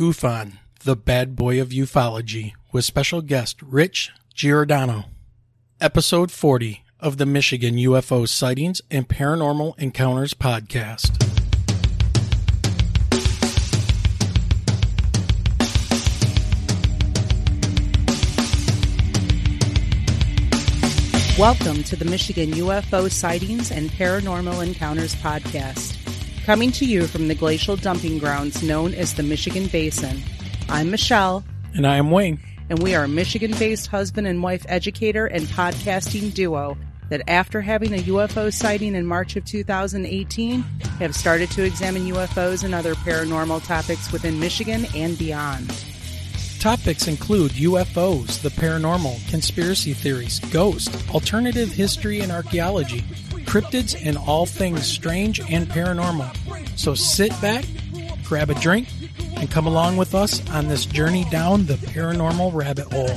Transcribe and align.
Gufon, 0.00 0.52
the 0.82 0.96
bad 0.96 1.36
boy 1.36 1.60
of 1.60 1.68
ufology, 1.68 2.54
with 2.72 2.86
special 2.86 3.20
guest 3.20 3.60
Rich 3.60 4.10
Giordano. 4.32 5.04
Episode 5.78 6.30
40 6.30 6.82
of 7.00 7.18
the 7.18 7.26
Michigan 7.26 7.74
UFO 7.74 8.26
Sightings 8.26 8.80
and 8.90 9.06
Paranormal 9.06 9.78
Encounters 9.78 10.32
podcast. 10.32 11.10
Welcome 21.38 21.82
to 21.82 21.96
the 21.96 22.06
Michigan 22.06 22.52
UFO 22.52 23.10
Sightings 23.10 23.70
and 23.70 23.90
Paranormal 23.90 24.66
Encounters 24.66 25.14
podcast. 25.16 25.99
Coming 26.50 26.72
to 26.72 26.84
you 26.84 27.06
from 27.06 27.28
the 27.28 27.36
glacial 27.36 27.76
dumping 27.76 28.18
grounds 28.18 28.60
known 28.60 28.92
as 28.92 29.14
the 29.14 29.22
Michigan 29.22 29.68
Basin. 29.68 30.20
I'm 30.68 30.90
Michelle, 30.90 31.44
And 31.76 31.86
I 31.86 31.94
am 31.94 32.10
Wayne. 32.10 32.40
and 32.68 32.82
we 32.82 32.92
are 32.96 33.04
a 33.04 33.08
Michigan 33.08 33.52
based 33.52 33.86
husband 33.86 34.26
and 34.26 34.42
wife 34.42 34.66
educator 34.68 35.26
and 35.26 35.44
podcasting 35.44 36.34
duo 36.34 36.76
that, 37.08 37.22
after 37.28 37.60
having 37.60 37.94
a 37.94 38.02
UFO 38.02 38.52
sighting 38.52 38.96
in 38.96 39.06
March 39.06 39.36
of 39.36 39.44
2018, 39.44 40.62
have 40.98 41.14
started 41.14 41.52
to 41.52 41.62
examine 41.62 42.06
UFOs 42.06 42.64
and 42.64 42.74
other 42.74 42.96
paranormal 42.96 43.64
topics 43.64 44.10
within 44.10 44.40
Michigan 44.40 44.86
and 44.92 45.16
beyond. 45.16 45.72
Topics 46.58 47.06
include 47.06 47.52
UFOs, 47.52 48.42
the 48.42 48.48
paranormal, 48.48 49.24
conspiracy 49.30 49.92
theories, 49.92 50.40
ghosts, 50.50 51.08
alternative 51.10 51.70
history 51.70 52.18
and 52.18 52.32
archaeology, 52.32 53.04
cryptids, 53.44 53.96
and 54.04 54.16
all 54.16 54.46
things 54.46 54.86
strange 54.86 55.40
and 55.40 55.68
paranormal. 55.68 56.78
So 56.78 56.94
sit 56.94 57.30
back, 57.40 57.64
grab 58.24 58.50
a 58.50 58.54
drink, 58.54 58.88
and 59.36 59.50
come 59.50 59.66
along 59.66 59.96
with 59.96 60.14
us 60.14 60.48
on 60.50 60.68
this 60.68 60.84
journey 60.84 61.24
down 61.30 61.66
the 61.66 61.74
paranormal 61.74 62.52
rabbit 62.54 62.92
hole. 62.92 63.08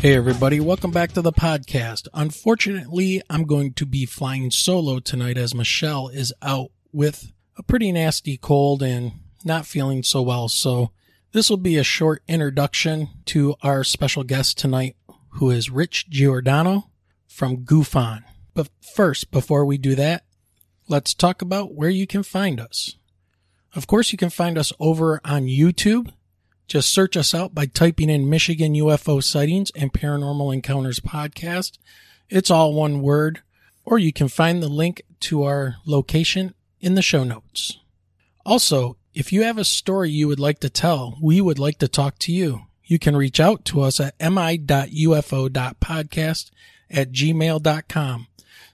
Hey, 0.00 0.14
everybody, 0.14 0.60
welcome 0.60 0.92
back 0.92 1.12
to 1.12 1.20
the 1.20 1.30
podcast. 1.30 2.08
Unfortunately, 2.14 3.20
I'm 3.28 3.44
going 3.44 3.74
to 3.74 3.84
be 3.84 4.06
flying 4.06 4.50
solo 4.50 4.98
tonight 4.98 5.36
as 5.36 5.54
Michelle 5.54 6.08
is 6.08 6.32
out 6.40 6.70
with 6.90 7.32
a 7.58 7.62
pretty 7.62 7.92
nasty 7.92 8.38
cold 8.38 8.82
and 8.82 9.12
not 9.44 9.66
feeling 9.66 10.02
so 10.02 10.22
well. 10.22 10.48
So, 10.48 10.92
this 11.32 11.50
will 11.50 11.58
be 11.58 11.76
a 11.76 11.84
short 11.84 12.22
introduction 12.26 13.10
to 13.26 13.54
our 13.62 13.84
special 13.84 14.24
guest 14.24 14.56
tonight, 14.56 14.96
who 15.40 15.50
is 15.50 15.70
Rich 15.70 16.10
Giordano 16.10 16.90
from 17.26 17.64
Gufon. 17.64 18.24
But 18.52 18.68
first, 18.94 19.30
before 19.30 19.64
we 19.64 19.78
do 19.78 19.94
that, 19.94 20.24
let's 20.86 21.14
talk 21.14 21.40
about 21.40 21.72
where 21.72 21.88
you 21.88 22.06
can 22.06 22.22
find 22.22 22.60
us. 22.60 22.96
Of 23.74 23.86
course, 23.86 24.12
you 24.12 24.18
can 24.18 24.28
find 24.28 24.58
us 24.58 24.70
over 24.78 25.18
on 25.24 25.44
YouTube. 25.44 26.12
Just 26.66 26.92
search 26.92 27.16
us 27.16 27.34
out 27.34 27.54
by 27.54 27.64
typing 27.64 28.10
in 28.10 28.28
Michigan 28.28 28.74
UFO 28.74 29.24
Sightings 29.24 29.72
and 29.74 29.94
Paranormal 29.94 30.52
Encounters 30.52 31.00
Podcast. 31.00 31.78
It's 32.28 32.50
all 32.50 32.74
one 32.74 33.00
word. 33.00 33.40
Or 33.86 33.98
you 33.98 34.12
can 34.12 34.28
find 34.28 34.62
the 34.62 34.68
link 34.68 35.00
to 35.20 35.44
our 35.44 35.76
location 35.86 36.52
in 36.80 36.96
the 36.96 37.02
show 37.02 37.24
notes. 37.24 37.78
Also, 38.44 38.98
if 39.14 39.32
you 39.32 39.44
have 39.44 39.56
a 39.56 39.64
story 39.64 40.10
you 40.10 40.28
would 40.28 40.38
like 40.38 40.60
to 40.60 40.68
tell, 40.68 41.16
we 41.22 41.40
would 41.40 41.58
like 41.58 41.78
to 41.78 41.88
talk 41.88 42.18
to 42.18 42.32
you. 42.32 42.66
You 42.90 42.98
can 42.98 43.16
reach 43.16 43.38
out 43.38 43.64
to 43.66 43.82
us 43.82 44.00
at 44.00 44.18
mi.ufo.podcast 44.18 44.50
at 46.90 47.12
gmail.com. 47.12 48.26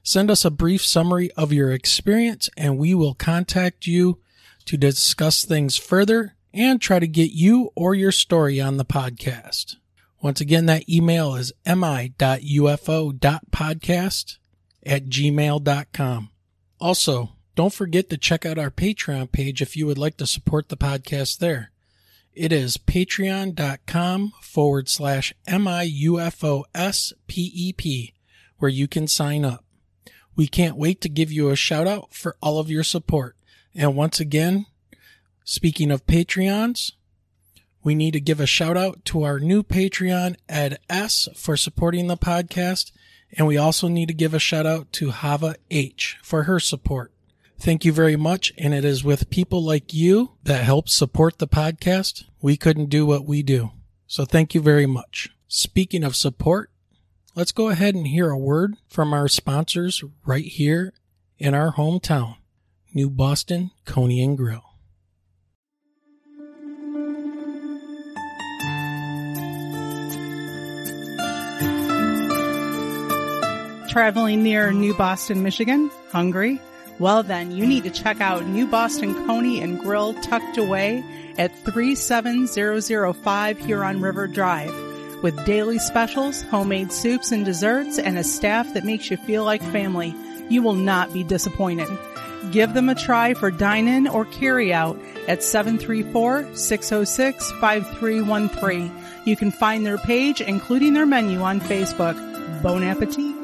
Send 0.03 0.31
us 0.31 0.42
a 0.47 0.50
brief 0.50 0.83
summary 0.83 1.31
of 1.33 1.53
your 1.53 1.70
experience 1.70 2.48
and 2.56 2.78
we 2.78 2.95
will 2.95 3.12
contact 3.12 3.86
you 3.86 4.19
to 4.64 4.78
discuss 4.78 5.45
things 5.45 5.77
further 5.77 6.34
and 6.55 6.81
try 6.81 6.98
to 6.98 7.06
get 7.06 7.33
you 7.33 7.70
or 7.75 7.95
your 7.95 8.11
story 8.11 8.58
on 8.58 8.78
the 8.78 8.86
podcast. 8.86 9.77
Once 10.23 10.41
again, 10.41 10.64
that 10.64 10.89
email 10.89 11.35
is 11.35 11.52
mi.ufo.podcast 11.67 12.17
at 14.86 15.05
gmail.com. 15.05 16.30
Also, 16.80 17.33
don't 17.55 17.74
forget 17.74 18.08
to 18.08 18.17
check 18.17 18.46
out 18.46 18.58
our 18.58 18.70
Patreon 18.70 19.30
page 19.30 19.61
if 19.61 19.77
you 19.77 19.86
would 19.86 19.98
like 19.98 20.17
to 20.17 20.27
support 20.27 20.70
the 20.70 20.79
podcast 20.79 21.36
there. 21.36 21.70
It 22.36 22.52
is 22.52 22.77
patreon.com 22.77 24.35
forward 24.42 24.91
slash 24.91 25.33
MIUFOSPEP 25.48 26.23
where 28.58 28.70
you 28.70 28.86
can 28.86 29.08
sign 29.08 29.42
up. 29.47 29.64
We 30.36 30.46
can't 30.46 30.77
wait 30.77 31.01
to 31.01 31.08
give 31.08 31.33
you 31.33 31.48
a 31.48 31.57
shout 31.57 31.86
out 31.86 32.13
for 32.13 32.36
all 32.42 32.58
of 32.58 32.70
your 32.70 32.85
support. 32.85 33.36
And 33.75 33.96
once 33.96 34.20
again, 34.20 34.67
speaking 35.45 35.91
of 35.91 36.07
Patreons, 36.07 36.92
we 37.83 37.95
need 37.95 38.13
to 38.13 38.20
give 38.20 38.41
a 38.41 38.46
shout 38.46 38.77
out 38.77 39.02
to 39.07 39.23
our 39.23 39.41
new 39.41 39.63
Patreon, 39.63 40.36
Ed 40.46 40.79
S, 40.91 41.30
for 41.35 41.57
supporting 41.57 42.07
the 42.07 42.19
podcast. 42.19 42.92
And 43.33 43.46
we 43.46 43.57
also 43.57 43.89
need 43.89 44.08
to 44.08 44.14
give 44.14 44.35
a 44.35 44.39
shout 44.39 44.67
out 44.67 44.92
to 44.92 45.11
Hava 45.11 45.57
H 45.70 46.19
for 46.23 46.42
her 46.42 46.61
support. 46.61 47.13
Thank 47.58 47.84
you 47.84 47.92
very 47.92 48.17
much. 48.17 48.52
And 48.58 48.72
it 48.74 48.84
is 48.84 49.02
with 49.02 49.30
people 49.30 49.62
like 49.62 49.92
you 49.92 50.33
that 50.44 50.64
help 50.64 50.89
support 50.89 51.39
the 51.39 51.48
podcast. 51.48 52.24
We 52.40 52.56
couldn't 52.56 52.90
do 52.90 53.06
what 53.06 53.27
we 53.27 53.42
do. 53.42 53.70
So 54.06 54.24
thank 54.24 54.55
you 54.55 54.61
very 54.61 54.86
much. 54.86 55.30
Speaking 55.48 56.05
of 56.05 56.14
support, 56.14 56.70
let's 57.34 57.52
go 57.52 57.68
ahead 57.68 57.95
and 57.95 58.06
hear 58.06 58.30
a 58.30 58.39
word 58.39 58.77
from 58.89 59.12
our 59.12 59.27
sponsors 59.27 60.05
right 60.24 60.45
here 60.45 60.92
in 61.39 61.55
our 61.55 61.72
hometown, 61.72 62.36
New 62.95 63.11
Boston 63.11 63.70
Coney 63.84 64.22
and 64.22 64.36
Grill. 64.36 64.62
Traveling 73.89 74.42
near 74.42 74.72
New 74.72 74.95
Boston, 74.95 75.42
Michigan? 75.42 75.90
Hungry? 76.12 76.61
Well, 76.98 77.23
then 77.23 77.51
you 77.51 77.67
need 77.67 77.84
to 77.84 77.90
check 77.90 78.20
out 78.20 78.46
New 78.46 78.67
Boston 78.67 79.14
Coney 79.27 79.61
and 79.61 79.79
Grill 79.79 80.14
tucked 80.14 80.57
away 80.57 81.05
at 81.36 81.57
37005 81.58 83.58
Huron 83.58 84.01
River 84.01 84.27
Drive. 84.27 84.74
With 85.23 85.45
daily 85.45 85.79
specials, 85.79 86.42
homemade 86.42 86.92
soups 86.92 87.33
and 87.33 87.45
desserts, 87.45 87.98
and 87.98 88.17
a 88.17 88.24
staff 88.24 88.73
that 88.74 88.84
makes 88.84 89.11
you 89.11 89.17
feel 89.17 89.45
like 89.45 89.62
family, 89.62 90.14
you 90.48 90.62
will 90.62 90.74
not 90.74 91.12
be 91.12 91.23
disappointed. 91.23 91.89
Give 92.51 92.73
them 92.73 92.89
a 92.89 92.95
try 92.95 93.34
for 93.34 93.51
dine 93.51 93.89
in 93.89 94.07
or 94.07 94.24
carry 94.24 94.73
out 94.73 94.98
at 95.27 95.42
734 95.42 96.55
606 96.55 97.52
5313. 97.61 98.92
You 99.24 99.36
can 99.36 99.51
find 99.51 99.84
their 99.84 99.98
page, 99.98 100.40
including 100.40 100.95
their 100.95 101.07
menu, 101.07 101.40
on 101.40 101.61
Facebook. 101.61 102.17
Bon 102.63 102.83
appetit! 102.83 103.36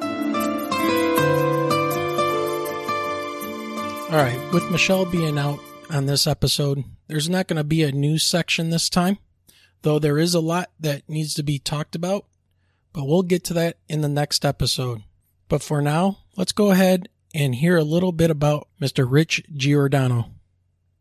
All 4.12 4.18
right, 4.18 4.52
with 4.52 4.70
Michelle 4.70 5.06
being 5.06 5.38
out 5.38 5.58
on 5.88 6.04
this 6.04 6.26
episode, 6.26 6.84
there's 7.06 7.30
not 7.30 7.46
going 7.46 7.56
to 7.56 7.64
be 7.64 7.82
a 7.82 7.92
news 7.92 8.22
section 8.22 8.68
this 8.68 8.90
time, 8.90 9.16
though 9.80 9.98
there 9.98 10.18
is 10.18 10.34
a 10.34 10.40
lot 10.40 10.70
that 10.78 11.08
needs 11.08 11.32
to 11.32 11.42
be 11.42 11.58
talked 11.58 11.96
about, 11.96 12.26
but 12.92 13.06
we'll 13.06 13.22
get 13.22 13.42
to 13.44 13.54
that 13.54 13.78
in 13.88 14.02
the 14.02 14.10
next 14.10 14.44
episode. 14.44 15.02
But 15.48 15.62
for 15.62 15.80
now, 15.80 16.18
let's 16.36 16.52
go 16.52 16.72
ahead 16.72 17.08
and 17.34 17.54
hear 17.54 17.78
a 17.78 17.84
little 17.84 18.12
bit 18.12 18.30
about 18.30 18.68
Mr. 18.78 19.10
Rich 19.10 19.44
Giordano. 19.56 20.26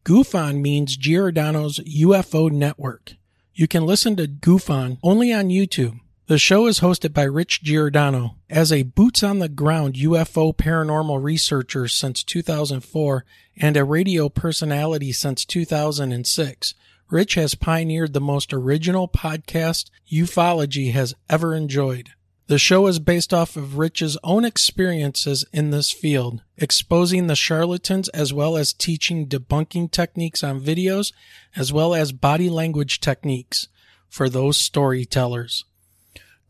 Gufon 0.05 0.61
means 0.61 0.95
Giordano's 0.95 1.79
UFO 1.79 2.50
network. 2.50 3.16
You 3.53 3.67
can 3.67 3.85
listen 3.85 4.16
to 4.16 4.25
Gufon 4.25 5.00
only 5.03 5.33
on 5.33 5.50
YouTube. 5.50 6.00
The 6.27 6.37
show 6.37 6.67
is 6.67 6.79
hosted 6.79 7.13
by 7.13 7.23
Rich 7.23 7.63
Giordano. 7.63 8.37
As 8.49 8.71
a 8.71 8.83
boots 8.83 9.21
on 9.23 9.39
the 9.39 9.49
ground 9.49 9.95
UFO 9.95 10.55
paranormal 10.55 11.21
researcher 11.21 11.87
since 11.87 12.23
2004 12.23 13.25
and 13.57 13.75
a 13.75 13.83
radio 13.83 14.29
personality 14.29 15.12
since 15.12 15.44
2006, 15.44 16.73
Rich 17.09 17.33
has 17.33 17.56
pioneered 17.56 18.13
the 18.13 18.21
most 18.21 18.53
original 18.53 19.09
podcast 19.09 19.89
ufology 20.09 20.94
has 20.94 21.15
ever 21.29 21.53
enjoyed. 21.53 22.12
The 22.47 22.59
show 22.59 22.88
is 22.88 23.00
based 23.00 23.33
off 23.33 23.57
of 23.57 23.77
Rich's 23.77 24.17
own 24.24 24.45
experiences 24.45 25.44
in 25.51 25.71
this 25.71 25.91
field, 25.91 26.44
exposing 26.56 27.27
the 27.27 27.35
charlatans 27.35 28.09
as 28.09 28.31
well 28.31 28.56
as 28.56 28.74
teaching 28.74 29.27
debunking 29.27 29.91
techniques 29.91 30.44
on 30.44 30.62
videos, 30.62 31.12
as 31.56 31.74
well 31.74 31.94
as 31.94 32.12
body 32.12 32.50
language 32.50 33.00
techniques 33.01 33.67
for 34.07 34.29
those 34.29 34.56
storytellers. 34.56 35.65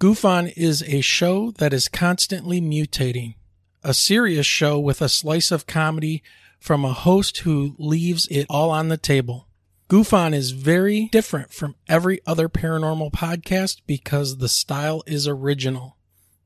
Gufon 0.02 0.52
is 0.58 0.82
a 0.88 1.02
show 1.02 1.52
that 1.60 1.74
is 1.74 1.88
constantly 1.88 2.60
mutating, 2.60 3.36
a 3.84 3.94
serious 3.94 4.48
show 4.48 4.80
with 4.80 5.00
a 5.00 5.08
slice 5.08 5.52
of 5.52 5.68
comedy 5.68 6.24
from 6.60 6.84
a 6.84 6.92
host 6.92 7.38
who 7.42 7.76
leaves 7.78 8.26
it 8.32 8.48
all 8.50 8.72
on 8.72 8.88
the 8.88 8.98
table. 8.98 9.48
Gufon 9.92 10.34
is 10.34 10.52
very 10.52 11.08
different 11.12 11.54
from 11.54 11.76
every 11.88 12.20
other 12.26 12.50
paranormal 12.50 13.12
podcast 13.12 13.82
because 13.86 14.40
the 14.40 14.50
style 14.50 15.04
is 15.06 15.28
original. 15.28 15.98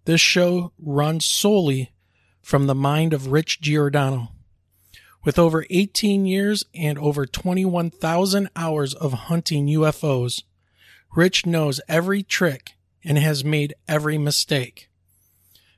This 0.04 0.20
show 0.20 0.74
runs 0.78 1.24
solely 1.24 1.94
from 2.42 2.68
the 2.68 2.76
mind 2.76 3.14
of 3.14 3.32
Rich 3.32 3.62
Giordano. 3.62 4.34
With 5.24 5.40
over 5.40 5.66
18 5.70 6.26
years 6.26 6.66
and 6.74 7.00
over 7.00 7.26
21,000 7.26 8.50
hours 8.58 8.94
of 8.94 9.14
hunting 9.14 9.68
UFOs, 9.68 10.44
Rich 11.16 11.46
knows 11.46 11.80
every 11.88 12.22
trick 12.22 12.75
and 13.06 13.18
has 13.20 13.46
made 13.46 13.76
every 13.88 14.18
mistake. 14.18 14.90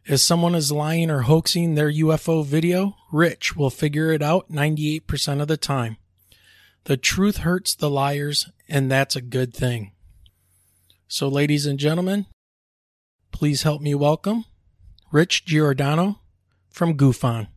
If 0.06 0.22
someone 0.22 0.56
is 0.56 0.72
lying 0.72 1.12
or 1.12 1.24
hoaxing 1.24 1.76
their 1.76 1.92
UFO 1.92 2.46
video, 2.46 2.96
Rich 3.12 3.58
will 3.58 3.70
figure 3.70 4.12
it 4.12 4.22
out 4.22 4.50
98% 4.50 5.42
of 5.42 5.50
the 5.50 5.58
time. 5.58 5.98
The 6.86 6.96
truth 6.96 7.38
hurts 7.38 7.76
the 7.76 7.90
liars, 7.90 8.50
and 8.70 8.90
that's 8.90 9.18
a 9.18 9.22
good 9.22 9.54
thing. 9.54 9.92
So, 11.10 11.28
ladies 11.28 11.66
and 11.66 11.78
gentlemen, 11.78 12.28
please 13.34 13.64
help 13.64 13.82
me 13.82 13.94
welcome 13.94 14.46
Rich 15.12 15.46
Giordano 15.46 16.22
from 16.70 16.94
GUFON. 16.94 17.48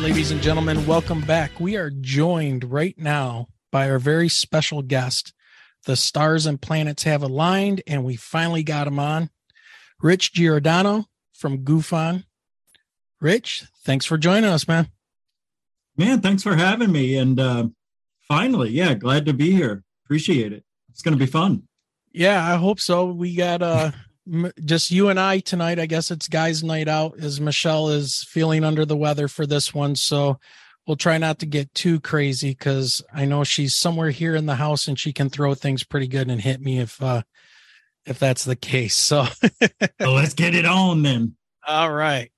Ladies 0.00 0.30
and 0.30 0.40
gentlemen, 0.40 0.86
welcome 0.86 1.20
back. 1.20 1.60
We 1.60 1.76
are 1.76 1.90
joined 1.90 2.64
right 2.64 2.96
now 2.96 3.48
by 3.70 3.90
our 3.90 3.98
very 3.98 4.30
special 4.30 4.80
guest. 4.80 5.34
The 5.84 5.94
stars 5.94 6.46
and 6.46 6.58
planets 6.60 7.02
have 7.02 7.22
aligned, 7.22 7.82
and 7.86 8.02
we 8.02 8.16
finally 8.16 8.62
got 8.62 8.86
him 8.86 8.98
on. 8.98 9.28
Rich 10.00 10.32
Giordano 10.32 11.04
from 11.34 11.64
GUFON. 11.64 12.24
Rich, 13.20 13.64
thanks 13.84 14.06
for 14.06 14.16
joining 14.16 14.48
us, 14.48 14.66
man. 14.66 14.88
Man, 15.98 16.22
thanks 16.22 16.42
for 16.42 16.56
having 16.56 16.92
me. 16.92 17.16
And 17.16 17.38
uh, 17.38 17.68
finally, 18.26 18.70
yeah, 18.70 18.94
glad 18.94 19.26
to 19.26 19.34
be 19.34 19.50
here. 19.50 19.84
Appreciate 20.06 20.54
it. 20.54 20.64
It's 20.88 21.02
going 21.02 21.16
to 21.16 21.22
be 21.22 21.30
fun. 21.30 21.64
Yeah, 22.10 22.42
I 22.42 22.56
hope 22.56 22.80
so. 22.80 23.04
We 23.04 23.34
got 23.34 23.60
uh 23.60 23.90
just 24.64 24.90
you 24.90 25.08
and 25.08 25.18
I 25.18 25.40
tonight. 25.40 25.78
I 25.78 25.86
guess 25.86 26.10
it's 26.10 26.28
guys' 26.28 26.62
night 26.62 26.88
out 26.88 27.18
as 27.20 27.40
Michelle 27.40 27.88
is 27.88 28.24
feeling 28.28 28.64
under 28.64 28.84
the 28.84 28.96
weather 28.96 29.28
for 29.28 29.46
this 29.46 29.74
one. 29.74 29.96
So 29.96 30.38
we'll 30.86 30.96
try 30.96 31.18
not 31.18 31.38
to 31.40 31.46
get 31.46 31.74
too 31.74 32.00
crazy 32.00 32.50
because 32.50 33.02
I 33.12 33.24
know 33.24 33.44
she's 33.44 33.74
somewhere 33.74 34.10
here 34.10 34.34
in 34.34 34.46
the 34.46 34.56
house 34.56 34.88
and 34.88 34.98
she 34.98 35.12
can 35.12 35.30
throw 35.30 35.54
things 35.54 35.84
pretty 35.84 36.06
good 36.08 36.28
and 36.28 36.40
hit 36.40 36.60
me 36.60 36.78
if 36.78 37.02
uh 37.02 37.22
if 38.06 38.18
that's 38.18 38.44
the 38.44 38.56
case. 38.56 38.96
So 38.96 39.26
So 40.00 40.12
let's 40.12 40.34
get 40.34 40.54
it 40.54 40.64
on 40.66 41.02
then. 41.02 41.36
all 41.66 41.92
right. 41.92 42.30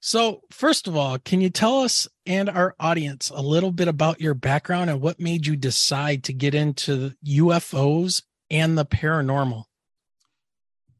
So 0.00 0.40
first 0.50 0.88
of 0.88 0.96
all, 0.96 1.18
can 1.18 1.40
you 1.42 1.50
tell 1.50 1.80
us 1.80 2.08
and 2.24 2.48
our 2.48 2.74
audience 2.80 3.30
a 3.30 3.42
little 3.42 3.70
bit 3.70 3.86
about 3.86 4.20
your 4.20 4.34
background 4.34 4.88
and 4.88 5.00
what 5.00 5.20
made 5.20 5.46
you 5.46 5.56
decide 5.56 6.24
to 6.24 6.32
get 6.32 6.54
into 6.54 7.12
UFOs 7.26 8.22
and 8.50 8.78
the 8.78 8.86
paranormal? 8.86 9.64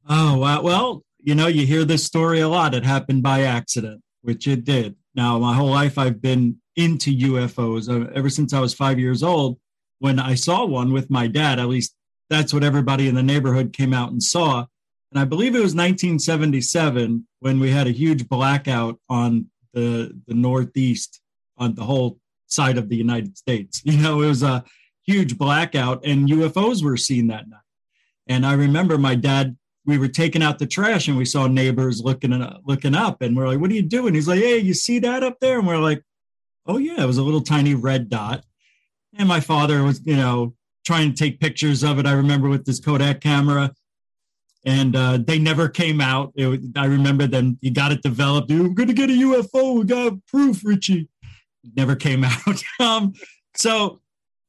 Oh. 0.08 0.38
Well, 0.38 1.02
you 1.23 1.35
know, 1.35 1.47
you 1.47 1.67
hear 1.67 1.85
this 1.85 2.05
story 2.05 2.41
a 2.41 2.49
lot. 2.49 2.75
It 2.75 2.85
happened 2.85 3.23
by 3.23 3.43
accident, 3.43 4.02
which 4.23 4.47
it 4.47 4.64
did. 4.64 4.97
Now, 5.14 5.38
my 5.38 5.55
whole 5.55 5.70
life, 5.70 5.99
I've 5.99 6.23
been 6.23 6.56
into 6.76 7.14
UFOs 7.14 7.88
uh, 7.88 8.11
ever 8.14 8.31
since 8.31 8.52
I 8.52 8.61
was 8.61 8.75
five 8.75 8.99
years 8.99 9.23
old. 9.23 9.58
When 9.99 10.19
I 10.19 10.35
saw 10.35 10.64
one 10.64 10.93
with 10.93 11.11
my 11.11 11.26
dad, 11.26 11.58
at 11.58 11.69
least 11.69 11.94
that's 12.31 12.55
what 12.55 12.64
everybody 12.64 13.08
in 13.08 13.14
the 13.14 13.23
neighborhood 13.23 13.73
came 13.73 13.93
out 13.93 14.12
and 14.12 14.23
saw. 14.23 14.67
And 15.12 15.20
I 15.20 15.25
believe 15.25 15.55
it 15.55 15.61
was 15.61 15.75
1977 15.75 17.26
when 17.41 17.61
we 17.61 17.70
had 17.70 17.87
a 17.87 17.93
huge 17.93 18.29
blackout 18.29 18.99
on 19.08 19.47
the, 19.75 20.17
the 20.26 20.35
Northeast, 20.35 21.20
on 21.58 21.75
the 21.75 21.85
whole 21.85 22.19
side 22.47 22.79
of 22.79 22.88
the 22.88 22.97
United 22.97 23.37
States. 23.37 23.82
You 23.85 23.99
know, 23.99 24.23
it 24.23 24.29
was 24.29 24.43
a 24.43 24.64
huge 25.05 25.37
blackout, 25.37 26.05
and 26.05 26.29
UFOs 26.29 26.82
were 26.82 26.97
seen 26.97 27.26
that 27.26 27.49
night. 27.49 27.61
And 28.26 28.47
I 28.47 28.52
remember 28.55 28.97
my 28.97 29.17
dad 29.17 29.56
we 29.86 29.98
were 29.98 30.08
taking 30.08 30.42
out 30.42 30.58
the 30.58 30.66
trash 30.66 31.08
and 31.08 31.16
we 31.16 31.24
saw 31.24 31.46
neighbors 31.46 32.02
looking 32.02 32.32
at, 32.32 32.66
looking 32.66 32.94
up 32.94 33.22
and 33.22 33.36
we're 33.36 33.48
like, 33.48 33.58
what 33.60 33.70
are 33.70 33.74
you 33.74 33.82
doing? 33.82 34.14
He's 34.14 34.28
like, 34.28 34.40
hey, 34.40 34.58
you 34.58 34.74
see 34.74 34.98
that 35.00 35.22
up 35.22 35.40
there? 35.40 35.58
And 35.58 35.66
we're 35.66 35.78
like, 35.78 36.02
oh 36.66 36.78
yeah, 36.78 37.02
it 37.02 37.06
was 37.06 37.18
a 37.18 37.22
little 37.22 37.40
tiny 37.40 37.74
red 37.74 38.08
dot. 38.08 38.44
And 39.16 39.28
my 39.28 39.40
father 39.40 39.82
was, 39.82 40.00
you 40.04 40.16
know, 40.16 40.54
trying 40.84 41.12
to 41.12 41.16
take 41.16 41.40
pictures 41.40 41.82
of 41.82 41.98
it. 41.98 42.06
I 42.06 42.12
remember 42.12 42.48
with 42.48 42.64
this 42.64 42.80
Kodak 42.80 43.20
camera, 43.20 43.72
and 44.64 44.94
uh, 44.94 45.18
they 45.18 45.38
never 45.38 45.68
came 45.68 46.00
out. 46.00 46.32
It, 46.36 46.60
I 46.76 46.84
remember 46.84 47.26
them. 47.26 47.58
You 47.60 47.70
got 47.70 47.92
it 47.92 48.02
developed. 48.02 48.50
We're 48.50 48.68
going 48.68 48.88
to 48.88 48.94
get 48.94 49.10
a 49.10 49.14
UFO. 49.14 49.78
We 49.78 49.84
got 49.84 50.24
proof, 50.26 50.64
Richie. 50.64 51.08
Never 51.76 51.96
came 51.96 52.24
out. 52.24 52.62
um, 52.78 53.14
so 53.56 54.00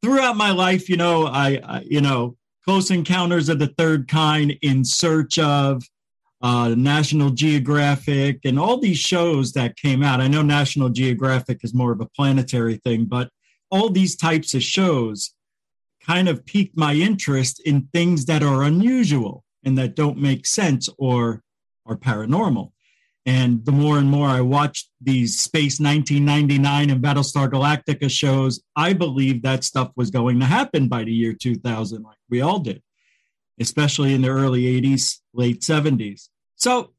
throughout 0.03 0.35
my 0.35 0.51
life, 0.51 0.89
you 0.89 0.97
know, 0.97 1.27
I, 1.27 1.59
I 1.63 1.81
you 1.85 2.01
know, 2.01 2.35
Close 2.65 2.91
Encounters 2.91 3.49
of 3.49 3.59
the 3.59 3.73
Third 3.77 4.07
Kind, 4.07 4.53
In 4.61 4.85
Search 4.85 5.39
of, 5.39 5.83
uh, 6.41 6.69
National 6.69 7.29
Geographic, 7.31 8.39
and 8.45 8.59
all 8.59 8.79
these 8.79 8.99
shows 8.99 9.53
that 9.53 9.77
came 9.77 10.03
out. 10.03 10.21
I 10.21 10.27
know 10.27 10.41
National 10.41 10.89
Geographic 10.89 11.59
is 11.63 11.73
more 11.73 11.91
of 11.91 12.01
a 12.01 12.09
planetary 12.15 12.77
thing, 12.77 13.05
but 13.05 13.29
all 13.69 13.89
these 13.89 14.15
types 14.15 14.53
of 14.53 14.63
shows 14.63 15.33
kind 16.05 16.27
of 16.27 16.45
piqued 16.45 16.77
my 16.77 16.93
interest 16.93 17.61
in 17.65 17.87
things 17.93 18.25
that 18.25 18.43
are 18.43 18.63
unusual 18.63 19.43
and 19.63 19.77
that 19.77 19.95
don't 19.95 20.17
make 20.17 20.45
sense 20.45 20.89
or 20.97 21.43
are 21.85 21.97
paranormal. 21.97 22.71
And 23.25 23.63
the 23.65 23.71
more 23.71 23.99
and 23.99 24.09
more 24.09 24.27
I 24.27 24.41
watched 24.41 24.89
these 24.99 25.39
Space 25.39 25.79
1999 25.79 26.89
and 26.89 27.03
Battlestar 27.03 27.49
Galactica 27.49 28.09
shows, 28.09 28.61
I 28.75 28.93
believed 28.93 29.43
that 29.43 29.63
stuff 29.63 29.91
was 29.95 30.09
going 30.09 30.39
to 30.39 30.45
happen 30.45 30.87
by 30.87 31.03
the 31.03 31.13
year 31.13 31.33
2000, 31.33 32.01
like 32.01 32.17
we 32.29 32.41
all 32.41 32.59
did, 32.59 32.81
especially 33.59 34.15
in 34.15 34.23
the 34.23 34.29
early 34.29 34.63
80s, 34.81 35.19
late 35.33 35.61
70s. 35.61 36.29
So 36.55 36.93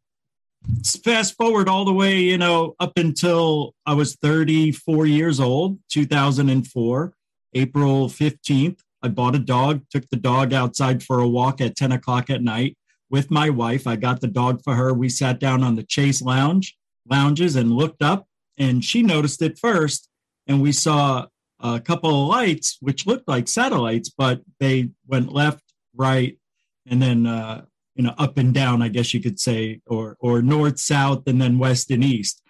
fast 1.05 1.37
forward 1.37 1.69
all 1.69 1.85
the 1.85 1.93
way, 1.93 2.21
you 2.21 2.39
know, 2.39 2.77
up 2.79 2.97
until 2.97 3.75
I 3.85 3.95
was 3.95 4.15
34 4.15 5.07
years 5.07 5.41
old, 5.41 5.81
2004, 5.91 7.15
April 7.55 8.09
15th. 8.09 8.79
I 9.05 9.09
bought 9.09 9.35
a 9.35 9.41
dog, 9.41 9.83
took 9.91 10.09
the 10.11 10.17
dog 10.17 10.53
outside 10.53 11.03
for 11.03 11.19
a 11.19 11.27
walk 11.27 11.61
at 11.61 11.75
10 11.75 11.91
o'clock 11.91 12.31
at 12.31 12.43
night 12.43 12.77
with 13.13 13.31
my 13.31 13.51
wife. 13.51 13.87
I 13.87 13.95
got 13.95 14.23
the 14.23 14.27
dog 14.27 14.63
for 14.65 14.75
her. 14.75 14.93
We 14.93 15.11
sat 15.11 15.39
down 15.39 15.63
on 15.63 15.77
the 15.77 15.85
Chase 15.85 16.23
Lounge 16.23 16.77
lounges 17.09 17.57
and 17.57 17.71
looked 17.71 18.03
up, 18.03 18.27
and 18.59 18.85
she 18.85 19.03
noticed 19.03 19.43
it 19.43 19.59
first. 19.59 20.09
And 20.47 20.63
we 20.63 20.73
saw 20.73 21.27
a 21.61 21.79
couple 21.79 22.11
of 22.11 22.29
lights, 22.29 22.79
which 22.81 23.07
looked 23.07 23.29
like 23.29 23.47
satellites, 23.49 24.09
but 24.09 24.41
they 24.59 24.91
went 25.07 25.33
left, 25.33 25.63
right, 25.95 26.39
and 26.87 27.01
then 27.01 27.27
uh, 27.27 27.65
you 27.95 28.03
know 28.03 28.15
up 28.19 28.39
and 28.39 28.53
down, 28.53 28.83
I 28.83 28.89
guess 28.89 29.15
you 29.15 29.21
could 29.21 29.39
say, 29.39 29.81
or 29.87 30.17
or 30.19 30.43
north, 30.43 30.81
south, 30.81 31.25
and 31.27 31.41
then 31.41 31.59
west 31.59 31.91
and 31.91 32.03
east. 32.03 32.43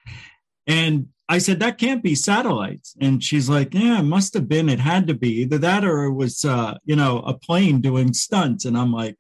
And 0.67 1.09
I 1.29 1.39
said 1.39 1.61
that 1.61 1.79
can't 1.79 2.03
be 2.03 2.15
satellites, 2.15 2.95
and 3.01 3.23
she's 3.23 3.49
like, 3.49 3.75
"Yeah, 3.75 3.99
it 3.99 4.05
must 4.05 4.33
have 4.35 4.49
been. 4.49 4.69
It 4.69 4.81
had 4.81 5.07
to 5.09 5.15
be 5.15 5.41
either 5.41 5.59
that 5.59 5.85
or 5.85 6.05
it 6.05 6.13
was, 6.13 6.45
uh, 6.45 6.79
you 6.85 6.97
know, 6.97 7.19
a 7.19 7.35
plane 7.35 7.81
doing 7.81 8.15
stunts." 8.15 8.65
And 8.65 8.79
I'm 8.79 8.93
like, 8.93 9.17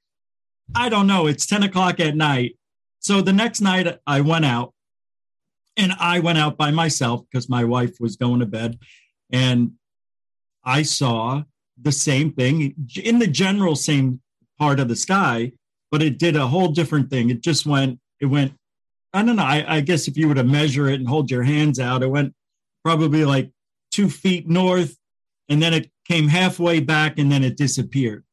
I 0.74 0.88
don't 0.88 1.06
know. 1.06 1.26
It's 1.26 1.46
10 1.46 1.62
o'clock 1.62 2.00
at 2.00 2.16
night. 2.16 2.56
So 3.00 3.20
the 3.20 3.32
next 3.32 3.60
night 3.60 3.98
I 4.06 4.20
went 4.20 4.44
out 4.44 4.74
and 5.76 5.92
I 5.98 6.20
went 6.20 6.38
out 6.38 6.56
by 6.56 6.70
myself 6.70 7.22
because 7.30 7.48
my 7.48 7.64
wife 7.64 7.96
was 7.98 8.16
going 8.16 8.40
to 8.40 8.46
bed. 8.46 8.78
And 9.30 9.72
I 10.64 10.82
saw 10.82 11.42
the 11.80 11.92
same 11.92 12.32
thing 12.32 12.74
in 13.02 13.18
the 13.18 13.26
general 13.26 13.74
same 13.74 14.20
part 14.58 14.78
of 14.78 14.88
the 14.88 14.96
sky, 14.96 15.52
but 15.90 16.02
it 16.02 16.18
did 16.18 16.36
a 16.36 16.46
whole 16.46 16.68
different 16.68 17.10
thing. 17.10 17.30
It 17.30 17.42
just 17.42 17.66
went, 17.66 17.98
it 18.20 18.26
went, 18.26 18.52
I 19.12 19.22
don't 19.22 19.36
know. 19.36 19.42
I, 19.42 19.76
I 19.76 19.80
guess 19.80 20.06
if 20.06 20.16
you 20.16 20.28
were 20.28 20.34
to 20.34 20.44
measure 20.44 20.88
it 20.88 21.00
and 21.00 21.08
hold 21.08 21.30
your 21.30 21.42
hands 21.42 21.80
out, 21.80 22.02
it 22.02 22.10
went 22.10 22.34
probably 22.84 23.24
like 23.24 23.50
two 23.90 24.08
feet 24.08 24.48
north 24.48 24.96
and 25.48 25.62
then 25.62 25.74
it 25.74 25.90
came 26.06 26.28
halfway 26.28 26.80
back 26.80 27.18
and 27.18 27.30
then 27.30 27.42
it 27.42 27.56
disappeared 27.56 28.24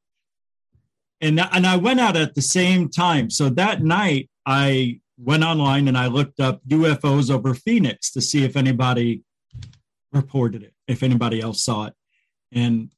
and 1.22 1.40
and 1.40 1.66
I 1.68 1.76
went 1.78 2.00
out 2.00 2.16
at 2.16 2.36
the 2.36 2.42
same 2.42 2.90
time. 2.90 3.30
So 3.30 3.50
that 3.50 3.84
night 3.84 4.30
I 4.46 5.00
went 5.18 5.44
online 5.44 5.88
and 5.88 5.98
I 5.98 6.08
looked 6.08 6.40
up 6.40 6.62
UFOs 6.68 7.30
over 7.30 7.54
Phoenix 7.54 8.10
to 8.12 8.22
see 8.22 8.44
if 8.44 8.56
anybody 8.56 9.24
reported 10.14 10.64
it, 10.64 10.74
if 10.88 11.04
anybody 11.04 11.42
else 11.42 11.62
saw 11.64 11.86
it. 11.86 11.94
And 12.52 12.92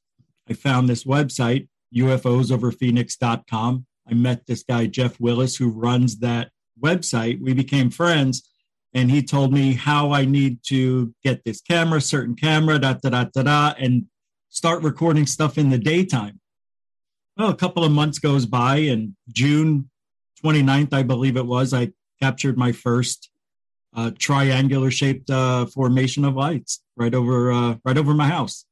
I 0.48 0.54
found 0.54 0.88
this 0.88 1.04
website, 1.04 1.68
ufosoverphoenix.com. 1.94 3.86
I 4.08 4.14
met 4.14 4.46
this 4.46 4.62
guy, 4.62 4.86
Jeff 4.86 5.20
Willis, 5.20 5.56
who 5.56 5.68
runs 5.68 6.18
that 6.18 6.50
website. 6.80 7.40
We 7.40 7.54
became 7.54 7.90
friends. 7.90 8.48
and 8.94 9.10
he 9.10 9.22
told 9.22 9.52
me 9.52 9.72
how 9.72 10.12
I 10.12 10.24
need 10.24 10.62
to 10.64 11.14
get 11.24 11.44
this 11.44 11.60
camera, 11.60 12.00
certain 12.00 12.34
camera, 12.36 12.78
da 12.78 12.94
da 12.94 13.24
da 13.24 13.42
da 13.42 13.74
and 13.78 14.06
start 14.50 14.82
recording 14.82 15.26
stuff 15.26 15.56
in 15.56 15.70
the 15.70 15.78
daytime. 15.78 16.38
Well, 17.42 17.50
a 17.50 17.56
couple 17.56 17.82
of 17.82 17.90
months 17.90 18.20
goes 18.20 18.46
by, 18.46 18.76
and 18.76 19.16
June 19.28 19.90
29th, 20.44 20.94
I 20.94 21.02
believe 21.02 21.36
it 21.36 21.44
was, 21.44 21.74
I 21.74 21.90
captured 22.20 22.56
my 22.56 22.70
first 22.70 23.30
uh, 23.96 24.12
triangular 24.16 24.92
shaped 24.92 25.28
uh, 25.28 25.66
formation 25.66 26.24
of 26.24 26.36
lights 26.36 26.84
right 26.96 27.12
over 27.12 27.50
uh, 27.50 27.74
right 27.84 27.98
over 27.98 28.14
my 28.14 28.28
house, 28.28 28.64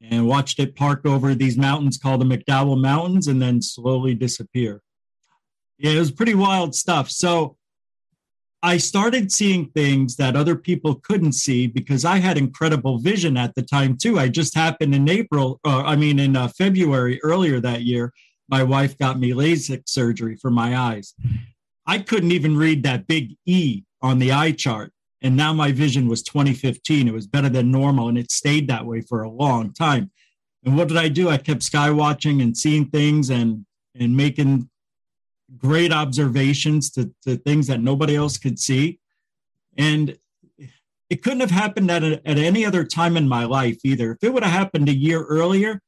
and 0.00 0.28
watched 0.28 0.60
it 0.60 0.76
park 0.76 1.06
over 1.06 1.34
these 1.34 1.58
mountains 1.58 1.98
called 1.98 2.20
the 2.20 2.24
McDowell 2.24 2.80
Mountains, 2.80 3.26
and 3.26 3.42
then 3.42 3.60
slowly 3.60 4.14
disappear. 4.14 4.80
Yeah, 5.76 5.90
it 5.90 5.98
was 5.98 6.12
pretty 6.12 6.36
wild 6.36 6.76
stuff. 6.76 7.10
So 7.10 7.56
I 8.62 8.78
started 8.78 9.30
seeing 9.30 9.66
things 9.66 10.16
that 10.16 10.34
other 10.34 10.56
people 10.56 10.96
couldn't 10.96 11.32
see 11.32 11.68
because 11.68 12.04
I 12.04 12.18
had 12.18 12.36
incredible 12.36 12.98
vision 12.98 13.36
at 13.36 13.54
the 13.54 13.62
time 13.62 13.96
too. 13.96 14.18
I 14.18 14.28
just 14.28 14.54
happened 14.56 14.94
in 14.94 15.08
April, 15.08 15.60
or 15.64 15.84
I 15.84 15.94
mean 15.94 16.18
in 16.18 16.34
uh, 16.36 16.48
February 16.48 17.20
earlier 17.22 17.60
that 17.60 17.82
year. 17.82 18.12
My 18.48 18.64
wife 18.64 18.98
got 18.98 19.20
me 19.20 19.32
LASIK 19.32 19.88
surgery 19.88 20.34
for 20.34 20.50
my 20.50 20.76
eyes. 20.76 21.14
I 21.86 21.98
couldn't 21.98 22.32
even 22.32 22.56
read 22.56 22.82
that 22.82 23.06
big 23.06 23.36
E 23.46 23.84
on 24.02 24.18
the 24.18 24.32
eye 24.32 24.52
chart, 24.52 24.92
and 25.22 25.36
now 25.36 25.52
my 25.52 25.70
vision 25.70 26.08
was 26.08 26.22
2015. 26.24 27.06
It 27.06 27.14
was 27.14 27.28
better 27.28 27.48
than 27.48 27.70
normal, 27.70 28.08
and 28.08 28.18
it 28.18 28.32
stayed 28.32 28.68
that 28.68 28.86
way 28.86 29.02
for 29.02 29.22
a 29.22 29.30
long 29.30 29.72
time. 29.72 30.10
And 30.64 30.76
what 30.76 30.88
did 30.88 30.96
I 30.96 31.08
do? 31.08 31.28
I 31.28 31.36
kept 31.36 31.62
sky 31.62 31.90
watching 31.90 32.42
and 32.42 32.56
seeing 32.56 32.86
things 32.86 33.30
and 33.30 33.64
and 33.94 34.16
making 34.16 34.68
great 35.56 35.92
observations 35.92 36.90
to, 36.90 37.10
to 37.24 37.36
things 37.36 37.66
that 37.68 37.80
nobody 37.80 38.16
else 38.16 38.36
could 38.36 38.58
see. 38.58 38.98
And 39.76 40.18
it 41.08 41.22
couldn't 41.22 41.40
have 41.40 41.50
happened 41.50 41.90
at, 41.90 42.02
a, 42.02 42.20
at 42.28 42.38
any 42.38 42.66
other 42.66 42.84
time 42.84 43.16
in 43.16 43.28
my 43.28 43.44
life 43.44 43.78
either. 43.84 44.12
If 44.12 44.18
it 44.22 44.32
would 44.32 44.44
have 44.44 44.52
happened 44.52 44.88
a 44.88 44.94
year 44.94 45.24
earlier, 45.24 45.80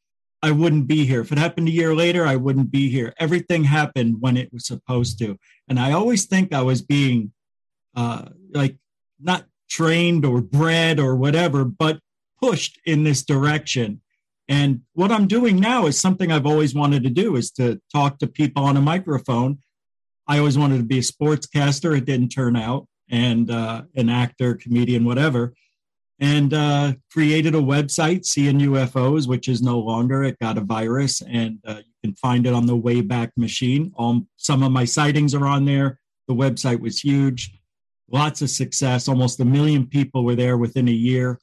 I 0.43 0.53
wouldn't 0.53 0.87
be 0.87 1.05
here. 1.05 1.21
If 1.21 1.33
it 1.33 1.39
happened 1.39 1.69
a 1.69 1.73
year 1.73 1.95
later, 1.95 2.27
I 2.27 2.37
wouldn't 2.37 2.71
be 2.71 2.89
here. 2.89 3.13
Everything 3.19 3.65
happened 3.65 4.21
when 4.21 4.37
it 4.39 4.51
was 4.53 4.67
supposed 4.67 5.19
to. 5.19 5.39
And 5.69 5.79
I 5.79 5.93
always 5.93 6.25
think 6.25 6.55
I 6.55 6.63
was 6.63 6.81
being 6.81 7.33
uh, 7.95 8.27
like 8.53 8.77
not 9.21 9.45
trained 9.69 10.25
or 10.25 10.41
bred 10.41 10.99
or 10.99 11.15
whatever, 11.15 11.65
but 11.65 12.01
pushed 12.41 12.81
in 12.87 13.05
this 13.05 13.23
direction. 13.23 14.01
And 14.51 14.81
what 14.95 15.13
I'm 15.13 15.29
doing 15.29 15.61
now 15.61 15.87
is 15.87 15.99
something 15.99 16.33
I've 16.33 16.45
always 16.45 16.75
wanted 16.75 17.05
to 17.05 17.09
do 17.09 17.37
is 17.37 17.53
to 17.53 17.81
talk 17.95 18.19
to 18.19 18.27
people 18.27 18.65
on 18.65 18.77
a 18.77 18.81
microphone. 18.81 19.59
I 20.27 20.39
always 20.39 20.59
wanted 20.59 20.79
to 20.79 20.85
be 20.85 20.99
a 20.99 21.03
sportscaster. 21.03 21.97
It 21.97 22.05
didn't 22.05 22.31
turn 22.31 22.57
out, 22.57 22.89
and 23.09 23.49
uh, 23.49 23.83
an 23.95 24.09
actor, 24.09 24.57
comedian, 24.57 25.05
whatever. 25.05 25.55
And 26.19 26.53
uh, 26.53 26.95
created 27.13 27.55
a 27.55 27.59
website, 27.59 28.25
Seeing 28.25 28.59
UFOs, 28.59 29.29
which 29.29 29.49
is 29.49 29.63
no 29.63 29.79
longer. 29.79 30.25
It 30.25 30.39
got 30.41 30.59
a 30.59 30.63
virus, 30.63 31.23
and 31.23 31.61
uh, 31.65 31.83
you 31.87 31.93
can 32.03 32.17
find 32.17 32.45
it 32.45 32.53
on 32.53 32.67
the 32.67 32.77
Wayback 32.77 33.31
Machine. 33.37 33.93
Um, 33.97 34.27
some 34.37 34.65
of 34.65 34.73
my 34.73 34.85
sightings 34.85 35.33
are 35.33 35.47
on 35.47 35.65
there. 35.65 36.01
The 36.27 36.35
website 36.35 36.81
was 36.81 36.99
huge, 36.99 37.53
lots 38.11 38.43
of 38.43 38.51
success. 38.51 39.07
Almost 39.07 39.39
a 39.39 39.45
million 39.45 39.87
people 39.87 40.25
were 40.25 40.35
there 40.35 40.59
within 40.59 40.89
a 40.89 40.93
year, 40.93 41.39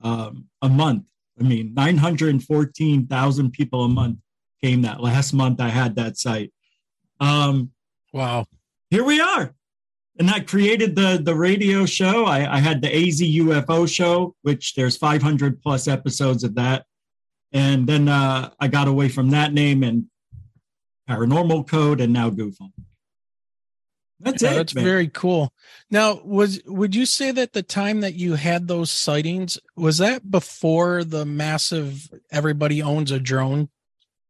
um, 0.00 0.46
a 0.62 0.68
month 0.68 1.04
I 1.38 1.44
mean, 1.44 1.74
914,000 1.74 3.50
people 3.52 3.84
a 3.84 3.88
month 3.88 4.18
came 4.62 4.82
that 4.82 5.00
last 5.00 5.32
month 5.32 5.60
I 5.60 5.68
had 5.68 5.96
that 5.96 6.18
site. 6.18 6.52
Um, 7.20 7.70
wow. 8.12 8.46
Here 8.90 9.04
we 9.04 9.20
are. 9.20 9.54
And 10.18 10.28
that 10.28 10.46
created 10.46 10.94
the, 10.94 11.20
the 11.22 11.34
radio 11.34 11.86
show. 11.86 12.26
I, 12.26 12.56
I 12.56 12.58
had 12.58 12.82
the 12.82 12.94
AZ 12.94 13.20
UFO 13.20 13.92
show, 13.92 14.34
which 14.42 14.74
there's 14.74 14.96
500 14.96 15.62
plus 15.62 15.88
episodes 15.88 16.44
of 16.44 16.54
that. 16.56 16.84
And 17.52 17.86
then 17.86 18.08
uh, 18.08 18.50
I 18.60 18.68
got 18.68 18.88
away 18.88 19.08
from 19.08 19.30
that 19.30 19.52
name 19.52 19.82
and 19.82 20.06
Paranormal 21.08 21.68
Code 21.68 22.00
and 22.00 22.12
now 22.12 22.30
Gufon. 22.30 22.72
That's 24.22 24.42
yeah, 24.42 24.52
it. 24.52 24.54
That's 24.54 24.74
man. 24.74 24.84
very 24.84 25.08
cool. 25.08 25.52
Now, 25.90 26.20
was 26.24 26.62
would 26.66 26.94
you 26.94 27.06
say 27.06 27.32
that 27.32 27.52
the 27.52 27.62
time 27.62 28.00
that 28.00 28.14
you 28.14 28.34
had 28.34 28.68
those 28.68 28.90
sightings 28.90 29.58
was 29.76 29.98
that 29.98 30.30
before 30.30 31.02
the 31.02 31.24
massive 31.24 32.08
everybody 32.30 32.80
owns 32.82 33.10
a 33.10 33.18
drone 33.18 33.68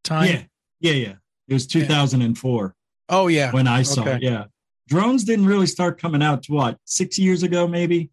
time? 0.02 0.48
Yeah, 0.80 0.92
yeah, 0.92 1.06
yeah. 1.08 1.14
It 1.48 1.52
was 1.54 1.66
2004. 1.66 2.74
Oh 3.10 3.26
yeah, 3.28 3.52
when 3.52 3.66
I 3.66 3.82
saw 3.82 4.02
okay. 4.02 4.16
it. 4.16 4.22
Yeah, 4.22 4.44
drones 4.88 5.24
didn't 5.24 5.46
really 5.46 5.66
start 5.66 6.00
coming 6.00 6.22
out 6.22 6.44
to 6.44 6.52
what 6.52 6.78
six 6.84 7.18
years 7.18 7.42
ago, 7.42 7.68
maybe 7.68 8.10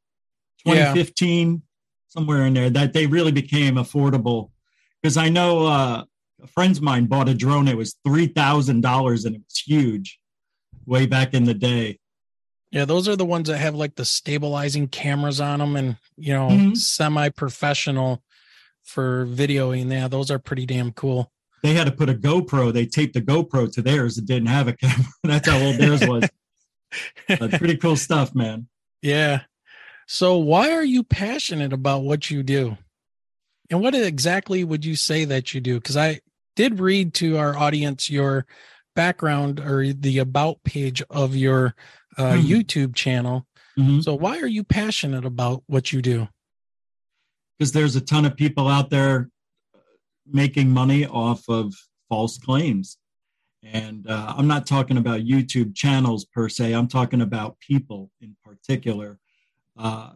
2015, 0.65 1.51
yeah. 1.51 1.57
somewhere 2.09 2.45
in 2.45 2.53
there. 2.53 2.69
That 2.69 2.91
they 2.91 3.07
really 3.07 3.31
became 3.31 3.75
affordable 3.75 4.49
because 5.01 5.15
I 5.15 5.29
know 5.29 5.65
uh, 5.65 6.03
a 6.43 6.47
friends 6.47 6.79
of 6.79 6.83
mine 6.83 7.05
bought 7.05 7.29
a 7.29 7.33
drone. 7.33 7.69
It 7.69 7.77
was 7.77 7.95
three 8.05 8.27
thousand 8.27 8.81
dollars 8.81 9.23
and 9.23 9.35
it 9.35 9.41
was 9.47 9.57
huge 9.59 10.19
way 10.85 11.05
back 11.05 11.33
in 11.33 11.45
the 11.45 11.53
day. 11.53 11.99
Yeah, 12.71 12.85
those 12.85 13.07
are 13.07 13.15
the 13.15 13.25
ones 13.25 13.49
that 13.49 13.57
have 13.57 13.75
like 13.75 13.95
the 13.95 14.05
stabilizing 14.05 14.87
cameras 14.87 15.41
on 15.41 15.59
them 15.59 15.75
and, 15.75 15.97
you 16.17 16.33
know, 16.33 16.49
mm-hmm. 16.49 16.73
semi 16.75 17.29
professional 17.29 18.21
for 18.83 19.25
videoing. 19.25 19.91
Yeah, 19.91 20.07
those 20.07 20.29
are 20.29 20.39
pretty 20.39 20.65
damn 20.65 20.91
cool. 20.91 21.31
They 21.63 21.73
had 21.73 21.87
to 21.87 21.91
put 21.91 22.09
a 22.09 22.13
GoPro, 22.13 22.71
they 22.71 22.85
taped 22.85 23.15
the 23.15 23.21
GoPro 23.21 23.71
to 23.73 23.81
theirs 23.81 24.15
that 24.15 24.25
didn't 24.25 24.47
have 24.47 24.67
a 24.67 24.73
camera. 24.73 25.05
That's 25.23 25.47
how 25.47 25.59
old 25.59 25.75
theirs 25.77 26.07
was. 26.07 26.29
pretty 27.27 27.77
cool 27.77 27.95
stuff, 27.95 28.33
man. 28.33 28.67
Yeah. 29.01 29.41
So, 30.07 30.37
why 30.37 30.71
are 30.71 30.83
you 30.83 31.03
passionate 31.03 31.73
about 31.73 32.03
what 32.03 32.31
you 32.31 32.43
do? 32.43 32.77
And 33.69 33.81
what 33.81 33.93
exactly 33.93 34.63
would 34.63 34.83
you 34.83 34.95
say 34.95 35.25
that 35.25 35.53
you 35.53 35.61
do? 35.61 35.75
Because 35.75 35.97
I 35.97 36.21
did 36.55 36.79
read 36.79 37.13
to 37.15 37.37
our 37.37 37.55
audience 37.55 38.09
your 38.09 38.45
background 38.95 39.59
or 39.59 39.93
the 39.93 40.19
about 40.19 40.63
page 40.63 41.01
of 41.09 41.35
your 41.35 41.75
uh, 42.17 42.33
mm-hmm. 42.33 42.47
YouTube 42.47 42.95
channel. 42.95 43.45
Mm-hmm. 43.77 44.01
So, 44.01 44.13
why 44.15 44.39
are 44.39 44.47
you 44.47 44.63
passionate 44.63 45.25
about 45.25 45.63
what 45.67 45.93
you 45.93 46.01
do? 46.01 46.27
Because 47.57 47.71
there's 47.71 47.95
a 47.95 48.01
ton 48.01 48.25
of 48.25 48.35
people 48.35 48.67
out 48.67 48.89
there 48.89 49.29
making 50.25 50.69
money 50.69 51.05
off 51.05 51.47
of 51.49 51.73
false 52.07 52.37
claims. 52.37 52.97
And 53.63 54.09
uh, 54.09 54.33
I'm 54.37 54.47
not 54.47 54.65
talking 54.65 54.97
about 54.97 55.21
YouTube 55.21 55.75
channels 55.75 56.25
per 56.25 56.47
se, 56.47 56.73
I'm 56.73 56.87
talking 56.87 57.21
about 57.21 57.59
people 57.59 58.09
in 58.21 58.35
particular. 58.43 59.19
Uh, 59.77 60.11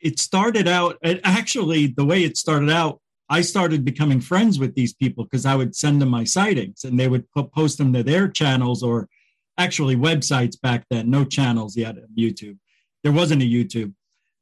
it 0.00 0.18
started 0.18 0.68
out, 0.68 0.98
it 1.02 1.20
actually, 1.24 1.88
the 1.88 2.04
way 2.04 2.24
it 2.24 2.36
started 2.36 2.70
out 2.70 3.00
I 3.28 3.40
started 3.40 3.84
becoming 3.84 4.20
friends 4.20 4.58
with 4.58 4.74
these 4.74 4.92
people 4.92 5.24
because 5.24 5.46
I 5.46 5.56
would 5.56 5.74
send 5.74 6.00
them 6.00 6.10
my 6.10 6.24
sightings 6.24 6.84
and 6.84 6.98
they 6.98 7.08
would 7.08 7.24
post 7.54 7.78
them 7.78 7.92
to 7.94 8.02
their 8.02 8.28
channels 8.28 8.82
or 8.82 9.08
actually 9.56 9.96
websites 9.96 10.60
back 10.60 10.84
then, 10.90 11.10
no 11.10 11.24
channels 11.24 11.76
yet 11.76 11.96
YouTube. 12.16 12.58
There 13.02 13.12
wasn't 13.12 13.42
a 13.42 13.46
YouTube. 13.46 13.94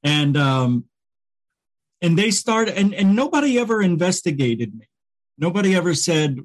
And 0.02 0.36
um, 0.36 0.84
and 2.00 2.18
they 2.18 2.32
started 2.32 2.76
and, 2.76 2.92
and 2.94 3.14
nobody 3.14 3.58
ever 3.58 3.80
investigated 3.80 4.74
me. 4.74 4.86
Nobody 5.38 5.74
ever 5.74 5.94
said, 5.94 6.40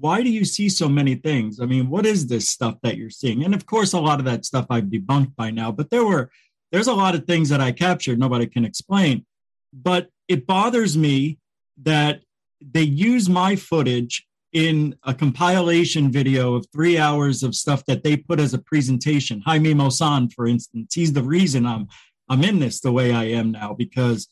why 0.00 0.22
do 0.22 0.30
you 0.30 0.44
see 0.44 0.68
so 0.68 0.88
many 0.88 1.14
things? 1.14 1.60
I 1.60 1.66
mean, 1.66 1.88
what 1.88 2.04
is 2.04 2.26
this 2.26 2.48
stuff 2.48 2.76
that 2.82 2.96
you're 2.96 3.10
seeing? 3.10 3.44
And 3.44 3.54
of 3.54 3.64
course, 3.66 3.92
a 3.92 4.00
lot 4.00 4.18
of 4.18 4.24
that 4.26 4.44
stuff 4.44 4.66
I've 4.70 4.84
debunked 4.84 5.36
by 5.36 5.50
now, 5.50 5.70
but 5.70 5.90
there 5.90 6.04
were 6.04 6.30
there's 6.72 6.88
a 6.88 6.94
lot 6.94 7.14
of 7.14 7.26
things 7.26 7.48
that 7.50 7.60
I 7.60 7.70
captured 7.70 8.18
nobody 8.18 8.46
can 8.46 8.64
explain. 8.64 9.24
But 9.72 10.10
it 10.26 10.46
bothers 10.46 10.96
me 10.96 11.38
that 11.82 12.22
they 12.60 12.82
use 12.82 13.28
my 13.28 13.56
footage 13.56 14.26
in 14.52 14.96
a 15.02 15.12
compilation 15.12 16.10
video 16.10 16.54
of 16.54 16.66
three 16.72 16.96
hours 16.96 17.42
of 17.42 17.54
stuff 17.54 17.84
that 17.84 18.02
they 18.02 18.16
put 18.16 18.40
as 18.40 18.54
a 18.54 18.58
presentation. 18.58 19.42
Jaime 19.44 19.74
Maussan, 19.74 20.32
for 20.32 20.46
instance, 20.46 20.94
he's 20.94 21.12
the 21.12 21.22
reason 21.22 21.66
I'm 21.66 21.88
I'm 22.28 22.42
in 22.42 22.58
this 22.58 22.80
the 22.80 22.90
way 22.90 23.12
I 23.12 23.24
am 23.24 23.52
now 23.52 23.74
because 23.74 24.28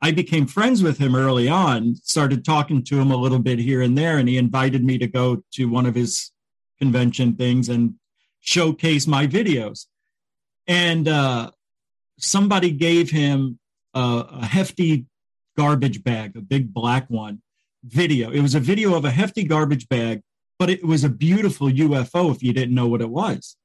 I 0.00 0.10
became 0.10 0.46
friends 0.46 0.82
with 0.82 0.98
him 0.98 1.14
early 1.14 1.48
on, 1.48 1.94
started 1.94 2.44
talking 2.44 2.82
to 2.84 3.00
him 3.00 3.12
a 3.12 3.16
little 3.16 3.38
bit 3.38 3.60
here 3.60 3.82
and 3.82 3.96
there, 3.96 4.18
and 4.18 4.28
he 4.28 4.36
invited 4.36 4.82
me 4.82 4.98
to 4.98 5.06
go 5.06 5.44
to 5.52 5.66
one 5.66 5.86
of 5.86 5.94
his 5.94 6.32
convention 6.80 7.36
things 7.36 7.68
and 7.68 7.94
showcase 8.40 9.06
my 9.06 9.28
videos. 9.28 9.86
And 10.66 11.06
uh, 11.06 11.52
somebody 12.18 12.72
gave 12.72 13.10
him 13.10 13.60
a, 13.94 14.26
a 14.40 14.44
hefty 14.44 15.06
garbage 15.62 16.02
bag, 16.02 16.36
a 16.36 16.40
big 16.40 16.74
black 16.74 17.04
one, 17.08 17.40
video. 17.84 18.32
It 18.32 18.40
was 18.40 18.56
a 18.56 18.60
video 18.72 18.96
of 18.96 19.04
a 19.04 19.12
hefty 19.12 19.44
garbage 19.44 19.88
bag, 19.88 20.22
but 20.58 20.68
it 20.68 20.84
was 20.84 21.04
a 21.04 21.08
beautiful 21.08 21.68
UFO 21.68 22.34
if 22.34 22.42
you 22.42 22.52
didn't 22.52 22.74
know 22.74 22.88
what 22.88 23.00
it 23.00 23.10
was. 23.10 23.56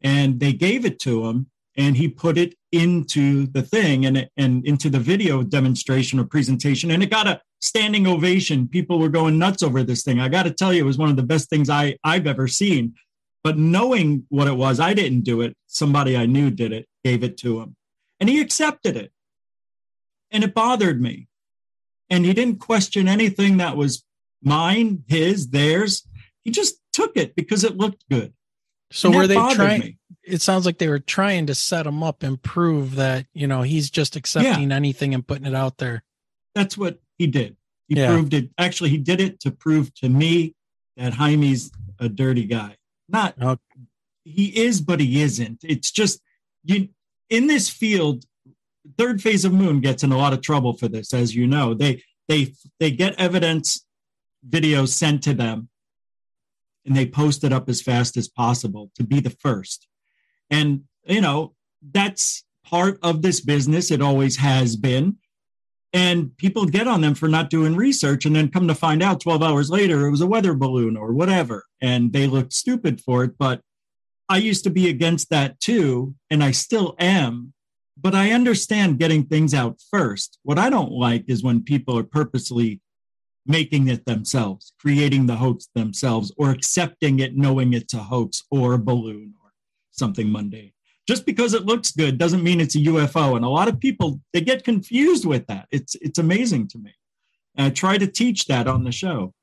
And 0.00 0.40
they 0.40 0.54
gave 0.54 0.86
it 0.86 0.98
to 1.00 1.26
him 1.26 1.50
and 1.76 1.98
he 1.98 2.08
put 2.08 2.38
it 2.38 2.54
into 2.72 3.46
the 3.48 3.62
thing 3.62 4.06
and, 4.06 4.26
and 4.38 4.64
into 4.64 4.88
the 4.88 4.98
video 4.98 5.42
demonstration 5.42 6.18
or 6.18 6.24
presentation. 6.24 6.90
And 6.90 7.02
it 7.02 7.10
got 7.10 7.26
a 7.26 7.42
standing 7.60 8.06
ovation. 8.06 8.66
People 8.66 8.98
were 8.98 9.10
going 9.10 9.38
nuts 9.38 9.62
over 9.62 9.82
this 9.82 10.02
thing. 10.02 10.20
I 10.20 10.30
got 10.30 10.44
to 10.44 10.50
tell 10.50 10.72
you, 10.72 10.80
it 10.82 10.86
was 10.86 10.96
one 10.96 11.10
of 11.10 11.16
the 11.16 11.30
best 11.34 11.50
things 11.50 11.68
I, 11.68 11.98
I've 12.02 12.26
ever 12.26 12.48
seen. 12.48 12.94
But 13.42 13.58
knowing 13.58 14.24
what 14.30 14.48
it 14.48 14.56
was, 14.56 14.80
I 14.80 14.94
didn't 14.94 15.24
do 15.24 15.42
it. 15.42 15.54
Somebody 15.66 16.16
I 16.16 16.24
knew 16.24 16.50
did 16.50 16.72
it, 16.72 16.88
gave 17.04 17.22
it 17.22 17.36
to 17.38 17.60
him. 17.60 17.76
And 18.18 18.30
he 18.30 18.40
accepted 18.40 18.96
it. 18.96 19.12
And 20.30 20.42
it 20.42 20.54
bothered 20.54 21.02
me. 21.02 21.28
And 22.10 22.24
he 22.24 22.32
didn't 22.32 22.60
question 22.60 23.08
anything 23.08 23.56
that 23.58 23.76
was 23.76 24.04
mine, 24.42 25.04
his, 25.08 25.48
theirs. 25.48 26.06
He 26.42 26.50
just 26.50 26.76
took 26.92 27.16
it 27.16 27.34
because 27.34 27.64
it 27.64 27.76
looked 27.76 28.04
good. 28.10 28.34
So 28.90 29.08
and 29.08 29.16
were 29.16 29.26
they 29.26 29.34
trying? 29.34 29.80
Me. 29.80 29.98
It 30.22 30.40
sounds 30.40 30.64
like 30.64 30.78
they 30.78 30.88
were 30.88 31.00
trying 31.00 31.46
to 31.46 31.54
set 31.54 31.86
him 31.86 32.02
up 32.02 32.22
and 32.22 32.40
prove 32.40 32.96
that 32.96 33.26
you 33.32 33.46
know 33.46 33.62
he's 33.62 33.90
just 33.90 34.14
accepting 34.16 34.70
yeah. 34.70 34.76
anything 34.76 35.14
and 35.14 35.26
putting 35.26 35.46
it 35.46 35.54
out 35.54 35.78
there. 35.78 36.04
That's 36.54 36.78
what 36.78 37.00
he 37.18 37.26
did. 37.26 37.56
He 37.88 37.96
yeah. 37.96 38.08
proved 38.08 38.34
it. 38.34 38.50
Actually, 38.56 38.90
he 38.90 38.98
did 38.98 39.20
it 39.20 39.40
to 39.40 39.50
prove 39.50 39.92
to 39.94 40.08
me 40.08 40.54
that 40.96 41.14
Jaime's 41.14 41.72
a 41.98 42.08
dirty 42.08 42.44
guy. 42.44 42.76
Not 43.08 43.34
okay. 43.40 43.60
he 44.24 44.64
is, 44.64 44.80
but 44.80 45.00
he 45.00 45.22
isn't. 45.22 45.60
It's 45.64 45.90
just 45.90 46.20
you 46.62 46.88
in 47.28 47.46
this 47.46 47.68
field. 47.68 48.24
Third 48.98 49.22
phase 49.22 49.44
of 49.44 49.52
Moon 49.52 49.80
gets 49.80 50.02
in 50.02 50.12
a 50.12 50.18
lot 50.18 50.32
of 50.32 50.42
trouble 50.42 50.74
for 50.74 50.88
this, 50.88 51.14
as 51.14 51.34
you 51.34 51.46
know. 51.46 51.74
They 51.74 52.02
they 52.28 52.54
they 52.80 52.90
get 52.90 53.18
evidence 53.18 53.86
videos 54.48 54.88
sent 54.88 55.22
to 55.24 55.34
them, 55.34 55.68
and 56.84 56.96
they 56.96 57.06
post 57.06 57.44
it 57.44 57.52
up 57.52 57.68
as 57.68 57.80
fast 57.80 58.16
as 58.16 58.28
possible 58.28 58.90
to 58.96 59.04
be 59.04 59.20
the 59.20 59.30
first. 59.30 59.88
And 60.50 60.84
you 61.06 61.20
know 61.20 61.54
that's 61.92 62.44
part 62.64 62.98
of 63.02 63.22
this 63.22 63.40
business. 63.40 63.90
It 63.90 64.02
always 64.02 64.36
has 64.36 64.76
been 64.76 65.16
and 65.94 66.36
people 66.36 66.66
get 66.66 66.88
on 66.88 67.00
them 67.00 67.14
for 67.14 67.28
not 67.28 67.48
doing 67.48 67.76
research 67.76 68.26
and 68.26 68.34
then 68.34 68.50
come 68.50 68.66
to 68.66 68.74
find 68.74 69.02
out 69.02 69.20
12 69.20 69.42
hours 69.42 69.70
later 69.70 70.06
it 70.06 70.10
was 70.10 70.20
a 70.20 70.26
weather 70.26 70.52
balloon 70.52 70.96
or 70.96 71.12
whatever 71.12 71.64
and 71.80 72.12
they 72.12 72.26
look 72.26 72.52
stupid 72.52 73.00
for 73.00 73.24
it 73.24 73.38
but 73.38 73.60
i 74.28 74.36
used 74.36 74.64
to 74.64 74.70
be 74.70 74.90
against 74.90 75.30
that 75.30 75.58
too 75.60 76.14
and 76.28 76.44
i 76.44 76.50
still 76.50 76.94
am 76.98 77.54
but 77.96 78.14
i 78.14 78.30
understand 78.30 78.98
getting 78.98 79.24
things 79.24 79.54
out 79.54 79.80
first 79.90 80.38
what 80.42 80.58
i 80.58 80.68
don't 80.68 80.92
like 80.92 81.24
is 81.28 81.42
when 81.42 81.62
people 81.62 81.98
are 81.98 82.04
purposely 82.04 82.80
making 83.46 83.88
it 83.88 84.04
themselves 84.06 84.72
creating 84.80 85.26
the 85.26 85.36
hoax 85.36 85.68
themselves 85.74 86.32
or 86.36 86.50
accepting 86.50 87.18
it 87.18 87.36
knowing 87.36 87.72
it's 87.72 87.94
a 87.94 87.98
hoax 87.98 88.42
or 88.50 88.74
a 88.74 88.78
balloon 88.78 89.34
or 89.42 89.52
something 89.90 90.30
mundane 90.30 90.72
just 91.06 91.26
because 91.26 91.54
it 91.54 91.66
looks 91.66 91.90
good 91.90 92.18
doesn't 92.18 92.42
mean 92.42 92.60
it's 92.60 92.74
a 92.74 92.80
UFO. 92.80 93.36
And 93.36 93.44
a 93.44 93.48
lot 93.48 93.68
of 93.68 93.78
people 93.78 94.20
they 94.32 94.40
get 94.40 94.64
confused 94.64 95.24
with 95.24 95.46
that. 95.46 95.66
It's 95.70 95.94
it's 95.96 96.18
amazing 96.18 96.68
to 96.68 96.78
me. 96.78 96.94
And 97.56 97.66
I 97.66 97.70
try 97.70 97.98
to 97.98 98.06
teach 98.06 98.46
that 98.46 98.66
on 98.66 98.84
the 98.84 98.92
show. 98.92 99.34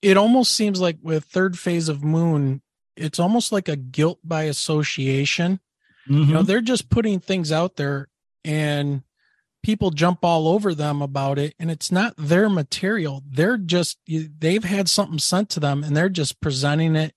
It 0.00 0.16
almost 0.16 0.54
seems 0.54 0.80
like 0.80 0.98
with 1.02 1.24
third 1.24 1.58
phase 1.58 1.88
of 1.88 2.02
moon, 2.02 2.62
it's 2.96 3.18
almost 3.18 3.52
like 3.52 3.68
a 3.68 3.76
guilt 3.76 4.18
by 4.24 4.44
association. 4.44 5.60
Mm-hmm. 6.08 6.28
You 6.28 6.34
know, 6.34 6.42
they're 6.42 6.60
just 6.60 6.90
putting 6.90 7.20
things 7.20 7.52
out 7.52 7.76
there 7.76 8.08
and 8.44 9.02
people 9.62 9.90
jump 9.90 10.24
all 10.24 10.48
over 10.48 10.74
them 10.74 11.00
about 11.00 11.38
it 11.38 11.54
and 11.58 11.70
it's 11.70 11.92
not 11.92 12.14
their 12.16 12.48
material. 12.48 13.22
They're 13.28 13.58
just 13.58 13.98
they've 14.06 14.64
had 14.64 14.88
something 14.88 15.18
sent 15.18 15.50
to 15.50 15.60
them 15.60 15.84
and 15.84 15.96
they're 15.96 16.08
just 16.08 16.40
presenting 16.40 16.96
it 16.96 17.14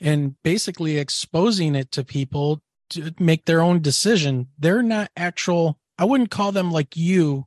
and 0.00 0.34
basically 0.42 0.98
exposing 0.98 1.74
it 1.74 1.90
to 1.92 2.04
people 2.04 2.62
to 2.90 3.12
make 3.18 3.44
their 3.44 3.60
own 3.60 3.80
decision. 3.80 4.48
They're 4.58 4.82
not 4.82 5.10
actual, 5.16 5.78
I 5.98 6.04
wouldn't 6.04 6.30
call 6.30 6.52
them 6.52 6.70
like 6.70 6.96
you 6.96 7.46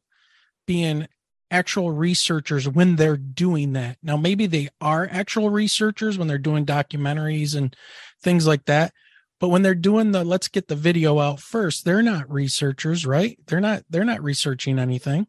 being 0.66 1.08
actual 1.52 1.92
researchers 1.92 2.68
when 2.68 2.96
they're 2.96 3.18
doing 3.18 3.74
that. 3.74 3.98
Now, 4.02 4.18
maybe 4.18 4.48
they 4.48 4.70
are 4.82 5.08
actual 5.10 5.50
researchers 5.50 6.18
when 6.18 6.28
they're 6.28 6.38
doing 6.38 6.66
documentaries 6.66 7.56
and 7.56 7.76
things 8.22 8.48
like 8.48 8.66
that. 8.66 8.94
But 9.40 9.50
when 9.50 9.62
they're 9.62 9.76
doing 9.76 10.12
the 10.12 10.24
let's 10.24 10.48
get 10.48 10.68
the 10.68 10.76
video 10.76 11.20
out 11.20 11.40
first, 11.40 11.86
they're 11.86 12.02
not 12.02 12.32
researchers, 12.32 13.06
right? 13.06 13.38
They're 13.48 13.60
not 13.60 13.84
they're 13.90 14.04
not 14.04 14.24
researching 14.24 14.80
anything. 14.80 15.28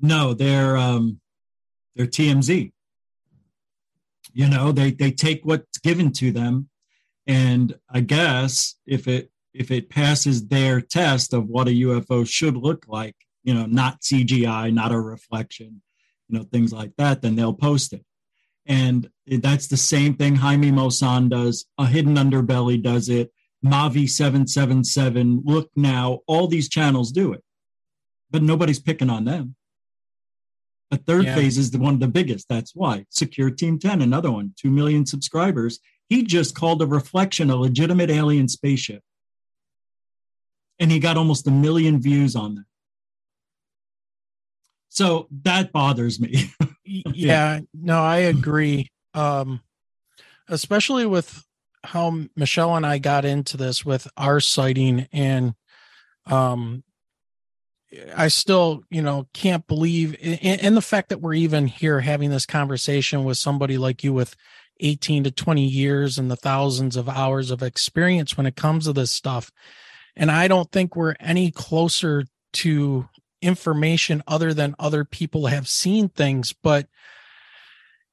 No, 0.00 0.34
they're 0.34 0.76
um 0.76 1.20
they're 1.96 2.06
TMZ. 2.06 2.72
You 4.32 4.48
know, 4.48 4.72
they 4.72 4.90
they 4.90 5.10
take 5.10 5.44
what's 5.44 5.78
given 5.78 6.12
to 6.12 6.30
them 6.30 6.68
and 7.26 7.74
I 7.90 8.00
guess 8.00 8.74
if 8.86 9.06
it 9.06 9.30
if 9.52 9.70
it 9.70 9.90
passes 9.90 10.46
their 10.48 10.80
test 10.80 11.32
of 11.32 11.46
what 11.46 11.68
a 11.68 11.72
UFO 11.72 12.28
should 12.28 12.56
look 12.56 12.86
like, 12.86 13.16
you 13.42 13.54
know, 13.54 13.66
not 13.66 14.00
CGI, 14.02 14.72
not 14.72 14.92
a 14.92 15.00
reflection, 15.00 15.82
you 16.28 16.38
know, 16.38 16.44
things 16.44 16.72
like 16.72 16.92
that, 16.96 17.22
then 17.22 17.36
they'll 17.36 17.54
post 17.54 17.92
it. 17.92 18.04
And 18.66 19.08
that's 19.26 19.66
the 19.66 19.76
same 19.76 20.14
thing 20.14 20.36
Jaime 20.36 20.70
Maussan 20.70 21.28
does. 21.30 21.66
A 21.78 21.86
Hidden 21.86 22.16
Underbelly 22.16 22.80
does 22.82 23.08
it. 23.08 23.32
Mavi 23.64 24.08
777, 24.08 25.42
Look 25.44 25.70
Now, 25.74 26.20
all 26.26 26.46
these 26.46 26.68
channels 26.68 27.10
do 27.10 27.32
it. 27.32 27.42
But 28.30 28.42
nobody's 28.42 28.78
picking 28.78 29.10
on 29.10 29.24
them. 29.24 29.56
The 30.90 30.98
third 30.98 31.26
yeah. 31.26 31.34
phase 31.34 31.58
is 31.58 31.70
the 31.70 31.78
one 31.78 31.94
of 31.94 32.00
the 32.00 32.08
biggest. 32.08 32.48
That's 32.48 32.74
why. 32.74 33.04
Secure 33.10 33.50
Team 33.50 33.78
10, 33.78 34.00
another 34.00 34.30
one, 34.30 34.54
2 34.60 34.70
million 34.70 35.04
subscribers. 35.04 35.80
He 36.08 36.22
just 36.22 36.54
called 36.54 36.80
a 36.80 36.86
reflection 36.86 37.50
a 37.50 37.56
legitimate 37.56 38.10
alien 38.10 38.48
spaceship 38.48 39.02
and 40.78 40.90
he 40.90 40.98
got 40.98 41.16
almost 41.16 41.46
a 41.46 41.50
million 41.50 42.00
views 42.00 42.36
on 42.36 42.56
that. 42.56 42.64
So 44.88 45.28
that 45.42 45.72
bothers 45.72 46.20
me. 46.20 46.52
yeah, 46.84 47.60
no, 47.74 48.00
I 48.00 48.18
agree. 48.18 48.90
Um, 49.14 49.60
especially 50.48 51.06
with 51.06 51.44
how 51.84 52.24
Michelle 52.36 52.76
and 52.76 52.86
I 52.86 52.98
got 52.98 53.24
into 53.24 53.56
this 53.56 53.84
with 53.84 54.08
our 54.16 54.40
sighting 54.40 55.08
and 55.12 55.54
um 56.26 56.82
I 58.14 58.28
still, 58.28 58.82
you 58.90 59.00
know, 59.00 59.28
can't 59.32 59.66
believe 59.66 60.14
in, 60.20 60.74
the 60.74 60.82
fact 60.82 61.08
that 61.08 61.22
we're 61.22 61.34
even 61.34 61.66
here 61.66 62.00
having 62.00 62.28
this 62.28 62.44
conversation 62.44 63.24
with 63.24 63.38
somebody 63.38 63.78
like 63.78 64.04
you 64.04 64.12
with 64.12 64.36
18 64.80 65.24
to 65.24 65.30
20 65.30 65.64
years 65.64 66.18
and 66.18 66.30
the 66.30 66.36
thousands 66.36 66.96
of 66.96 67.08
hours 67.08 67.50
of 67.50 67.62
experience 67.62 68.36
when 68.36 68.46
it 68.46 68.56
comes 68.56 68.84
to 68.84 68.92
this 68.92 69.10
stuff. 69.10 69.50
And 70.16 70.30
I 70.30 70.48
don't 70.48 70.70
think 70.70 70.96
we're 70.96 71.14
any 71.18 71.50
closer 71.50 72.26
to 72.54 73.08
information 73.40 74.22
other 74.26 74.52
than 74.52 74.74
other 74.78 75.04
people 75.04 75.46
have 75.46 75.66
seen 75.66 76.10
things. 76.10 76.52
But 76.52 76.88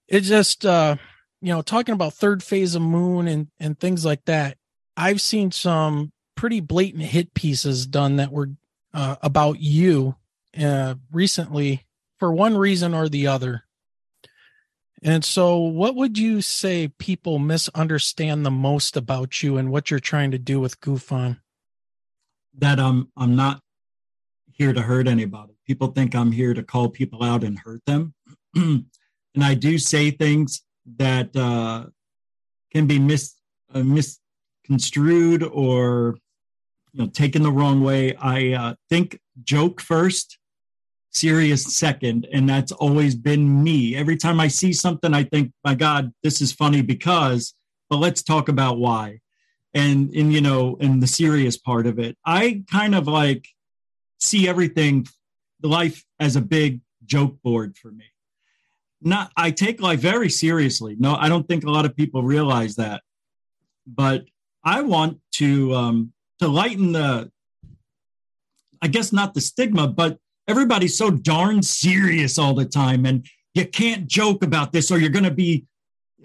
it 0.08 0.22
just, 0.22 0.66
uh, 0.66 0.96
you 1.42 1.54
know, 1.54 1.62
talking 1.62 1.94
about 1.94 2.14
third 2.14 2.44
phase 2.44 2.76
of 2.76 2.82
moon 2.82 3.28
and, 3.28 3.48
and 3.60 3.80
things 3.80 4.06
like 4.06 4.26
that, 4.26 4.58
I've 4.98 5.22
seen 5.22 5.52
some 5.52 6.12
pretty 6.36 6.60
blatant 6.60 7.04
hit 7.04 7.34
pieces 7.34 7.86
done 7.86 8.18
that 8.18 8.32
were 8.32 8.50
uh, 8.94 9.18
about 9.22 9.60
you 9.60 10.16
uh, 10.60 10.96
recently 11.12 11.86
for 12.18 12.32
one 12.32 12.58
reason 12.58 12.94
or 12.94 13.10
the 13.10 13.28
other. 13.28 13.64
And 15.04 15.24
so, 15.24 15.58
what 15.58 15.96
would 15.96 16.18
you 16.18 16.42
say 16.42 16.88
people 16.88 17.38
misunderstand 17.38 18.46
the 18.46 18.52
most 18.52 18.98
about 18.98 19.44
you 19.44 19.58
and 19.58 19.70
what 19.70 19.92
you're 19.92 20.00
trying 20.00 20.32
to 20.32 20.40
do 20.40 20.60
with 20.60 20.80
GUFON? 20.82 21.38
that 22.58 22.80
I'm 22.80 23.10
I'm 23.18 23.36
not 23.36 23.60
here 24.52 24.74
to 24.74 24.82
hurt 24.82 25.08
anybody. 25.08 25.54
People 25.66 25.88
think 25.88 26.16
I'm 26.16 26.32
here 26.32 26.54
to 26.54 26.64
call 26.64 26.90
people 26.90 27.24
out 27.24 27.44
and 27.44 27.60
hurt 27.60 27.82
them, 27.86 28.14
and 28.56 28.86
I 29.42 29.54
do 29.54 29.78
say 29.78 30.12
things 30.12 30.64
that 30.98 31.36
uh, 31.36 31.86
can 32.72 32.88
be 32.88 33.00
mis 33.00 33.36
uh, 33.74 33.84
misconstrued 33.84 35.44
or 35.44 36.18
you 36.94 37.04
know 37.04 37.10
taken 37.10 37.44
the 37.44 37.52
wrong 37.52 37.82
way. 37.82 38.16
I 38.16 38.52
uh, 38.52 38.76
think 38.90 39.20
joke 39.44 39.82
first, 39.82 40.38
serious 41.12 41.76
second, 41.76 42.28
and 42.32 42.48
that's 42.48 42.72
always 42.72 43.16
been 43.16 43.64
me. 43.64 43.96
Every 43.96 44.18
time 44.18 44.40
I 44.40 44.48
see 44.48 44.74
something, 44.74 45.14
I 45.14 45.24
think, 45.24 45.52
my 45.64 45.76
God, 45.76 46.14
this 46.24 46.42
is 46.42 46.52
funny 46.52 46.82
because. 46.82 47.54
But 47.88 47.98
let's 47.98 48.24
talk 48.24 48.50
about 48.50 48.80
why 48.80 49.20
and 49.76 50.12
in 50.14 50.32
you 50.32 50.42
know 50.42 50.78
in 50.80 51.00
the 51.00 51.08
serious 51.08 51.58
part 51.58 51.86
of 51.86 52.00
it 52.00 52.18
i 52.26 52.64
kind 52.72 52.96
of 52.96 53.08
like 53.08 53.48
see 54.20 54.48
everything 54.48 55.06
life 55.62 56.04
as 56.20 56.36
a 56.36 56.42
big 56.42 56.80
joke 57.06 57.38
board 57.44 57.78
for 57.78 57.92
me 57.92 58.06
not 59.06 59.32
i 59.38 59.50
take 59.52 59.82
life 59.82 60.00
very 60.00 60.30
seriously 60.30 60.96
no 61.00 61.16
i 61.16 61.30
don't 61.30 61.48
think 61.48 61.64
a 61.64 61.72
lot 61.72 61.86
of 61.86 61.96
people 61.96 62.24
realize 62.24 62.76
that 62.76 63.02
but 63.88 64.26
i 64.64 64.82
want 64.82 65.20
to 65.32 65.74
um 65.74 66.12
to 66.40 66.48
lighten 66.48 66.92
the 66.92 67.32
i 68.82 68.88
guess 68.88 69.14
not 69.14 69.34
the 69.34 69.42
stigma 69.42 69.88
but 69.88 70.18
everybody's 70.48 70.98
so 70.98 71.10
darn 71.10 71.62
serious 71.62 72.38
all 72.38 72.54
the 72.54 72.66
time 72.66 73.06
and 73.06 73.26
you 73.54 73.66
can't 73.66 74.08
joke 74.08 74.44
about 74.44 74.74
this 74.74 74.92
or 74.92 75.00
you're 75.00 75.10
going 75.10 75.24
to 75.24 75.32
be 75.32 75.66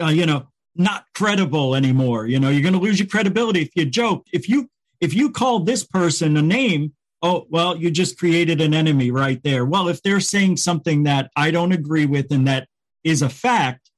uh, 0.01 0.09
you 0.09 0.27
know 0.27 0.47
not 0.81 1.05
credible 1.15 1.75
anymore. 1.75 2.27
You 2.27 2.41
know, 2.41 2.49
you're 2.49 2.63
going 2.63 2.75
to 2.75 2.81
lose 2.81 2.99
your 2.99 3.09
credibility 3.09 3.63
if 3.63 3.71
you 3.75 3.85
joke. 3.85 4.27
If 4.33 4.49
you 4.49 4.69
if 5.01 5.15
you 5.15 5.31
call 5.31 5.61
this 5.61 5.85
person 5.85 6.37
a 6.37 6.43
name, 6.43 6.93
oh 7.23 7.47
well, 7.51 7.77
you 7.77 7.91
just 7.91 8.19
created 8.19 8.61
an 8.61 8.75
enemy 8.75 9.11
right 9.11 9.43
there. 9.43 9.65
Well, 9.65 9.89
if 9.89 10.03
they're 10.03 10.21
saying 10.21 10.57
something 10.59 11.05
that 11.05 11.31
I 11.37 11.51
don't 11.51 11.73
agree 11.73 12.07
with 12.07 12.31
and 12.33 12.47
that 12.49 12.69
is 13.05 13.23
a 13.23 13.29
fact, 13.29 13.91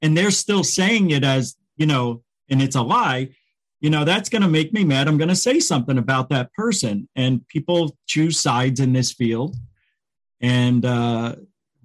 and 0.00 0.16
they're 0.16 0.30
still 0.30 0.64
saying 0.64 1.10
it 1.10 1.24
as 1.24 1.56
you 1.76 1.86
know, 1.86 2.22
and 2.48 2.62
it's 2.62 2.76
a 2.76 2.82
lie, 2.82 3.30
you 3.80 3.90
know, 3.90 4.04
that's 4.04 4.28
going 4.28 4.42
to 4.42 4.48
make 4.48 4.72
me 4.72 4.84
mad. 4.84 5.08
I'm 5.08 5.18
going 5.18 5.28
to 5.28 5.36
say 5.36 5.58
something 5.58 5.98
about 5.98 6.28
that 6.28 6.52
person. 6.52 7.08
And 7.16 7.46
people 7.48 7.98
choose 8.06 8.38
sides 8.38 8.78
in 8.78 8.92
this 8.92 9.12
field. 9.12 9.56
And 10.40 10.84
uh, 10.86 11.34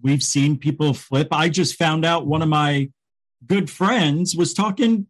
we've 0.04 0.22
seen 0.22 0.58
people 0.58 0.94
flip. 0.94 1.30
I 1.32 1.50
just 1.50 1.76
found 1.76 2.06
out 2.06 2.28
one 2.28 2.44
of 2.44 2.50
my 2.50 2.92
good 3.48 3.70
friends 3.70 4.36
was 4.36 4.54
talking, 4.54 5.08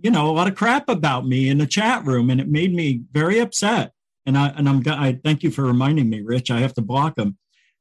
you 0.00 0.12
know, 0.12 0.30
a 0.30 0.32
lot 0.32 0.46
of 0.46 0.54
crap 0.54 0.88
about 0.88 1.26
me 1.26 1.48
in 1.48 1.58
the 1.58 1.66
chat 1.66 2.06
room, 2.06 2.30
and 2.30 2.40
it 2.40 2.48
made 2.48 2.72
me 2.72 3.02
very 3.12 3.40
upset. 3.40 3.92
And 4.24 4.38
I 4.38 4.48
and 4.48 4.68
I'm 4.68 4.82
I 4.86 5.18
thank 5.24 5.42
you 5.42 5.50
for 5.50 5.62
reminding 5.64 6.08
me, 6.08 6.20
Rich. 6.20 6.50
I 6.50 6.60
have 6.60 6.74
to 6.74 6.82
block 6.82 7.18
him. 7.18 7.38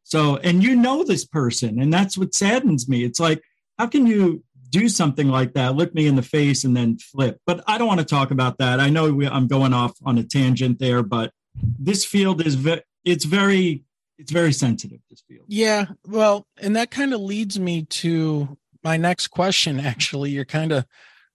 So, 0.09 0.37
and 0.37 0.63
you 0.63 0.75
know 0.75 1.03
this 1.03 1.23
person, 1.23 1.79
and 1.79 1.93
that's 1.93 2.17
what 2.17 2.33
saddens 2.33 2.89
me. 2.89 3.03
It's 3.03 3.19
like, 3.19 3.43
how 3.77 3.85
can 3.85 4.07
you 4.07 4.43
do 4.71 4.89
something 4.89 5.27
like 5.27 5.53
that, 5.53 5.75
look 5.75 5.93
me 5.93 6.07
in 6.07 6.15
the 6.15 6.23
face, 6.23 6.63
and 6.63 6.75
then 6.75 6.97
flip? 6.97 7.39
But 7.45 7.63
I 7.67 7.77
don't 7.77 7.87
want 7.87 7.99
to 7.99 8.05
talk 8.05 8.31
about 8.31 8.57
that. 8.57 8.79
I 8.79 8.89
know 8.89 9.13
we, 9.13 9.27
I'm 9.27 9.47
going 9.47 9.71
off 9.71 9.93
on 10.03 10.17
a 10.17 10.23
tangent 10.23 10.79
there, 10.79 11.03
but 11.03 11.31
this 11.77 12.05
field 12.05 12.45
is 12.45 12.55
ve- 12.55 12.81
it's 13.05 13.23
very 13.23 13.83
it's 14.17 14.31
very 14.31 14.51
sensitive. 14.51 14.99
This 15.11 15.21
field. 15.27 15.45
Yeah, 15.47 15.85
well, 16.07 16.47
and 16.59 16.75
that 16.75 16.89
kind 16.89 17.13
of 17.13 17.21
leads 17.21 17.59
me 17.59 17.83
to 17.83 18.57
my 18.83 18.97
next 18.97 19.27
question. 19.27 19.79
Actually, 19.79 20.31
you're 20.31 20.43
kind 20.43 20.71
of 20.71 20.85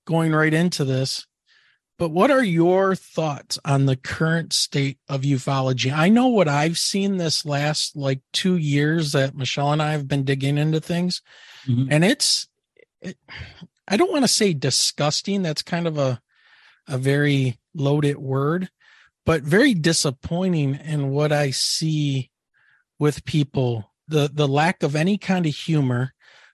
going 0.05 0.33
right 0.33 0.53
into 0.53 0.85
this. 0.85 1.29
But 1.97 2.09
what 2.09 2.31
are 2.31 2.43
your 2.43 2.97
thoughts 2.97 3.59
on 3.65 3.87
the 3.87 3.97
current 3.97 4.53
state 4.53 4.99
of 5.09 5.23
ufology? 5.23 5.93
I 5.93 6.09
know 6.09 6.27
what 6.27 6.49
I've 6.49 6.77
seen 6.77 7.17
this 7.19 7.47
last 7.47 7.95
like 7.95 8.21
two 8.33 8.57
years 8.57 9.13
that 9.13 9.37
Michelle 9.37 9.73
and 9.73 9.81
I 9.81 9.93
have 9.93 10.09
been 10.09 10.25
digging 10.25 10.59
into 10.59 10.81
things, 10.81 11.23
mm-hmm. 11.67 11.93
and 11.93 12.05
it's, 12.05 12.49
it, 13.01 13.17
I 13.87 13.97
don't 13.97 14.11
want 14.11 14.25
to 14.25 14.29
say 14.29 14.55
disgusting. 14.55 15.43
That's 15.43 15.63
kind 15.63 15.87
of 15.87 15.97
a, 15.97 16.21
a 16.89 16.99
very 16.99 17.61
loaded 17.75 18.17
word, 18.17 18.71
but 19.25 19.43
very 19.43 19.73
disappointing 19.73 20.75
in 20.75 21.11
what 21.11 21.31
I 21.31 21.51
see 21.51 22.31
with 22.99 23.25
people. 23.25 23.93
The 24.09 24.29
the 24.33 24.49
lack 24.49 24.83
of 24.83 24.97
any 24.97 25.17
kind 25.17 25.47
of 25.47 25.55
humor, 25.55 26.13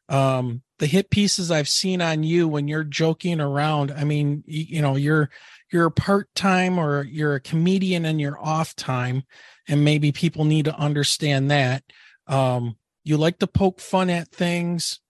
um, 0.09 0.63
the 0.81 0.87
hit 0.87 1.11
pieces 1.11 1.51
I've 1.51 1.69
seen 1.69 2.01
on 2.01 2.23
you 2.23 2.49
when 2.49 2.67
you're 2.67 2.85
joking 2.85 3.39
around. 3.39 3.93
I 3.93 4.05
mean, 4.05 4.43
you, 4.47 4.65
you 4.77 4.83
know, 4.83 4.97
you're 4.97 5.31
you're 5.71 5.87
a 5.87 5.91
part-time 5.91 6.79
or 6.79 7.05
you're 7.05 7.37
a 7.37 7.41
comedian 7.41 8.05
in 8.05 8.19
your 8.19 8.43
off 8.43 8.75
time, 8.75 9.23
and 9.69 9.85
maybe 9.85 10.11
people 10.11 10.45
need 10.45 10.65
to 10.65 10.75
understand 10.75 11.51
that. 11.51 11.85
Um, 12.27 12.77
you 13.05 13.19
like 13.19 13.39
to 13.41 13.47
poke 13.47 13.79
fun 13.79 14.11
at 14.11 14.29
things. 14.29 15.01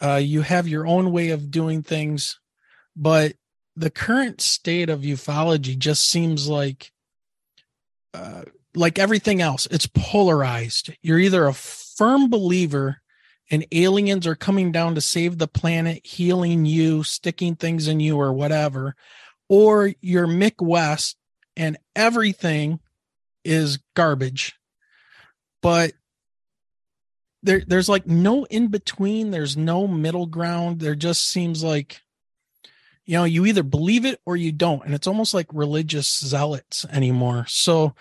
Uh, 0.00 0.20
you 0.22 0.42
have 0.42 0.68
your 0.68 0.86
own 0.86 1.10
way 1.10 1.30
of 1.30 1.50
doing 1.50 1.82
things, 1.82 2.38
but 2.94 3.32
the 3.74 3.90
current 3.90 4.40
state 4.40 4.90
of 4.90 5.00
ufology 5.00 5.76
just 5.78 6.08
seems 6.08 6.48
like 6.48 6.92
uh, 8.12 8.42
like 8.74 8.98
everything 8.98 9.40
else 9.40 9.66
it's 9.70 9.86
polarized 9.86 10.92
you're 11.00 11.18
either 11.18 11.46
a 11.46 11.54
firm 11.54 12.28
believer 12.28 13.00
and 13.50 13.66
aliens 13.72 14.26
are 14.26 14.34
coming 14.34 14.72
down 14.72 14.94
to 14.94 15.00
save 15.00 15.38
the 15.38 15.48
planet, 15.48 16.06
healing 16.06 16.66
you, 16.66 17.02
sticking 17.02 17.56
things 17.56 17.88
in 17.88 18.00
you, 18.00 18.20
or 18.20 18.32
whatever, 18.32 18.94
or 19.48 19.92
you're 20.00 20.26
Mick 20.26 20.60
West 20.60 21.16
and 21.56 21.76
everything 21.96 22.80
is 23.44 23.78
garbage. 23.94 24.54
But 25.62 25.92
there, 27.42 27.62
there's 27.66 27.88
like 27.88 28.06
no 28.06 28.44
in 28.44 28.68
between, 28.68 29.30
there's 29.30 29.56
no 29.56 29.86
middle 29.88 30.26
ground. 30.26 30.80
There 30.80 30.94
just 30.94 31.28
seems 31.28 31.62
like, 31.64 32.00
you 33.04 33.16
know, 33.16 33.24
you 33.24 33.46
either 33.46 33.62
believe 33.62 34.04
it 34.04 34.20
or 34.26 34.36
you 34.36 34.52
don't. 34.52 34.84
And 34.84 34.94
it's 34.94 35.06
almost 35.06 35.32
like 35.34 35.46
religious 35.52 36.08
zealots 36.18 36.84
anymore. 36.90 37.46
So, 37.48 37.94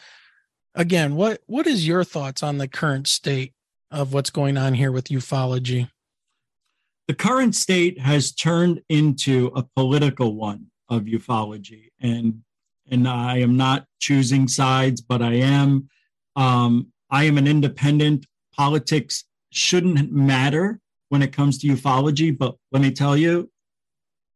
again, 0.76 1.16
what 1.16 1.42
what 1.48 1.66
is 1.66 1.88
your 1.88 2.04
thoughts 2.04 2.44
on 2.44 2.58
the 2.58 2.68
current 2.68 3.08
state 3.08 3.54
of 3.92 4.14
what's 4.14 4.30
going 4.30 4.58
on 4.58 4.74
here 4.74 4.92
with 4.92 5.06
ufology? 5.06 5.90
The 7.08 7.14
current 7.14 7.56
state 7.56 8.00
has 8.00 8.34
turned 8.34 8.82
into 8.90 9.52
a 9.56 9.64
political 9.64 10.36
one 10.36 10.68
of 10.90 11.04
ufology, 11.04 11.90
and 12.02 12.42
and 12.90 13.08
I 13.08 13.40
am 13.40 13.58
not 13.58 13.86
choosing 14.00 14.48
sides, 14.48 15.02
but 15.02 15.22
I 15.22 15.34
am. 15.36 15.90
Um, 16.36 16.92
I 17.10 17.26
am 17.26 17.38
an 17.38 17.48
independent. 17.48 18.26
Politics 18.56 19.26
shouldn't 19.52 20.12
matter 20.12 20.80
when 21.10 21.22
it 21.22 21.34
comes 21.34 21.58
to 21.60 21.68
ufology, 21.68 22.38
but 22.38 22.56
let 22.72 22.82
me 22.82 22.92
tell 22.92 23.16
you, 23.16 23.50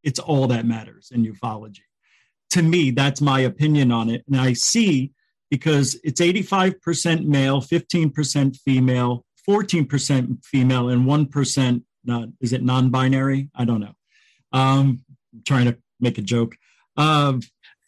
it's 0.03 0.19
all 0.19 0.47
that 0.47 0.65
matters 0.65 1.11
in 1.13 1.25
ufology. 1.25 1.81
To 2.51 2.61
me, 2.61 2.91
that's 2.91 3.21
my 3.21 3.41
opinion 3.41 3.91
on 3.91 4.09
it, 4.09 4.23
and 4.27 4.39
I 4.39 4.53
see 4.53 5.11
because 5.49 5.99
it's 6.03 6.21
85% 6.21 7.25
male, 7.25 7.61
15% 7.61 8.55
female, 8.55 9.25
14% 9.47 10.43
female 10.45 10.89
and 10.89 11.05
1% 11.05 11.83
not 12.03 12.29
is 12.39 12.51
it 12.51 12.63
non-binary? 12.63 13.49
I 13.55 13.65
don't 13.65 13.81
know. 13.81 13.93
Um 14.51 15.03
I'm 15.33 15.43
trying 15.45 15.65
to 15.65 15.77
make 15.99 16.17
a 16.17 16.21
joke. 16.21 16.55
Um 16.97 17.41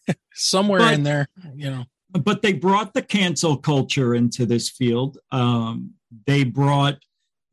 somewhere 0.34 0.80
but, 0.80 0.94
in 0.94 1.04
there 1.04 1.28
you 1.56 1.70
know. 1.70 1.86
But 2.12 2.42
they 2.44 2.54
brought 2.54 2.94
the 2.94 3.02
cancel 3.02 3.58
culture 3.58 4.14
into 4.14 4.46
this 4.46 4.70
field. 4.70 5.18
Um 5.32 5.96
they 6.28 6.44
brought 6.44 7.00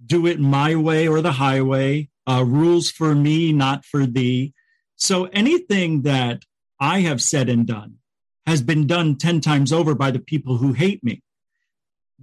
do 0.05 0.27
it 0.27 0.41
my 0.41 0.75
way 0.77 1.09
or 1.09 1.21
the 1.21 1.33
highway 1.33 2.09
uh 2.27 2.45
rules 2.47 2.91
for 2.91 3.15
me 3.15 3.53
not 3.53 3.85
for 3.85 4.07
thee. 4.07 4.53
So 4.97 5.25
anything 5.27 6.03
that 6.03 6.43
i 6.79 7.01
have 7.01 7.23
said 7.23 7.49
and 7.49 7.67
done 7.67 8.01
has 8.47 8.63
been 8.63 8.87
done 8.87 9.17
10 9.17 9.41
times 9.41 9.73
over 9.73 9.95
by 9.95 10.11
the 10.11 10.19
people 10.19 10.57
who 10.57 10.73
hate 10.73 11.05
me. 11.05 11.23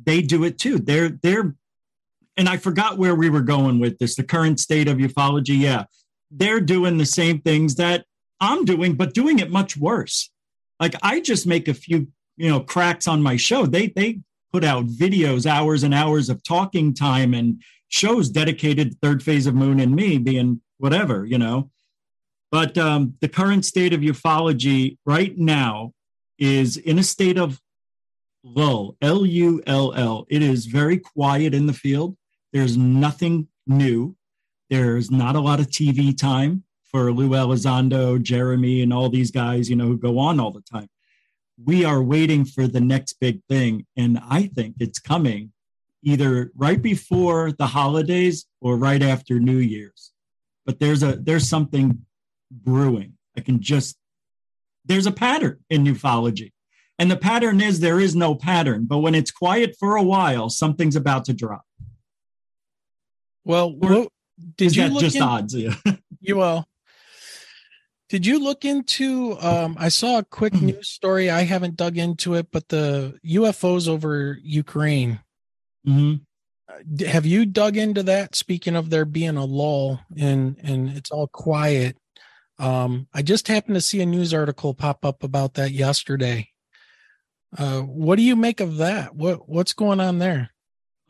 They 0.03 0.21
do 0.21 0.43
it 0.43 0.59
too. 0.59 0.77
They're 0.77 1.09
they're 1.09 1.55
and 2.37 2.47
I 2.47 2.57
forgot 2.57 2.97
where 2.97 3.15
we 3.15 3.29
were 3.29 3.41
going 3.41 3.79
with 3.79 3.97
this, 3.97 4.15
the 4.15 4.23
current 4.23 4.59
state 4.59 4.87
of 4.87 4.97
ufology. 4.97 5.59
Yeah, 5.59 5.85
they're 6.31 6.61
doing 6.61 6.97
the 6.97 7.05
same 7.05 7.41
things 7.41 7.75
that 7.75 8.05
I'm 8.39 8.65
doing, 8.65 8.93
but 8.95 9.13
doing 9.13 9.39
it 9.39 9.51
much 9.51 9.75
worse. 9.75 10.29
Like 10.79 10.95
I 11.01 11.19
just 11.19 11.47
make 11.47 11.67
a 11.67 11.73
few, 11.73 12.07
you 12.35 12.49
know, 12.49 12.59
cracks 12.59 13.07
on 13.07 13.23
my 13.23 13.35
show. 13.35 13.65
They 13.65 13.87
they 13.87 14.19
put 14.53 14.63
out 14.63 14.87
videos, 14.87 15.45
hours 15.45 15.83
and 15.83 15.93
hours 15.93 16.29
of 16.29 16.43
talking 16.43 16.93
time 16.93 17.33
and 17.33 17.61
shows 17.89 18.29
dedicated 18.29 18.99
third 19.01 19.23
phase 19.23 19.47
of 19.47 19.55
moon 19.55 19.79
and 19.79 19.95
me 19.95 20.17
being 20.17 20.61
whatever, 20.77 21.25
you 21.25 21.37
know. 21.37 21.69
But 22.51 22.77
um, 22.77 23.15
the 23.19 23.27
current 23.27 23.65
state 23.65 23.93
of 23.93 24.01
ufology 24.01 24.97
right 25.05 25.37
now 25.37 25.93
is 26.37 26.77
in 26.77 26.99
a 26.99 27.03
state 27.03 27.37
of 27.37 27.59
lull, 28.43 28.95
L 29.01 29.25
U 29.25 29.61
L 29.65 29.93
L. 29.93 30.25
It 30.29 30.41
is 30.41 30.65
very 30.65 30.97
quiet 30.97 31.53
in 31.53 31.65
the 31.65 31.73
field. 31.73 32.15
There's 32.53 32.77
nothing 32.77 33.47
new. 33.65 34.15
There's 34.69 35.11
not 35.11 35.35
a 35.35 35.41
lot 35.41 35.59
of 35.59 35.67
TV 35.67 36.17
time 36.17 36.63
for 36.91 37.11
Lou 37.11 37.29
Elizondo, 37.29 38.21
Jeremy, 38.21 38.81
and 38.81 38.93
all 38.93 39.09
these 39.09 39.31
guys, 39.31 39.69
you 39.69 39.75
know, 39.75 39.87
who 39.87 39.97
go 39.97 40.19
on 40.19 40.39
all 40.39 40.51
the 40.51 40.61
time. 40.61 40.87
We 41.63 41.83
are 41.85 42.01
waiting 42.01 42.45
for 42.45 42.67
the 42.67 42.81
next 42.81 43.13
big 43.19 43.41
thing. 43.49 43.85
And 43.95 44.19
I 44.29 44.47
think 44.47 44.75
it's 44.79 44.99
coming 44.99 45.51
either 46.03 46.51
right 46.55 46.81
before 46.81 47.51
the 47.51 47.67
holidays 47.67 48.45
or 48.61 48.77
right 48.77 49.01
after 49.01 49.39
New 49.39 49.57
Year's. 49.57 50.11
But 50.65 50.79
there's 50.79 51.03
a 51.03 51.15
there's 51.15 51.47
something 51.47 52.05
brewing. 52.51 53.13
I 53.35 53.41
can 53.41 53.61
just 53.61 53.97
there's 54.85 55.05
a 55.05 55.11
pattern 55.11 55.59
in 55.69 55.85
ufology. 55.85 56.51
And 56.99 57.11
the 57.11 57.17
pattern 57.17 57.61
is 57.61 57.79
there 57.79 57.99
is 57.99 58.15
no 58.15 58.33
pattern, 58.33 58.85
but 58.85 58.99
when 58.99 59.13
it's 59.13 59.29
quiet 59.29 59.75
for 59.79 59.95
a 59.95 60.03
while, 60.03 60.49
something's 60.49 60.95
about 60.95 61.25
to 61.25 61.33
drop. 61.33 61.63
Well, 63.47 63.73
well 63.73 64.07
did 64.57 64.75
you 64.75 64.87
look 64.89 65.01
just 65.01 65.15
in, 65.15 65.21
odds? 65.21 65.55
Yeah. 65.55 65.73
you 66.19 66.35
well. 66.35 66.67
Did 68.09 68.25
you 68.25 68.39
look 68.43 68.65
into? 68.65 69.37
Um, 69.39 69.77
I 69.79 69.87
saw 69.87 70.19
a 70.19 70.23
quick 70.23 70.53
news 70.61 70.89
story. 70.89 71.29
I 71.29 71.43
haven't 71.43 71.77
dug 71.77 71.97
into 71.97 72.35
it, 72.35 72.47
but 72.51 72.67
the 72.67 73.17
UFOs 73.25 73.87
over 73.87 74.37
Ukraine. 74.43 75.21
Mm-hmm. 75.87 76.15
Uh, 76.69 77.07
have 77.07 77.25
you 77.25 77.45
dug 77.45 77.77
into 77.77 78.03
that? 78.03 78.35
Speaking 78.35 78.75
of 78.75 78.89
there 78.89 79.05
being 79.05 79.37
a 79.37 79.45
lull 79.45 80.01
and 80.17 80.57
and 80.61 80.89
it's 80.89 81.11
all 81.11 81.27
quiet. 81.27 81.97
Um, 82.59 83.07
I 83.13 83.21
just 83.21 83.47
happened 83.47 83.75
to 83.75 83.81
see 83.81 84.01
a 84.01 84.05
news 84.05 84.33
article 84.33 84.73
pop 84.73 85.05
up 85.05 85.23
about 85.23 85.53
that 85.53 85.71
yesterday. 85.71 86.49
Uh, 87.57 87.79
what 87.79 88.17
do 88.17 88.23
you 88.23 88.35
make 88.35 88.59
of 88.59 88.77
that? 88.77 89.15
What 89.15 89.47
what's 89.47 89.73
going 89.73 90.01
on 90.01 90.19
there? 90.19 90.51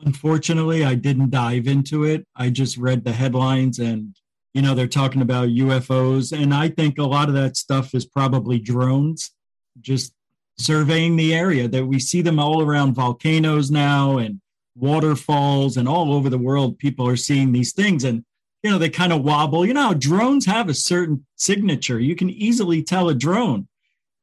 Unfortunately, 0.00 0.84
I 0.84 0.94
didn't 0.94 1.30
dive 1.30 1.66
into 1.66 2.04
it. 2.04 2.26
I 2.36 2.50
just 2.50 2.76
read 2.76 3.04
the 3.04 3.12
headlines 3.12 3.78
and, 3.78 4.16
you 4.54 4.62
know, 4.62 4.74
they're 4.74 4.86
talking 4.86 5.22
about 5.22 5.48
UFOs. 5.48 6.32
And 6.36 6.54
I 6.54 6.68
think 6.68 6.98
a 6.98 7.04
lot 7.04 7.28
of 7.28 7.34
that 7.34 7.56
stuff 7.56 7.94
is 7.94 8.04
probably 8.04 8.58
drones 8.58 9.32
just 9.80 10.12
surveying 10.56 11.16
the 11.16 11.34
area 11.34 11.68
that 11.68 11.86
we 11.86 11.98
see 11.98 12.22
them 12.22 12.38
all 12.38 12.62
around 12.62 12.94
volcanoes 12.94 13.70
now 13.70 14.18
and 14.18 14.40
waterfalls 14.76 15.76
and 15.76 15.88
all 15.88 16.12
over 16.12 16.28
the 16.30 16.38
world. 16.38 16.78
People 16.78 17.06
are 17.08 17.16
seeing 17.16 17.52
these 17.52 17.72
things. 17.72 18.04
And 18.04 18.24
you 18.62 18.70
know, 18.70 18.78
they 18.78 18.90
kind 18.90 19.12
of 19.12 19.22
wobble. 19.22 19.64
You 19.64 19.74
know, 19.74 19.94
drones 19.94 20.46
have 20.46 20.68
a 20.68 20.74
certain 20.74 21.24
signature. 21.36 22.00
You 22.00 22.16
can 22.16 22.30
easily 22.30 22.82
tell 22.82 23.08
a 23.08 23.14
drone. 23.14 23.68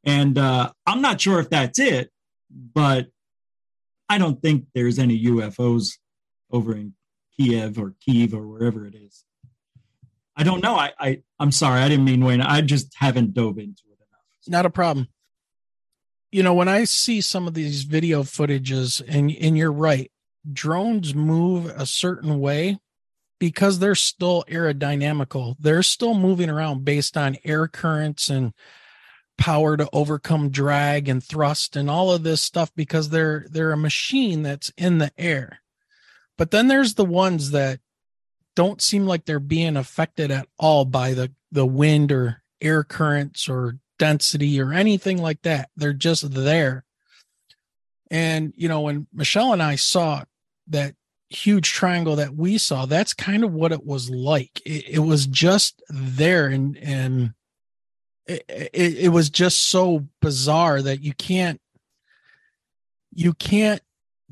And 0.03 0.37
uh, 0.37 0.71
I'm 0.85 1.01
not 1.01 1.21
sure 1.21 1.39
if 1.39 1.49
that's 1.49 1.79
it, 1.79 2.11
but 2.51 3.07
I 4.09 4.17
don't 4.17 4.41
think 4.41 4.65
there's 4.73 4.99
any 4.99 5.25
UFOs 5.25 5.97
over 6.51 6.75
in 6.75 6.93
Kiev 7.37 7.79
or 7.79 7.95
Kiev 7.99 8.33
or 8.33 8.47
wherever 8.47 8.85
it 8.85 8.95
is. 8.95 9.25
I 10.35 10.43
don't 10.43 10.61
know. 10.61 10.75
I, 10.75 10.91
I 10.99 11.21
I'm 11.39 11.51
sorry. 11.51 11.81
I 11.81 11.89
didn't 11.89 12.05
mean 12.05 12.23
Wayne. 12.23 12.41
I 12.41 12.61
just 12.61 12.93
haven't 12.95 13.33
dove 13.33 13.57
into 13.57 13.83
it 13.91 13.99
enough. 13.99 14.21
Not 14.47 14.65
a 14.65 14.69
problem. 14.69 15.07
You 16.31 16.43
know, 16.43 16.53
when 16.53 16.67
I 16.67 16.83
see 16.83 17.21
some 17.21 17.47
of 17.47 17.53
these 17.53 17.83
video 17.83 18.23
footages, 18.23 19.01
and 19.07 19.31
and 19.31 19.57
you're 19.57 19.71
right, 19.71 20.11
drones 20.51 21.15
move 21.15 21.67
a 21.67 21.85
certain 21.85 22.39
way 22.39 22.79
because 23.39 23.79
they're 23.79 23.95
still 23.95 24.43
aerodynamical. 24.49 25.55
They're 25.59 25.83
still 25.83 26.13
moving 26.13 26.49
around 26.49 26.83
based 26.83 27.15
on 27.15 27.37
air 27.43 27.67
currents 27.67 28.29
and 28.29 28.53
power 29.37 29.77
to 29.77 29.89
overcome 29.91 30.49
drag 30.49 31.09
and 31.09 31.23
thrust 31.23 31.75
and 31.75 31.89
all 31.89 32.11
of 32.11 32.23
this 32.23 32.41
stuff 32.41 32.71
because 32.75 33.09
they're 33.09 33.45
they're 33.49 33.71
a 33.71 33.77
machine 33.77 34.43
that's 34.43 34.71
in 34.77 34.97
the 34.97 35.11
air. 35.17 35.59
But 36.37 36.51
then 36.51 36.67
there's 36.67 36.95
the 36.95 37.05
ones 37.05 37.51
that 37.51 37.79
don't 38.55 38.81
seem 38.81 39.05
like 39.05 39.25
they're 39.25 39.39
being 39.39 39.77
affected 39.77 40.31
at 40.31 40.47
all 40.57 40.85
by 40.85 41.13
the 41.13 41.31
the 41.51 41.65
wind 41.65 42.11
or 42.11 42.41
air 42.61 42.83
currents 42.83 43.47
or 43.49 43.77
density 43.99 44.59
or 44.59 44.73
anything 44.73 45.21
like 45.21 45.41
that. 45.43 45.69
They're 45.75 45.93
just 45.93 46.33
there. 46.33 46.85
And 48.09 48.53
you 48.55 48.67
know, 48.67 48.81
when 48.81 49.07
Michelle 49.13 49.53
and 49.53 49.61
I 49.61 49.75
saw 49.75 50.23
that 50.67 50.95
huge 51.29 51.71
triangle 51.71 52.15
that 52.15 52.35
we 52.35 52.57
saw, 52.57 52.85
that's 52.85 53.13
kind 53.13 53.43
of 53.43 53.53
what 53.53 53.71
it 53.71 53.85
was 53.85 54.09
like. 54.09 54.61
It, 54.65 54.85
it 54.87 54.99
was 54.99 55.27
just 55.27 55.81
there 55.89 56.47
and 56.47 56.77
and 56.77 57.33
it, 58.27 58.45
it, 58.49 58.97
it 58.97 59.09
was 59.09 59.29
just 59.29 59.69
so 59.69 60.07
bizarre 60.21 60.81
that 60.81 61.01
you 61.01 61.13
can't 61.13 61.61
you 63.13 63.33
can't 63.33 63.81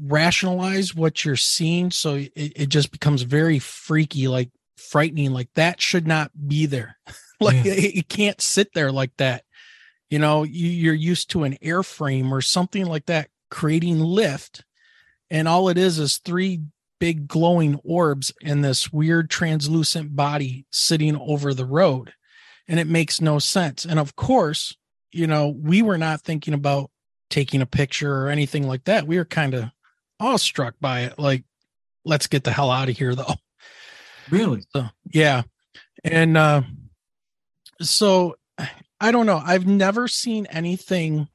rationalize 0.02 0.94
what 0.94 1.24
you're 1.24 1.36
seeing. 1.36 1.92
So 1.92 2.16
it, 2.16 2.32
it 2.36 2.70
just 2.70 2.92
becomes 2.92 3.22
very 3.22 3.60
freaky 3.60 4.28
like 4.28 4.50
frightening 4.78 5.32
like 5.32 5.50
that 5.56 5.82
should 5.82 6.08
not 6.08 6.32
be 6.48 6.66
there. 6.66 6.98
Like 7.40 7.66
yeah. 7.66 7.74
it, 7.74 7.96
it, 7.98 8.10
can't 8.10 8.40
sit 8.40 8.74
there 8.74 8.90
like 8.90 9.12
that. 9.18 9.44
You 10.10 10.18
know 10.18 10.44
you, 10.44 10.70
you're 10.70 10.94
used 10.94 11.32
to 11.32 11.44
an 11.44 11.58
airframe 11.62 12.32
or 12.32 12.42
something 12.42 12.86
like 12.86 13.08
that 13.08 13.28
creating 13.50 14.00
lift 14.00 14.64
and 15.30 15.48
all 15.48 15.68
it 15.68 15.78
is 15.78 16.00
is 16.00 16.20
three 16.20 16.62
big 17.00 17.28
glowing 17.28 17.82
orbs 17.84 18.32
in 18.40 18.62
this 18.62 18.94
weird 18.94 19.30
translucent 19.30 20.16
body 20.16 20.66
sitting 20.72 21.18
over 21.18 21.54
the 21.54 21.66
road 21.66 22.14
and 22.68 22.80
it 22.80 22.88
makes 22.88 23.20
no 23.22 23.40
sense 23.40 23.86
and 23.86 24.00
of 24.00 24.16
course 24.16 24.76
you 25.12 25.28
know 25.28 25.48
we 25.48 25.82
were 25.82 25.98
not 25.98 26.22
thinking 26.22 26.54
about 26.54 26.90
taking 27.30 27.62
a 27.62 27.66
picture 27.66 28.24
or 28.24 28.30
anything 28.30 28.68
like 28.68 28.84
that 28.86 29.08
we 29.08 29.18
were 29.18 29.26
kind 29.26 29.54
of 29.54 29.70
awestruck 30.24 30.76
by 30.80 31.02
it. 31.02 31.20
Like, 31.20 31.44
let's 32.06 32.28
get 32.28 32.44
the 32.44 32.52
hell 32.52 32.72
out 32.72 32.90
of 32.90 32.98
here, 32.98 33.16
though. 33.16 33.36
Really? 34.30 34.64
So, 34.72 34.88
yeah. 35.06 35.44
And 36.04 36.38
uh, 36.38 36.64
so 37.82 38.36
I 39.00 39.12
don't 39.12 39.26
know. 39.26 39.42
I've 39.44 39.68
never 39.68 40.08
seen 40.08 40.46
anything 40.48 41.28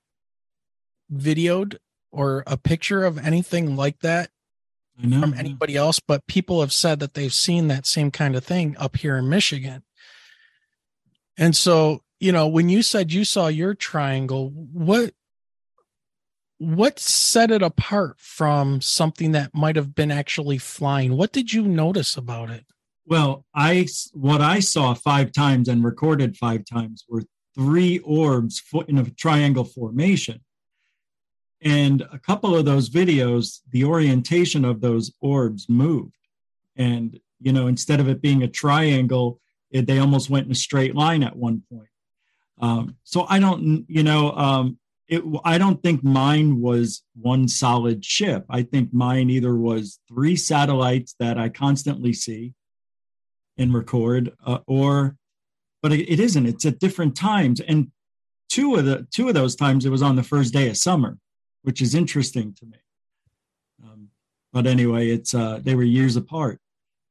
videoed 1.12 1.76
or 2.10 2.42
a 2.46 2.56
picture 2.56 3.04
of 3.04 3.18
anything 3.18 3.76
like 3.76 4.00
that 4.00 4.30
from 5.00 5.32
anybody 5.34 5.76
else, 5.76 6.00
but 6.00 6.26
people 6.26 6.60
have 6.60 6.72
said 6.72 6.98
that 6.98 7.14
they've 7.14 7.32
seen 7.32 7.68
that 7.68 7.86
same 7.86 8.10
kind 8.10 8.34
of 8.34 8.44
thing 8.44 8.76
up 8.78 8.96
here 8.96 9.16
in 9.16 9.28
Michigan. 9.28 9.84
And 11.38 11.57
so, 11.57 12.03
you 12.18 12.33
know, 12.33 12.48
when 12.48 12.68
you 12.68 12.83
said 12.83 13.12
you 13.12 13.24
saw 13.24 13.46
your 13.46 13.74
triangle, 13.74 14.51
what 14.51 15.14
what 16.61 16.98
set 16.98 17.53
it 17.53 17.62
apart 17.62 18.16
from 18.18 18.81
something 18.81 19.31
that 19.31 19.55
might 19.55 19.77
have 19.77 19.94
been 19.94 20.11
actually 20.11 20.59
flying? 20.59 21.16
What 21.16 21.33
did 21.33 21.53
you 21.53 21.62
notice 21.62 22.16
about 22.16 22.51
it? 22.51 22.66
Well, 23.07 23.46
I 23.55 23.87
what 24.12 24.40
I 24.40 24.59
saw 24.59 24.94
five 24.94 25.33
times 25.33 25.68
and 25.68 25.85
recorded 25.85 26.37
five 26.37 26.64
times 26.64 27.05
were 27.09 27.22
three 27.55 27.98
orbs 28.01 28.62
in 28.88 28.98
a 28.98 29.11
triangle 29.11 29.64
formation. 29.64 30.40
And 31.61 32.03
a 32.12 32.18
couple 32.18 32.55
of 32.55 32.64
those 32.64 32.90
videos, 32.90 33.61
the 33.70 33.85
orientation 33.85 34.64
of 34.64 34.81
those 34.81 35.12
orbs 35.20 35.68
moved. 35.68 36.14
And, 36.77 37.18
you 37.40 37.53
know, 37.53 37.66
instead 37.66 37.98
of 37.98 38.09
it 38.09 38.20
being 38.20 38.42
a 38.42 38.48
triangle, 38.48 39.40
it, 39.70 39.87
they 39.87 39.98
almost 39.98 40.31
went 40.31 40.46
in 40.46 40.52
a 40.52 40.57
straight 40.57 40.94
line 40.94 41.22
at 41.22 41.37
one 41.37 41.62
point. 41.70 41.88
Um, 42.61 42.96
so 43.04 43.26
I 43.28 43.38
don't, 43.38 43.85
you 43.88 44.02
know, 44.02 44.33
um, 44.33 44.78
it, 45.09 45.22
I 45.44 45.59
don't 45.59 45.83
think 45.83 46.04
mine 46.04 46.61
was 46.61 47.02
one 47.14 47.48
solid 47.48 48.04
ship. 48.04 48.44
I 48.50 48.62
think 48.62 48.92
mine 48.92 49.31
either 49.31 49.54
was 49.57 50.00
three 50.09 50.37
satellites 50.37 51.14
that 51.18 51.38
I 51.38 51.48
constantly 51.48 52.12
see 52.12 52.54
and 53.57 53.72
record, 53.72 54.33
uh, 54.44 54.59
or, 54.66 55.16
but 55.83 55.92
it, 55.92 56.11
it 56.11 56.20
isn't. 56.20 56.46
It's 56.46 56.66
at 56.66 56.78
different 56.78 57.16
times, 57.16 57.61
and 57.61 57.90
two 58.48 58.74
of 58.76 58.85
the 58.85 59.07
two 59.12 59.28
of 59.28 59.35
those 59.35 59.57
times 59.57 59.85
it 59.85 59.90
was 59.90 60.02
on 60.02 60.16
the 60.16 60.22
first 60.22 60.52
day 60.52 60.68
of 60.68 60.76
summer, 60.76 61.18
which 61.62 61.81
is 61.81 61.94
interesting 61.94 62.54
to 62.54 62.66
me. 62.66 62.78
Um, 63.83 64.09
but 64.52 64.66
anyway, 64.66 65.09
it's 65.09 65.35
uh, 65.35 65.61
they 65.62 65.74
were 65.74 65.83
years 65.85 66.16
apart. 66.16 66.61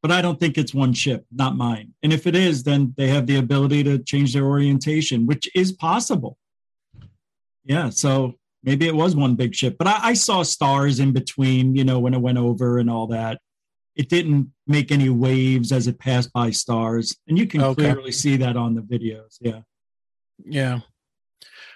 But 0.08 0.16
I 0.16 0.22
don't 0.22 0.40
think 0.40 0.58
it's 0.58 0.74
one 0.74 0.94
ship, 0.94 1.26
not 1.32 1.58
mine. 1.58 1.94
And 2.02 2.14
if 2.14 2.28
it 2.28 2.36
is, 2.36 2.64
then 2.64 2.94
they 2.98 3.08
have 3.10 3.28
the 3.28 3.36
ability 3.36 3.84
to 3.84 4.00
change 4.00 4.34
their 4.34 4.46
orientation, 4.46 5.26
which 5.26 5.50
is 5.54 5.72
possible 5.74 6.38
yeah, 7.68 7.90
so 7.90 8.36
maybe 8.64 8.88
it 8.88 8.96
was 8.96 9.16
one 9.16 9.36
big 9.36 9.54
ship, 9.54 9.76
but 9.78 9.88
I, 9.88 10.00
I, 10.02 10.14
saw 10.14 10.42
stars 10.42 11.00
in 11.00 11.12
between, 11.12 11.76
you 11.76 11.84
know, 11.84 12.00
when 12.00 12.14
it 12.14 12.22
went 12.22 12.38
over 12.38 12.80
and 12.80 12.90
all 12.90 13.08
that. 13.08 13.40
It 13.96 14.10
didn't 14.10 14.52
make 14.68 14.92
any 14.92 15.10
waves 15.10 15.72
as 15.72 15.88
it 15.88 16.00
passed 16.00 16.32
by 16.32 16.52
stars. 16.52 17.18
And 17.28 17.38
you 17.38 17.48
can 17.48 17.62
okay. 17.62 17.92
clearly 17.92 18.12
see 18.12 18.38
that 18.38 18.56
on 18.56 18.76
the 18.76 18.82
videos. 18.82 19.38
Yeah. 19.42 19.62
Yeah. 20.46 20.80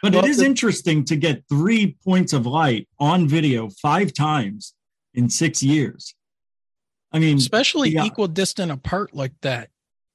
But 0.03 0.13
well, 0.13 0.23
it 0.23 0.29
is 0.29 0.37
the- 0.37 0.45
interesting 0.45 1.03
to 1.05 1.15
get 1.15 1.43
three 1.49 1.97
points 2.03 2.31
of 2.31 2.45
light 2.45 2.87
on 2.99 3.27
video 3.27 3.69
five 3.81 4.13
times 4.13 4.75
in 5.15 5.29
six 5.29 5.63
years. 5.63 6.13
I 7.13 7.19
mean, 7.19 7.37
especially 7.37 7.89
yeah, 7.89 8.05
equal 8.05 8.27
distant 8.27 8.71
apart 8.71 9.13
like 9.13 9.33
that. 9.41 9.69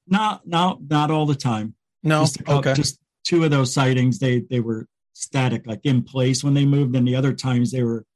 Not, 0.08 0.46
not, 0.46 0.78
not 0.88 1.10
all 1.10 1.26
the 1.26 1.34
time. 1.34 1.74
No, 2.02 2.20
just 2.20 2.48
okay. 2.48 2.74
Just 2.74 2.98
two 3.24 3.44
of 3.44 3.50
those 3.50 3.72
sightings, 3.72 4.18
they 4.18 4.40
they 4.40 4.60
were 4.60 4.86
static, 5.12 5.66
like 5.66 5.80
in 5.84 6.02
place 6.02 6.42
when 6.42 6.54
they 6.54 6.64
moved. 6.64 6.96
And 6.96 7.06
the 7.06 7.16
other 7.16 7.34
times 7.34 7.70
they 7.70 7.82
were, 7.82 8.06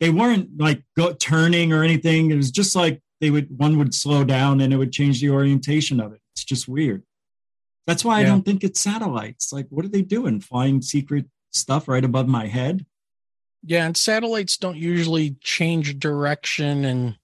they 0.00 0.08
weren't 0.10 0.58
like 0.58 0.82
go, 0.96 1.12
turning 1.12 1.72
or 1.72 1.82
anything. 1.82 2.30
It 2.30 2.36
was 2.36 2.50
just 2.50 2.74
like 2.74 3.02
they 3.20 3.30
would, 3.30 3.48
one 3.58 3.76
would 3.76 3.94
slow 3.94 4.24
down 4.24 4.60
and 4.60 4.72
it 4.72 4.76
would 4.76 4.92
change 4.92 5.20
the 5.20 5.30
orientation 5.30 6.00
of 6.00 6.12
it. 6.12 6.20
It's 6.32 6.44
just 6.44 6.68
weird. 6.68 7.02
That's 7.86 8.04
why 8.04 8.20
yeah. 8.20 8.26
I 8.26 8.28
don't 8.30 8.44
think 8.44 8.64
it's 8.64 8.80
satellites. 8.80 9.52
Like, 9.52 9.66
what 9.68 9.84
are 9.84 9.88
they 9.88 10.02
doing? 10.02 10.40
Flying 10.40 10.80
secret 10.80 11.26
stuff 11.50 11.86
right 11.86 12.04
above 12.04 12.28
my 12.28 12.46
head? 12.46 12.86
Yeah. 13.62 13.84
And 13.84 13.96
satellites 13.96 14.56
don't 14.56 14.78
usually 14.78 15.36
change 15.42 15.98
direction 15.98 16.84
and, 16.86 17.16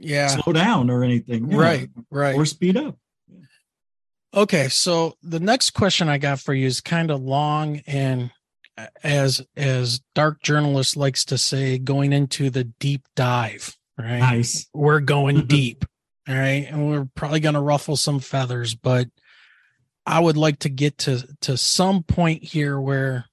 yeah, 0.00 0.28
slow 0.28 0.52
down 0.52 0.90
or 0.90 1.04
anything. 1.04 1.48
Right. 1.48 1.88
Right. 2.10 2.34
Or 2.34 2.46
speed 2.46 2.76
up. 2.76 2.96
Okay, 4.32 4.68
so 4.68 5.16
the 5.22 5.40
next 5.40 5.70
question 5.70 6.08
I 6.08 6.18
got 6.18 6.38
for 6.38 6.54
you 6.54 6.66
is 6.66 6.80
kind 6.80 7.10
of 7.10 7.20
long 7.20 7.82
and 7.86 8.30
as 9.02 9.42
as 9.56 10.00
dark 10.14 10.40
journalist 10.42 10.96
likes 10.96 11.24
to 11.26 11.38
say 11.38 11.78
going 11.78 12.12
into 12.12 12.48
the 12.48 12.64
deep 12.64 13.02
dive, 13.16 13.76
right? 13.98 14.18
Nice. 14.18 14.68
We're 14.72 15.00
going 15.00 15.46
deep. 15.46 15.84
All 16.28 16.34
right, 16.34 16.66
and 16.68 16.88
we're 16.88 17.08
probably 17.16 17.40
going 17.40 17.54
to 17.56 17.60
ruffle 17.60 17.96
some 17.96 18.20
feathers, 18.20 18.74
but 18.74 19.08
I 20.06 20.20
would 20.20 20.36
like 20.36 20.60
to 20.60 20.68
get 20.68 20.98
to 20.98 21.26
to 21.42 21.56
some 21.56 22.04
point 22.04 22.44
here 22.44 22.80
where 22.80 23.26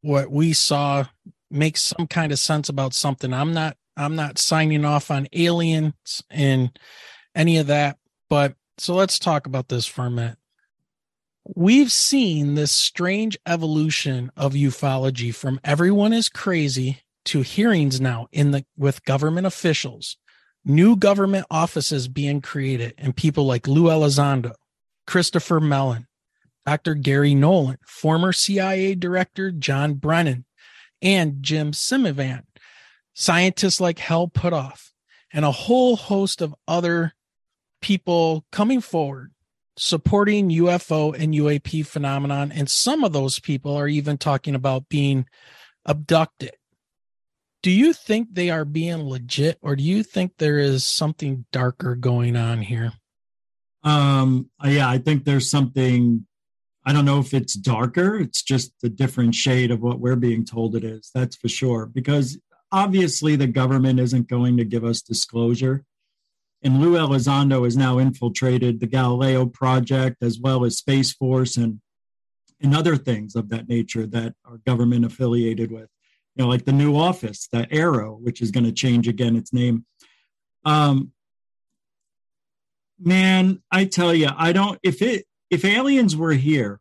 what 0.00 0.30
we 0.30 0.54
saw 0.54 1.04
makes 1.50 1.82
some 1.82 2.06
kind 2.06 2.32
of 2.32 2.38
sense 2.38 2.68
about 2.68 2.94
something. 2.94 3.34
I'm 3.34 3.52
not 3.52 3.76
I'm 3.96 4.16
not 4.16 4.38
signing 4.38 4.84
off 4.84 5.10
on 5.10 5.28
aliens 5.32 6.22
and 6.30 6.76
any 7.34 7.58
of 7.58 7.66
that, 7.68 7.98
but 8.28 8.54
so 8.78 8.94
let's 8.94 9.18
talk 9.18 9.46
about 9.46 9.68
this 9.68 9.86
for 9.86 10.06
a 10.06 10.10
minute. 10.10 10.38
We've 11.54 11.90
seen 11.90 12.54
this 12.54 12.72
strange 12.72 13.38
evolution 13.46 14.30
of 14.36 14.52
ufology 14.52 15.34
from 15.34 15.60
everyone 15.64 16.12
is 16.12 16.28
crazy 16.28 17.02
to 17.26 17.42
hearings 17.42 18.00
now 18.00 18.28
in 18.32 18.52
the 18.52 18.64
with 18.76 19.04
government 19.04 19.46
officials, 19.46 20.16
new 20.64 20.96
government 20.96 21.46
offices 21.50 22.08
being 22.08 22.40
created, 22.40 22.94
and 22.98 23.16
people 23.16 23.44
like 23.44 23.66
Lou 23.66 23.84
Elizondo, 23.84 24.54
Christopher 25.06 25.60
Mellon, 25.60 26.06
Dr. 26.66 26.94
Garry 26.94 27.34
Nolan, 27.34 27.78
former 27.86 28.32
CIA 28.32 28.94
Director 28.94 29.50
John 29.50 29.94
Brennan, 29.94 30.44
and 31.02 31.42
Jim 31.42 31.72
Semivan, 31.72 32.44
scientists 33.20 33.82
like 33.82 33.98
Hal 33.98 34.28
Puthoff, 34.28 34.92
and 35.30 35.44
a 35.44 35.52
whole 35.52 35.94
host 35.94 36.40
of 36.40 36.54
other 36.66 37.12
people 37.82 38.46
coming 38.50 38.80
forward 38.80 39.32
supporting 39.76 40.50
UFO 40.50 41.14
and 41.18 41.34
UAP 41.34 41.86
phenomenon. 41.86 42.50
And 42.52 42.68
some 42.68 43.04
of 43.04 43.12
those 43.12 43.38
people 43.38 43.76
are 43.76 43.88
even 43.88 44.18
talking 44.18 44.54
about 44.54 44.88
being 44.88 45.26
abducted. 45.86 46.52
Do 47.62 47.70
you 47.70 47.92
think 47.92 48.28
they 48.32 48.50
are 48.50 48.64
being 48.64 49.02
legit 49.02 49.58
or 49.62 49.76
do 49.76 49.82
you 49.82 50.02
think 50.02 50.32
there 50.36 50.58
is 50.58 50.84
something 50.84 51.44
darker 51.52 51.94
going 51.94 52.36
on 52.36 52.62
here? 52.62 52.92
Um, 53.82 54.50
yeah, 54.64 54.88
I 54.88 54.98
think 54.98 55.24
there's 55.24 55.48
something 55.48 56.26
I 56.84 56.94
don't 56.94 57.04
know 57.04 57.20
if 57.20 57.34
it's 57.34 57.54
darker, 57.54 58.16
it's 58.16 58.42
just 58.42 58.72
a 58.82 58.88
different 58.88 59.34
shade 59.34 59.70
of 59.70 59.80
what 59.80 60.00
we're 60.00 60.16
being 60.16 60.44
told 60.44 60.74
it 60.74 60.84
is. 60.84 61.10
That's 61.14 61.36
for 61.36 61.48
sure. 61.48 61.86
Because 61.86 62.38
obviously 62.72 63.36
the 63.36 63.46
government 63.46 64.00
isn't 64.00 64.28
going 64.28 64.56
to 64.56 64.64
give 64.64 64.84
us 64.84 65.02
disclosure. 65.02 65.84
And 66.62 66.80
Lou 66.80 66.94
Elizondo 66.94 67.64
has 67.64 67.76
now 67.76 67.98
infiltrated 67.98 68.80
the 68.80 68.86
Galileo 68.86 69.46
project 69.46 70.22
as 70.22 70.38
well 70.38 70.64
as 70.64 70.76
Space 70.76 71.12
Force 71.12 71.56
and 71.56 71.80
and 72.62 72.76
other 72.76 72.96
things 72.96 73.34
of 73.34 73.48
that 73.48 73.68
nature 73.68 74.06
that 74.06 74.34
are 74.44 74.58
government 74.66 75.06
affiliated 75.06 75.70
with. 75.70 75.88
You 76.36 76.44
know, 76.44 76.48
like 76.48 76.66
the 76.66 76.72
new 76.72 76.94
office, 76.94 77.48
the 77.50 77.66
AARO, 77.66 78.20
which 78.20 78.42
is 78.42 78.50
going 78.50 78.64
to 78.64 78.72
change 78.72 79.08
again 79.08 79.34
its 79.34 79.50
name. 79.50 79.86
Um, 80.66 81.12
man, 82.98 83.62
I 83.72 83.86
tell 83.86 84.14
you, 84.14 84.28
I 84.36 84.52
don't. 84.52 84.78
If 84.82 85.00
it 85.00 85.26
if 85.48 85.64
aliens 85.64 86.16
were 86.16 86.34
here 86.34 86.80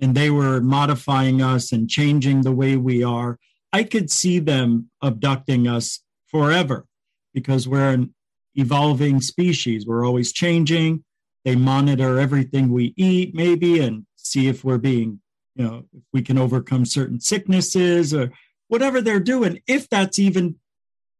and 0.00 0.14
they 0.14 0.30
were 0.30 0.60
modifying 0.60 1.42
us 1.42 1.70
and 1.72 1.88
changing 1.88 2.40
the 2.40 2.52
way 2.52 2.76
we 2.76 3.04
are, 3.04 3.38
I 3.72 3.84
could 3.84 4.10
see 4.10 4.38
them 4.38 4.90
abducting 5.02 5.68
us 5.68 6.00
forever 6.26 6.86
because 7.32 7.68
we're 7.68 7.90
an 7.90 8.14
evolving 8.54 9.20
species. 9.20 9.86
We're 9.86 10.04
always 10.04 10.32
changing. 10.32 11.04
They 11.44 11.56
monitor 11.56 12.18
everything 12.18 12.70
we 12.70 12.92
eat, 12.96 13.34
maybe, 13.34 13.80
and 13.80 14.06
see 14.16 14.48
if 14.48 14.64
we're 14.64 14.78
being, 14.78 15.20
you 15.54 15.64
know, 15.64 15.84
if 15.96 16.02
we 16.12 16.22
can 16.22 16.38
overcome 16.38 16.84
certain 16.84 17.20
sicknesses 17.20 18.12
or 18.12 18.30
whatever 18.68 19.00
they're 19.00 19.20
doing, 19.20 19.62
if 19.66 19.88
that's 19.88 20.18
even 20.18 20.56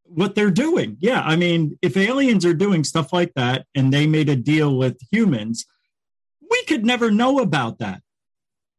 what 0.05 0.35
they're 0.35 0.51
doing. 0.51 0.97
Yeah. 1.01 1.23
I 1.23 1.37
mean, 1.37 1.79
if 1.83 1.97
aliens 1.97 2.45
are 2.45 2.55
doing 2.55 2.85
stuff 2.85 3.13
like 3.13 3.33
that 3.35 3.67
and 3.75 3.93
they 3.93 4.07
made 4.07 4.29
a 4.29 4.37
deal 4.37 4.77
with 4.77 4.99
humans, 5.11 5.67
we 6.51 6.65
could 6.65 6.85
never 6.85 7.11
know 7.11 7.39
about 7.39 7.79
that. 7.79 8.03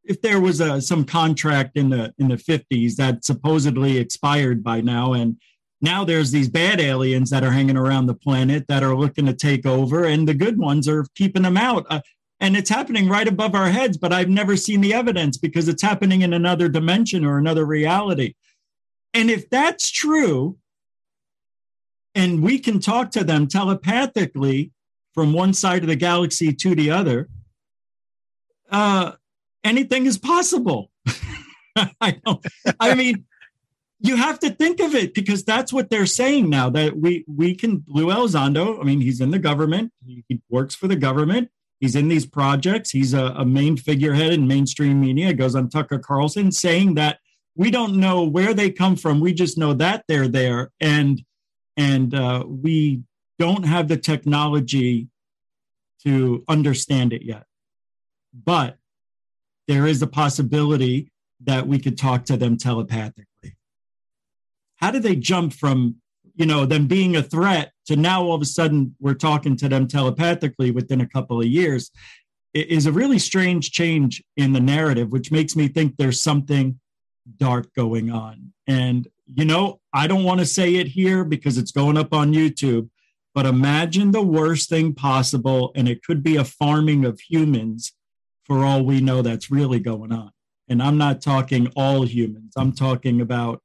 If 0.03 0.21
there 0.21 0.41
was 0.41 0.61
a, 0.61 0.81
some 0.81 1.05
contract 1.05 1.77
in 1.77 1.89
the 1.89 2.13
in 2.17 2.29
the 2.29 2.35
50s 2.35 2.95
that 2.95 3.23
supposedly 3.23 3.97
expired 3.97 4.63
by 4.63 4.81
now, 4.81 5.13
and 5.13 5.37
now 5.81 6.03
there's 6.03 6.31
these 6.31 6.49
bad 6.49 6.79
aliens 6.79 7.29
that 7.29 7.43
are 7.43 7.51
hanging 7.51 7.77
around 7.77 8.05
the 8.05 8.13
planet 8.13 8.67
that 8.67 8.83
are 8.83 8.95
looking 8.95 9.25
to 9.25 9.33
take 9.33 9.65
over, 9.65 10.05
and 10.05 10.27
the 10.27 10.33
good 10.33 10.57
ones 10.57 10.87
are 10.87 11.05
keeping 11.15 11.43
them 11.43 11.57
out. 11.57 11.85
Uh, 11.89 12.01
and 12.39 12.57
it's 12.57 12.69
happening 12.69 13.07
right 13.07 13.27
above 13.27 13.53
our 13.53 13.69
heads, 13.69 13.97
but 13.97 14.11
I've 14.11 14.29
never 14.29 14.57
seen 14.57 14.81
the 14.81 14.95
evidence 14.95 15.37
because 15.37 15.67
it's 15.67 15.83
happening 15.83 16.23
in 16.23 16.33
another 16.33 16.67
dimension 16.67 17.23
or 17.23 17.37
another 17.37 17.65
reality. 17.65 18.33
And 19.13 19.29
if 19.29 19.49
that's 19.49 19.91
true, 19.91 20.57
and 22.15 22.41
we 22.41 22.57
can 22.57 22.79
talk 22.79 23.11
to 23.11 23.23
them 23.23 23.47
telepathically 23.47 24.71
from 25.13 25.33
one 25.33 25.53
side 25.53 25.83
of 25.83 25.87
the 25.87 25.95
galaxy 25.95 26.53
to 26.53 26.73
the 26.73 26.89
other, 26.89 27.29
uh, 28.71 29.11
anything 29.63 30.05
is 30.05 30.17
possible. 30.17 30.91
I 32.01 32.19
don't. 32.25 32.45
I 32.79 32.95
mean, 32.95 33.25
you 33.99 34.15
have 34.15 34.39
to 34.39 34.49
think 34.49 34.79
of 34.79 34.95
it 34.95 35.13
because 35.13 35.43
that's 35.43 35.71
what 35.71 35.89
they're 35.89 36.05
saying 36.05 36.49
now. 36.49 36.69
That 36.69 36.97
we 36.97 37.23
we 37.27 37.55
can. 37.55 37.83
Lou 37.87 38.07
Elizondo. 38.07 38.79
I 38.79 38.83
mean, 38.83 39.01
he's 39.01 39.21
in 39.21 39.31
the 39.31 39.39
government. 39.39 39.91
He, 40.05 40.23
he 40.27 40.41
works 40.49 40.75
for 40.75 40.87
the 40.87 40.95
government. 40.95 41.49
He's 41.79 41.95
in 41.95 42.09
these 42.09 42.25
projects. 42.25 42.91
He's 42.91 43.13
a, 43.13 43.25
a 43.37 43.45
main 43.45 43.77
figurehead 43.77 44.33
in 44.33 44.47
mainstream 44.47 44.99
media. 44.99 45.29
It 45.29 45.37
Goes 45.37 45.55
on 45.55 45.69
Tucker 45.69 45.97
Carlson 45.97 46.51
saying 46.51 46.95
that 46.95 47.19
we 47.55 47.71
don't 47.71 47.95
know 47.95 48.23
where 48.23 48.53
they 48.53 48.69
come 48.69 48.95
from. 48.95 49.19
We 49.19 49.33
just 49.33 49.57
know 49.57 49.73
that 49.73 50.03
they're 50.07 50.27
there, 50.27 50.71
and 50.79 51.23
and 51.77 52.13
uh, 52.13 52.43
we 52.47 53.01
don't 53.39 53.65
have 53.65 53.87
the 53.87 53.97
technology 53.97 55.07
to 56.03 56.43
understand 56.47 57.13
it 57.13 57.23
yet 57.23 57.45
but 58.33 58.77
there 59.71 59.87
is 59.87 60.01
a 60.01 60.07
possibility 60.07 61.09
that 61.39 61.65
we 61.65 61.79
could 61.79 61.97
talk 61.97 62.25
to 62.25 62.35
them 62.35 62.57
telepathically. 62.57 63.55
How 64.75 64.91
do 64.91 64.99
they 64.99 65.15
jump 65.15 65.53
from, 65.53 65.95
you 66.35 66.45
know, 66.45 66.65
them 66.65 66.87
being 66.87 67.15
a 67.15 67.23
threat 67.23 67.71
to 67.85 67.95
now 67.95 68.23
all 68.23 68.35
of 68.35 68.41
a 68.41 68.45
sudden 68.45 68.97
we're 68.99 69.13
talking 69.13 69.55
to 69.55 69.69
them 69.69 69.87
telepathically 69.87 70.71
within 70.71 70.99
a 70.99 71.07
couple 71.07 71.39
of 71.39 71.47
years? 71.47 71.89
It 72.53 72.67
is 72.67 72.85
a 72.85 72.91
really 72.91 73.17
strange 73.17 73.71
change 73.71 74.21
in 74.35 74.51
the 74.51 74.59
narrative, 74.59 75.13
which 75.13 75.31
makes 75.31 75.55
me 75.55 75.69
think 75.69 75.95
there's 75.95 76.21
something 76.21 76.77
dark 77.37 77.73
going 77.73 78.11
on. 78.11 78.51
And, 78.67 79.07
you 79.25 79.45
know, 79.45 79.79
I 79.93 80.07
don't 80.07 80.25
want 80.25 80.41
to 80.41 80.45
say 80.45 80.75
it 80.75 80.87
here 80.87 81.23
because 81.23 81.57
it's 81.57 81.71
going 81.71 81.97
up 81.97 82.13
on 82.13 82.33
YouTube, 82.33 82.89
but 83.33 83.45
imagine 83.45 84.11
the 84.11 84.21
worst 84.21 84.67
thing 84.67 84.93
possible, 84.93 85.71
and 85.75 85.87
it 85.87 86.03
could 86.03 86.21
be 86.23 86.35
a 86.35 86.43
farming 86.43 87.05
of 87.05 87.21
humans 87.21 87.93
for 88.51 88.65
all 88.65 88.83
we 88.83 88.99
know 88.99 89.21
that's 89.21 89.49
really 89.49 89.79
going 89.79 90.11
on. 90.11 90.29
And 90.67 90.83
I'm 90.83 90.97
not 90.97 91.21
talking 91.21 91.71
all 91.73 92.03
humans, 92.03 92.51
I'm 92.57 92.73
talking 92.73 93.21
about 93.21 93.61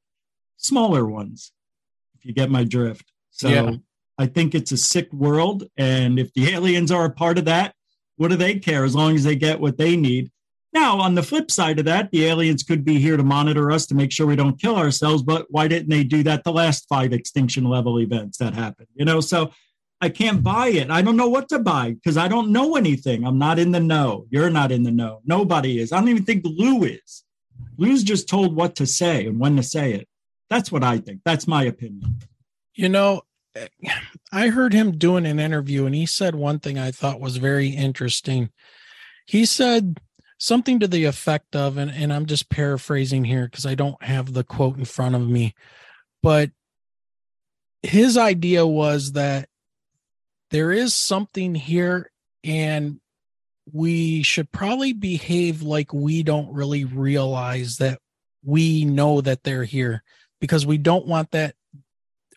smaller 0.59 1.05
ones, 1.05 1.51
if 2.15 2.25
you 2.25 2.33
get 2.33 2.53
my 2.53 2.63
drift. 2.63 3.11
So 3.33 3.49
yeah. 3.49 3.73
I 4.17 4.27
think 4.27 4.55
it's 4.55 4.71
a 4.71 4.77
sick 4.77 5.13
world. 5.13 5.65
And 5.77 6.21
if 6.21 6.33
the 6.35 6.51
aliens 6.51 6.93
are 6.93 7.05
a 7.05 7.11
part 7.11 7.37
of 7.37 7.47
that, 7.47 7.75
what 8.15 8.29
do 8.29 8.37
they 8.37 8.61
care 8.61 8.85
as 8.85 8.95
long 8.95 9.17
as 9.17 9.25
they 9.25 9.35
get 9.35 9.59
what 9.59 9.77
they 9.77 9.97
need? 9.97 10.31
Now, 10.73 11.01
on 11.01 11.17
the 11.17 11.23
flip 11.25 11.51
side 11.51 11.81
of 11.81 11.85
that, 11.87 12.13
the 12.13 12.25
aliens 12.27 12.63
could 12.63 12.85
be 12.85 13.01
here 13.01 13.17
to 13.17 13.25
monitor 13.25 13.73
us 13.73 13.87
to 13.87 13.97
make 13.97 14.13
sure 14.13 14.29
we 14.29 14.37
don't 14.37 14.61
kill 14.61 14.77
ourselves. 14.77 15.25
But 15.25 15.47
why 15.51 15.67
didn't 15.67 15.91
they 15.91 16.05
do 16.05 16.23
that 16.23 16.45
the 16.45 16.53
last 16.53 16.87
five 16.89 17.13
extinction 17.13 17.65
level 17.65 17.99
events 17.99 18.39
that 18.39 18.55
happened? 18.55 18.87
You 18.95 19.05
know, 19.05 19.21
so 19.21 19.51
I 20.01 20.11
can't 20.11 20.43
buy 20.43 20.69
it. 20.69 20.91
I 20.91 21.01
don't 21.01 21.17
know 21.17 21.29
what 21.29 21.49
to 21.49 21.59
buy 21.59 21.93
because 21.93 22.17
I 22.17 22.29
don't 22.29 22.51
know 22.51 22.77
anything. 22.77 23.25
I'm 23.25 23.39
not 23.39 23.59
in 23.59 23.73
the 23.73 23.81
know. 23.81 24.27
You're 24.31 24.51
not 24.51 24.71
in 24.71 24.83
the 24.83 24.91
know. 24.91 25.21
Nobody 25.25 25.81
is. 25.81 25.93
I 25.93 25.99
don't 25.99 26.09
even 26.09 26.25
think 26.25 26.45
Lou 26.45 26.85
is. 26.85 27.25
Lou's 27.79 28.03
just 28.03 28.29
told 28.29 28.55
what 28.55 28.77
to 28.77 28.87
say 28.87 29.27
and 29.27 29.41
when 29.41 29.57
to 29.57 29.63
say 29.63 29.93
it. 29.95 30.09
That's 30.51 30.71
what 30.71 30.85
I 30.85 30.99
think. 30.99 31.23
That's 31.25 31.49
my 31.49 31.65
opinion. 31.65 32.21
You 32.75 32.91
know, 32.91 33.23
eh, 33.55 33.69
I 34.33 34.49
heard 34.49 34.75
him 34.75 34.99
doing 34.99 35.25
an 35.25 35.41
interview 35.41 35.87
and 35.87 35.95
he 35.95 36.05
said 36.05 36.35
one 36.35 36.59
thing 36.59 36.79
I 36.79 36.91
thought 36.91 37.21
was 37.21 37.39
very 37.39 37.69
interesting. 37.69 38.51
He 39.27 39.47
said 39.47 39.99
something 40.39 40.79
to 40.81 40.87
the 40.87 41.05
effect 41.05 41.57
of, 41.57 41.79
and, 41.79 41.91
and 41.91 42.13
I'm 42.13 42.27
just 42.27 42.51
paraphrasing 42.51 43.25
here 43.25 43.47
because 43.47 43.65
I 43.65 43.75
don't 43.75 44.01
have 44.03 44.35
the 44.35 44.45
quote 44.45 44.77
in 44.77 44.85
front 44.85 45.15
of 45.15 45.27
me, 45.27 45.55
but 46.23 46.51
his 47.83 48.17
idea 48.17 48.67
was 48.67 49.13
that 49.13 49.49
there 50.51 50.73
is 50.73 50.95
something 50.95 51.55
here 51.55 52.11
and 52.45 53.01
we 53.73 54.23
should 54.23 54.53
probably 54.53 54.93
behave 54.93 55.63
like 55.63 55.93
we 55.93 56.23
don't 56.23 56.53
really 56.53 56.85
realize 56.85 57.79
that 57.79 57.99
we 58.45 58.85
know 58.85 59.21
that 59.21 59.43
they're 59.43 59.65
here 59.65 60.03
because 60.41 60.65
we 60.65 60.79
don't 60.79 61.07
want 61.07 61.33
that 61.33 61.55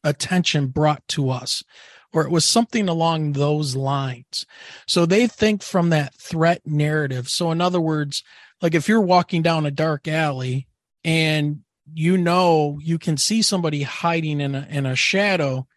attention 0.03 0.67
brought 0.67 1.07
to 1.07 1.29
us 1.29 1.63
or 2.11 2.23
it 2.23 2.31
was 2.31 2.45
something 2.45 2.89
along 2.89 3.33
those 3.33 3.75
lines. 3.75 4.47
So 4.87 5.05
they 5.05 5.27
think 5.27 5.61
from 5.61 5.91
that 5.91 6.15
threat 6.15 6.61
narrative. 6.65 7.29
So 7.29 7.51
in 7.51 7.61
other 7.61 7.81
words 7.81 8.23
like 8.61 8.73
if 8.73 8.87
you're 8.87 9.01
walking 9.01 9.41
down 9.41 9.65
a 9.65 9.71
dark 9.71 10.07
alley 10.07 10.67
and 11.03 11.59
you 11.93 12.17
know 12.17 12.79
you 12.81 12.99
can 12.99 13.17
see 13.17 13.41
somebody 13.41 13.83
hiding 13.83 14.41
in 14.41 14.55
a 14.55 14.67
in 14.69 14.85
a 14.85 14.95
shadow 14.95 15.67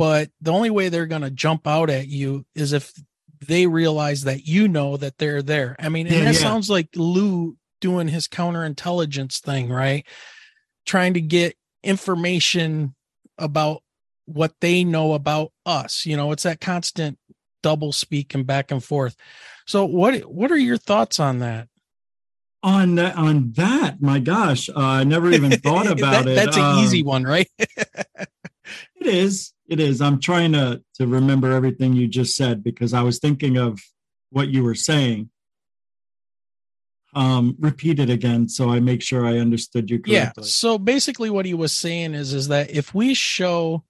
but 0.00 0.30
the 0.40 0.50
only 0.50 0.70
way 0.70 0.88
they're 0.88 1.04
going 1.04 1.20
to 1.20 1.30
jump 1.30 1.66
out 1.66 1.90
at 1.90 2.08
you 2.08 2.46
is 2.54 2.72
if 2.72 2.90
they 3.46 3.66
realize 3.66 4.22
that 4.24 4.46
you 4.46 4.66
know 4.66 4.96
that 4.96 5.18
they're 5.18 5.42
there. 5.42 5.76
I 5.78 5.90
mean, 5.90 6.06
and 6.06 6.16
yeah, 6.16 6.24
that 6.24 6.34
yeah. 6.36 6.40
sounds 6.40 6.70
like 6.70 6.88
Lou 6.96 7.58
doing 7.82 8.08
his 8.08 8.26
counterintelligence 8.26 9.40
thing, 9.40 9.68
right? 9.68 10.06
Trying 10.86 11.12
to 11.14 11.20
get 11.20 11.54
information 11.82 12.94
about 13.36 13.82
what 14.24 14.54
they 14.62 14.84
know 14.84 15.12
about 15.12 15.52
us. 15.66 16.06
You 16.06 16.16
know, 16.16 16.32
it's 16.32 16.44
that 16.44 16.62
constant 16.62 17.18
double 17.62 17.92
speak 17.92 18.34
and 18.34 18.46
back 18.46 18.70
and 18.70 18.82
forth. 18.82 19.16
So 19.66 19.84
what 19.84 20.20
what 20.20 20.50
are 20.50 20.56
your 20.56 20.78
thoughts 20.78 21.20
on 21.20 21.40
that? 21.40 21.68
On 22.62 22.94
that, 22.94 23.16
on 23.16 23.52
that, 23.56 24.00
my 24.00 24.18
gosh, 24.18 24.70
uh, 24.70 24.78
I 24.78 25.04
never 25.04 25.30
even 25.30 25.50
thought 25.60 25.86
about 25.86 26.24
that, 26.24 26.26
it. 26.26 26.36
That's 26.36 26.56
an 26.56 26.78
easy 26.78 27.02
um, 27.02 27.06
one, 27.06 27.24
right? 27.24 27.48
it 29.00 29.06
is. 29.06 29.52
It 29.68 29.80
is. 29.80 30.00
I'm 30.00 30.20
trying 30.20 30.52
to 30.52 30.82
to 30.94 31.06
remember 31.06 31.52
everything 31.52 31.92
you 31.92 32.08
just 32.08 32.36
said 32.36 32.62
because 32.62 32.92
I 32.92 33.02
was 33.02 33.18
thinking 33.18 33.56
of 33.56 33.80
what 34.30 34.48
you 34.48 34.62
were 34.64 34.74
saying. 34.74 35.30
Um, 37.12 37.56
repeat 37.58 37.98
it 37.98 38.08
again 38.08 38.48
so 38.48 38.70
I 38.70 38.78
make 38.78 39.02
sure 39.02 39.26
I 39.26 39.38
understood 39.38 39.90
you 39.90 39.98
correctly. 39.98 40.14
Yeah. 40.14 40.48
So 40.48 40.78
basically, 40.78 41.28
what 41.28 41.44
he 41.44 41.54
was 41.54 41.72
saying 41.72 42.14
is 42.14 42.32
is 42.32 42.48
that 42.48 42.70
if 42.70 42.94
we 42.94 43.14
show 43.14 43.82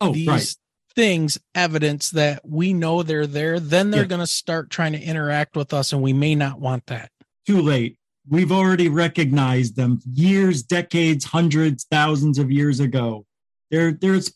oh 0.00 0.12
these 0.12 0.26
right. 0.28 0.56
things 0.94 1.38
evidence 1.54 2.10
that 2.10 2.40
we 2.48 2.72
know 2.72 3.02
they're 3.02 3.26
there, 3.26 3.60
then 3.60 3.90
they're 3.90 4.02
Yeah. 4.02 4.08
going 4.08 4.20
to 4.20 4.26
start 4.26 4.70
trying 4.70 4.92
to 4.92 5.00
interact 5.00 5.54
with 5.54 5.74
us, 5.74 5.92
and 5.92 6.00
we 6.00 6.14
may 6.14 6.34
not 6.34 6.58
want 6.58 6.86
that. 6.86 7.10
Too 7.46 7.60
late. 7.60 7.98
We've 8.28 8.50
already 8.50 8.88
recognized 8.88 9.76
them 9.76 10.00
years, 10.10 10.62
decades, 10.62 11.26
hundreds, 11.26 11.84
thousands 11.84 12.38
of 12.38 12.50
years 12.50 12.80
ago. 12.80 13.26
There, 13.70 13.92
there's 13.92 14.34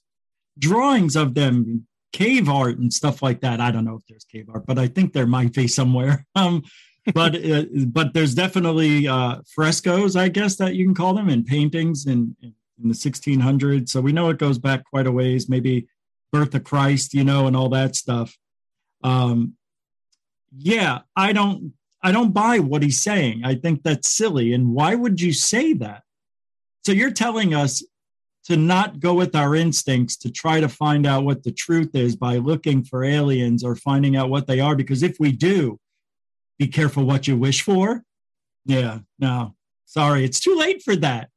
drawings 0.58 1.16
of 1.16 1.34
them, 1.34 1.86
cave 2.12 2.48
art 2.48 2.78
and 2.78 2.92
stuff 2.92 3.22
like 3.22 3.40
that. 3.40 3.60
I 3.60 3.70
don't 3.70 3.84
know 3.84 3.96
if 3.96 4.06
there's 4.08 4.24
cave 4.24 4.48
art, 4.52 4.66
but 4.66 4.78
I 4.78 4.88
think 4.88 5.12
there 5.12 5.26
might 5.26 5.52
be 5.52 5.68
somewhere. 5.68 6.26
Um, 6.36 6.62
but 7.14 7.34
uh, 7.34 7.64
but 7.86 8.12
there's 8.12 8.34
definitely 8.34 9.08
uh, 9.08 9.40
frescoes, 9.46 10.16
I 10.16 10.28
guess 10.28 10.56
that 10.56 10.74
you 10.74 10.84
can 10.84 10.94
call 10.94 11.14
them, 11.14 11.30
and 11.30 11.46
paintings 11.46 12.06
in, 12.06 12.36
in 12.42 12.54
the 12.78 12.94
1600s. 12.94 13.88
So 13.88 14.02
we 14.02 14.12
know 14.12 14.28
it 14.28 14.38
goes 14.38 14.58
back 14.58 14.84
quite 14.84 15.06
a 15.06 15.12
ways. 15.12 15.48
Maybe 15.48 15.88
birth 16.30 16.54
of 16.54 16.64
Christ, 16.64 17.14
you 17.14 17.24
know, 17.24 17.46
and 17.46 17.56
all 17.56 17.70
that 17.70 17.96
stuff. 17.96 18.36
Um, 19.02 19.54
yeah, 20.56 21.00
I 21.16 21.32
don't 21.32 21.72
I 22.02 22.12
don't 22.12 22.32
buy 22.32 22.58
what 22.58 22.82
he's 22.82 23.00
saying. 23.00 23.42
I 23.44 23.54
think 23.54 23.82
that's 23.82 24.08
silly. 24.08 24.52
And 24.52 24.72
why 24.72 24.94
would 24.94 25.20
you 25.20 25.32
say 25.32 25.72
that? 25.74 26.02
So 26.84 26.92
you're 26.92 27.10
telling 27.10 27.54
us 27.54 27.82
to 28.44 28.56
not 28.56 29.00
go 29.00 29.14
with 29.14 29.34
our 29.34 29.54
instincts 29.54 30.16
to 30.16 30.30
try 30.30 30.60
to 30.60 30.68
find 30.68 31.06
out 31.06 31.24
what 31.24 31.42
the 31.42 31.52
truth 31.52 31.94
is 31.94 32.16
by 32.16 32.36
looking 32.36 32.82
for 32.82 33.04
aliens 33.04 33.62
or 33.62 33.76
finding 33.76 34.16
out 34.16 34.30
what 34.30 34.46
they 34.46 34.60
are. 34.60 34.74
Because 34.74 35.02
if 35.02 35.20
we 35.20 35.32
do, 35.32 35.78
be 36.58 36.66
careful 36.66 37.04
what 37.04 37.28
you 37.28 37.36
wish 37.36 37.62
for. 37.62 38.02
Yeah, 38.64 39.00
no, 39.18 39.54
sorry, 39.86 40.24
it's 40.24 40.40
too 40.40 40.54
late 40.54 40.82
for 40.82 40.96
that. 40.96 41.30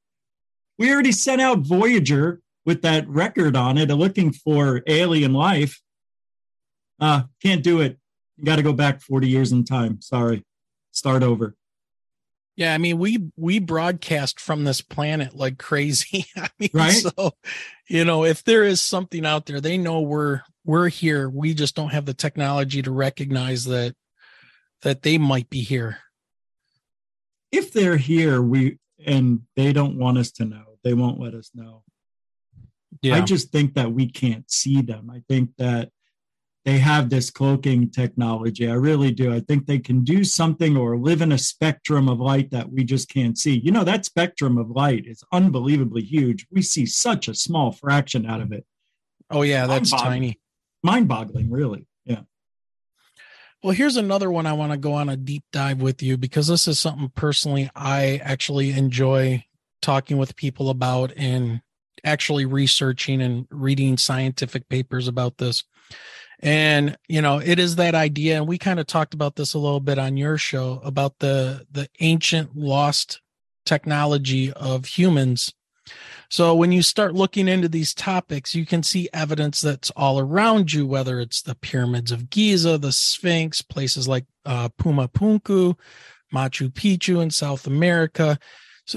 We 0.77 0.91
already 0.91 1.11
sent 1.11 1.41
out 1.41 1.59
Voyager 1.59 2.41
with 2.65 2.81
that 2.81 3.07
record 3.07 3.55
on 3.55 3.77
it, 3.77 3.89
looking 3.89 4.31
for 4.31 4.81
alien 4.87 5.33
life. 5.33 5.81
Uh, 6.99 7.23
can't 7.41 7.63
do 7.63 7.81
it. 7.81 7.97
You 8.37 8.45
got 8.45 8.55
to 8.55 8.63
go 8.63 8.73
back 8.73 9.01
40 9.01 9.27
years 9.27 9.51
in 9.51 9.65
time. 9.65 10.01
Sorry. 10.01 10.43
Start 10.91 11.23
over. 11.23 11.55
Yeah, 12.55 12.73
I 12.73 12.77
mean, 12.77 12.99
we 12.99 13.31
we 13.35 13.59
broadcast 13.59 14.39
from 14.39 14.63
this 14.63 14.81
planet 14.81 15.35
like 15.35 15.57
crazy. 15.57 16.25
I 16.37 16.49
mean, 16.59 16.69
Right. 16.73 16.91
so 16.91 17.31
you 17.89 18.05
know, 18.05 18.23
if 18.23 18.43
there 18.43 18.63
is 18.63 18.81
something 18.81 19.25
out 19.25 19.45
there, 19.47 19.59
they 19.59 19.77
know 19.77 20.01
we're 20.01 20.41
we're 20.63 20.89
here. 20.89 21.29
We 21.29 21.53
just 21.53 21.75
don't 21.75 21.89
have 21.91 22.05
the 22.05 22.13
technology 22.13 22.81
to 22.81 22.91
recognize 22.91 23.65
that 23.65 23.95
that 24.83 25.01
they 25.01 25.17
might 25.17 25.49
be 25.49 25.61
here. 25.61 25.97
If 27.51 27.73
they're 27.73 27.97
here, 27.97 28.41
we 28.41 28.77
and 29.05 29.41
they 29.55 29.73
don't 29.73 29.97
want 29.97 30.17
us 30.17 30.31
to 30.33 30.45
know, 30.45 30.77
they 30.83 30.93
won't 30.93 31.19
let 31.19 31.33
us 31.33 31.51
know. 31.55 31.83
I 33.11 33.21
just 33.21 33.51
think 33.51 33.73
that 33.73 33.91
we 33.91 34.07
can't 34.09 34.49
see 34.49 34.81
them. 34.81 35.09
I 35.09 35.23
think 35.27 35.49
that 35.57 35.89
they 36.65 36.77
have 36.79 37.09
this 37.09 37.29
cloaking 37.29 37.89
technology. 37.89 38.69
I 38.69 38.73
really 38.75 39.11
do. 39.11 39.33
I 39.33 39.41
think 39.41 39.65
they 39.65 39.79
can 39.79 40.03
do 40.03 40.23
something 40.23 40.77
or 40.77 40.97
live 40.97 41.21
in 41.21 41.33
a 41.33 41.37
spectrum 41.37 42.07
of 42.07 42.19
light 42.19 42.51
that 42.51 42.71
we 42.71 42.83
just 42.85 43.09
can't 43.09 43.37
see. 43.37 43.59
You 43.59 43.71
know, 43.71 43.83
that 43.83 44.05
spectrum 44.05 44.57
of 44.57 44.69
light 44.69 45.05
is 45.05 45.23
unbelievably 45.33 46.03
huge. 46.03 46.47
We 46.51 46.61
see 46.61 46.85
such 46.85 47.27
a 47.27 47.35
small 47.35 47.71
fraction 47.73 48.25
out 48.25 48.39
of 48.41 48.51
it. 48.53 48.65
oh 49.29 49.41
yeah, 49.41 49.67
that's 49.67 49.91
Mind-boggling. 49.91 50.21
tiny. 50.21 50.39
Mind 50.83 51.07
boggling, 51.07 51.49
really. 51.51 51.87
Yeah. 52.05 52.21
Well, 53.61 53.73
here's 53.73 53.95
another 53.97 54.29
one 54.31 54.45
I 54.45 54.53
want 54.53 54.71
to 54.71 54.77
go 54.77 54.93
on 54.93 55.09
a 55.09 55.15
deep 55.17 55.43
dive 55.51 55.81
with 55.81 56.01
you 56.03 56.17
because 56.17 56.47
this 56.47 56.67
is 56.67 56.79
something 56.79 57.09
personally 57.15 57.69
I 57.75 58.21
actually 58.23 58.71
enjoy 58.71 59.45
talking 59.81 60.17
with 60.17 60.35
people 60.35 60.69
about 60.69 61.11
and 61.17 61.61
actually 62.05 62.45
researching 62.45 63.21
and 63.21 63.47
reading 63.49 63.97
scientific 63.97 64.67
papers 64.69 65.07
about 65.07 65.37
this. 65.37 65.63
And 66.43 66.97
you 67.07 67.21
know, 67.21 67.39
it 67.39 67.57
is 67.57 67.77
that 67.77 67.95
idea 67.95 68.35
and 68.35 68.47
we 68.47 68.57
kind 68.57 68.79
of 68.79 68.85
talked 68.85 69.13
about 69.13 69.37
this 69.37 69.53
a 69.53 69.59
little 69.59 69.79
bit 69.79 69.97
on 69.97 70.17
your 70.17 70.37
show 70.37 70.81
about 70.83 71.17
the 71.19 71.65
the 71.71 71.87
ancient 72.01 72.55
lost 72.55 73.21
technology 73.65 74.51
of 74.51 74.85
humans. 74.85 75.53
So 76.29 76.53
when 76.53 76.73
you 76.73 76.81
start 76.81 77.13
looking 77.13 77.47
into 77.47 77.69
these 77.69 77.93
topics, 77.93 78.55
you 78.55 78.65
can 78.65 78.83
see 78.83 79.07
evidence 79.13 79.61
that's 79.61 79.91
all 79.91 80.19
around 80.19 80.73
you, 80.73 80.85
whether 80.85 81.21
it's 81.21 81.41
the 81.41 81.55
pyramids 81.55 82.11
of 82.11 82.29
Giza, 82.29 82.77
the 82.77 82.91
Sphinx, 82.91 83.61
places 83.61 84.07
like 84.07 84.25
uh, 84.45 84.69
Puma 84.77 85.07
Punku, 85.07 85.77
Machu 86.33 86.69
Picchu 86.69 87.21
in 87.21 87.29
South 87.29 87.67
America. 87.67 88.37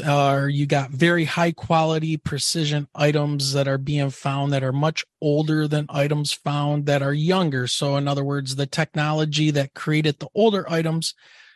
Uh, 0.04 0.48
you 0.50 0.66
got 0.66 0.90
very 0.90 1.24
high 1.24 1.52
quality 1.52 2.16
precision 2.16 2.88
items 2.94 3.52
that 3.52 3.68
are 3.68 3.78
being 3.78 4.10
found 4.10 4.52
that 4.52 4.64
are 4.64 4.72
much 4.72 5.04
older 5.20 5.68
than 5.68 5.86
items 5.88 6.32
found 6.32 6.86
that 6.86 7.02
are 7.02 7.14
younger. 7.14 7.68
So, 7.68 7.96
in 7.96 8.08
other 8.08 8.24
words, 8.24 8.56
the 8.56 8.66
technology 8.66 9.52
that 9.52 9.74
created 9.74 10.18
the 10.18 10.28
older 10.34 10.68
items 10.70 11.14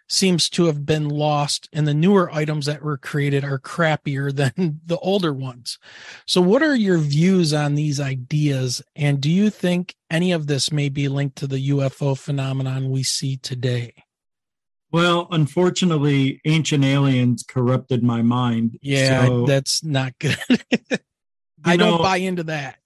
seems 0.08 0.48
to 0.50 0.64
have 0.66 0.84
been 0.84 1.08
lost, 1.08 1.68
and 1.72 1.86
the 1.86 1.94
newer 1.94 2.30
items 2.32 2.66
that 2.66 2.82
were 2.82 2.98
created 2.98 3.44
are 3.44 3.58
crappier 3.58 4.34
than 4.56 4.80
the 4.86 4.98
older 4.98 5.32
ones. 5.32 5.78
So, 6.24 6.40
what 6.40 6.62
are 6.62 6.76
your 6.76 6.98
views 6.98 7.52
on 7.52 7.74
these 7.74 7.98
ideas? 7.98 8.80
And 8.94 9.20
do 9.20 9.30
you 9.30 9.50
think 9.50 9.96
any 10.08 10.30
of 10.30 10.46
this 10.46 10.70
may 10.70 10.88
be 10.88 11.08
linked 11.08 11.36
to 11.38 11.48
the 11.48 11.70
UFO 11.70 12.16
phenomenon 12.16 12.90
we 12.90 13.02
see 13.02 13.36
today? 13.36 13.94
Well, 14.92 15.28
unfortunately, 15.30 16.40
ancient 16.44 16.84
aliens 16.84 17.44
corrupted 17.46 18.02
my 18.02 18.22
mind. 18.22 18.78
Yeah, 18.82 19.26
So, 19.26 19.46
that's 19.46 19.84
not 19.84 20.18
good. 20.18 20.36
I 21.64 21.76
don't 21.76 22.02
buy 22.02 22.16
into 22.16 22.44
that. 22.44 22.78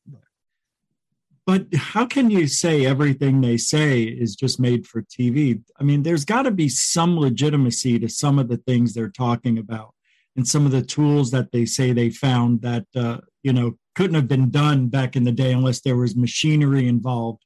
But 1.46 1.66
how 1.74 2.06
can 2.06 2.30
you 2.30 2.46
say 2.46 2.86
everything 2.86 3.40
they 3.40 3.58
say 3.58 4.02
is 4.02 4.34
just 4.34 4.58
made 4.58 4.86
for 4.86 5.02
TV? 5.02 5.62
I 5.78 5.84
mean, 5.84 6.02
there's 6.02 6.24
got 6.24 6.42
to 6.42 6.50
be 6.50 6.68
some 6.68 7.18
legitimacy 7.18 7.98
to 7.98 8.08
some 8.08 8.38
of 8.38 8.48
the 8.48 8.56
things 8.56 8.94
they're 8.94 9.10
talking 9.10 9.58
about 9.58 9.94
and 10.36 10.48
some 10.48 10.64
of 10.64 10.72
the 10.72 10.82
tools 10.82 11.30
that 11.32 11.52
they 11.52 11.66
say 11.66 11.92
they 11.92 12.10
found 12.10 12.62
that, 12.62 12.86
uh, 12.96 13.18
you 13.42 13.52
know, 13.52 13.76
couldn't 13.94 14.14
have 14.14 14.26
been 14.26 14.50
done 14.50 14.88
back 14.88 15.16
in 15.16 15.24
the 15.24 15.32
day 15.32 15.52
unless 15.52 15.80
there 15.80 15.96
was 15.96 16.16
machinery 16.16 16.88
involved. 16.88 17.44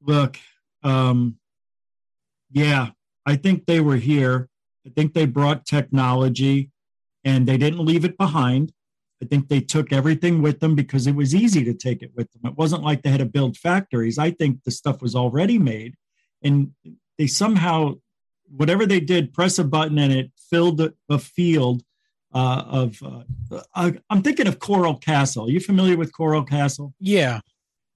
Look, 0.00 0.38
um, 0.82 1.36
yeah, 2.50 2.88
I 3.26 3.36
think 3.36 3.66
they 3.66 3.80
were 3.80 3.96
here. 3.96 4.48
I 4.86 4.90
think 4.90 5.14
they 5.14 5.26
brought 5.26 5.66
technology 5.66 6.70
and 7.24 7.46
they 7.46 7.56
didn't 7.56 7.84
leave 7.84 8.04
it 8.04 8.18
behind. 8.18 8.72
I 9.22 9.26
think 9.26 9.48
they 9.48 9.60
took 9.60 9.92
everything 9.92 10.42
with 10.42 10.58
them 10.58 10.74
because 10.74 11.06
it 11.06 11.14
was 11.14 11.34
easy 11.34 11.62
to 11.64 11.74
take 11.74 12.02
it 12.02 12.10
with 12.16 12.30
them. 12.32 12.50
It 12.50 12.58
wasn't 12.58 12.82
like 12.82 13.02
they 13.02 13.10
had 13.10 13.20
to 13.20 13.24
build 13.26 13.56
factories. 13.56 14.18
I 14.18 14.32
think 14.32 14.64
the 14.64 14.72
stuff 14.72 15.00
was 15.00 15.14
already 15.14 15.58
made, 15.58 15.94
and 16.42 16.72
they 17.18 17.28
somehow, 17.28 17.94
whatever 18.50 18.84
they 18.84 18.98
did, 18.98 19.32
press 19.32 19.60
a 19.60 19.64
button 19.64 19.98
and 19.98 20.12
it 20.12 20.32
filled 20.50 20.80
a, 20.80 21.18
field 21.20 21.84
uh, 22.34 22.64
of. 22.66 23.00
Uh, 23.00 23.62
I, 23.76 23.94
I'm 24.10 24.22
thinking 24.22 24.48
of 24.48 24.58
Coral 24.58 24.96
Castle. 24.96 25.46
Are 25.46 25.50
you 25.50 25.60
familiar 25.60 25.96
with 25.96 26.12
Coral 26.12 26.42
Castle? 26.42 26.92
Yeah. 26.98 27.40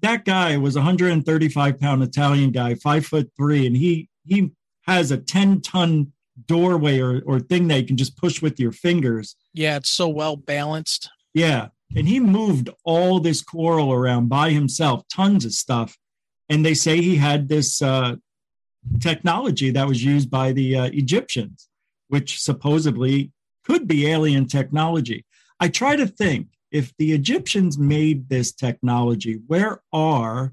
That 0.02 0.24
guy 0.24 0.58
was 0.58 0.76
a 0.76 0.80
135 0.80 1.80
pound 1.80 2.02
Italian 2.04 2.52
guy, 2.52 2.76
five 2.76 3.04
foot 3.04 3.32
three, 3.36 3.66
and 3.66 3.76
he 3.76 4.08
he 4.24 4.52
has 4.86 5.10
a 5.10 5.18
10 5.18 5.60
ton 5.60 6.12
doorway 6.46 7.00
or, 7.00 7.22
or 7.24 7.40
thing 7.40 7.68
that 7.68 7.80
you 7.80 7.86
can 7.86 7.96
just 7.96 8.16
push 8.16 8.42
with 8.42 8.60
your 8.60 8.72
fingers. 8.72 9.36
Yeah. 9.54 9.76
It's 9.76 9.90
so 9.90 10.08
well 10.08 10.36
balanced. 10.36 11.10
Yeah. 11.34 11.68
And 11.94 12.08
he 12.08 12.20
moved 12.20 12.68
all 12.84 13.20
this 13.20 13.42
coral 13.42 13.92
around 13.92 14.28
by 14.28 14.50
himself, 14.50 15.04
tons 15.08 15.44
of 15.44 15.52
stuff. 15.52 15.96
And 16.48 16.64
they 16.64 16.74
say 16.74 17.00
he 17.00 17.16
had 17.16 17.48
this 17.48 17.80
uh, 17.80 18.16
technology 19.00 19.70
that 19.70 19.86
was 19.86 20.04
used 20.04 20.30
by 20.30 20.52
the 20.52 20.76
uh, 20.76 20.84
Egyptians, 20.92 21.68
which 22.08 22.40
supposedly 22.40 23.32
could 23.64 23.86
be 23.88 24.06
alien 24.06 24.46
technology. 24.46 25.24
I 25.58 25.68
try 25.68 25.96
to 25.96 26.06
think 26.06 26.48
if 26.70 26.92
the 26.98 27.12
Egyptians 27.12 27.78
made 27.78 28.28
this 28.28 28.52
technology, 28.52 29.40
where 29.46 29.80
are 29.92 30.52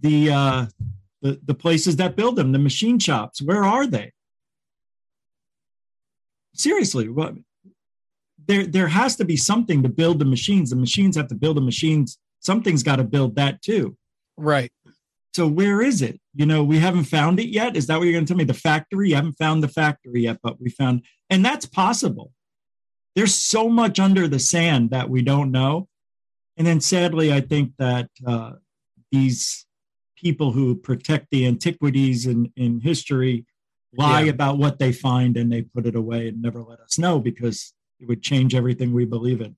the, 0.00 0.30
uh, 0.30 0.66
the, 1.22 1.40
the 1.44 1.54
places 1.54 1.96
that 1.96 2.16
build 2.16 2.36
them, 2.36 2.52
the 2.52 2.58
machine 2.58 2.98
shops? 2.98 3.42
Where 3.42 3.64
are 3.64 3.86
they? 3.86 4.12
Seriously, 6.54 7.08
what? 7.08 7.34
there 8.50 8.66
there 8.66 8.88
has 8.88 9.16
to 9.16 9.24
be 9.24 9.36
something 9.36 9.82
to 9.82 9.88
build 9.88 10.18
the 10.18 10.24
machines. 10.24 10.70
The 10.70 10.76
machines 10.76 11.16
have 11.16 11.28
to 11.28 11.34
build 11.34 11.56
the 11.56 11.62
machines. 11.62 12.18
Something's 12.40 12.82
got 12.82 12.96
to 12.96 13.04
build 13.04 13.36
that 13.36 13.62
too. 13.62 13.96
Right. 14.36 14.72
So 15.34 15.46
where 15.46 15.80
is 15.80 16.02
it? 16.02 16.20
You 16.34 16.46
know, 16.46 16.64
we 16.64 16.78
haven't 16.78 17.04
found 17.04 17.38
it 17.38 17.48
yet. 17.48 17.76
Is 17.76 17.86
that 17.86 17.98
what 17.98 18.04
you're 18.04 18.14
going 18.14 18.24
to 18.24 18.28
tell 18.28 18.36
me? 18.36 18.44
The 18.44 18.54
factory? 18.54 19.10
You 19.10 19.16
haven't 19.16 19.38
found 19.38 19.62
the 19.62 19.68
factory 19.68 20.22
yet, 20.22 20.38
but 20.42 20.60
we 20.60 20.70
found, 20.70 21.02
and 21.28 21.44
that's 21.44 21.66
possible. 21.66 22.32
There's 23.14 23.34
so 23.34 23.68
much 23.68 24.00
under 24.00 24.26
the 24.26 24.40
sand 24.40 24.90
that 24.90 25.08
we 25.08 25.22
don't 25.22 25.52
know. 25.52 25.88
And 26.56 26.66
then 26.66 26.80
sadly, 26.80 27.32
I 27.32 27.40
think 27.40 27.72
that 27.78 28.08
uh, 28.26 28.52
these 29.12 29.66
people 30.20 30.52
who 30.52 30.74
protect 30.74 31.28
the 31.30 31.46
antiquities 31.46 32.26
in, 32.26 32.52
in 32.56 32.80
history 32.80 33.46
lie 33.92 34.22
Yeah. 34.22 34.30
about 34.30 34.58
what 34.58 34.78
they 34.78 34.92
find 34.92 35.36
and 35.36 35.50
they 35.52 35.62
put 35.62 35.86
it 35.86 35.96
away 35.96 36.28
and 36.28 36.40
never 36.40 36.62
let 36.62 36.80
us 36.80 36.98
know 36.98 37.18
because 37.18 37.72
it 37.98 38.06
would 38.08 38.22
change 38.22 38.54
everything 38.54 38.92
we 38.92 39.04
believe 39.04 39.40
in. 39.40 39.56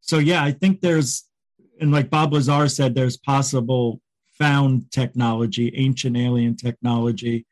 So 0.00 0.18
yeah, 0.18 0.42
I 0.42 0.52
think 0.52 0.80
there's 0.80 1.24
and 1.80 1.92
like 1.92 2.10
Bob 2.10 2.32
Lazar 2.32 2.68
said, 2.68 2.94
there's 2.94 3.16
possible 3.16 4.00
found 4.38 4.90
technology, 4.90 5.72
ancient 5.76 6.16
alien 6.16 6.56
technology. 6.56 7.46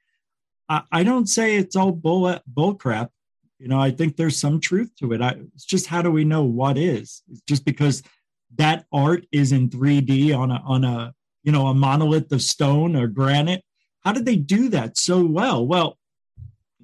I, 0.69 0.83
I 0.91 1.03
don't 1.05 1.29
say 1.29 1.57
it's 1.57 1.77
all 1.77 1.93
bull 1.93 2.39
bull 2.47 2.75
crap. 2.75 3.11
You 3.59 3.69
know, 3.69 3.81
I 3.81 3.91
think 3.91 4.17
there's 4.17 4.37
some 4.39 4.61
truth 4.61 4.91
to 4.99 5.13
it. 5.13 5.23
I, 5.23 5.37
it's 5.55 5.65
just 5.65 5.87
how 5.87 6.03
do 6.03 6.11
we 6.11 6.25
know 6.25 6.45
what 6.45 6.77
is? 6.77 7.23
It's 7.31 7.41
just 7.43 7.65
because 7.65 8.03
that 8.57 8.85
art 8.93 9.27
is 9.33 9.53
in 9.53 9.69
3D 9.71 10.37
on 10.37 10.51
a 10.51 10.63
on 10.65 10.85
a 10.85 11.15
you 11.47 11.53
know 11.53 11.69
a 11.69 11.75
monolith 11.75 12.31
of 12.33 12.43
stone 12.43 12.95
or 12.95 13.07
granite. 13.07 13.65
How 14.01 14.13
did 14.13 14.27
they 14.27 14.37
do 14.37 14.69
that 14.71 14.99
so 14.99 15.25
well? 15.25 15.67
Well, 15.67 15.97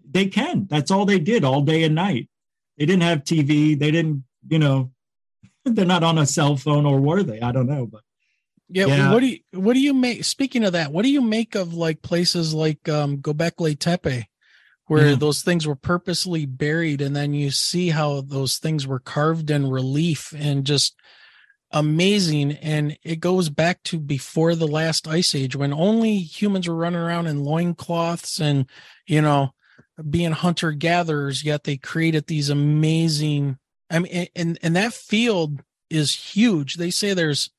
they 0.08 0.26
can. 0.26 0.66
That's 0.70 0.90
all 0.90 1.04
they 1.04 1.18
did 1.18 1.44
all 1.44 1.60
day 1.62 1.82
and 1.82 1.94
night. 1.94 2.30
They 2.78 2.86
didn't 2.86 3.02
have 3.02 3.24
TV. 3.24 3.78
They 3.78 3.90
didn't, 3.90 4.24
you 4.48 4.58
know, 4.58 4.92
they're 5.64 5.84
not 5.84 6.04
on 6.04 6.16
a 6.16 6.26
cell 6.26 6.56
phone 6.56 6.86
or 6.86 7.00
were 7.00 7.22
they? 7.22 7.40
I 7.40 7.52
don't 7.52 7.66
know, 7.66 7.86
but 7.86 8.02
yeah, 8.68 8.86
yeah. 8.86 9.12
What 9.12 9.20
do 9.20 9.26
you 9.26 9.38
what 9.52 9.74
do 9.74 9.80
you 9.80 9.92
make? 9.92 10.24
Speaking 10.24 10.64
of 10.64 10.72
that, 10.72 10.92
what 10.92 11.02
do 11.02 11.10
you 11.10 11.20
make 11.20 11.54
of 11.54 11.74
like 11.74 12.00
places 12.00 12.54
like 12.54 12.88
um, 12.88 13.18
Gobekli 13.18 13.78
Tepe, 13.78 14.26
where 14.86 15.10
yeah. 15.10 15.16
those 15.16 15.42
things 15.42 15.66
were 15.66 15.74
purposely 15.74 16.46
buried, 16.46 17.02
and 17.02 17.14
then 17.14 17.34
you 17.34 17.50
see 17.50 17.90
how 17.90 18.20
those 18.22 18.58
things 18.58 18.86
were 18.86 19.00
carved 19.00 19.50
in 19.50 19.68
relief 19.68 20.32
and 20.38 20.64
just 20.64 20.94
amazing. 21.72 22.52
And 22.52 22.98
it 23.02 23.20
goes 23.20 23.48
back 23.48 23.82
to 23.84 23.98
before 23.98 24.54
the 24.54 24.68
last 24.68 25.08
ice 25.08 25.34
age 25.34 25.56
when 25.56 25.72
only 25.72 26.18
humans 26.18 26.68
were 26.68 26.76
running 26.76 27.00
around 27.00 27.26
in 27.26 27.44
loincloths 27.44 28.40
and 28.40 28.66
you 29.06 29.20
know 29.20 29.54
being 30.08 30.32
hunter 30.32 30.72
gatherers. 30.72 31.44
Yet 31.44 31.64
they 31.64 31.76
created 31.76 32.26
these 32.26 32.50
amazing. 32.50 33.58
I 33.90 33.98
mean, 34.00 34.28
and 34.36 34.58
and 34.62 34.76
that 34.76 34.92
field 34.92 35.62
is 35.90 36.14
huge. 36.14 36.74
They 36.74 36.90
say 36.90 37.14
there's 37.14 37.50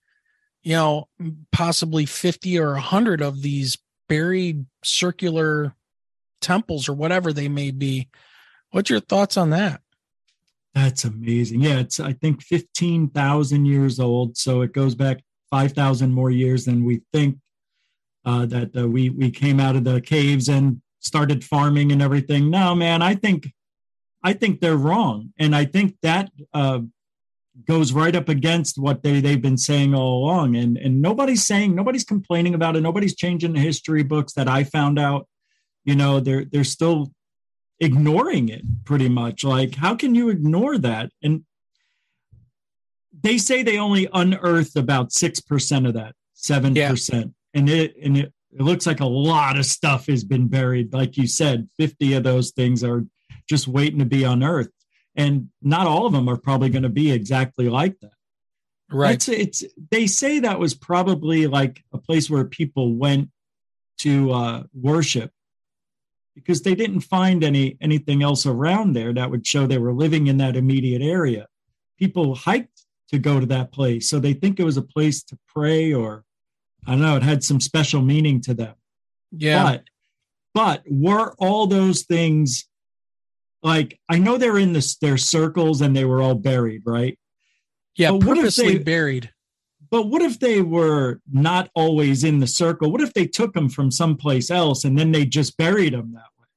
you 0.64 0.74
know, 0.74 1.09
possibly 1.51 2.05
50 2.05 2.57
or 2.57 2.72
100 2.74 3.22
of 3.22 3.41
these 3.41 3.78
buried 4.07 4.66
circular 4.84 5.76
temples 6.41 6.88
or 6.88 6.93
whatever 6.93 7.34
they 7.34 7.49
may 7.49 7.72
be. 7.72 8.09
What's 8.72 8.89
your 8.89 9.01
thoughts 9.01 9.38
on 9.38 9.51
that? 9.51 9.82
That's 10.74 11.05
amazing. 11.05 11.61
Yeah, 11.61 11.80
it's 11.80 11.99
I 11.99 12.13
think 12.13 12.41
15,000 12.41 13.65
years 13.65 13.99
old, 13.99 14.38
so 14.38 14.61
it 14.61 14.74
goes 14.74 14.95
back 14.95 15.24
5,000 15.51 16.11
more 16.11 16.32
years 16.32 16.65
than 16.65 16.84
we 16.84 17.01
think 17.13 17.38
uh, 18.26 18.45
that 18.47 18.76
uh, 18.76 18.88
we 18.88 19.09
we 19.09 19.30
came 19.30 19.59
out 19.59 19.76
of 19.76 19.84
the 19.84 20.01
caves 20.01 20.49
and 20.49 20.82
started 20.99 21.43
farming 21.43 21.91
and 21.91 22.01
everything. 22.01 22.49
No, 22.49 22.74
man, 22.74 23.01
I 23.01 23.15
think 23.15 23.47
I 24.24 24.34
think 24.34 24.61
they're 24.61 24.78
wrong, 24.78 25.34
and 25.38 25.55
I 25.55 25.65
think 25.65 25.97
that 26.01 26.32
uh, 26.53 26.80
goes 27.67 27.93
right 27.93 28.15
up 28.15 28.30
against 28.30 28.78
what 28.78 29.03
they 29.03 29.19
they've 29.19 29.41
been 29.41 29.57
saying 29.57 29.93
all 29.93 30.24
along. 30.24 30.55
And 30.55 30.78
and 30.78 31.01
nobody's 31.01 31.45
saying 31.45 31.76
nobody's 31.76 32.05
complaining 32.05 32.55
about 32.55 32.76
it. 32.76 32.82
Nobody's 32.82 33.15
changing 33.15 33.53
the 33.53 33.59
history 33.59 34.03
books 34.03 34.34
that 34.34 34.47
i 34.47 34.63
found 34.63 34.97
out. 34.97 35.28
You 35.86 35.95
know 35.95 36.19
they're 36.19 36.45
they're 36.45 36.63
still 36.63 37.11
ignoring 37.80 38.49
it 38.49 38.61
pretty 38.86 39.09
much. 39.09 39.43
Like 39.43 39.76
how 39.76 39.95
can 39.95 40.15
you 40.15 40.30
ignore 40.30 40.78
that? 40.78 41.11
And 41.21 41.43
they 43.21 43.38
say 43.38 43.63
they 43.63 43.78
only 43.78 44.07
unearthed 44.13 44.76
about 44.76 45.09
6% 45.09 45.88
of 45.88 45.93
that 45.93 46.15
7% 46.36 46.76
yeah. 46.76 47.24
and 47.53 47.69
it 47.69 47.95
and 48.03 48.17
it, 48.17 48.34
it 48.51 48.61
looks 48.61 48.86
like 48.86 48.99
a 48.99 49.05
lot 49.05 49.57
of 49.57 49.65
stuff 49.65 50.07
has 50.07 50.24
been 50.24 50.47
buried. 50.47 50.93
Like 50.93 51.17
you 51.17 51.28
said 51.28 51.69
50 51.78 52.13
of 52.13 52.24
those 52.24 52.51
things 52.51 52.84
are 52.84 53.05
just 53.49 53.67
waiting 53.67 53.99
to 53.99 54.05
be 54.05 54.24
unearthed. 54.24 54.71
And 55.15 55.49
not 55.61 55.88
all 55.88 56.05
of 56.05 56.13
them 56.13 56.30
are 56.30 56.38
probably 56.38 56.69
going 56.69 56.84
to 56.84 56.89
be 56.89 57.11
exactly 57.11 57.69
like 57.69 57.99
that. 58.01 58.11
Right. 58.91 59.15
It's, 59.15 59.28
it's 59.28 59.63
they 59.89 60.07
say 60.07 60.39
that 60.39 60.59
was 60.59 60.76
probably 60.76 61.47
like 61.47 61.84
a 61.93 61.97
place 61.97 62.30
where 62.30 62.45
people 62.45 62.95
went 62.95 63.30
to 63.99 64.32
uh, 64.32 64.63
worship 64.74 65.32
because 66.36 66.61
they 66.61 66.75
didn't 66.75 67.01
find 67.01 67.43
any 67.43 67.77
anything 67.81 68.23
else 68.23 68.45
around 68.45 68.93
there 68.93 69.13
that 69.13 69.29
would 69.29 69.45
show 69.45 69.65
they 69.65 69.77
were 69.77 69.93
living 69.93 70.27
in 70.27 70.38
that 70.38 70.55
immediate 70.55 71.01
area 71.01 71.47
people 71.97 72.36
hiked 72.36 72.86
to 73.09 73.19
go 73.19 73.39
to 73.39 73.45
that 73.45 73.71
place 73.71 74.09
so 74.09 74.19
they 74.19 74.34
think 74.34 74.59
it 74.59 74.63
was 74.63 74.77
a 74.77 74.81
place 74.81 75.23
to 75.23 75.38
pray 75.47 75.93
or 75.93 76.23
i 76.88 76.91
don't 76.91 77.01
know 77.01 77.15
it 77.15 77.23
had 77.23 77.43
some 77.43 77.59
special 77.59 78.01
meaning 78.01 78.41
to 78.41 78.53
them 78.53 78.75
yeah 79.31 79.63
but 79.63 79.84
but 80.53 80.84
were 80.88 81.34
all 81.39 81.67
those 81.67 82.03
things 82.03 82.67
like 83.63 83.99
I 84.09 84.19
know 84.19 84.38
they're 84.38 84.59
in 84.59 84.73
this 84.73 84.97
their 84.97 85.17
circles 85.17 85.81
and 85.81 85.95
they 85.95 86.05
were 86.05 86.21
all 86.21 86.36
buried, 86.36 86.84
right? 86.86 87.17
Yeah, 87.95 88.11
but 88.11 88.21
purposely 88.21 88.77
they, 88.77 88.84
buried. 88.84 89.31
But 89.94 90.08
what 90.08 90.24
if 90.24 90.39
they 90.39 90.64
were 90.64 91.22
not 91.32 91.70
always 91.76 92.24
in 92.24 92.39
the 92.39 92.48
circle? 92.48 92.91
What 92.91 93.02
if 93.02 93.14
they 93.14 93.28
took 93.28 93.54
them 93.54 93.70
from 93.70 93.91
someplace 93.91 94.50
else 94.50 94.86
and 94.86 94.98
then 94.98 95.12
they 95.12 95.24
just 95.24 95.56
buried 95.56 95.94
them 95.94 96.14
that 96.14 96.32
way? 96.39 96.48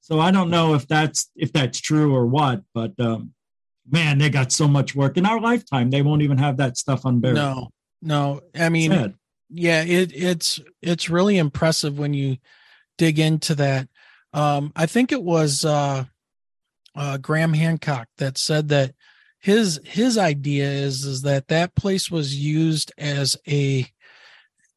So 0.00 0.18
I 0.20 0.30
don't 0.30 0.48
know 0.48 0.72
if 0.72 0.88
that's 0.88 1.30
if 1.36 1.52
that's 1.52 1.78
true 1.82 2.14
or 2.14 2.24
what, 2.24 2.62
but 2.72 2.98
um, 2.98 3.34
man, 3.86 4.16
they 4.16 4.30
got 4.30 4.52
so 4.52 4.66
much 4.66 4.94
work 4.94 5.18
in 5.18 5.26
our 5.26 5.38
lifetime. 5.38 5.90
They 5.90 6.00
won't 6.00 6.22
even 6.22 6.38
have 6.38 6.56
that 6.56 6.78
stuff 6.78 7.04
unburied. 7.04 7.34
No, 7.34 7.68
no. 8.00 8.40
I 8.58 8.70
mean, 8.70 8.90
Sad. 8.90 9.16
yeah, 9.50 9.82
it, 9.82 10.10
it's 10.14 10.58
it's 10.80 11.10
really 11.10 11.36
impressive 11.36 11.98
when 11.98 12.14
you 12.14 12.38
dig 12.96 13.18
into 13.18 13.54
that. 13.56 13.86
Um, 14.32 14.72
I 14.74 14.86
think 14.86 15.12
it 15.12 15.22
was 15.22 15.66
uh, 15.66 16.04
uh, 16.94 17.18
Graham 17.18 17.52
Hancock 17.52 18.08
that 18.16 18.38
said 18.38 18.70
that 18.70 18.94
his 19.42 19.80
his 19.84 20.16
idea 20.16 20.64
is 20.64 21.04
is 21.04 21.22
that 21.22 21.48
that 21.48 21.74
place 21.74 22.10
was 22.10 22.34
used 22.34 22.92
as 22.96 23.36
a 23.46 23.86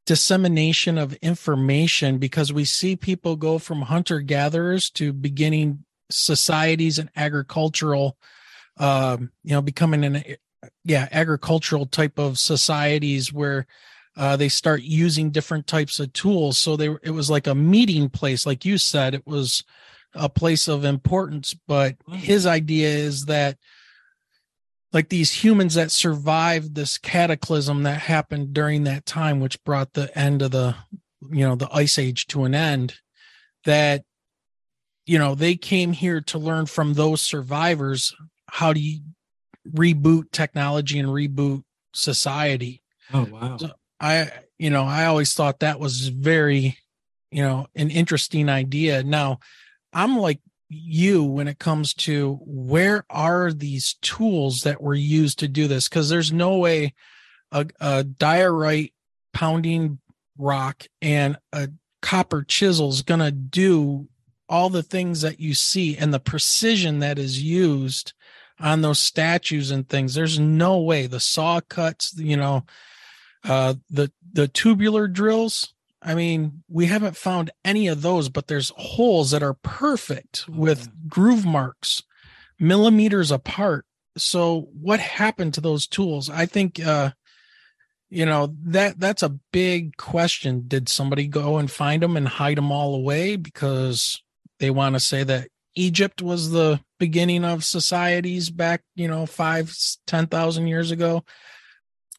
dissemination 0.08 0.98
of 0.98 1.14
information 1.16 2.18
because 2.18 2.52
we 2.52 2.66
see 2.66 2.96
people 2.96 3.36
go 3.36 3.58
from 3.60 3.84
hunter 3.84 4.20
gatherers 4.20 4.90
to 4.90 5.14
beginning 5.14 5.86
societies 6.10 7.00
and 7.00 7.10
agricultural 7.16 8.18
um 8.78 9.32
you 9.44 9.52
know 9.52 9.62
becoming 9.62 10.04
an 10.04 10.24
yeah 10.84 11.08
agricultural 11.12 11.86
type 11.86 12.18
of 12.18 12.38
societies 12.40 13.32
where 13.32 13.68
uh, 14.18 14.38
they 14.38 14.48
start 14.50 14.82
using 14.82 15.30
different 15.30 15.68
types 15.68 16.00
of 16.00 16.14
tools. 16.14 16.58
So 16.58 16.78
they 16.78 16.88
it 17.04 17.12
was 17.12 17.30
like 17.30 17.48
a 17.48 17.56
meeting 17.56 18.10
place 18.10 18.46
like 18.46 18.64
you 18.64 18.78
said 18.78 19.14
it 19.14 19.28
was 19.28 19.64
a 20.14 20.30
place 20.30 20.70
of 20.70 20.86
importance. 20.86 21.54
But 21.68 21.98
his 22.14 22.46
idea 22.46 22.88
is 22.88 23.26
that 23.26 23.58
like 24.96 25.10
these 25.10 25.44
humans 25.44 25.76
that 25.76 25.92
survived 25.92 26.74
this 26.74 26.98
cataclysm 26.98 27.84
that 27.84 28.00
happened 28.00 28.54
during 28.54 28.86
that 28.86 29.06
time 29.06 29.40
which 29.40 29.64
brought 29.64 29.94
the 29.94 30.18
end 30.18 30.42
of 30.42 30.50
the 30.50 30.76
you 31.30 31.48
know 31.48 31.56
the 31.56 31.70
ice 31.72 32.00
age 32.00 32.26
to 32.28 32.46
an 32.46 32.56
end 32.56 32.96
that 33.66 34.04
you 35.06 35.20
know 35.20 35.36
they 35.36 35.56
came 35.56 35.92
here 35.94 36.22
to 36.22 36.40
learn 36.40 36.66
from 36.66 36.94
those 36.94 37.22
survivors 37.22 38.16
how 38.50 38.74
do 38.74 38.80
you 38.80 39.02
reboot 39.72 40.32
technology 40.32 41.00
and 41.00 41.10
reboot 41.10 41.64
society. 41.94 42.82
Oh 43.14 43.26
wow. 43.26 43.58
So 43.58 43.72
i 44.00 44.30
you 44.58 44.70
know 44.70 44.84
i 44.84 45.06
always 45.06 45.34
thought 45.34 45.62
that 45.62 45.80
was 45.80 46.10
very 46.10 46.78
you 47.32 47.44
know 47.44 47.68
an 47.76 47.90
interesting 47.90 48.50
idea. 48.50 49.04
Now 49.04 49.40
I'm 49.94 50.18
like 50.18 50.40
you 50.76 51.24
when 51.24 51.48
it 51.48 51.60
comes 51.60 51.94
to 51.94 52.40
where 52.42 53.06
are 53.10 53.52
these 53.52 53.96
tools 54.02 54.62
that 54.62 54.82
were 54.82 54.96
used 54.96 55.40
to 55.40 55.48
do 55.48 55.68
this? 55.68 55.88
Because 55.88 56.10
there's 56.10 56.32
no 56.32 56.58
way 56.58 56.94
a, 57.52 57.66
a 57.80 58.04
diorite 58.04 58.94
pounding 59.34 60.00
rock 60.38 60.86
and 61.02 61.38
a 61.54 61.70
copper 62.02 62.44
chisel 62.44 62.90
is 62.90 63.02
going 63.02 63.20
to 63.20 63.32
do 63.32 64.08
all 64.48 64.70
the 64.70 64.84
things 64.84 65.22
that 65.22 65.40
you 65.40 65.54
see 65.54 65.98
and 65.98 66.14
the 66.14 66.20
precision 66.20 67.00
that 67.00 67.18
is 67.18 67.42
used 67.42 68.14
on 68.60 68.82
those 68.82 69.00
statues 69.00 69.72
and 69.72 69.90
things 69.90 70.14
there's 70.14 70.40
no 70.40 70.80
way 70.80 71.08
the 71.08 71.20
saw 71.20 71.60
cuts 71.60 72.14
you 72.18 72.38
know 72.38 72.64
uh 73.44 73.74
the 73.90 74.12
the 74.32 74.48
tubular 74.48 75.08
drills 75.08 75.74
I 76.06 76.14
mean, 76.14 76.64
we 76.70 76.86
haven't 76.86 77.18
found 77.18 77.50
any 77.66 77.88
of 77.88 78.04
those, 78.04 78.30
but 78.30 78.46
there's 78.46 78.72
holes 78.78 79.32
that 79.32 79.42
are 79.42 79.56
perfect 79.56 80.48
with 80.48 80.88
groove 81.10 81.46
marks 81.46 82.04
millimeters 82.60 83.32
apart. 83.32 83.86
So 84.16 84.70
what 84.80 85.00
happened 85.00 85.56
to 85.56 85.62
those 85.62 85.88
tools? 85.88 86.30
I 86.30 86.46
think 86.46 86.80
uh 86.80 87.12
you 88.10 88.26
know 88.26 88.56
that 88.66 89.00
that's 89.00 89.24
a 89.24 89.38
big 89.52 89.98
question. 89.98 90.66
Did 90.68 90.88
somebody 90.88 91.28
go 91.28 91.58
and 91.58 91.70
find 91.70 92.04
them 92.04 92.16
and 92.16 92.28
hide 92.28 92.58
them 92.58 92.72
all 92.72 92.96
away 92.96 93.36
because 93.36 94.22
they 94.60 94.70
want 94.70 94.94
to 94.94 95.00
say 95.00 95.24
that 95.24 95.50
Egypt 95.74 96.22
was 96.22 96.52
the 96.52 96.80
beginning 97.00 97.44
of 97.44 97.66
societies 97.66 98.50
back, 98.50 98.84
you 98.96 99.08
know, 99.08 99.26
five, 99.26 99.76
ten 100.06 100.28
thousand 100.28 100.68
years 100.68 100.92
ago? 100.92 101.26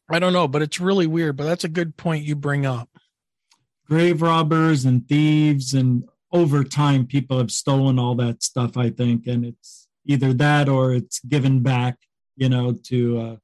I 0.09 0.19
don't 0.19 0.33
know, 0.33 0.47
but 0.47 0.61
it's 0.61 0.79
really 0.79 1.07
weird. 1.07 1.37
But 1.37 1.45
that's 1.45 1.63
a 1.63 1.69
good 1.69 1.97
point 1.97 2.25
you 2.25 2.35
bring 2.35 2.65
up 2.65 2.89
grave 3.87 4.21
robbers 4.21 4.85
and 4.85 5.07
thieves 5.07 5.73
and 5.73 6.03
over 6.31 6.63
time 6.63 7.05
people 7.05 7.37
have 7.37 7.51
stolen 7.51 7.97
all 7.97 8.15
that 8.15 8.43
stuff 8.43 8.77
i 8.77 8.89
think 8.89 9.27
and 9.27 9.45
it's 9.45 9.87
either 10.05 10.33
that 10.33 10.67
or 10.67 10.93
it's 10.93 11.19
given 11.19 11.61
back 11.61 11.97
you 12.35 12.49
know 12.49 12.73
to 12.73 13.19
uh, 13.19 13.35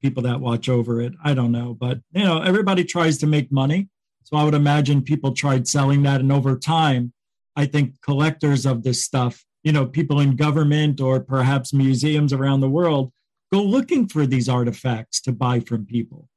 people 0.00 0.22
that 0.22 0.40
watch 0.40 0.68
over 0.68 1.00
it. 1.00 1.14
I 1.22 1.34
don't 1.34 1.52
know, 1.52 1.74
but 1.74 2.00
you 2.12 2.24
know, 2.24 2.40
everybody 2.40 2.84
tries 2.84 3.18
to 3.18 3.26
make 3.26 3.50
money. 3.50 3.88
So 4.24 4.36
I 4.36 4.44
would 4.44 4.54
imagine 4.54 5.02
people 5.02 5.32
tried 5.32 5.66
selling 5.66 6.02
that. 6.02 6.20
And 6.20 6.30
over 6.30 6.56
time, 6.56 7.12
I 7.56 7.66
think 7.66 8.00
collectors 8.02 8.66
of 8.66 8.82
this 8.82 9.04
stuff, 9.04 9.44
you 9.62 9.72
know, 9.72 9.86
people 9.86 10.20
in 10.20 10.36
government 10.36 11.00
or 11.00 11.20
perhaps 11.20 11.72
museums 11.72 12.32
around 12.32 12.60
the 12.60 12.68
world 12.68 13.12
go 13.52 13.62
looking 13.62 14.06
for 14.06 14.26
these 14.26 14.48
artifacts 14.48 15.20
to 15.22 15.32
buy 15.32 15.60
from 15.60 15.86
people 15.86 16.28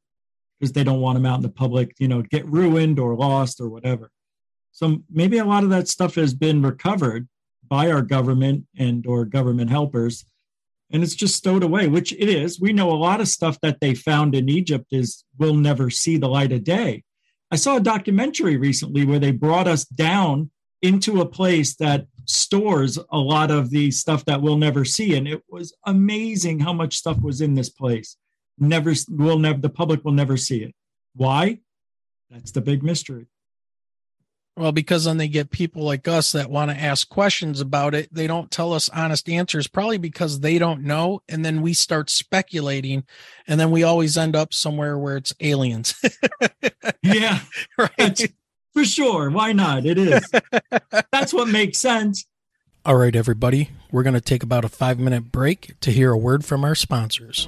because 0.61 0.73
they 0.73 0.83
don't 0.83 1.01
want 1.01 1.15
them 1.15 1.25
out 1.25 1.37
in 1.37 1.41
the 1.41 1.49
public, 1.49 1.95
you 1.97 2.07
know, 2.07 2.21
get 2.21 2.45
ruined 2.45 2.99
or 2.99 3.15
lost 3.15 3.59
or 3.59 3.67
whatever. 3.67 4.11
So 4.71 5.01
maybe 5.09 5.39
a 5.39 5.45
lot 5.45 5.63
of 5.63 5.71
that 5.71 5.87
stuff 5.87 6.13
has 6.15 6.35
been 6.35 6.61
recovered 6.61 7.27
by 7.67 7.89
our 7.89 8.03
government 8.03 8.65
and 8.77 9.07
or 9.07 9.25
government 9.25 9.71
helpers 9.71 10.23
and 10.93 11.01
it's 11.03 11.15
just 11.15 11.35
stowed 11.35 11.63
away 11.63 11.87
which 11.87 12.11
it 12.11 12.29
is. 12.29 12.59
We 12.59 12.73
know 12.73 12.91
a 12.91 12.93
lot 12.93 13.21
of 13.21 13.27
stuff 13.27 13.57
that 13.61 13.79
they 13.79 13.95
found 13.95 14.35
in 14.35 14.49
egypt 14.49 14.87
is 14.91 15.23
will 15.39 15.55
never 15.55 15.89
see 15.89 16.17
the 16.17 16.27
light 16.27 16.51
of 16.51 16.63
day. 16.63 17.03
I 17.49 17.55
saw 17.55 17.77
a 17.77 17.81
documentary 17.81 18.57
recently 18.57 19.03
where 19.03 19.19
they 19.19 19.31
brought 19.31 19.67
us 19.67 19.85
down 19.85 20.51
into 20.81 21.21
a 21.21 21.25
place 21.25 21.75
that 21.77 22.05
stores 22.25 22.99
a 23.11 23.17
lot 23.17 23.51
of 23.51 23.71
the 23.71 23.89
stuff 23.89 24.25
that 24.25 24.41
we'll 24.41 24.57
never 24.57 24.85
see 24.85 25.15
and 25.15 25.27
it 25.27 25.41
was 25.49 25.73
amazing 25.85 26.59
how 26.59 26.73
much 26.73 26.97
stuff 26.97 27.19
was 27.21 27.41
in 27.41 27.55
this 27.55 27.69
place 27.69 28.17
never 28.57 28.93
will 29.09 29.39
never 29.39 29.59
the 29.59 29.69
public 29.69 30.03
will 30.03 30.11
never 30.11 30.37
see 30.37 30.63
it 30.63 30.75
why 31.15 31.59
that's 32.29 32.51
the 32.51 32.61
big 32.61 32.83
mystery 32.83 33.27
well, 34.57 34.73
because 34.73 35.05
then 35.05 35.17
they 35.17 35.29
get 35.29 35.49
people 35.49 35.83
like 35.83 36.07
us 36.07 36.33
that 36.33 36.49
want 36.49 36.71
to 36.71 36.77
ask 36.77 37.07
questions 37.07 37.61
about 37.61 37.95
it. 37.95 38.13
They 38.13 38.27
don't 38.27 38.51
tell 38.51 38.73
us 38.73 38.89
honest 38.89 39.29
answers, 39.29 39.67
probably 39.67 39.97
because 39.97 40.41
they 40.41 40.59
don't 40.59 40.83
know. 40.83 41.21
And 41.29 41.45
then 41.45 41.61
we 41.61 41.73
start 41.73 42.09
speculating. 42.09 43.05
And 43.47 43.59
then 43.59 43.71
we 43.71 43.83
always 43.83 44.17
end 44.17 44.35
up 44.35 44.53
somewhere 44.53 44.97
where 44.97 45.17
it's 45.17 45.33
aliens. 45.39 45.95
yeah. 47.01 47.39
Right. 47.77 48.31
For 48.73 48.85
sure. 48.85 49.29
Why 49.31 49.53
not? 49.53 49.85
It 49.85 49.97
is. 49.97 50.29
That's 51.11 51.33
what 51.33 51.47
makes 51.47 51.79
sense. 51.79 52.25
All 52.85 52.95
right, 52.95 53.15
everybody. 53.15 53.71
We're 53.91 54.03
going 54.03 54.13
to 54.13 54.21
take 54.21 54.43
about 54.43 54.63
a 54.63 54.69
five 54.69 54.99
minute 54.99 55.31
break 55.31 55.79
to 55.81 55.91
hear 55.91 56.11
a 56.11 56.17
word 56.17 56.45
from 56.45 56.63
our 56.63 56.75
sponsors. 56.75 57.47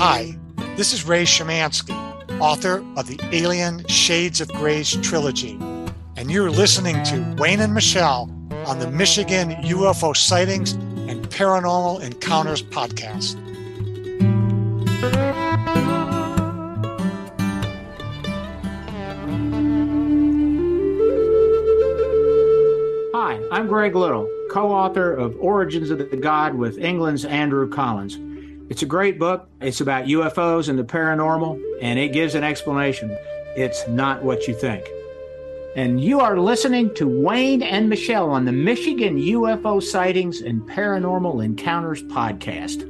Hi, 0.00 0.38
this 0.76 0.92
is 0.92 1.04
Ray 1.04 1.24
Shemansky, 1.24 1.90
author 2.40 2.84
of 2.96 3.08
the 3.08 3.18
Alien 3.32 3.84
Shades 3.88 4.40
of 4.40 4.46
Grays 4.52 4.94
trilogy, 5.02 5.58
and 6.16 6.30
you're 6.30 6.52
listening 6.52 7.02
to 7.02 7.34
Wayne 7.36 7.58
and 7.58 7.74
Michelle 7.74 8.30
on 8.64 8.78
the 8.78 8.88
Michigan 8.92 9.50
UFO 9.64 10.16
Sightings 10.16 10.74
and 10.74 11.28
Paranormal 11.30 12.00
Encounters 12.00 12.62
podcast. 12.62 13.34
Hi, 23.12 23.40
I'm 23.50 23.66
Greg 23.66 23.96
Little, 23.96 24.30
co 24.48 24.70
author 24.70 25.12
of 25.12 25.36
Origins 25.40 25.90
of 25.90 25.98
the 25.98 26.16
God 26.16 26.54
with 26.54 26.78
England's 26.78 27.24
Andrew 27.24 27.68
Collins. 27.68 28.16
It's 28.68 28.82
a 28.82 28.86
great 28.86 29.18
book. 29.18 29.48
It's 29.60 29.80
about 29.80 30.06
UFOs 30.06 30.68
and 30.68 30.78
the 30.78 30.84
paranormal, 30.84 31.58
and 31.80 31.98
it 31.98 32.12
gives 32.12 32.34
an 32.34 32.44
explanation. 32.44 33.16
It's 33.56 33.88
not 33.88 34.22
what 34.22 34.46
you 34.46 34.54
think. 34.54 34.84
And 35.74 36.02
you 36.02 36.20
are 36.20 36.38
listening 36.38 36.94
to 36.96 37.06
Wayne 37.06 37.62
and 37.62 37.88
Michelle 37.88 38.30
on 38.30 38.44
the 38.44 38.52
Michigan 38.52 39.16
UFO 39.16 39.82
Sightings 39.82 40.40
and 40.42 40.60
Paranormal 40.62 41.44
Encounters 41.44 42.02
podcast. 42.02 42.82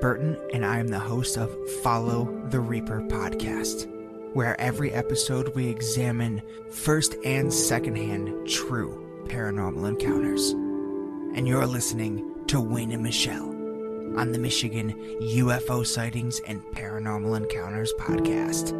Burton, 0.00 0.38
and 0.52 0.64
I 0.64 0.78
am 0.78 0.88
the 0.88 0.98
host 0.98 1.36
of 1.36 1.50
Follow 1.82 2.24
the 2.50 2.60
Reaper 2.60 3.00
podcast, 3.02 3.86
where 4.34 4.60
every 4.60 4.92
episode 4.92 5.54
we 5.54 5.68
examine 5.68 6.42
first 6.70 7.16
and 7.24 7.52
secondhand 7.52 8.48
true 8.48 9.24
paranormal 9.26 9.88
encounters. 9.88 10.50
And 11.36 11.46
you're 11.46 11.66
listening 11.66 12.34
to 12.46 12.60
Wayne 12.60 12.92
and 12.92 13.02
Michelle 13.02 13.48
on 14.18 14.32
the 14.32 14.38
Michigan 14.38 14.94
UFO 15.20 15.86
Sightings 15.86 16.40
and 16.46 16.62
Paranormal 16.72 17.36
Encounters 17.36 17.92
podcast. 17.98 18.74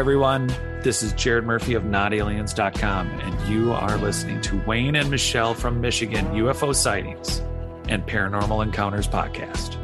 Everyone. 0.00 0.46
This 0.82 1.02
is 1.02 1.12
Jared 1.12 1.44
Murphy 1.44 1.74
of 1.74 1.82
NotAliens.com, 1.82 3.06
and 3.20 3.52
you 3.52 3.74
are 3.74 3.98
listening 3.98 4.40
to 4.40 4.58
Wayne 4.66 4.96
and 4.96 5.10
Michelle 5.10 5.52
from 5.52 5.78
Michigan 5.78 6.24
UFO 6.28 6.74
Sightings 6.74 7.42
and 7.86 8.02
Paranormal 8.06 8.62
Encounters 8.62 9.06
podcast. 9.06 9.74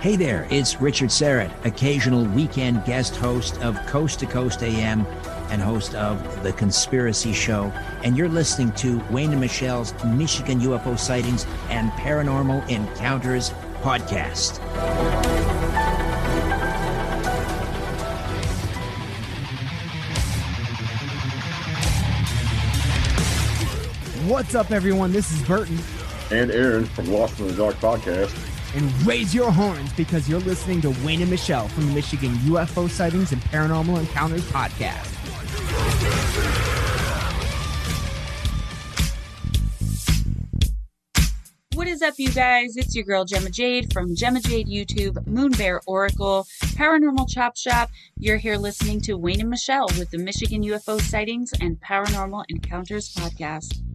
Hey 0.00 0.16
there, 0.16 0.48
it's 0.50 0.80
Richard 0.80 1.10
Syrett, 1.10 1.52
occasional 1.64 2.24
weekend 2.24 2.84
guest 2.84 3.14
host 3.14 3.62
of 3.62 3.76
Coast 3.86 4.18
to 4.18 4.26
Coast 4.26 4.64
AM 4.64 5.06
and 5.50 5.62
host 5.62 5.94
of 5.94 6.42
The 6.42 6.52
Conspiracy 6.52 7.32
Show. 7.32 7.72
And 8.02 8.16
you're 8.16 8.28
listening 8.28 8.72
to 8.72 9.02
Wayne 9.10 9.32
and 9.32 9.40
Michelle's 9.40 9.94
Michigan 10.04 10.60
UFO 10.60 10.98
Sightings 10.98 11.46
and 11.68 11.90
Paranormal 11.92 12.68
Encounters 12.68 13.50
podcast. 13.82 14.60
What's 24.26 24.56
up, 24.56 24.72
everyone? 24.72 25.12
This 25.12 25.30
is 25.30 25.40
Burton. 25.46 25.78
And 26.32 26.50
Aaron 26.50 26.84
from 26.84 27.06
Lost 27.12 27.38
in 27.38 27.46
the 27.46 27.52
Dark 27.52 27.76
podcast. 27.76 28.34
And 28.74 29.06
raise 29.06 29.32
your 29.32 29.52
horns 29.52 29.92
because 29.92 30.28
you're 30.28 30.40
listening 30.40 30.80
to 30.80 30.90
Wayne 31.04 31.22
and 31.22 31.30
Michelle 31.30 31.68
from 31.68 31.86
the 31.86 31.94
Michigan 31.94 32.34
UFO 32.38 32.90
Sightings 32.90 33.30
and 33.30 33.40
Paranormal 33.42 34.00
Encounters 34.00 34.42
podcast. 34.50 35.12
What 41.74 41.88
is 41.88 42.02
up, 42.02 42.14
you 42.16 42.30
guys? 42.32 42.76
It's 42.76 42.96
your 42.96 43.04
girl 43.04 43.24
Gemma 43.24 43.50
Jade 43.50 43.92
from 43.92 44.16
Gemma 44.16 44.40
Jade 44.40 44.66
YouTube, 44.66 45.26
Moon 45.26 45.52
Bear 45.52 45.80
Oracle, 45.86 46.46
Paranormal 46.74 47.28
Chop 47.28 47.56
Shop. 47.56 47.90
You're 48.18 48.38
here 48.38 48.56
listening 48.56 49.00
to 49.02 49.14
Wayne 49.14 49.40
and 49.40 49.50
Michelle 49.50 49.86
with 49.98 50.10
the 50.10 50.18
Michigan 50.18 50.62
UFO 50.64 51.00
Sightings 51.00 51.52
and 51.60 51.80
Paranormal 51.80 52.44
Encounters 52.48 53.14
podcast. 53.14 53.85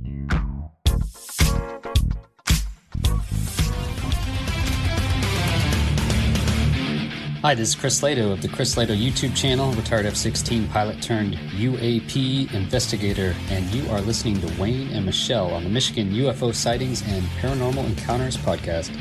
Hi, 7.42 7.56
this 7.56 7.70
is 7.70 7.76
Chris 7.76 8.02
Lehto 8.02 8.32
of 8.32 8.44
the 8.44 8.48
Chris 8.48 8.76
Lehto 8.76 8.96
YouTube 8.96 9.36
channel, 9.36 9.72
retired 9.72 10.06
F 10.06 10.16
16 10.16 10.68
pilot 10.68 11.02
turned 11.02 11.34
UAP 11.58 12.54
investigator, 12.54 13.34
and 13.50 13.66
you 13.74 13.90
are 13.90 14.00
listening 14.00 14.40
to 14.42 14.62
Wayne 14.62 14.90
and 14.90 15.08
Michelle 15.08 15.52
on 15.52 15.64
the 15.64 15.70
Michigan 15.72 16.12
UFO 16.12 16.54
Sightings 16.54 17.02
and 17.02 17.24
Paranormal 17.42 17.84
Encounters 17.84 18.38
podcast. 18.38 18.96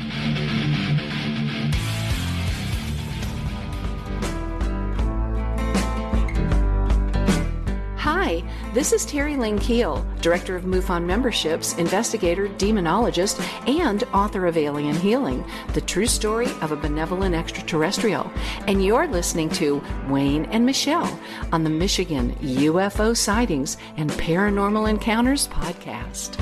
This 8.73 8.93
is 8.93 9.05
Terry 9.05 9.35
Lynn 9.35 9.59
Keel, 9.59 10.05
Director 10.21 10.55
of 10.55 10.63
MUFON 10.63 11.05
Memberships, 11.05 11.73
investigator, 11.73 12.47
demonologist, 12.47 13.37
and 13.67 14.03
author 14.13 14.45
of 14.45 14.55
Alien 14.55 14.95
Healing, 14.95 15.45
the 15.73 15.81
true 15.81 16.07
story 16.07 16.47
of 16.61 16.71
a 16.71 16.77
benevolent 16.77 17.35
extraterrestrial. 17.35 18.31
And 18.67 18.83
you're 18.83 19.07
listening 19.07 19.49
to 19.51 19.83
Wayne 20.07 20.45
and 20.45 20.65
Michelle 20.65 21.19
on 21.51 21.65
the 21.65 21.69
Michigan 21.69 22.33
UFO 22.41 23.15
Sightings 23.15 23.75
and 23.97 24.09
Paranormal 24.11 24.89
Encounters 24.89 25.49
podcast. 25.49 26.37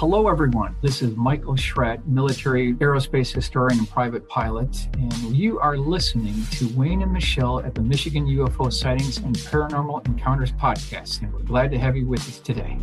Hello, 0.00 0.28
everyone. 0.28 0.74
This 0.80 1.02
is 1.02 1.14
Michael 1.14 1.56
Schratt, 1.56 2.08
military 2.08 2.72
aerospace 2.76 3.34
historian 3.34 3.80
and 3.80 3.90
private 3.90 4.26
pilot, 4.30 4.88
and 4.94 5.12
you 5.36 5.60
are 5.60 5.76
listening 5.76 6.42
to 6.52 6.68
Wayne 6.68 7.02
and 7.02 7.12
Michelle 7.12 7.60
at 7.60 7.74
the 7.74 7.82
Michigan 7.82 8.24
UFO 8.26 8.72
Sightings 8.72 9.18
and 9.18 9.36
Paranormal 9.36 10.06
Encounters 10.06 10.52
podcast, 10.52 11.20
and 11.20 11.30
we're 11.34 11.40
glad 11.40 11.70
to 11.72 11.78
have 11.78 11.98
you 11.98 12.06
with 12.06 12.20
us 12.20 12.38
today. 12.38 12.78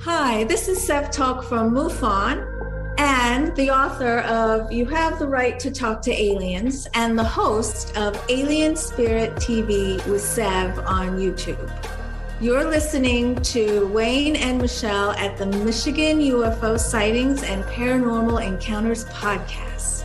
Hi, 0.00 0.44
this 0.44 0.68
is 0.68 0.82
Seth 0.82 1.10
Talk 1.10 1.44
from 1.44 1.72
MUFON 1.72 2.53
and 2.98 3.54
the 3.56 3.70
author 3.70 4.20
of 4.20 4.70
You 4.70 4.86
Have 4.86 5.18
the 5.18 5.26
Right 5.26 5.58
to 5.60 5.70
Talk 5.70 6.02
to 6.02 6.12
Aliens 6.12 6.86
and 6.94 7.18
the 7.18 7.24
host 7.24 7.96
of 7.96 8.22
Alien 8.28 8.76
Spirit 8.76 9.34
TV 9.36 10.04
with 10.06 10.20
Sev 10.20 10.78
on 10.80 11.18
YouTube. 11.18 11.70
You're 12.40 12.64
listening 12.64 13.36
to 13.42 13.86
Wayne 13.86 14.36
and 14.36 14.58
Michelle 14.60 15.12
at 15.12 15.36
the 15.36 15.46
Michigan 15.46 16.18
UFO 16.18 16.78
Sightings 16.78 17.42
and 17.42 17.64
Paranormal 17.64 18.44
Encounters 18.46 19.04
podcast. 19.06 20.03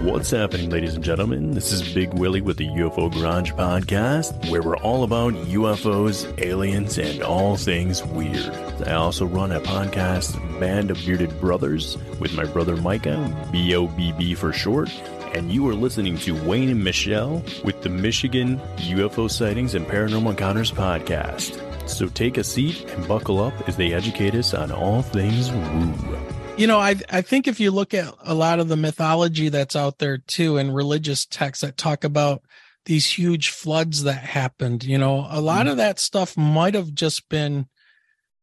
What's 0.00 0.30
happening, 0.30 0.70
ladies 0.70 0.94
and 0.94 1.04
gentlemen? 1.04 1.50
This 1.50 1.72
is 1.72 1.92
Big 1.92 2.14
Willie 2.14 2.40
with 2.40 2.56
the 2.56 2.66
UFO 2.68 3.12
Garage 3.12 3.52
Podcast, 3.52 4.50
where 4.50 4.62
we're 4.62 4.78
all 4.78 5.04
about 5.04 5.34
UFOs, 5.34 6.26
aliens, 6.42 6.96
and 6.96 7.22
all 7.22 7.58
things 7.58 8.02
weird. 8.02 8.50
I 8.86 8.94
also 8.94 9.26
run 9.26 9.52
a 9.52 9.60
podcast, 9.60 10.38
Band 10.58 10.90
of 10.90 10.96
Bearded 11.04 11.38
Brothers, 11.38 11.98
with 12.18 12.32
my 12.32 12.46
brother 12.46 12.78
Micah, 12.78 13.48
B 13.52 13.74
O 13.74 13.88
B 13.88 14.12
B 14.12 14.34
for 14.34 14.54
short. 14.54 14.88
And 15.34 15.52
you 15.52 15.68
are 15.68 15.74
listening 15.74 16.16
to 16.18 16.32
Wayne 16.48 16.70
and 16.70 16.82
Michelle 16.82 17.42
with 17.62 17.82
the 17.82 17.90
Michigan 17.90 18.58
UFO 18.76 19.30
Sightings 19.30 19.74
and 19.74 19.86
Paranormal 19.86 20.30
Encounters 20.30 20.72
Podcast. 20.72 21.60
So 21.86 22.08
take 22.08 22.38
a 22.38 22.44
seat 22.44 22.88
and 22.88 23.06
buckle 23.06 23.38
up 23.38 23.68
as 23.68 23.76
they 23.76 23.92
educate 23.92 24.34
us 24.34 24.54
on 24.54 24.72
all 24.72 25.02
things 25.02 25.52
woo. 25.52 26.39
You 26.60 26.66
know, 26.66 26.78
I 26.78 26.96
I 27.08 27.22
think 27.22 27.48
if 27.48 27.58
you 27.58 27.70
look 27.70 27.94
at 27.94 28.12
a 28.22 28.34
lot 28.34 28.60
of 28.60 28.68
the 28.68 28.76
mythology 28.76 29.48
that's 29.48 29.74
out 29.74 29.96
there 29.96 30.18
too, 30.18 30.58
and 30.58 30.74
religious 30.74 31.24
texts 31.24 31.62
that 31.62 31.78
talk 31.78 32.04
about 32.04 32.42
these 32.84 33.06
huge 33.06 33.48
floods 33.48 34.02
that 34.02 34.18
happened, 34.18 34.84
you 34.84 34.98
know, 34.98 35.26
a 35.30 35.40
lot 35.40 35.68
of 35.68 35.78
that 35.78 35.98
stuff 35.98 36.36
might 36.36 36.74
have 36.74 36.92
just 36.92 37.30
been, 37.30 37.66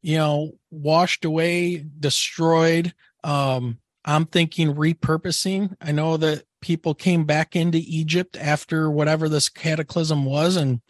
you 0.02 0.18
know, 0.18 0.54
washed 0.72 1.26
away, 1.26 1.86
destroyed. 2.00 2.96
Um, 3.24 3.78
I'm 4.04 4.26
thinking 4.26 4.74
repurposing. 4.74 5.76
I 5.80 5.92
know 5.92 6.18
that 6.18 6.46
people 6.60 6.96
came 6.96 7.26
back 7.26 7.56
into 7.56 7.78
Egypt 7.78 8.36
after 8.42 8.90
whatever 8.90 9.30
this 9.30 9.48
cataclysm 9.48 10.26
was 10.26 10.56
and 10.56 10.82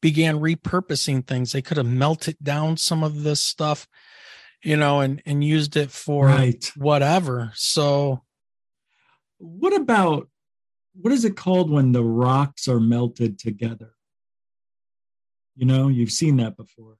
began 0.00 0.38
repurposing 0.38 1.26
things. 1.26 1.50
They 1.50 1.62
could 1.62 1.78
have 1.78 1.86
melted 1.86 2.36
down 2.40 2.76
some 2.76 3.02
of 3.02 3.24
this 3.24 3.40
stuff 3.40 3.88
you 4.66 4.76
know, 4.76 5.00
and 5.00 5.22
and 5.24 5.42
used 5.44 5.76
it 5.76 5.90
for 5.90 6.26
Right. 6.26 6.70
whatever. 6.76 7.52
So 7.54 8.22
What 9.38 9.74
about 9.74 10.28
what 10.94 11.12
is 11.12 11.24
it 11.26 11.36
called 11.36 11.70
when 11.70 11.92
the 11.92 12.02
rocks 12.02 12.66
are 12.68 12.80
melted 12.80 13.38
together? 13.38 13.92
You 15.54 15.66
know, 15.66 15.88
you've 15.88 16.10
seen 16.10 16.36
that 16.38 16.56
before. 16.56 16.96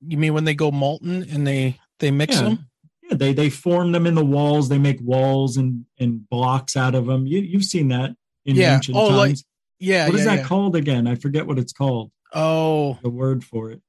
you 0.00 0.16
mean 0.16 0.32
when 0.32 0.44
they 0.44 0.54
go 0.54 0.70
molten 0.70 1.24
and 1.28 1.44
they 1.46 1.80
they 1.98 2.10
mix 2.12 2.36
Yeah. 2.36 2.42
them? 2.42 2.70
Yeah, 3.02 3.16
they 3.16 3.32
they 3.32 3.50
form 3.50 3.90
them 3.92 4.06
in 4.06 4.14
the 4.14 4.24
walls. 4.24 4.68
They 4.68 4.78
make 4.78 5.00
walls 5.00 5.56
and 5.56 5.86
and 5.98 6.28
blocks 6.28 6.76
out 6.76 6.94
of 6.94 7.06
them. 7.06 7.26
You 7.26 7.40
you've 7.40 7.64
seen 7.64 7.88
that 7.88 8.14
in 8.44 8.54
Yeah. 8.56 8.76
ancient 8.76 8.96
Oh, 8.96 9.08
like- 9.08 9.30
times. 9.30 9.44
Yeah. 9.80 10.06
what 10.06 10.14
is 10.16 10.24
yeah, 10.24 10.36
that 10.36 10.40
yeah. 10.42 10.46
called 10.46 10.76
again? 10.76 11.06
I 11.08 11.14
forget 11.16 11.46
what 11.46 11.58
it's 11.58 11.72
called. 11.72 12.12
Oh, 12.34 12.98
The 13.02 13.10
word 13.10 13.42
for 13.42 13.70
it. 13.72 13.80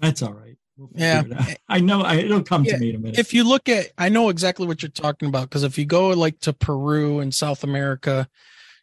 That's 0.00 0.20
all 0.22 0.34
right. 0.34 0.58
We'll 0.76 0.90
Yeah. 0.94 1.22
I 1.68 1.80
know. 1.80 2.02
I, 2.02 2.16
it'll 2.16 2.42
come 2.42 2.64
Yeah, 2.64 2.74
to 2.74 2.78
me 2.78 2.90
in 2.90 2.96
a 2.96 2.98
minute. 2.98 3.18
If 3.18 3.32
you 3.32 3.44
look 3.44 3.68
at, 3.68 3.92
I 3.96 4.08
know 4.08 4.28
exactly 4.28 4.66
what 4.66 4.82
you're 4.82 4.90
talking 4.90 5.28
about 5.28 5.48
because 5.48 5.62
if 5.62 5.78
you 5.78 5.84
go 5.86 6.08
like 6.10 6.40
to 6.40 6.52
Peru 6.52 7.20
and 7.20 7.34
South 7.34 7.64
America, 7.64 8.28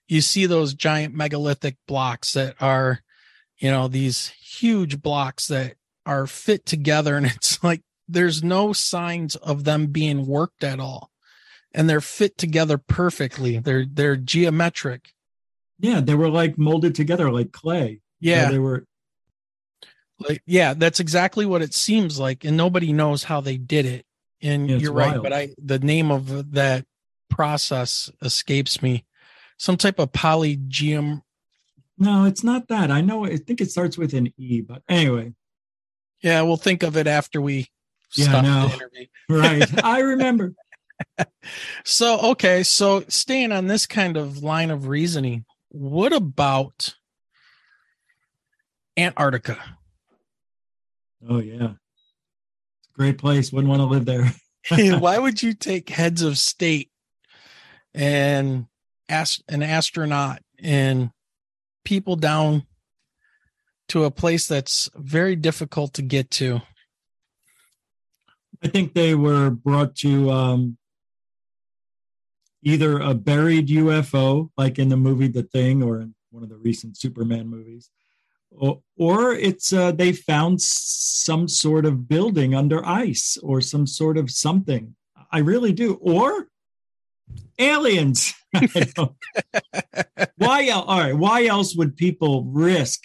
you 0.07 0.21
see 0.21 0.45
those 0.45 0.73
giant 0.73 1.13
megalithic 1.13 1.77
blocks 1.87 2.33
that 2.33 2.55
are, 2.59 3.01
you 3.57 3.69
know, 3.71 3.87
these 3.87 4.27
huge 4.29 5.01
blocks 5.01 5.47
that 5.47 5.75
are 6.05 6.27
fit 6.27 6.65
together, 6.65 7.15
and 7.15 7.25
it's 7.35 7.63
like 7.63 7.81
there's 8.07 8.43
no 8.43 8.73
signs 8.73 9.35
of 9.37 9.63
them 9.63 9.87
being 9.87 10.25
worked 10.27 10.63
at 10.63 10.79
all, 10.79 11.09
and 11.73 11.89
they're 11.89 12.01
fit 12.01 12.37
together 12.37 12.77
perfectly. 12.77 13.59
They're 13.59 13.85
they're 13.89 14.17
geometric. 14.17 15.13
yeah, 15.79 16.01
they 16.01 16.15
were 16.15 16.29
like 16.29 16.57
molded 16.57 16.95
together 16.95 17.31
like 17.31 17.51
clay. 17.53 18.01
Yeah. 18.19 18.47
So 18.47 18.51
they 18.51 18.59
were. 18.59 18.85
Like, 20.19 20.41
yeah, 20.45 20.73
that's 20.73 20.99
exactly 20.99 21.45
what 21.45 21.61
it 21.61 21.73
seems 21.73 22.19
like, 22.19 22.45
and 22.45 22.55
nobody 22.55 22.93
knows 22.93 23.23
how 23.23 23.41
they 23.41 23.57
did 23.57 23.85
it. 23.85 24.05
And 24.41 24.69
Yeah, 24.69 24.77
you're 24.77 24.93
right, 24.93 25.21
but 25.21 25.33
I 25.33 25.49
the 25.57 25.79
name 25.79 26.11
of 26.11 26.51
that 26.53 26.85
process 27.29 28.11
escapes 28.21 28.81
me. 28.81 29.05
Some 29.57 29.77
type 29.77 29.99
of 29.99 30.11
polygeom. 30.11 31.21
No, 31.97 32.25
it's 32.25 32.43
not 32.43 32.67
that. 32.67 32.91
I 32.91 33.01
know. 33.01 33.25
I 33.25 33.37
think 33.37 33.61
it 33.61 33.71
starts 33.71 33.97
with 33.97 34.13
an 34.13 34.33
E, 34.37 34.61
but 34.61 34.83
anyway. 34.89 35.33
Yeah, 36.21 36.41
we'll 36.41 36.57
think 36.57 36.83
of 36.83 36.97
it 36.97 37.07
after 37.07 37.41
we 37.41 37.69
Yeah, 38.13 38.25
stop 38.25 38.43
no. 38.43 38.67
the 38.67 38.73
interview. 38.73 39.05
Right. 39.29 39.83
I 39.83 39.99
remember. 39.99 40.53
So 41.83 42.19
okay, 42.31 42.63
so 42.63 43.03
staying 43.09 43.51
on 43.51 43.67
this 43.67 43.85
kind 43.85 44.15
of 44.15 44.43
line 44.43 44.69
of 44.71 44.87
reasoning, 44.87 45.43
what 45.69 46.13
about 46.13 46.95
Antarctica? 48.95 49.77
Oh 51.29 51.39
yeah. 51.39 51.73
It's 52.79 52.89
a 52.89 52.97
great 52.97 53.17
place. 53.17 53.51
Wouldn't 53.51 53.69
want 53.69 53.81
to 53.81 53.85
live 53.85 54.05
there. 54.05 54.33
Why 54.99 55.19
would 55.19 55.43
you 55.43 55.53
take 55.53 55.89
heads 55.89 56.21
of 56.21 56.37
state 56.37 56.89
and 57.93 58.67
ask 59.09 59.41
an 59.49 59.61
astronaut 59.61 60.39
and 60.57 61.11
people 61.83 62.15
down 62.15 62.65
to 63.89 64.05
a 64.05 64.11
place 64.11 64.47
that's 64.47 64.89
very 64.95 65.35
difficult 65.35 65.93
to 65.95 66.01
get 66.01 66.31
to? 66.31 66.61
I 68.63 68.69
think 68.69 68.93
they 68.93 69.15
were 69.15 69.49
brought 69.49 69.95
to 69.97 70.31
um, 70.31 70.77
either 72.61 72.99
a 72.99 73.13
buried 73.13 73.67
UFO, 73.67 74.49
like 74.57 74.79
in 74.79 74.87
the 74.87 74.95
movie 74.95 75.27
The 75.27 75.43
Thing, 75.43 75.83
or 75.83 75.99
in 75.99 76.15
one 76.31 76.43
of 76.43 76.49
the 76.49 76.57
recent 76.57 76.97
Superman 76.97 77.49
movies, 77.49 77.89
or, 78.97 79.33
it's 79.33 79.73
uh, 79.73 79.91
they 79.91 80.13
found 80.13 80.61
some 80.61 81.47
sort 81.47 81.85
of 81.85 82.07
building 82.07 82.53
under 82.53 82.85
ice 82.85 83.37
or 83.41 83.61
some 83.61 83.87
sort 83.87 84.17
of 84.17 84.29
something. 84.29 84.95
I 85.31 85.39
really 85.39 85.73
do. 85.73 85.95
Or 85.95 86.47
aliens. 87.59 88.33
Why? 90.37 90.69
All 90.69 90.99
right. 90.99 91.17
Why 91.17 91.45
else 91.45 91.75
would 91.75 91.95
people 91.95 92.43
risk? 92.45 93.01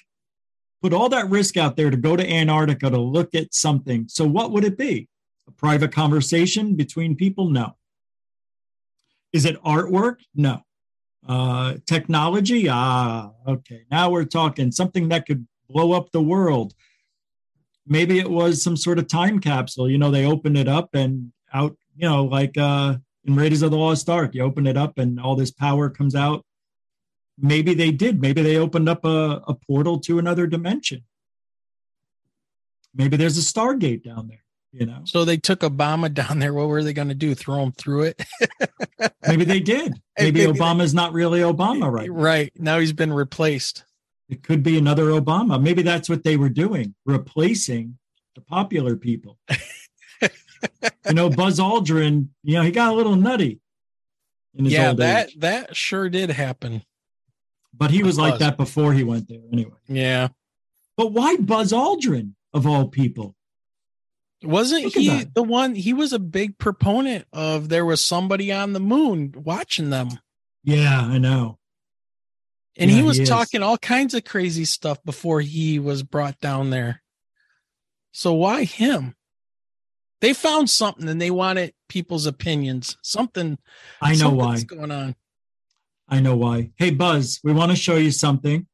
Put 0.83 0.93
all 0.93 1.09
that 1.09 1.29
risk 1.29 1.57
out 1.57 1.77
there 1.77 1.91
to 1.91 1.97
go 1.97 2.17
to 2.17 2.31
Antarctica 2.31 2.91
to 2.91 2.99
look 2.99 3.35
at 3.35 3.55
something. 3.55 4.07
So, 4.09 4.27
what 4.27 4.53
would 4.53 4.65
it 4.65 4.79
be? 4.79 5.09
A 5.49 5.53
private 5.53 5.93
conversation 5.93 6.77
between 6.77 7.17
people? 7.17 7.49
No. 7.49 7.77
Is 9.33 9.45
it 9.45 9.63
artwork? 9.63 10.17
No. 10.35 10.63
Uh, 11.29 11.75
technology? 11.87 12.69
Ah, 12.71 13.33
okay. 13.47 13.83
Now 13.91 14.11
we're 14.11 14.25
talking 14.25 14.73
something 14.73 15.11
that 15.11 15.27
could 15.27 15.47
blow 15.69 15.93
up 15.93 16.11
the 16.11 16.23
world. 16.23 16.73
Maybe 17.87 18.19
it 18.19 18.31
was 18.31 18.63
some 18.63 18.77
sort 18.77 18.99
of 18.99 19.09
time 19.09 19.39
capsule. 19.39 19.91
You 19.91 19.99
know, 19.99 20.11
they 20.11 20.25
opened 20.25 20.57
it 20.57 20.69
up 20.69 20.95
and 20.95 21.33
out 21.53 21.77
You 21.97 22.09
know, 22.09 22.25
like 22.25 22.57
uh, 22.57 22.97
in 23.25 23.37
Raiders 23.37 23.63
of 23.63 23.71
the 23.71 23.77
Lost 23.77 24.09
Ark, 24.09 24.35
you 24.35 24.43
open 24.43 24.67
it 24.67 24.77
up 24.77 24.99
and 24.99 25.21
all 25.21 25.37
this 25.37 25.51
power 25.51 25.91
comes 25.91 26.15
out. 26.15 26.45
Maybe 27.39 27.75
they 27.75 27.91
did. 27.91 28.21
Maybe 28.21 28.43
they 28.43 28.57
opened 28.57 28.89
up 28.89 29.05
a, 29.05 29.43
a 29.47 29.55
portal 29.55 30.01
to 30.01 30.19
another 30.19 30.47
dimension. 30.47 31.05
Maybe 32.95 33.17
there's 33.17 33.39
a 33.39 33.43
Stargate 33.43 34.03
down 34.03 34.29
there. 34.29 34.45
You 34.73 34.87
know. 34.87 35.01
So 35.05 35.25
they 35.25 35.37
took 35.37 35.61
Obama 35.61 36.13
down 36.15 36.39
there. 36.39 36.55
What 36.55 36.69
were 36.69 36.83
they 36.83 36.93
going 36.93 37.09
to 37.09 37.15
do? 37.15 37.35
Throw 37.35 37.63
him 37.63 37.73
through 37.73 38.03
it? 38.03 38.23
Maybe 39.27 39.45
they 39.45 39.61
did. 39.61 40.01
Maybe, 40.19 40.47
Maybe 40.47 40.59
Obama's 40.59 40.95
not 40.95 41.13
really 41.13 41.41
Obama 41.41 41.91
right. 41.93 42.11
Right 42.11 42.53
now, 42.57 42.79
he's 42.79 42.93
been 42.93 43.13
replaced. 43.13 43.85
It 44.29 44.43
could 44.43 44.63
be 44.63 44.77
another 44.77 45.07
Obama. 45.07 45.61
Maybe 45.61 45.83
that's 45.83 46.09
what 46.09 46.23
they 46.23 46.37
were 46.37 46.51
doing, 46.51 46.95
replacing 47.07 47.99
the 48.35 48.43
popular 48.43 48.95
people. 48.95 49.39
you 50.21 51.15
know, 51.15 51.31
Buzz 51.31 51.59
Aldrin. 51.59 52.29
You 52.43 52.57
know, 52.57 52.63
he 52.63 52.71
got 52.71 52.93
a 52.93 52.97
little 52.97 53.17
nutty. 53.17 53.61
yeah, 54.53 54.93
that 54.93 55.29
age. 55.29 55.37
that 55.39 55.75
sure 55.77 56.11
did 56.11 56.31
happen. 56.31 56.83
But 57.73 57.91
he 57.91 58.03
was 58.03 58.17
Buzz. 58.17 58.31
like 58.31 58.41
that 58.41 58.57
before 58.59 58.93
he 58.93 59.03
went 59.05 59.29
there, 59.29 59.41
anyway. 59.51 59.79
Yeah. 59.87 60.29
But 60.97 61.13
why 61.13 61.37
Buzz 61.37 61.73
Aldrin 61.73 62.33
of 62.53 62.67
all 62.67 62.89
people? 62.89 63.35
Wasn't 64.43 64.85
Look 64.85 64.95
he 64.95 65.25
the 65.25 65.43
one? 65.43 65.75
He 65.75 65.93
was 65.93 66.13
a 66.13 66.19
big 66.19 66.59
proponent 66.59 67.27
of 67.33 67.69
there 67.69 67.85
was 67.85 68.05
somebody 68.05 68.53
on 68.53 68.73
the 68.73 68.81
moon 68.81 69.35
watching 69.37 69.91
them. 69.91 70.11
Yeah, 70.63 71.01
I 71.01 71.19
know. 71.19 71.59
And 72.77 72.91
yeah, 72.91 72.99
he 72.99 73.03
was 73.03 73.17
he 73.19 73.25
talking 73.25 73.63
all 73.63 73.79
kinds 73.79 74.15
of 74.15 74.25
crazy 74.25 74.65
stuff 74.65 75.03
before 75.05 75.41
he 75.41 75.81
was 75.81 76.05
brought 76.05 76.39
down 76.39 76.71
there. 76.71 77.03
So 78.13 78.33
why 78.33 78.65
him? 78.65 79.17
They 80.21 80.33
found 80.33 80.71
something 80.71 81.09
and 81.09 81.21
they 81.21 81.31
wanted 81.31 81.75
people's 81.89 82.27
opinions. 82.27 82.97
Something. 83.03 83.59
I 84.01 84.15
know 84.15 84.31
why. 84.31 84.63
going 84.63 84.93
on. 84.93 85.17
I 86.09 86.21
know 86.21 86.37
why. 86.37 86.71
Hey, 86.77 86.91
Buzz, 86.91 87.41
we 87.43 87.53
want 87.53 87.71
to 87.71 87.77
show 87.77 87.97
you 87.97 88.11
something. 88.13 88.67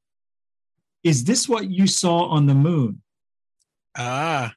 Is 1.03 1.25
this 1.25 1.49
what 1.49 1.71
you 1.71 1.87
saw 1.87 2.29
on 2.29 2.47
the 2.47 2.55
moon? 2.55 3.03
Ah. 3.97 4.55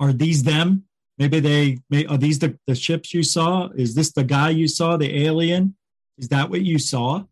Are 0.00 0.12
these 0.12 0.42
them? 0.42 0.84
Maybe 1.18 1.38
they 1.38 1.78
may 1.90 2.06
are 2.06 2.16
these 2.16 2.38
the, 2.38 2.58
the 2.66 2.74
ships 2.74 3.12
you 3.12 3.22
saw? 3.22 3.68
Is 3.76 3.94
this 3.94 4.10
the 4.10 4.24
guy 4.24 4.50
you 4.50 4.66
saw, 4.66 4.96
the 4.96 5.24
alien? 5.26 5.76
Is 6.16 6.28
that 6.30 6.48
what 6.48 6.62
you 6.62 6.78
saw? 6.78 7.24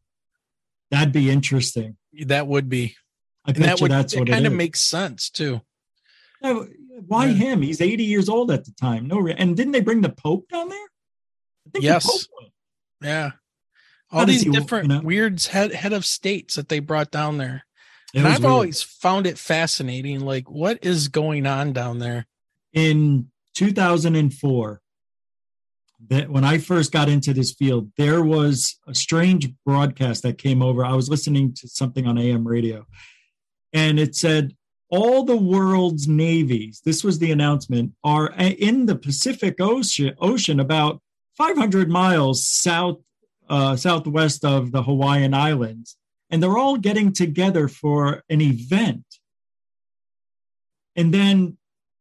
That'd 0.91 1.13
be 1.13 1.31
interesting. 1.31 1.97
That 2.27 2.47
would 2.47 2.69
be. 2.69 2.95
I 3.47 3.53
bet 3.53 3.63
that 3.63 3.81
would, 3.81 3.91
that's 3.91 4.15
what 4.15 4.29
it 4.29 4.33
kind 4.33 4.47
of 4.47 4.53
makes 4.53 4.83
sense 4.83 5.31
too. 5.31 5.63
why 6.41 7.27
yeah. 7.27 7.33
him? 7.33 7.63
He's 7.63 7.81
80 7.81 8.05
years 8.05 8.29
old 8.29 8.51
at 8.51 8.67
the 8.67 8.73
time. 8.73 9.07
No, 9.07 9.27
and 9.27 9.57
didn't 9.57 9.73
they 9.73 9.81
bring 9.81 10.03
the 10.03 10.11
Pope 10.11 10.49
down 10.49 10.69
there? 10.69 10.87
yes. 11.81 12.05
The 13.01 13.07
yeah. 13.07 13.31
All 14.11 14.27
these 14.27 14.43
he, 14.43 14.51
different 14.51 14.89
you 14.91 14.95
know? 14.97 15.01
weird 15.01 15.43
head 15.43 15.73
head 15.73 15.93
of 15.93 16.05
states 16.05 16.57
that 16.57 16.69
they 16.69 16.81
brought 16.81 17.11
down 17.11 17.39
there. 17.39 17.65
It 18.15 18.19
and 18.19 18.29
I've 18.29 18.41
weird. 18.41 18.53
always 18.53 18.83
found 18.83 19.27
it 19.27 19.39
fascinating. 19.39 20.21
Like, 20.21 20.51
what 20.51 20.79
is 20.83 21.09
going 21.09 21.47
on 21.47 21.73
down 21.73 21.99
there? 21.99 22.27
In 22.73 23.31
2004, 23.55 24.81
that 26.09 26.31
when 26.31 26.45
I 26.45 26.59
first 26.59 26.93
got 26.93 27.09
into 27.09 27.33
this 27.35 27.53
field, 27.53 27.91
there 27.97 28.23
was 28.23 28.79
a 28.87 28.95
strange 28.95 29.49
broadcast 29.67 30.23
that 30.23 30.39
came 30.39 30.63
over. 30.63 30.85
I 30.85 30.95
was 30.95 31.09
listening 31.09 31.55
to 31.55 31.69
something 31.69 32.07
on 32.07 32.19
AM 32.19 32.47
radio, 32.47 32.87
and 33.73 33.99
it 33.99 34.15
said 34.15 34.55
all 34.91 35.25
the 35.25 35.37
world's 35.37 36.09
navies. 36.09 36.81
This 36.85 37.05
was 37.05 37.19
the 37.19 37.33
announcement 37.33 37.93
are 38.03 38.33
in 38.39 38.87
the 38.87 38.97
Pacific 38.97 39.57
Ocean, 39.61 40.61
about 40.61 41.03
500 41.37 41.89
miles 41.89 42.47
south 42.47 42.99
uh, 43.49 43.77
southwest 43.77 44.45
of 44.45 44.73
the 44.73 44.83
Hawaiian 44.83 45.35
Islands, 45.35 45.97
and 46.31 46.43
they're 46.43 46.59
all 46.59 46.77
getting 46.77 47.13
together 47.13 47.69
for 47.69 48.23
an 48.29 48.41
event. 48.41 49.05
And 50.97 51.15
then 51.15 51.58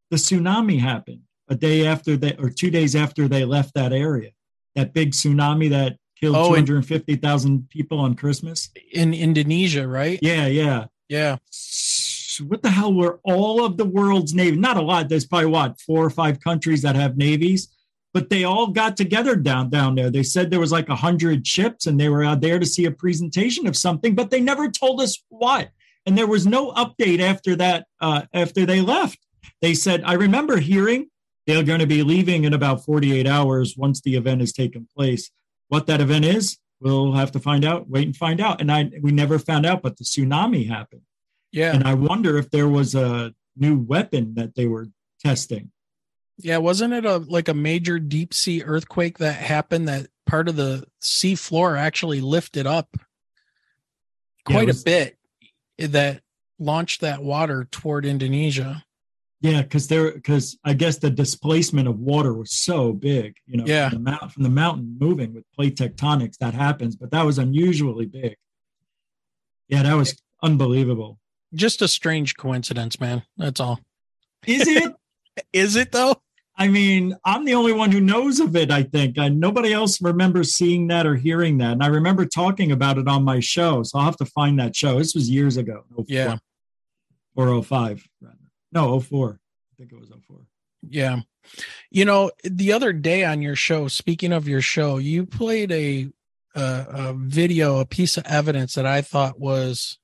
the 0.10 0.18
tsunami 0.18 0.80
happened 0.80 1.22
a 1.50 1.56
day 1.56 1.86
after 1.86 2.18
they 2.18 2.36
or 2.38 2.50
two 2.50 2.70
days 2.70 2.96
after 2.96 3.28
they 3.28 3.46
left 3.46 3.74
that 3.76 3.94
area. 3.94 4.32
That 4.76 4.94
big 4.94 5.12
tsunami 5.12 5.70
that 5.72 5.98
killed 6.20 6.36
oh, 6.36 6.50
250,000 6.50 7.70
people 7.70 8.00
on 8.00 8.16
Christmas 8.16 8.70
in 8.92 9.14
Indonesia, 9.14 9.88
right? 9.88 10.20
Yeah, 10.22 10.48
yeah. 10.48 10.86
Yeah. 11.10 11.38
What 12.46 12.62
the 12.62 12.70
hell 12.70 12.94
were 12.94 13.20
all 13.24 13.66
of 13.66 13.78
the 13.78 13.86
world's 13.86 14.34
navy? 14.34 14.58
Not 14.58 14.78
a 14.78 14.82
lot. 14.82 15.10
There's 15.10 15.26
probably 15.26 15.48
what, 15.48 15.80
four 15.80 16.06
or 16.06 16.10
five 16.10 16.40
countries 16.40 16.82
that 16.84 16.96
have 16.96 17.18
navies, 17.18 17.70
but 18.14 18.30
they 18.30 18.44
all 18.44 18.68
got 18.68 18.98
together 18.98 19.36
down 19.36 19.70
down 19.70 19.96
there. 19.96 20.12
They 20.12 20.24
said 20.24 20.52
there 20.52 20.60
was 20.60 20.72
like 20.72 20.90
a 20.90 20.96
hundred 20.96 21.48
ships 21.48 21.88
and 21.88 22.00
they 22.00 22.10
were 22.10 22.24
out 22.24 22.42
there 22.42 22.60
to 22.60 22.66
see 22.66 22.86
a 22.86 22.92
presentation 22.92 23.66
of 23.68 23.76
something, 23.76 24.14
but 24.14 24.30
they 24.30 24.42
never 24.42 24.70
told 24.70 25.02
us 25.02 25.24
what. 25.30 25.70
And 26.06 26.18
there 26.18 26.28
was 26.28 26.46
no 26.46 26.72
update 26.74 27.20
after 27.20 27.56
that, 27.56 27.88
uh, 28.00 28.24
after 28.34 28.66
they 28.66 28.82
left. 28.82 29.20
They 29.62 29.74
said, 29.74 30.04
I 30.04 30.14
remember 30.14 30.58
hearing 30.58 31.10
they're 31.46 31.64
going 31.64 31.80
to 31.80 31.88
be 31.88 32.04
leaving 32.04 32.44
in 32.44 32.54
about 32.54 32.84
48 32.84 33.26
hours 33.26 33.76
once 33.78 34.02
the 34.02 34.16
event 34.16 34.42
has 34.42 34.54
taken 34.54 34.88
place. 34.96 35.32
What 35.70 35.88
that 35.88 36.02
event 36.02 36.26
is, 36.26 36.58
we'll 36.80 37.14
have 37.14 37.32
to 37.32 37.40
find 37.40 37.66
out, 37.66 37.90
wait 37.90 38.06
and 38.06 38.16
find 38.16 38.40
out. 38.40 38.62
And 38.62 38.72
I 38.72 38.92
we 39.02 39.12
never 39.12 39.40
found 39.40 39.66
out, 39.66 39.82
but 39.82 39.98
the 39.98 40.04
tsunami 40.04 40.68
happened. 40.68 41.02
Yeah. 41.52 41.74
And 41.74 41.86
I 41.86 41.94
wonder 41.94 42.38
if 42.38 42.52
there 42.52 42.68
was 42.68 42.94
a 42.96 43.34
new 43.56 43.78
weapon 43.78 44.36
that 44.36 44.56
they 44.56 44.68
were 44.68 44.88
testing. 45.24 45.72
Yeah, 46.38 46.58
wasn't 46.58 46.94
it 46.94 47.06
a 47.06 47.18
like 47.18 47.48
a 47.48 47.54
major 47.54 47.98
deep 47.98 48.34
sea 48.34 48.64
earthquake 48.64 49.18
that 49.18 49.36
happened 49.36 49.88
that 49.88 50.08
part 50.26 50.48
of 50.48 50.56
the 50.56 50.86
sea 51.00 51.36
floor 51.36 51.76
actually 51.76 52.22
lifted 52.22 52.68
up 52.68 52.96
quite 54.46 54.62
yeah, 54.62 54.66
was, 54.68 54.82
a 54.82 54.86
bit 54.86 55.18
that 55.80 56.22
launched 56.60 57.02
that 57.02 57.24
water 57.24 57.68
toward 57.72 58.06
Indonesia. 58.06 58.84
Yeah, 59.40 59.62
because 59.62 59.88
there, 59.88 60.12
because 60.12 60.58
I 60.64 60.74
guess 60.74 60.98
the 60.98 61.12
displacement 61.12 61.88
of 61.88 62.00
water 62.00 62.34
was 62.34 62.52
so 62.52 62.92
big, 62.92 63.36
you 63.46 63.58
know, 63.58 63.66
yeah. 63.68 63.90
from 63.90 64.04
the, 64.04 64.12
mount, 64.12 64.32
from 64.32 64.44
the 64.44 64.50
mountain 64.50 64.98
moving 65.00 65.34
with 65.34 65.44
plate 65.54 65.76
tectonics, 65.76 66.38
that 66.40 66.56
happens, 66.56 66.96
but 66.96 67.12
that 67.12 67.24
was 67.24 67.38
unusually 67.38 68.08
big. 68.08 68.36
Yeah, 69.68 69.84
that 69.84 69.94
was 69.94 70.20
unbelievable. 70.42 71.20
Just 71.54 71.82
a 71.82 71.88
strange 71.88 72.36
coincidence, 72.36 73.00
man. 73.00 73.24
That's 73.38 73.60
all. 73.60 73.80
Is 74.46 74.68
it? 74.68 74.94
Is 75.54 75.76
it 75.76 75.92
though? 75.92 76.16
I 76.60 76.68
mean, 76.68 77.16
I'm 77.24 77.46
the 77.46 77.54
only 77.54 77.74
one 77.74 77.92
who 77.92 78.02
knows 78.02 78.40
of 78.40 78.56
it, 78.56 78.72
I 78.72 78.82
think. 78.82 79.18
And 79.18 79.40
nobody 79.40 79.72
else 79.72 80.02
remembers 80.02 80.56
seeing 80.56 80.88
that 80.88 81.06
or 81.06 81.16
hearing 81.16 81.60
that. 81.60 81.74
And 81.74 81.84
I 81.84 81.88
remember 81.88 82.26
talking 82.26 82.72
about 82.72 82.98
it 82.98 83.08
on 83.08 83.24
my 83.24 83.40
show. 83.40 83.84
So 83.84 84.00
I'll 84.00 84.06
have 84.06 84.18
to 84.18 84.26
find 84.26 84.60
that 84.60 84.76
show. 84.76 84.98
This 84.98 85.14
was 85.14 85.30
years 85.30 85.58
ago. 85.58 85.84
Oh 85.96 86.06
yeah. 86.08 86.38
Or 87.36 87.62
05, 87.62 88.08
rather. 88.20 88.36
No, 88.78 89.00
04. 89.00 89.40
I 89.40 89.76
think 89.76 89.92
it 89.92 90.00
was 90.00 90.10
04. 90.10 90.38
Yeah. 90.88 91.22
You 91.90 92.06
know, 92.06 92.30
the 92.44 92.74
other 92.74 92.94
day 92.94 93.26
on 93.26 93.42
your 93.42 93.56
show, 93.56 93.88
speaking 93.88 94.32
of 94.32 94.48
your 94.48 94.62
show, 94.62 94.98
you 94.98 95.26
played 95.26 95.72
a, 95.72 96.10
a, 96.54 96.86
a 96.90 97.14
video, 97.14 97.80
a 97.80 97.86
piece 97.86 98.18
of 98.18 98.26
evidence 98.28 98.76
that 98.76 98.86
I 98.86 99.02
thought 99.02 99.40
was 99.40 99.98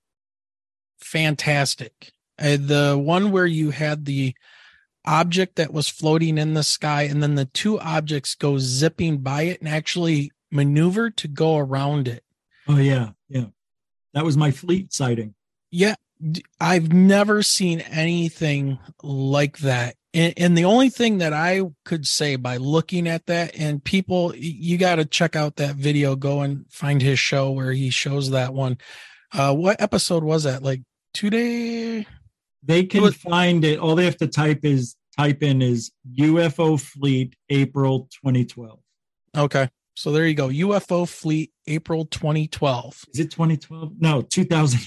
fantastic. 0.97 2.13
Uh, 2.39 2.57
the 2.59 2.99
one 2.99 3.32
where 3.32 3.45
you 3.45 3.69
had 3.69 4.05
the 4.05 4.34
object 5.05 5.57
that 5.57 5.71
was 5.71 5.88
floating 5.88 6.39
in 6.39 6.55
the 6.55 6.63
sky 6.63 7.03
and 7.03 7.21
then 7.21 7.36
the 7.36 7.45
two 7.45 7.80
objects 7.80 8.34
go 8.34 8.57
zipping 8.57 9.17
by 9.19 9.43
it 9.43 9.59
and 9.59 9.69
actually 9.69 10.32
maneuver 10.49 11.11
to 11.11 11.28
go 11.28 11.57
around 11.57 12.07
it. 12.07 12.24
Oh 12.67 12.78
yeah, 12.78 13.09
yeah. 13.30 13.47
That 14.13 14.26
was 14.26 14.36
my 14.36 14.49
fleet 14.49 14.93
sighting. 14.93 15.36
Yeah, 15.69 15.95
I've 16.59 16.91
never 16.93 17.43
seen 17.43 17.82
anything 17.82 18.80
like 19.01 19.59
that. 19.59 19.95
And, 20.13 20.34
and, 20.38 20.57
the 20.57 20.65
only 20.65 20.89
thing 20.89 21.17
that 21.17 21.34
I 21.34 21.61
could 21.86 22.05
say 22.05 22.36
by 22.36 22.57
looking 22.57 23.07
at 23.07 23.26
that, 23.26 23.57
and 23.57 23.84
people, 23.84 24.34
you 24.36 24.78
got 24.78 24.95
to 24.95 25.05
check 25.05 25.36
out 25.36 25.55
that 25.55 25.76
video, 25.76 26.15
go 26.15 26.41
and 26.41 26.65
find 26.69 27.01
his 27.01 27.17
show 27.17 27.49
where 27.49 27.71
he 27.71 27.89
shows 27.89 28.30
that 28.30 28.53
one. 28.53 28.78
Uh, 29.34 29.55
what 29.55 29.82
episode 29.82 30.24
was 30.24 30.43
that? 30.43 30.61
Like 30.61 30.82
two 31.15 31.32
day? 31.32 32.05
They 32.61 32.84
can 32.84 33.01
was, 33.01 33.15
find 33.15 33.65
it. 33.65 33.80
All 33.80 33.95
they 33.95 34.05
have 34.05 34.17
to 34.17 34.28
type 34.28 34.59
is 34.63 34.95
type 35.17 35.41
in 35.41 35.63
is 35.63 35.91
UFO 36.19 36.80
Fleet 36.80 37.36
April 37.49 38.07
2012. 38.24 38.80
Okay. 39.36 39.67
So 39.95 40.11
there 40.11 40.28
you 40.28 40.36
go. 40.36 40.49
UFO 40.49 41.07
Fleet 41.07 41.51
April 41.67 42.05
2012. 42.05 43.05
Is 43.13 43.19
it 43.19 43.32
2012? 43.32 43.93
No, 43.99 44.21
2000 44.21 44.80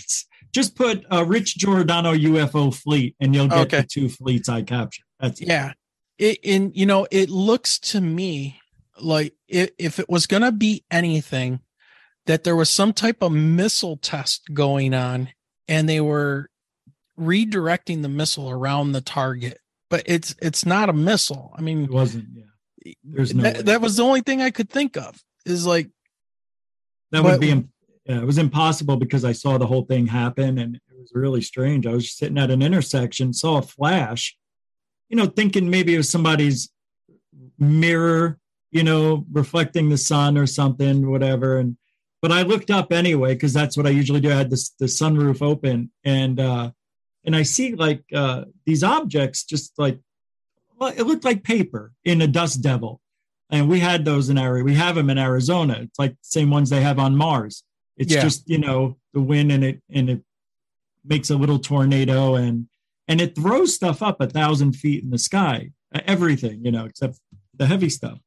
just 0.56 0.74
put 0.74 1.04
uh, 1.12 1.22
Rich 1.26 1.58
Giordano 1.58 2.14
UFO 2.14 2.74
fleet 2.74 3.14
and 3.20 3.34
you'll 3.34 3.46
get 3.46 3.66
okay. 3.66 3.80
the 3.82 3.86
two 3.86 4.08
fleets 4.08 4.48
I 4.48 4.62
captured. 4.62 5.04
That's 5.20 5.40
it. 5.40 5.48
yeah. 5.48 5.74
It, 6.18 6.38
and 6.44 6.74
you 6.74 6.86
know, 6.86 7.06
it 7.10 7.28
looks 7.28 7.78
to 7.78 8.00
me 8.00 8.58
like 8.98 9.34
it, 9.46 9.74
if 9.78 9.98
it 9.98 10.08
was 10.08 10.26
going 10.26 10.42
to 10.42 10.52
be 10.52 10.82
anything, 10.90 11.60
that 12.24 12.42
there 12.42 12.56
was 12.56 12.70
some 12.70 12.94
type 12.94 13.22
of 13.22 13.32
missile 13.32 13.98
test 13.98 14.46
going 14.54 14.94
on 14.94 15.28
and 15.68 15.86
they 15.86 16.00
were 16.00 16.48
redirecting 17.20 18.00
the 18.00 18.08
missile 18.08 18.50
around 18.50 18.92
the 18.92 19.02
target. 19.02 19.60
But 19.90 20.04
it's 20.06 20.34
it's 20.40 20.64
not 20.64 20.88
a 20.88 20.94
missile. 20.94 21.52
I 21.54 21.60
mean, 21.60 21.84
it 21.84 21.90
wasn't. 21.90 22.28
Yeah 22.34 22.94
There's 23.04 23.34
no 23.34 23.42
that, 23.42 23.66
that 23.66 23.80
was 23.82 23.96
the 23.96 24.04
only 24.04 24.22
thing 24.22 24.40
I 24.40 24.50
could 24.50 24.70
think 24.70 24.96
of. 24.96 25.22
Is 25.44 25.66
like 25.66 25.90
that 27.12 27.22
but- 27.22 27.32
would 27.32 27.40
be 27.40 27.50
im- 27.50 27.70
yeah, 28.06 28.20
it 28.20 28.24
was 28.24 28.38
impossible 28.38 28.96
because 28.96 29.24
I 29.24 29.32
saw 29.32 29.58
the 29.58 29.66
whole 29.66 29.82
thing 29.82 30.06
happen 30.06 30.58
and 30.58 30.76
it 30.76 30.82
was 30.98 31.10
really 31.12 31.42
strange. 31.42 31.86
I 31.86 31.92
was 31.92 32.12
sitting 32.12 32.38
at 32.38 32.52
an 32.52 32.62
intersection, 32.62 33.32
saw 33.32 33.58
a 33.58 33.62
flash, 33.62 34.36
you 35.08 35.16
know, 35.16 35.26
thinking 35.26 35.68
maybe 35.68 35.94
it 35.94 35.98
was 35.98 36.08
somebody's 36.08 36.70
mirror, 37.58 38.38
you 38.70 38.84
know, 38.84 39.24
reflecting 39.32 39.88
the 39.88 39.98
sun 39.98 40.38
or 40.38 40.46
something, 40.46 41.10
whatever. 41.10 41.58
And 41.58 41.76
but 42.22 42.30
I 42.30 42.42
looked 42.42 42.70
up 42.70 42.92
anyway 42.92 43.34
because 43.34 43.52
that's 43.52 43.76
what 43.76 43.86
I 43.86 43.90
usually 43.90 44.20
do. 44.20 44.30
I 44.30 44.36
had 44.36 44.50
this 44.50 44.70
the 44.70 44.86
sunroof 44.86 45.42
open 45.42 45.90
and 46.04 46.38
uh 46.38 46.70
and 47.24 47.34
I 47.34 47.42
see 47.42 47.74
like 47.74 48.04
uh 48.14 48.44
these 48.64 48.84
objects 48.84 49.42
just 49.42 49.76
like 49.78 49.98
well, 50.78 50.92
it 50.96 51.02
looked 51.02 51.24
like 51.24 51.42
paper 51.42 51.92
in 52.04 52.20
a 52.22 52.26
dust 52.28 52.62
devil. 52.62 53.00
And 53.50 53.68
we 53.68 53.80
had 53.80 54.04
those 54.04 54.28
in 54.28 54.38
Arizona. 54.38 54.64
We 54.64 54.74
have 54.74 54.96
them 54.96 55.10
in 55.10 55.18
Arizona. 55.18 55.78
It's 55.82 55.98
like 55.98 56.12
the 56.12 56.18
same 56.22 56.50
ones 56.50 56.70
they 56.70 56.82
have 56.82 56.98
on 56.98 57.16
Mars. 57.16 57.62
It's 57.96 58.12
Yeah. 58.12 58.22
just, 58.22 58.48
you 58.48 58.58
know, 58.58 58.96
the 59.12 59.20
wind 59.20 59.50
and 59.52 59.64
it 59.64 59.82
and 59.90 60.10
it 60.10 60.22
makes 61.04 61.30
a 61.30 61.36
little 61.36 61.58
tornado 61.58 62.34
and 62.34 62.68
and 63.08 63.20
it 63.20 63.34
throws 63.36 63.74
stuff 63.74 64.02
up 64.02 64.20
a 64.20 64.26
thousand 64.26 64.72
feet 64.72 65.02
in 65.04 65.10
the 65.10 65.18
sky. 65.18 65.70
Everything, 65.92 66.64
you 66.64 66.72
know, 66.72 66.84
except 66.84 67.18
the 67.56 67.66
heavy 67.66 67.88
stuff. 67.88 68.18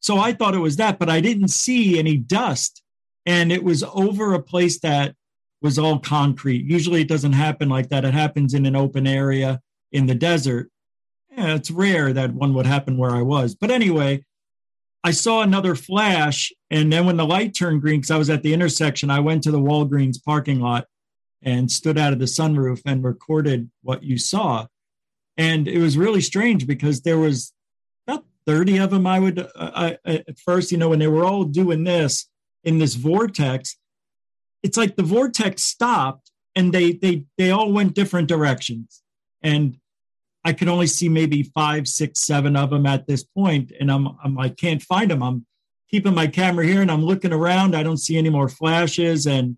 So 0.00 0.18
I 0.18 0.32
thought 0.32 0.54
it 0.54 0.58
was 0.60 0.76
that, 0.76 0.98
but 0.98 1.10
I 1.10 1.20
didn't 1.20 1.48
see 1.48 1.98
any 1.98 2.16
dust. 2.16 2.82
And 3.26 3.52
it 3.52 3.62
was 3.64 3.82
over 3.82 4.32
a 4.32 4.42
place 4.42 4.78
that 4.80 5.14
was 5.60 5.78
all 5.78 5.98
concrete. 5.98 6.64
Usually 6.64 7.02
it 7.02 7.08
doesn't 7.08 7.32
happen 7.32 7.68
like 7.68 7.88
that. 7.90 8.04
It 8.04 8.14
happens 8.14 8.54
in 8.54 8.64
an 8.64 8.76
open 8.76 9.06
area 9.06 9.60
in 9.92 10.06
the 10.06 10.14
desert. 10.14 10.70
Yeah, 11.36 11.54
it's 11.56 11.70
rare 11.70 12.12
that 12.12 12.32
one 12.32 12.54
would 12.54 12.64
happen 12.66 12.96
where 12.96 13.10
I 13.10 13.22
was. 13.22 13.54
But 13.56 13.70
anyway, 13.70 14.24
I 15.04 15.10
saw 15.12 15.42
another 15.42 15.74
flash. 15.74 16.52
And 16.70 16.92
then 16.92 17.06
when 17.06 17.16
the 17.16 17.26
light 17.26 17.54
turned 17.54 17.80
green, 17.80 18.00
because 18.00 18.10
I 18.10 18.18
was 18.18 18.30
at 18.30 18.42
the 18.42 18.52
intersection, 18.52 19.10
I 19.10 19.20
went 19.20 19.42
to 19.44 19.50
the 19.50 19.60
Walgreens 19.60 20.22
parking 20.22 20.60
lot 20.60 20.86
and 21.42 21.70
stood 21.70 21.98
out 21.98 22.12
of 22.12 22.18
the 22.18 22.24
sunroof 22.24 22.82
and 22.84 23.04
recorded 23.04 23.70
what 23.82 24.02
you 24.02 24.18
saw. 24.18 24.66
And 25.36 25.68
it 25.68 25.78
was 25.78 25.96
really 25.96 26.20
strange 26.20 26.66
because 26.66 27.02
there 27.02 27.18
was 27.18 27.52
about 28.06 28.24
30 28.46 28.78
of 28.78 28.90
them, 28.90 29.06
I 29.06 29.20
would, 29.20 29.38
uh, 29.38 29.48
I, 29.54 29.98
at 30.04 30.38
first, 30.40 30.72
you 30.72 30.78
know, 30.78 30.88
when 30.88 30.98
they 30.98 31.06
were 31.06 31.24
all 31.24 31.44
doing 31.44 31.84
this 31.84 32.28
in 32.64 32.78
this 32.78 32.94
vortex, 32.94 33.76
it's 34.62 34.76
like 34.76 34.96
the 34.96 35.04
vortex 35.04 35.62
stopped 35.62 36.32
and 36.54 36.72
they 36.72 36.92
they 36.92 37.24
they 37.36 37.50
all 37.50 37.72
went 37.72 37.94
different 37.94 38.28
directions 38.28 39.02
and 39.42 39.76
i 40.44 40.52
could 40.52 40.68
only 40.68 40.86
see 40.86 41.08
maybe 41.08 41.42
five 41.42 41.86
six 41.88 42.20
seven 42.22 42.56
of 42.56 42.70
them 42.70 42.86
at 42.86 43.06
this 43.06 43.22
point 43.24 43.72
and 43.80 43.90
i'm, 43.90 44.08
I'm 44.22 44.38
i 44.38 44.48
can't 44.48 44.82
find 44.82 45.10
them 45.10 45.22
i'm 45.22 45.46
keeping 45.90 46.14
my 46.14 46.26
camera 46.26 46.66
here 46.66 46.82
and 46.82 46.90
i'm 46.90 47.04
looking 47.04 47.32
around. 47.32 47.74
I 47.74 47.82
don't 47.82 47.96
see 47.96 48.18
any 48.18 48.28
more 48.30 48.48
flashes 48.48 49.26
and 49.26 49.56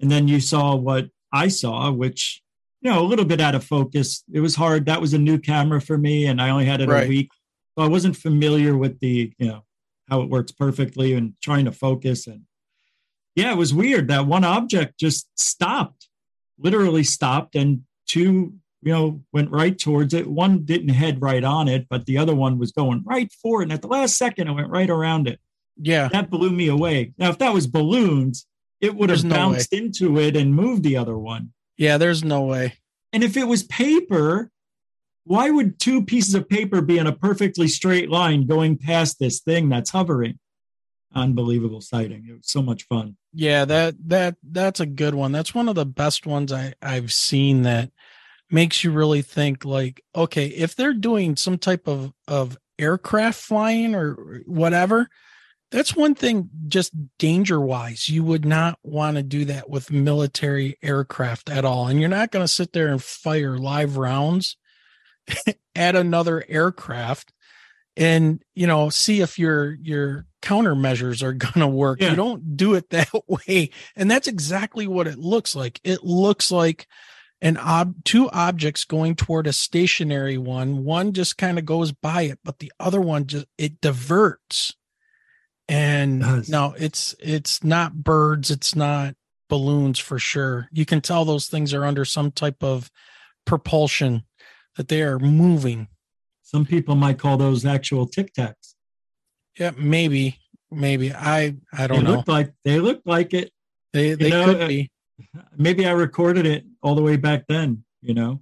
and 0.00 0.10
then 0.10 0.26
you 0.28 0.40
saw 0.40 0.74
what 0.74 1.08
i 1.32 1.48
saw 1.48 1.90
which 1.90 2.42
you 2.80 2.90
know 2.90 3.00
a 3.00 3.04
little 3.10 3.24
bit 3.24 3.40
out 3.40 3.54
of 3.54 3.64
focus. 3.64 4.24
It 4.32 4.40
was 4.40 4.56
hard. 4.56 4.86
That 4.86 5.00
was 5.00 5.14
a 5.14 5.18
new 5.18 5.38
camera 5.38 5.80
for 5.80 5.96
me 5.98 6.26
and 6.26 6.40
i 6.40 6.50
only 6.50 6.64
had 6.64 6.80
it 6.80 6.88
Right. 6.88 7.04
a 7.06 7.08
week. 7.08 7.28
So 7.76 7.84
i 7.84 7.88
wasn't 7.88 8.16
familiar 8.16 8.76
with 8.76 9.00
the 9.00 9.32
you 9.38 9.48
know 9.48 9.64
how 10.08 10.20
it 10.22 10.28
works 10.30 10.52
perfectly 10.52 11.12
and 11.14 11.34
trying 11.42 11.64
to 11.66 11.72
focus 11.72 12.26
and 12.26 12.42
yeah, 13.36 13.50
it 13.50 13.56
was 13.56 13.74
weird. 13.74 14.06
That 14.08 14.26
one 14.26 14.44
object 14.44 14.98
just 15.00 15.28
stopped, 15.38 16.08
literally 16.56 17.02
stopped, 17.02 17.56
and 17.56 17.82
two, 18.06 18.54
you 18.84 18.92
know, 18.92 19.20
went 19.32 19.50
right 19.50 19.78
towards 19.78 20.12
it. 20.12 20.26
One 20.26 20.64
didn't 20.64 20.90
head 20.90 21.22
right 21.22 21.42
on 21.42 21.68
it, 21.68 21.86
but 21.88 22.04
the 22.04 22.18
other 22.18 22.34
one 22.34 22.58
was 22.58 22.70
going 22.70 23.02
right 23.06 23.32
for 23.32 23.62
it. 23.62 23.64
And 23.64 23.72
at 23.72 23.80
the 23.82 23.88
last 23.88 24.16
second, 24.16 24.48
it 24.48 24.52
went 24.52 24.68
right 24.68 24.90
around 24.90 25.26
it. 25.26 25.40
Yeah. 25.76 26.08
That 26.08 26.30
blew 26.30 26.50
me 26.50 26.68
away. 26.68 27.14
Now, 27.16 27.30
if 27.30 27.38
that 27.38 27.54
was 27.54 27.66
balloons, 27.66 28.46
it 28.80 28.94
would 28.94 29.08
have 29.08 29.24
no 29.24 29.34
bounced 29.34 29.72
into 29.72 30.18
it 30.18 30.36
and 30.36 30.54
moved 30.54 30.82
the 30.82 30.98
other 30.98 31.16
one. 31.16 31.52
Yeah, 31.78 31.96
there's 31.96 32.22
no 32.22 32.42
way. 32.42 32.74
And 33.12 33.24
if 33.24 33.36
it 33.36 33.48
was 33.48 33.62
paper, 33.62 34.50
why 35.24 35.48
would 35.48 35.80
two 35.80 36.04
pieces 36.04 36.34
of 36.34 36.48
paper 36.48 36.82
be 36.82 36.98
in 36.98 37.06
a 37.06 37.12
perfectly 37.12 37.68
straight 37.68 38.10
line 38.10 38.46
going 38.46 38.76
past 38.76 39.18
this 39.18 39.40
thing 39.40 39.70
that's 39.70 39.90
hovering? 39.90 40.38
Unbelievable 41.14 41.80
sighting. 41.80 42.26
It 42.28 42.32
was 42.32 42.50
so 42.50 42.60
much 42.60 42.82
fun. 42.82 43.16
Yeah, 43.32 43.64
that 43.64 43.94
that 44.08 44.36
that's 44.42 44.80
a 44.80 44.86
good 44.86 45.14
one. 45.14 45.32
That's 45.32 45.54
one 45.54 45.68
of 45.68 45.76
the 45.76 45.86
best 45.86 46.26
ones 46.26 46.52
I 46.52 46.74
I've 46.82 47.12
seen 47.12 47.62
that 47.62 47.90
makes 48.54 48.84
you 48.84 48.92
really 48.92 49.20
think 49.22 49.64
like, 49.64 50.02
okay, 50.14 50.46
if 50.46 50.76
they're 50.76 50.94
doing 50.94 51.36
some 51.36 51.58
type 51.58 51.86
of 51.88 52.12
of 52.28 52.56
aircraft 52.78 53.40
flying 53.40 53.94
or 53.94 54.42
whatever, 54.46 55.08
that's 55.70 55.94
one 55.96 56.14
thing 56.14 56.48
just 56.68 56.92
danger 57.18 57.60
wise. 57.60 58.08
You 58.08 58.22
would 58.24 58.44
not 58.44 58.78
want 58.82 59.16
to 59.16 59.22
do 59.22 59.44
that 59.46 59.68
with 59.68 59.90
military 59.90 60.76
aircraft 60.82 61.50
at 61.50 61.64
all. 61.64 61.88
And 61.88 62.00
you're 62.00 62.08
not 62.08 62.30
going 62.30 62.44
to 62.44 62.52
sit 62.52 62.72
there 62.72 62.88
and 62.88 63.02
fire 63.02 63.58
live 63.58 63.96
rounds 63.96 64.56
at 65.74 65.96
another 65.96 66.44
aircraft 66.48 67.32
and 67.96 68.42
you 68.54 68.66
know 68.66 68.88
see 68.90 69.20
if 69.20 69.38
your 69.38 69.74
your 69.80 70.26
countermeasures 70.42 71.22
are 71.22 71.32
going 71.46 71.60
to 71.60 71.66
work 71.66 72.00
Yeah. 72.00 72.10
you 72.10 72.16
don't 72.16 72.56
do 72.56 72.74
it 72.74 72.90
that 72.90 73.10
way 73.28 73.70
and 73.96 74.10
that's 74.10 74.28
exactly 74.28 74.86
what 74.86 75.06
it 75.06 75.18
looks 75.18 75.54
like 75.54 75.80
it 75.84 76.02
looks 76.04 76.50
like 76.50 76.86
an 77.44 77.58
ob 77.58 77.94
two 78.04 78.28
objects 78.30 78.84
going 78.86 79.14
toward 79.14 79.46
a 79.46 79.52
stationary 79.52 80.38
one 80.38 80.82
one 80.82 81.12
just 81.12 81.36
kind 81.36 81.58
of 81.58 81.64
goes 81.66 81.92
by 81.92 82.22
it 82.22 82.38
but 82.42 82.58
the 82.58 82.72
other 82.80 83.00
one 83.00 83.26
just 83.26 83.46
it 83.58 83.80
diverts 83.80 84.74
and 85.68 86.22
does. 86.22 86.48
no 86.48 86.74
it's 86.78 87.14
it's 87.20 87.62
not 87.62 88.02
birds 88.02 88.50
it's 88.50 88.74
not 88.74 89.14
balloons 89.48 89.98
for 89.98 90.18
sure 90.18 90.68
you 90.72 90.86
can 90.86 91.00
tell 91.00 91.24
those 91.24 91.46
things 91.46 91.72
are 91.74 91.84
under 91.84 92.04
some 92.04 92.32
type 92.32 92.64
of 92.64 92.90
propulsion 93.44 94.24
that 94.76 94.88
they 94.88 95.02
are 95.02 95.18
moving 95.18 95.86
Some 96.42 96.64
people 96.64 96.94
might 96.96 97.18
call 97.18 97.36
those 97.36 97.66
actual 97.66 98.06
tic 98.06 98.32
tacs. 98.32 98.74
yeah 99.58 99.72
maybe 99.76 100.38
maybe 100.70 101.12
i 101.12 101.54
i 101.74 101.86
don't 101.86 102.04
know 102.04 102.12
looked 102.12 102.28
like 102.28 102.52
they 102.64 102.80
look 102.80 103.02
like 103.04 103.34
it. 103.34 103.52
they 103.92 104.14
they 104.14 104.30
know, 104.30 104.46
could 104.46 104.62
uh, 104.62 104.66
be 104.66 104.90
Maybe 105.56 105.86
I 105.86 105.92
recorded 105.92 106.46
it 106.46 106.64
all 106.82 106.94
the 106.94 107.02
way 107.02 107.16
back 107.16 107.46
then. 107.48 107.84
You 108.00 108.14
know, 108.14 108.40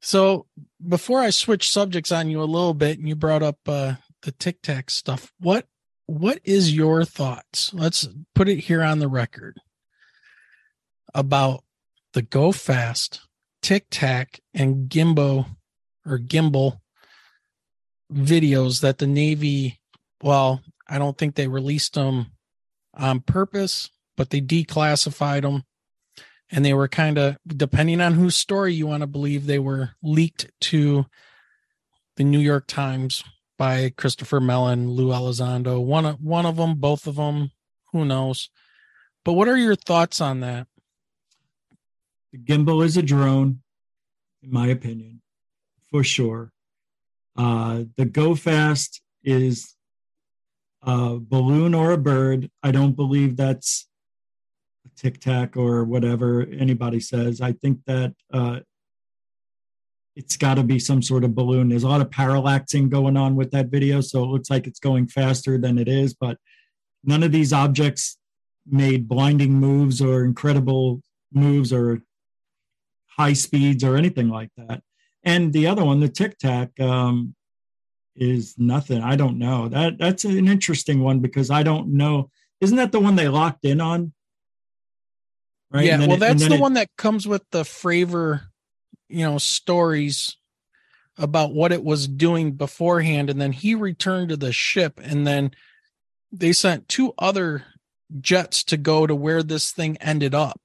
So 0.00 0.46
before 0.86 1.20
I 1.20 1.30
switch 1.30 1.70
subjects 1.70 2.12
on 2.12 2.28
you 2.28 2.40
a 2.40 2.44
little 2.44 2.74
bit, 2.74 2.98
and 2.98 3.08
you 3.08 3.16
brought 3.16 3.42
up 3.42 3.58
uh, 3.66 3.94
the 4.22 4.32
Tic 4.32 4.62
Tac 4.62 4.90
stuff, 4.90 5.32
what 5.40 5.66
what 6.06 6.40
is 6.44 6.74
your 6.74 7.04
thoughts? 7.04 7.72
Let's 7.72 8.08
put 8.34 8.48
it 8.48 8.60
here 8.60 8.82
on 8.82 8.98
the 8.98 9.08
record 9.08 9.58
about 11.14 11.64
the 12.12 12.22
Go 12.22 12.52
Fast, 12.52 13.20
Tic 13.62 13.86
Tac, 13.90 14.40
and 14.54 14.88
Gimbo 14.88 15.46
or 16.06 16.18
Gimbal 16.18 16.78
videos 18.12 18.80
that 18.80 18.98
the 18.98 19.06
Navy. 19.06 19.80
Well, 20.22 20.62
I 20.88 20.98
don't 20.98 21.16
think 21.16 21.34
they 21.34 21.48
released 21.48 21.94
them 21.94 22.32
on 22.94 23.20
purpose, 23.20 23.90
but 24.16 24.30
they 24.30 24.40
declassified 24.40 25.42
them 25.42 25.64
and 26.52 26.64
they 26.64 26.74
were 26.74 26.86
kind 26.86 27.18
of 27.18 27.36
depending 27.46 28.00
on 28.00 28.14
whose 28.14 28.36
story 28.36 28.74
you 28.74 28.86
want 28.86 29.00
to 29.00 29.06
believe 29.08 29.46
they 29.46 29.58
were 29.58 29.90
leaked 30.02 30.48
to 30.60 31.06
the 32.16 32.24
New 32.24 32.38
York 32.38 32.66
Times 32.68 33.24
by 33.58 33.92
Christopher 33.96 34.38
Mellon, 34.38 34.90
Lou 34.90 35.08
Elizondo. 35.08 35.84
One 35.84 36.06
of 36.06 36.20
one 36.20 36.46
of 36.46 36.56
them, 36.56 36.76
both 36.76 37.08
of 37.08 37.16
them, 37.16 37.50
who 37.92 38.04
knows? 38.04 38.50
But 39.24 39.32
what 39.32 39.48
are 39.48 39.56
your 39.56 39.76
thoughts 39.76 40.20
on 40.20 40.40
that? 40.40 40.68
the 42.32 42.38
gimbal 42.38 42.84
is 42.84 42.96
a 42.96 43.02
drone, 43.02 43.60
in 44.42 44.50
my 44.50 44.68
opinion, 44.68 45.20
for 45.90 46.02
sure. 46.02 46.50
Uh, 47.36 47.84
the 47.96 48.06
Go 48.06 48.34
Fast 48.34 49.02
is 49.22 49.76
a 50.82 51.18
balloon 51.20 51.74
or 51.74 51.92
a 51.92 51.98
bird. 51.98 52.50
I 52.62 52.72
don't 52.72 52.96
believe 52.96 53.36
that's 53.36 53.86
tic 55.02 55.18
tac 55.20 55.56
or 55.56 55.84
whatever 55.84 56.42
anybody 56.42 57.00
says. 57.00 57.40
I 57.40 57.52
think 57.52 57.80
that 57.86 58.14
uh, 58.32 58.60
it's 60.14 60.36
got 60.36 60.54
to 60.54 60.62
be 60.62 60.78
some 60.78 61.02
sort 61.02 61.24
of 61.24 61.34
balloon. 61.34 61.68
There's 61.68 61.82
a 61.82 61.88
lot 61.88 62.00
of 62.00 62.10
parallaxing 62.10 62.88
going 62.88 63.16
on 63.16 63.34
with 63.34 63.50
that 63.50 63.68
video, 63.68 64.00
so 64.00 64.22
it 64.22 64.28
looks 64.28 64.50
like 64.50 64.66
it's 64.66 64.78
going 64.78 65.08
faster 65.08 65.58
than 65.58 65.78
it 65.78 65.88
is. 65.88 66.14
But 66.14 66.38
none 67.02 67.22
of 67.22 67.32
these 67.32 67.52
objects 67.52 68.18
made 68.66 69.08
blinding 69.08 69.54
moves 69.54 70.00
or 70.00 70.24
incredible 70.24 71.02
moves 71.32 71.72
or 71.72 72.02
high 73.16 73.32
speeds 73.32 73.82
or 73.82 73.96
anything 73.96 74.28
like 74.28 74.50
that. 74.56 74.82
And 75.24 75.52
the 75.52 75.66
other 75.66 75.84
one, 75.84 76.00
the 76.00 76.08
Tic 76.08 76.38
Tac, 76.38 76.78
um, 76.78 77.34
is 78.14 78.54
nothing. 78.58 79.02
I 79.02 79.16
don't 79.16 79.38
know. 79.38 79.68
That 79.68 79.98
that's 79.98 80.24
an 80.24 80.46
interesting 80.46 81.00
one 81.02 81.20
because 81.20 81.50
I 81.50 81.62
don't 81.62 81.88
know. 81.88 82.30
Isn't 82.60 82.76
that 82.76 82.92
the 82.92 83.00
one 83.00 83.16
they 83.16 83.28
locked 83.28 83.64
in 83.64 83.80
on? 83.80 84.12
Right. 85.72 85.86
Yeah, 85.86 85.98
well, 86.00 86.14
it- 86.14 86.20
that's 86.20 86.46
the 86.46 86.54
it- 86.54 86.60
one 86.60 86.74
that 86.74 86.90
comes 86.96 87.26
with 87.26 87.42
the 87.50 87.62
Fravor, 87.62 88.42
you 89.08 89.24
know, 89.24 89.38
stories 89.38 90.36
about 91.16 91.52
what 91.54 91.72
it 91.72 91.82
was 91.84 92.08
doing 92.08 92.52
beforehand. 92.52 93.30
And 93.30 93.40
then 93.40 93.52
he 93.52 93.74
returned 93.74 94.30
to 94.30 94.36
the 94.36 94.52
ship. 94.52 95.00
And 95.02 95.26
then 95.26 95.52
they 96.30 96.52
sent 96.52 96.88
two 96.88 97.12
other 97.18 97.64
jets 98.20 98.62
to 98.64 98.76
go 98.76 99.06
to 99.06 99.14
where 99.14 99.42
this 99.42 99.70
thing 99.72 99.96
ended 99.98 100.34
up. 100.34 100.60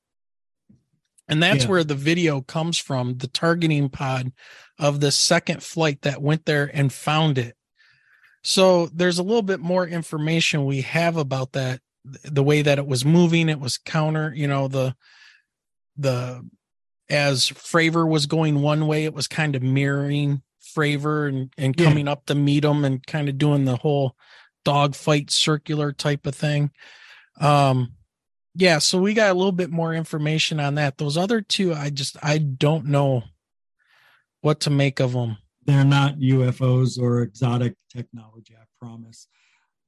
And 1.28 1.44
that's 1.44 1.64
Yeah. 1.66 1.70
where 1.70 1.84
the 1.84 1.96
video 1.96 2.42
comes 2.42 2.78
from 2.78 3.18
the 3.18 3.28
targeting 3.28 3.90
pod 3.90 4.32
of 4.80 5.00
the 5.02 5.12
second 5.12 5.62
flight 5.64 6.02
that 6.04 6.22
went 6.22 6.46
there 6.46 6.70
and 6.74 6.92
found 6.92 7.38
it. 7.38 7.56
So 8.44 8.88
there's 8.88 9.20
a 9.20 9.24
little 9.24 9.42
bit 9.42 9.60
more 9.60 9.86
information 9.86 10.66
we 10.66 10.82
have 10.82 11.18
about 11.18 11.52
that 11.54 11.82
the 12.24 12.44
way 12.44 12.62
that 12.62 12.78
it 12.78 12.88
was 12.88 13.06
moving 13.06 13.50
it 13.50 13.60
was 13.60 13.78
counter 13.78 14.34
you 14.36 14.48
know 14.48 14.68
the 14.68 14.96
the 15.98 16.48
as 17.10 17.48
Fravor 17.50 18.08
was 18.08 18.26
going 18.26 18.62
one 18.62 18.86
way 18.88 19.06
it 19.06 19.14
was 19.14 19.28
kind 19.28 19.56
of 19.56 19.64
mirroring 19.64 20.42
Fravor 20.76 21.28
and 21.30 21.54
and 21.58 21.80
Yeah. 21.80 21.86
coming 21.88 22.08
up 22.08 22.26
to 22.26 22.36
meet 22.36 22.64
him 22.64 22.86
and 22.86 23.06
kind 23.06 23.30
of 23.30 23.38
doing 23.38 23.66
the 23.66 23.78
whole 23.78 24.16
dogfight 24.66 25.32
circular 25.32 25.92
type 25.94 26.26
of 26.26 26.36
thing 26.36 26.72
um 27.40 27.94
yeah 28.56 28.80
so 28.80 29.00
we 29.00 29.14
got 29.14 29.32
a 29.32 29.34
little 29.34 29.52
bit 29.52 29.70
more 29.70 29.94
information 29.94 30.60
on 30.60 30.76
that 30.76 30.98
those 30.98 31.18
other 31.18 31.42
two 31.42 31.74
i 31.74 31.90
just 31.90 32.18
i 32.22 32.38
don't 32.38 32.86
know 32.86 33.24
what 34.42 34.60
to 34.60 34.70
make 34.70 35.00
of 35.00 35.14
them 35.14 35.38
they're 35.68 35.84
not 35.84 36.20
UFOs 36.20 36.98
or 36.98 37.22
exotic 37.22 37.76
technology, 37.94 38.56
I 38.58 38.64
promise, 38.80 39.28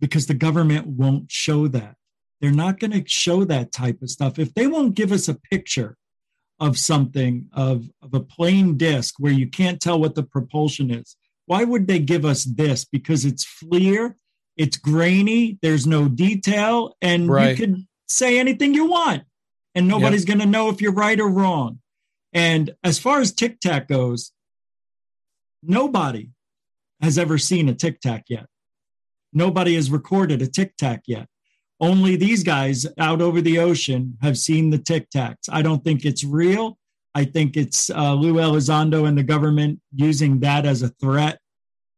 because 0.01 0.27
the 0.27 0.33
government 0.33 0.87
won't 0.87 1.31
show 1.31 1.69
that. 1.69 1.95
They're 2.41 2.51
not 2.51 2.79
going 2.79 2.91
to 2.91 3.03
show 3.07 3.43
that 3.45 3.71
type 3.71 4.01
of 4.01 4.09
stuff. 4.09 4.39
If 4.39 4.53
they 4.53 4.67
won't 4.67 4.95
give 4.95 5.11
us 5.11 5.27
a 5.27 5.35
picture 5.35 5.97
of 6.59 6.77
something, 6.77 7.47
of, 7.53 7.89
of 8.01 8.13
a 8.13 8.19
plain 8.19 8.77
disc 8.77 9.15
where 9.17 9.31
you 9.31 9.47
can't 9.47 9.81
tell 9.81 9.99
what 9.99 10.15
the 10.15 10.23
propulsion 10.23 10.91
is, 10.91 11.15
why 11.45 11.63
would 11.63 11.87
they 11.87 11.99
give 11.99 12.25
us 12.25 12.43
this? 12.43 12.85
Because 12.85 13.25
it's 13.25 13.45
FLIR, 13.45 14.13
it's 14.57 14.77
grainy, 14.77 15.57
there's 15.61 15.87
no 15.87 16.07
detail, 16.07 16.95
and 17.01 17.29
Right. 17.29 17.51
you 17.51 17.55
could 17.65 17.87
say 18.07 18.39
anything 18.39 18.73
you 18.73 18.85
want, 18.85 19.23
and 19.73 19.87
nobody's 19.87 20.25
going 20.25 20.39
to 20.39 20.45
know 20.45 20.69
if 20.69 20.81
you're 20.81 20.91
right 20.91 21.19
or 21.19 21.29
wrong. 21.29 21.79
And 22.33 22.75
as 22.83 22.99
far 22.99 23.21
as 23.21 23.31
Tic 23.31 23.59
Tac 23.59 23.87
goes, 23.87 24.31
nobody 25.63 26.29
has 27.01 27.17
ever 27.17 27.37
seen 27.37 27.69
a 27.69 27.73
tic 27.73 28.01
tac 28.01 28.25
yet. 28.27 28.47
Nobody 29.31 29.75
has 29.75 29.89
recorded 29.89 30.41
a 30.41 30.47
tic 30.47 30.75
tac 30.75 31.03
yet. 31.07 31.28
Only 31.79 32.15
these 32.15 32.43
guys 32.43 32.85
out 32.97 33.21
over 33.21 33.41
the 33.41 33.59
ocean 33.59 34.17
have 34.21 34.37
seen 34.37 34.69
the 34.69 34.77
tic 34.77 35.09
tacs. 35.09 35.47
I 35.49 35.61
don't 35.61 35.83
think 35.83 36.03
it's 36.05 36.23
real. 36.23 36.77
I 37.15 37.25
think 37.25 37.55
it's 37.55 37.89
uh, 37.89 38.13
Lou 38.13 38.33
Elizondo 38.35 39.07
and 39.07 39.17
the 39.17 39.23
government 39.23 39.79
using 39.95 40.39
that 40.41 40.65
as 40.65 40.81
a 40.81 40.89
threat 40.89 41.39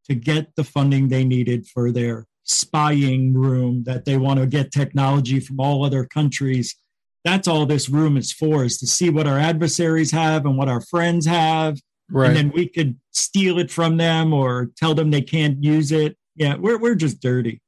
to 0.07 0.15
get 0.15 0.55
the 0.55 0.63
funding 0.63 1.07
they 1.07 1.23
needed 1.23 1.67
for 1.67 1.91
their 1.91 2.25
spying 2.43 3.33
room 3.33 3.83
that 3.83 4.05
they 4.05 4.17
want 4.17 4.39
to 4.39 4.45
get 4.45 4.71
technology 4.71 5.39
from 5.39 5.59
all 5.59 5.83
other 5.83 6.05
countries. 6.05 6.75
That's 7.23 7.47
all 7.47 7.65
this 7.65 7.89
room 7.89 8.17
is 8.17 8.31
for, 8.31 8.63
is 8.65 8.77
to 8.79 8.87
see 8.87 9.09
what 9.09 9.27
our 9.27 9.37
adversaries 9.37 10.11
have 10.11 10.45
and 10.45 10.57
what 10.57 10.69
our 10.69 10.81
friends 10.81 11.25
have 11.25 11.79
Right. 12.13 12.27
and 12.27 12.35
then 12.35 12.51
we 12.53 12.67
could 12.67 12.99
steal 13.11 13.57
it 13.57 13.71
from 13.71 13.95
them 13.97 14.33
or 14.33 14.69
tell 14.75 14.93
them 14.93 15.11
they 15.11 15.21
can't 15.21 15.63
use 15.63 15.91
it. 15.93 16.17
Yeah, 16.35 16.55
we're 16.55 16.77
we're 16.77 16.95
just 16.95 17.21
dirty. 17.21 17.61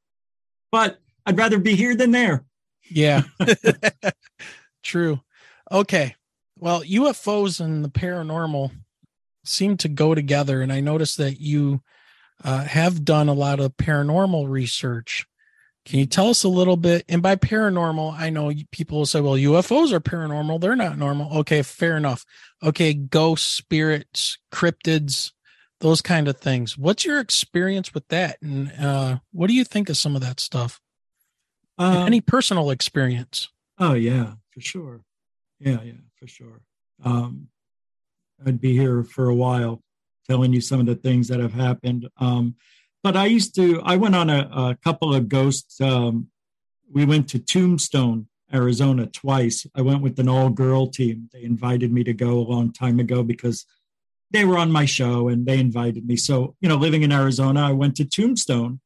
But 0.71 0.97
I'd 1.25 1.37
rather 1.37 1.59
be 1.59 1.75
here 1.75 1.95
than 1.95 2.11
there. 2.11 2.45
Yeah. 2.89 3.23
True. 4.83 5.21
Okay. 5.71 6.15
Well, 6.59 6.83
UFOs 6.83 7.59
and 7.59 7.83
the 7.83 7.89
paranormal 7.89 8.71
seem 9.43 9.77
to 9.77 9.89
go 9.89 10.15
together. 10.15 10.61
And 10.61 10.71
I 10.71 10.79
noticed 10.79 11.17
that 11.17 11.39
you 11.39 11.81
uh, 12.43 12.63
have 12.63 13.05
done 13.05 13.29
a 13.29 13.33
lot 13.33 13.59
of 13.59 13.77
paranormal 13.77 14.49
research. 14.49 15.25
Can 15.85 15.99
you 15.99 16.05
tell 16.05 16.29
us 16.29 16.43
a 16.43 16.49
little 16.49 16.77
bit? 16.77 17.03
And 17.09 17.21
by 17.21 17.35
paranormal, 17.35 18.17
I 18.17 18.29
know 18.29 18.53
people 18.71 18.99
will 18.99 19.05
say, 19.05 19.19
well, 19.19 19.33
UFOs 19.33 19.91
are 19.91 19.99
paranormal. 19.99 20.61
They're 20.61 20.77
not 20.77 20.97
normal. 20.97 21.39
Okay, 21.39 21.61
fair 21.61 21.97
enough. 21.97 22.25
Okay, 22.61 22.93
ghosts, 22.93 23.53
spirits, 23.53 24.37
cryptids, 24.51 25.31
those 25.81 26.01
kind 26.01 26.29
of 26.29 26.37
things. 26.37 26.77
What's 26.77 27.03
your 27.03 27.19
experience 27.19 27.93
with 27.93 28.07
that? 28.07 28.37
And 28.41 28.71
uh, 28.79 29.17
what 29.33 29.47
do 29.47 29.53
you 29.53 29.65
think 29.65 29.89
of 29.89 29.97
some 29.97 30.15
of 30.15 30.21
that 30.21 30.39
stuff? 30.39 30.79
Um, 31.77 32.07
Any 32.07 32.21
personal 32.21 32.69
experience? 32.69 33.49
Oh 33.79 33.93
yeah, 33.93 34.33
for 34.51 34.61
sure. 34.61 35.01
Yeah, 35.59 35.81
yeah, 35.83 35.93
for 36.15 36.27
sure. 36.27 36.61
Um, 37.03 37.47
I'd 38.45 38.61
be 38.61 38.77
here 38.77 39.03
for 39.03 39.29
a 39.29 39.35
while 39.35 39.81
telling 40.27 40.53
you 40.53 40.61
some 40.61 40.79
of 40.79 40.85
the 40.85 40.95
things 40.95 41.27
that 41.27 41.39
have 41.39 41.53
happened. 41.53 42.09
Um, 42.17 42.55
but 43.01 43.17
I 43.17 43.25
used 43.25 43.55
to. 43.55 43.81
I 43.83 43.97
went 43.97 44.15
on 44.15 44.29
a, 44.29 44.49
a 44.51 44.77
couple 44.83 45.13
of 45.13 45.27
ghosts. 45.27 45.81
Um, 45.81 46.27
we 46.89 47.05
went 47.05 47.27
to 47.29 47.39
Tombstone, 47.39 48.27
Arizona, 48.53 49.07
twice. 49.07 49.65
I 49.75 49.81
went 49.81 50.01
with 50.01 50.19
an 50.19 50.29
all-girl 50.29 50.87
team. 50.87 51.29
They 51.33 51.43
invited 51.43 51.91
me 51.91 52.03
to 52.03 52.13
go 52.13 52.37
a 52.37 52.49
long 52.49 52.71
time 52.71 52.99
ago 52.99 53.23
because 53.23 53.65
they 54.31 54.45
were 54.45 54.57
on 54.57 54.71
my 54.71 54.85
show 54.85 55.27
and 55.27 55.45
they 55.45 55.59
invited 55.59 56.05
me. 56.05 56.15
So 56.15 56.55
you 56.61 56.69
know, 56.69 56.75
living 56.75 57.03
in 57.03 57.11
Arizona, 57.11 57.61
I 57.61 57.71
went 57.71 57.95
to 57.97 58.05
Tombstone, 58.05 58.79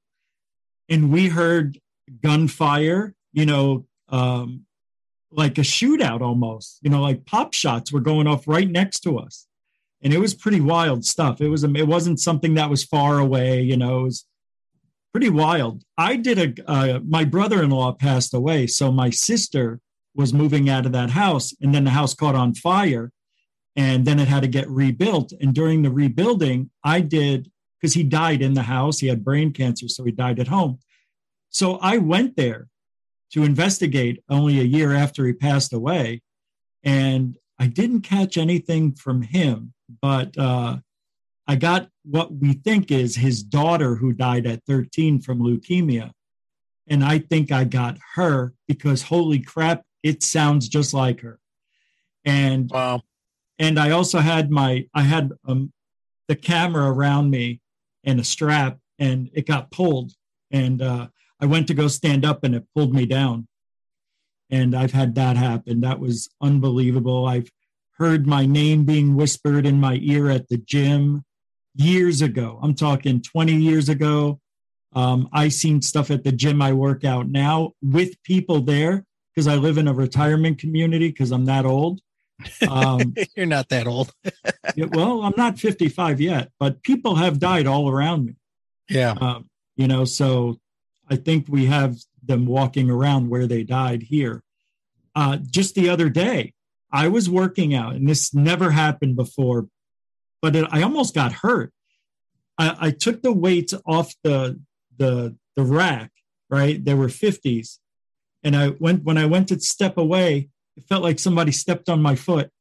and 0.89 1.11
we 1.11 1.27
heard 1.27 1.79
gunfire. 2.21 3.13
You 3.33 3.45
know, 3.45 3.85
um, 4.09 4.65
like 5.31 5.57
a 5.57 5.61
shootout 5.61 6.21
almost. 6.21 6.79
You 6.81 6.89
know, 6.89 7.01
like 7.01 7.25
pop 7.25 7.53
shots 7.53 7.91
were 7.91 7.99
going 7.99 8.27
off 8.27 8.47
right 8.47 8.69
next 8.69 9.01
to 9.01 9.19
us, 9.19 9.47
and 10.01 10.13
it 10.13 10.19
was 10.19 10.33
pretty 10.33 10.61
wild 10.61 11.05
stuff. 11.05 11.41
It 11.41 11.49
was 11.49 11.63
it 11.63 11.87
wasn't 11.87 12.19
something 12.19 12.55
that 12.55 12.69
was 12.69 12.83
far 12.83 13.19
away. 13.19 13.61
You 13.61 13.77
know, 13.77 14.01
it 14.01 14.03
was 14.03 14.25
pretty 15.11 15.29
wild. 15.29 15.83
I 15.97 16.15
did 16.15 16.37
a 16.37 16.69
uh, 16.69 16.99
my 17.07 17.25
brother-in-law 17.25 17.93
passed 17.93 18.33
away, 18.33 18.67
so 18.67 18.91
my 18.91 19.09
sister 19.09 19.79
was 20.15 20.33
moving 20.33 20.69
out 20.69 20.85
of 20.85 20.91
that 20.93 21.11
house, 21.11 21.53
and 21.61 21.73
then 21.73 21.83
the 21.83 21.91
house 21.91 22.13
caught 22.13 22.35
on 22.35 22.53
fire, 22.53 23.11
and 23.75 24.05
then 24.05 24.19
it 24.19 24.27
had 24.27 24.41
to 24.41 24.47
get 24.47 24.69
rebuilt. 24.69 25.31
And 25.39 25.53
during 25.53 25.83
the 25.83 25.91
rebuilding, 25.91 26.71
I 26.83 27.01
did 27.01 27.51
because 27.79 27.93
he 27.93 28.03
died 28.03 28.41
in 28.41 28.55
the 28.55 28.63
house. 28.63 28.99
He 28.99 29.07
had 29.07 29.23
brain 29.23 29.53
cancer, 29.53 29.87
so 29.87 30.03
he 30.03 30.11
died 30.11 30.39
at 30.39 30.47
home. 30.47 30.79
So 31.49 31.77
I 31.77 31.97
went 31.97 32.35
there 32.35 32.67
to 33.31 33.43
investigate 33.43 34.23
only 34.29 34.59
a 34.59 34.63
year 34.63 34.93
after 34.93 35.25
he 35.25 35.33
passed 35.33 35.73
away. 35.73 36.21
And 36.83 37.37
I 37.59 37.67
didn't 37.67 38.01
catch 38.01 38.37
anything 38.37 38.93
from 38.93 39.21
him, 39.21 39.73
but 40.01 40.37
uh, 40.37 40.77
I 41.47 41.55
got 41.55 41.89
what 42.03 42.33
we 42.33 42.53
think 42.53 42.91
is 42.91 43.15
his 43.15 43.43
daughter 43.43 43.95
who 43.95 44.13
died 44.13 44.45
at 44.45 44.63
13 44.65 45.19
from 45.21 45.39
leukemia. 45.39 46.11
And 46.87 47.03
I 47.03 47.19
think 47.19 47.51
I 47.51 47.63
got 47.63 47.97
her 48.15 48.53
because 48.67 49.03
holy 49.03 49.39
crap, 49.39 49.83
it 50.03 50.23
sounds 50.23 50.69
just 50.69 50.93
like 50.93 51.21
her. 51.21 51.39
And 52.23 52.69
wow. 52.69 53.01
And 53.59 53.79
I 53.79 53.91
also 53.91 54.19
had 54.19 54.51
my 54.51 54.85
I 54.93 55.01
had 55.01 55.31
um, 55.45 55.73
the 56.27 56.35
camera 56.35 56.91
around 56.91 57.29
me 57.31 57.61
and 58.03 58.19
a 58.19 58.23
strap, 58.23 58.77
and 58.99 59.29
it 59.33 59.47
got 59.47 59.71
pulled. 59.71 60.11
And 60.51 60.81
uh, 60.81 61.07
I 61.39 61.45
went 61.45 61.67
to 61.67 61.73
go 61.73 61.87
stand 61.87 62.25
up, 62.25 62.43
and 62.43 62.55
it 62.55 62.65
pulled 62.75 62.93
me 62.93 63.05
down. 63.05 63.47
And 64.49 64.75
I've 64.75 64.93
had 64.93 65.15
that 65.15 65.37
happen. 65.37 65.81
That 65.81 65.99
was 65.99 66.29
unbelievable. 66.41 67.25
I've 67.25 67.51
heard 67.97 68.27
my 68.27 68.45
name 68.45 68.85
being 68.85 69.15
whispered 69.15 69.65
in 69.65 69.79
my 69.79 69.99
ear 70.01 70.29
at 70.29 70.47
the 70.49 70.57
gym 70.57 71.23
years 71.75 72.21
ago. 72.21 72.59
I'm 72.61 72.75
talking 72.75 73.21
20 73.21 73.53
years 73.53 73.89
ago. 73.89 74.39
Um, 74.93 75.29
I 75.33 75.49
seen 75.49 75.81
stuff 75.81 76.09
at 76.11 76.23
the 76.23 76.31
gym 76.31 76.61
I 76.61 76.73
work 76.73 77.03
out 77.03 77.27
now 77.27 77.73
with 77.81 78.21
people 78.23 78.61
there 78.61 79.05
because 79.33 79.47
I 79.47 79.55
live 79.55 79.77
in 79.77 79.87
a 79.87 79.93
retirement 79.93 80.59
community 80.59 81.09
because 81.09 81.31
I'm 81.31 81.45
that 81.45 81.65
old. 81.65 82.01
Um, 82.67 83.13
You're 83.35 83.45
not 83.45 83.69
that 83.69 83.87
old. 83.87 84.11
well, 84.77 85.21
I'm 85.21 85.33
not 85.37 85.59
55 85.59 86.21
yet, 86.21 86.51
but 86.59 86.81
people 86.83 87.15
have 87.15 87.39
died 87.39 87.67
all 87.67 87.89
around 87.89 88.25
me. 88.25 88.35
Yeah. 88.89 89.15
Um, 89.19 89.49
you 89.75 89.87
know, 89.87 90.05
so 90.05 90.59
I 91.09 91.15
think 91.15 91.45
we 91.47 91.65
have 91.65 91.97
them 92.23 92.45
walking 92.45 92.89
around 92.89 93.29
where 93.29 93.47
they 93.47 93.63
died 93.63 94.03
here. 94.03 94.43
Uh, 95.15 95.37
just 95.37 95.75
the 95.75 95.89
other 95.89 96.09
day, 96.09 96.53
I 96.91 97.07
was 97.07 97.29
working 97.29 97.73
out, 97.73 97.95
and 97.95 98.07
this 98.07 98.33
never 98.33 98.71
happened 98.71 99.15
before, 99.15 99.67
but 100.41 100.55
it, 100.55 100.67
I 100.71 100.81
almost 100.81 101.15
got 101.15 101.33
hurt. 101.33 101.73
I, 102.57 102.75
I 102.79 102.91
took 102.91 103.21
the 103.21 103.33
weights 103.33 103.73
off 103.85 104.13
the 104.23 104.59
the 104.97 105.35
the 105.55 105.63
rack, 105.63 106.11
right? 106.49 106.83
They 106.83 106.93
were 106.93 107.07
50s, 107.07 107.79
and 108.43 108.55
I 108.55 108.69
went 108.79 109.03
when 109.03 109.17
I 109.17 109.25
went 109.25 109.47
to 109.49 109.59
step 109.59 109.97
away, 109.97 110.49
it 110.75 110.87
felt 110.87 111.03
like 111.03 111.19
somebody 111.19 111.51
stepped 111.51 111.89
on 111.89 112.01
my 112.01 112.15
foot, 112.15 112.51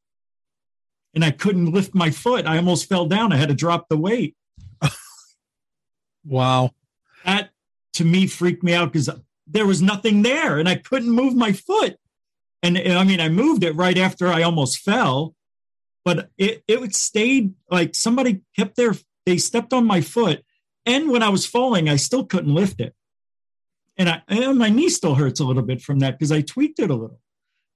and 1.13 1.23
I 1.23 1.31
couldn't 1.31 1.71
lift 1.71 1.93
my 1.93 2.09
foot. 2.09 2.45
I 2.45 2.57
almost 2.57 2.89
fell 2.89 3.05
down. 3.05 3.31
I 3.31 3.37
had 3.37 3.49
to 3.49 3.55
drop 3.55 3.87
the 3.89 3.97
weight. 3.97 4.35
Wow. 6.27 6.71
To 7.97 8.05
me 8.05 8.27
freaked 8.27 8.63
me 8.63 8.73
out 8.73 8.91
because 8.91 9.09
there 9.45 9.65
was 9.65 9.81
nothing 9.81 10.21
there 10.21 10.59
and 10.59 10.67
I 10.67 10.75
couldn't 10.75 11.09
move 11.09 11.35
my 11.35 11.51
foot. 11.51 11.95
And, 12.63 12.77
and 12.77 12.97
I 12.97 13.03
mean, 13.03 13.21
I 13.21 13.29
moved 13.29 13.63
it 13.63 13.75
right 13.75 13.97
after 13.97 14.27
I 14.27 14.43
almost 14.43 14.79
fell, 14.79 15.35
but 16.03 16.29
it, 16.37 16.63
it 16.67 16.95
stayed 16.95 17.53
like 17.69 17.95
somebody 17.95 18.41
kept 18.55 18.75
their 18.75 18.93
they 19.27 19.37
stepped 19.37 19.73
on 19.73 19.85
my 19.85 19.99
foot. 19.99 20.43
And 20.85 21.09
when 21.09 21.21
I 21.21 21.27
was 21.27 21.45
falling, 21.45 21.89
I 21.89 21.97
still 21.97 22.23
couldn't 22.23 22.55
lift 22.55 22.79
it. 22.79 22.95
And, 23.97 24.07
I, 24.07 24.21
and 24.29 24.57
my 24.57 24.69
knee 24.69 24.87
still 24.87 25.15
hurts 25.15 25.41
a 25.41 25.43
little 25.43 25.63
bit 25.63 25.81
from 25.81 25.99
that 25.99 26.17
because 26.17 26.31
I 26.31 26.41
tweaked 26.41 26.79
it 26.79 26.89
a 26.89 26.95
little. 26.95 27.19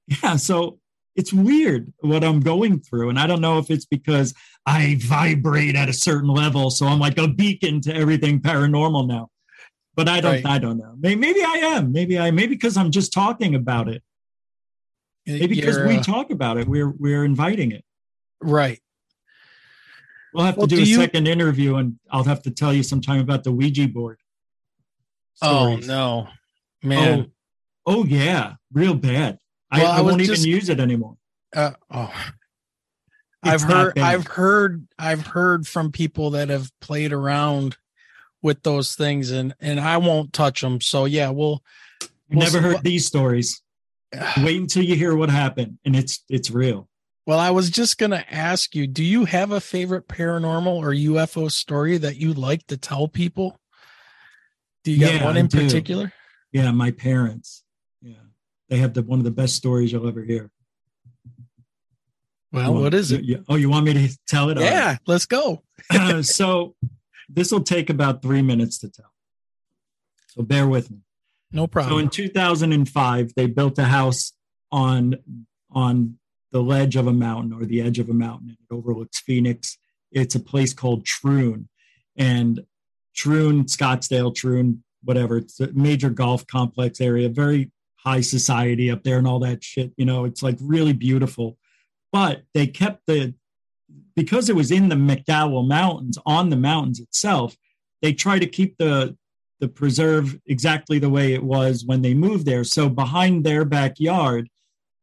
Yeah. 0.24 0.36
So 0.38 0.80
it's 1.16 1.34
weird 1.34 1.94
what 2.00 2.24
I'm 2.24 2.40
going 2.40 2.80
through. 2.80 3.10
And 3.10 3.20
I 3.20 3.28
don't 3.28 3.42
know 3.42 3.60
if 3.60 3.70
it's 3.70 3.86
because 3.86 4.34
I 4.66 4.98
vibrate 5.00 5.76
at 5.76 5.90
a 5.90 5.94
certain 5.94 6.30
level. 6.30 6.70
So 6.70 6.86
I'm 6.86 7.00
like 7.00 7.18
a 7.18 7.28
beacon 7.28 7.82
to 7.82 7.96
everything 7.96 8.40
paranormal 8.40 9.08
now. 9.08 9.30
But 9.96 10.08
I 10.08 10.22
don't, 10.22 10.32
right. 10.32 10.46
I 10.46 10.58
don't 10.58 10.78
know. 10.78 10.96
Maybe, 10.98 11.20
maybe, 11.20 11.44
I 11.44 11.76
am. 11.76 11.92
Maybe 11.92 12.18
I, 12.18 12.32
maybe 12.32 12.56
because 12.56 12.78
I'm 12.78 12.92
just 12.92 13.12
talking 13.12 13.56
about 13.56 13.90
it. 13.90 14.02
Maybe 15.26 15.56
because 15.56 15.78
we 15.80 15.98
uh, 15.98 16.04
talk 16.04 16.32
about 16.32 16.58
it, 16.58 16.68
we're, 16.68 16.90
we're 16.90 17.26
inviting 17.26 17.72
it. 17.72 17.84
Right. 18.42 18.82
We'll 20.34 20.46
have 20.46 20.56
to 20.56 20.60
well, 20.60 20.68
do, 20.68 20.78
do, 20.78 20.82
a 20.82 20.86
you... 20.86 20.96
second 20.96 21.28
interview 21.28 21.76
and 21.76 22.00
I'll 22.10 22.24
have 22.24 22.42
to 22.44 22.52
tell 22.52 22.74
you 22.74 22.84
sometime 22.84 23.20
about 23.20 23.44
the 23.44 23.52
Ouija 23.52 23.88
board. 23.88 24.20
Stories. 25.36 25.90
Oh, 25.90 25.94
no, 25.94 26.28
man. 26.82 27.32
Oh, 27.86 28.00
oh 28.00 28.06
yeah. 28.06 28.54
Real 28.72 28.94
bad. 28.94 29.40
Well, 29.72 29.92
I, 29.92 29.96
I, 29.96 29.98
I 29.98 30.02
won't 30.02 30.22
just, 30.22 30.42
even 30.46 30.56
use 30.56 30.70
it 30.70 30.80
anymore. 30.80 31.18
Uh, 31.54 31.72
oh, 31.90 32.14
I've 33.44 33.62
heard, 33.62 34.00
I've 34.00 34.28
heard, 34.28 34.88
I've 34.98 35.28
heard 35.28 35.68
from 35.68 35.92
people 35.92 36.32
that 36.32 36.50
have 36.50 36.72
played 36.80 37.12
around 37.12 37.78
with 38.42 38.64
those 38.64 38.96
things, 38.96 39.32
and 39.32 39.54
and 39.60 39.80
I 39.80 39.98
won't 39.98 40.34
touch 40.34 40.62
them. 40.62 40.82
So 40.82 41.06
yeah, 41.06 41.30
we'll. 41.30 41.64
we'll 42.30 42.40
never 42.40 42.62
heard 42.62 42.84
these 42.84 43.06
stories. 43.06 43.62
Wait 44.38 44.60
until 44.60 44.84
you 44.84 44.96
hear 44.96 45.16
what 45.16 45.30
happened, 45.30 45.80
and 45.86 45.96
it's 45.96 46.24
it's 46.30 46.52
real. 46.52 46.88
Well, 47.28 47.40
I 47.40 47.52
was 47.52 47.70
just 47.70 47.98
gonna 47.98 48.26
ask 48.30 48.76
you: 48.76 48.88
Do 48.88 49.04
you 49.04 49.26
have 49.26 49.52
a 49.52 49.62
favorite 49.62 50.08
paranormal 50.08 50.76
or 50.76 50.90
UFO 50.90 51.52
story 51.52 51.98
that 51.98 52.18
you 52.18 52.34
like 52.34 52.66
to 52.68 52.78
tell 52.78 53.08
people? 53.08 53.60
Do 54.84 54.92
you 54.92 55.08
yeah, 55.08 55.24
one 55.24 55.38
in 55.38 55.48
particular? 55.48 56.12
Yeah, 56.52 56.72
my 56.72 56.92
parents 56.92 57.64
Yeah. 58.02 58.16
they 58.68 58.78
have 58.78 58.94
the 58.94 59.04
one 59.04 59.20
of 59.20 59.26
the 59.26 59.32
best 59.32 59.56
stories 59.56 59.92
you'll 59.92 60.08
ever 60.08 60.24
hear. 60.24 60.50
Well, 62.52 62.74
what 62.74 62.94
is 62.94 63.14
it? 63.14 63.24
You, 63.24 63.46
oh, 63.48 63.56
you 63.56 63.70
want 63.70 63.86
me 63.86 63.94
to 63.94 64.18
tell 64.28 64.50
it? 64.50 64.60
Yeah, 64.60 64.88
right. 64.88 65.00
let's 65.08 65.26
go. 65.26 65.64
uh, 65.90 66.22
so 66.22 66.76
this 67.34 67.52
will 67.52 67.64
take 67.64 67.90
about 67.90 68.22
three 68.22 68.42
minutes 68.42 68.78
to 68.80 68.90
tell. 68.90 69.12
So 70.28 70.44
bear 70.44 70.68
with 70.68 70.92
me. 70.92 71.00
No 71.52 71.68
problem. 71.68 71.94
So 71.94 71.98
in 72.00 72.10
2005, 72.10 73.34
they 73.36 73.48
built 73.48 73.78
a 73.78 73.86
house 73.86 74.34
on 74.72 75.16
on 75.70 76.18
the 76.52 76.62
ledge 76.62 76.96
of 76.96 77.08
a 77.08 77.14
mountain 77.14 77.54
or 77.54 77.66
the 77.66 77.82
edge 77.82 78.00
of 78.00 78.10
a 78.10 78.14
mountain. 78.14 78.58
It 78.60 78.74
overlooks 78.74 79.20
Phoenix. 79.20 79.78
It's 80.12 80.36
a 80.36 80.40
place 80.40 80.74
called 80.74 81.06
Troon, 81.06 81.70
and 82.18 82.66
Troon, 83.16 83.66
Scottsdale, 83.66 84.34
Troon, 84.36 84.84
whatever. 85.04 85.38
It's 85.38 85.60
a 85.60 85.72
major 85.74 86.10
golf 86.10 86.46
complex 86.48 87.00
area, 87.00 87.30
very 87.30 87.72
high 87.96 88.22
society 88.22 88.90
up 88.90 89.04
there 89.04 89.18
and 89.18 89.28
all 89.28 89.40
that 89.40 89.64
shit. 89.64 89.92
You 89.98 90.06
know, 90.06 90.26
it's 90.26 90.44
like 90.44 90.58
really 90.60 90.94
beautiful. 90.94 91.58
But 92.12 92.44
they 92.54 92.68
kept 92.68 93.06
the 93.08 93.34
because 94.16 94.50
it 94.50 94.56
was 94.56 94.72
in 94.72 94.90
the 94.90 94.96
McDowell 94.96 95.68
Mountains, 95.68 96.18
on 96.26 96.50
the 96.50 96.56
mountains 96.56 97.00
itself, 97.00 97.56
they 98.02 98.14
try 98.14 98.40
to 98.40 98.48
keep 98.48 98.78
the 98.78 99.16
the 99.60 99.68
preserve 99.68 100.40
exactly 100.48 100.98
the 100.98 101.10
way 101.10 101.34
it 101.34 101.44
was 101.44 101.86
when 101.86 102.02
they 102.02 102.16
moved 102.16 102.48
there. 102.48 102.64
So 102.64 102.90
behind 102.90 103.44
their 103.44 103.64
backyard 103.64 104.50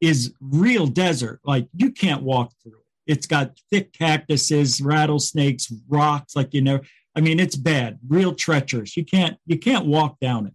is 0.00 0.34
real 0.40 0.86
desert. 0.88 1.40
Like 1.44 1.68
you 1.74 1.92
can't 1.92 2.22
walk 2.22 2.52
through 2.62 2.72
it. 2.72 3.12
It's 3.12 3.26
got 3.26 3.56
thick 3.70 3.92
cactuses, 3.92 4.80
rattlesnakes, 4.80 5.72
rocks, 5.88 6.36
like 6.36 6.52
you 6.52 6.60
know. 6.60 6.80
I 7.14 7.20
mean, 7.20 7.40
it's 7.40 7.56
bad, 7.56 7.98
real 8.06 8.34
treacherous. 8.34 8.96
You 8.96 9.04
can't 9.04 9.38
you 9.46 9.58
can't 9.58 9.86
walk 9.86 10.18
down 10.20 10.46
it 10.46 10.54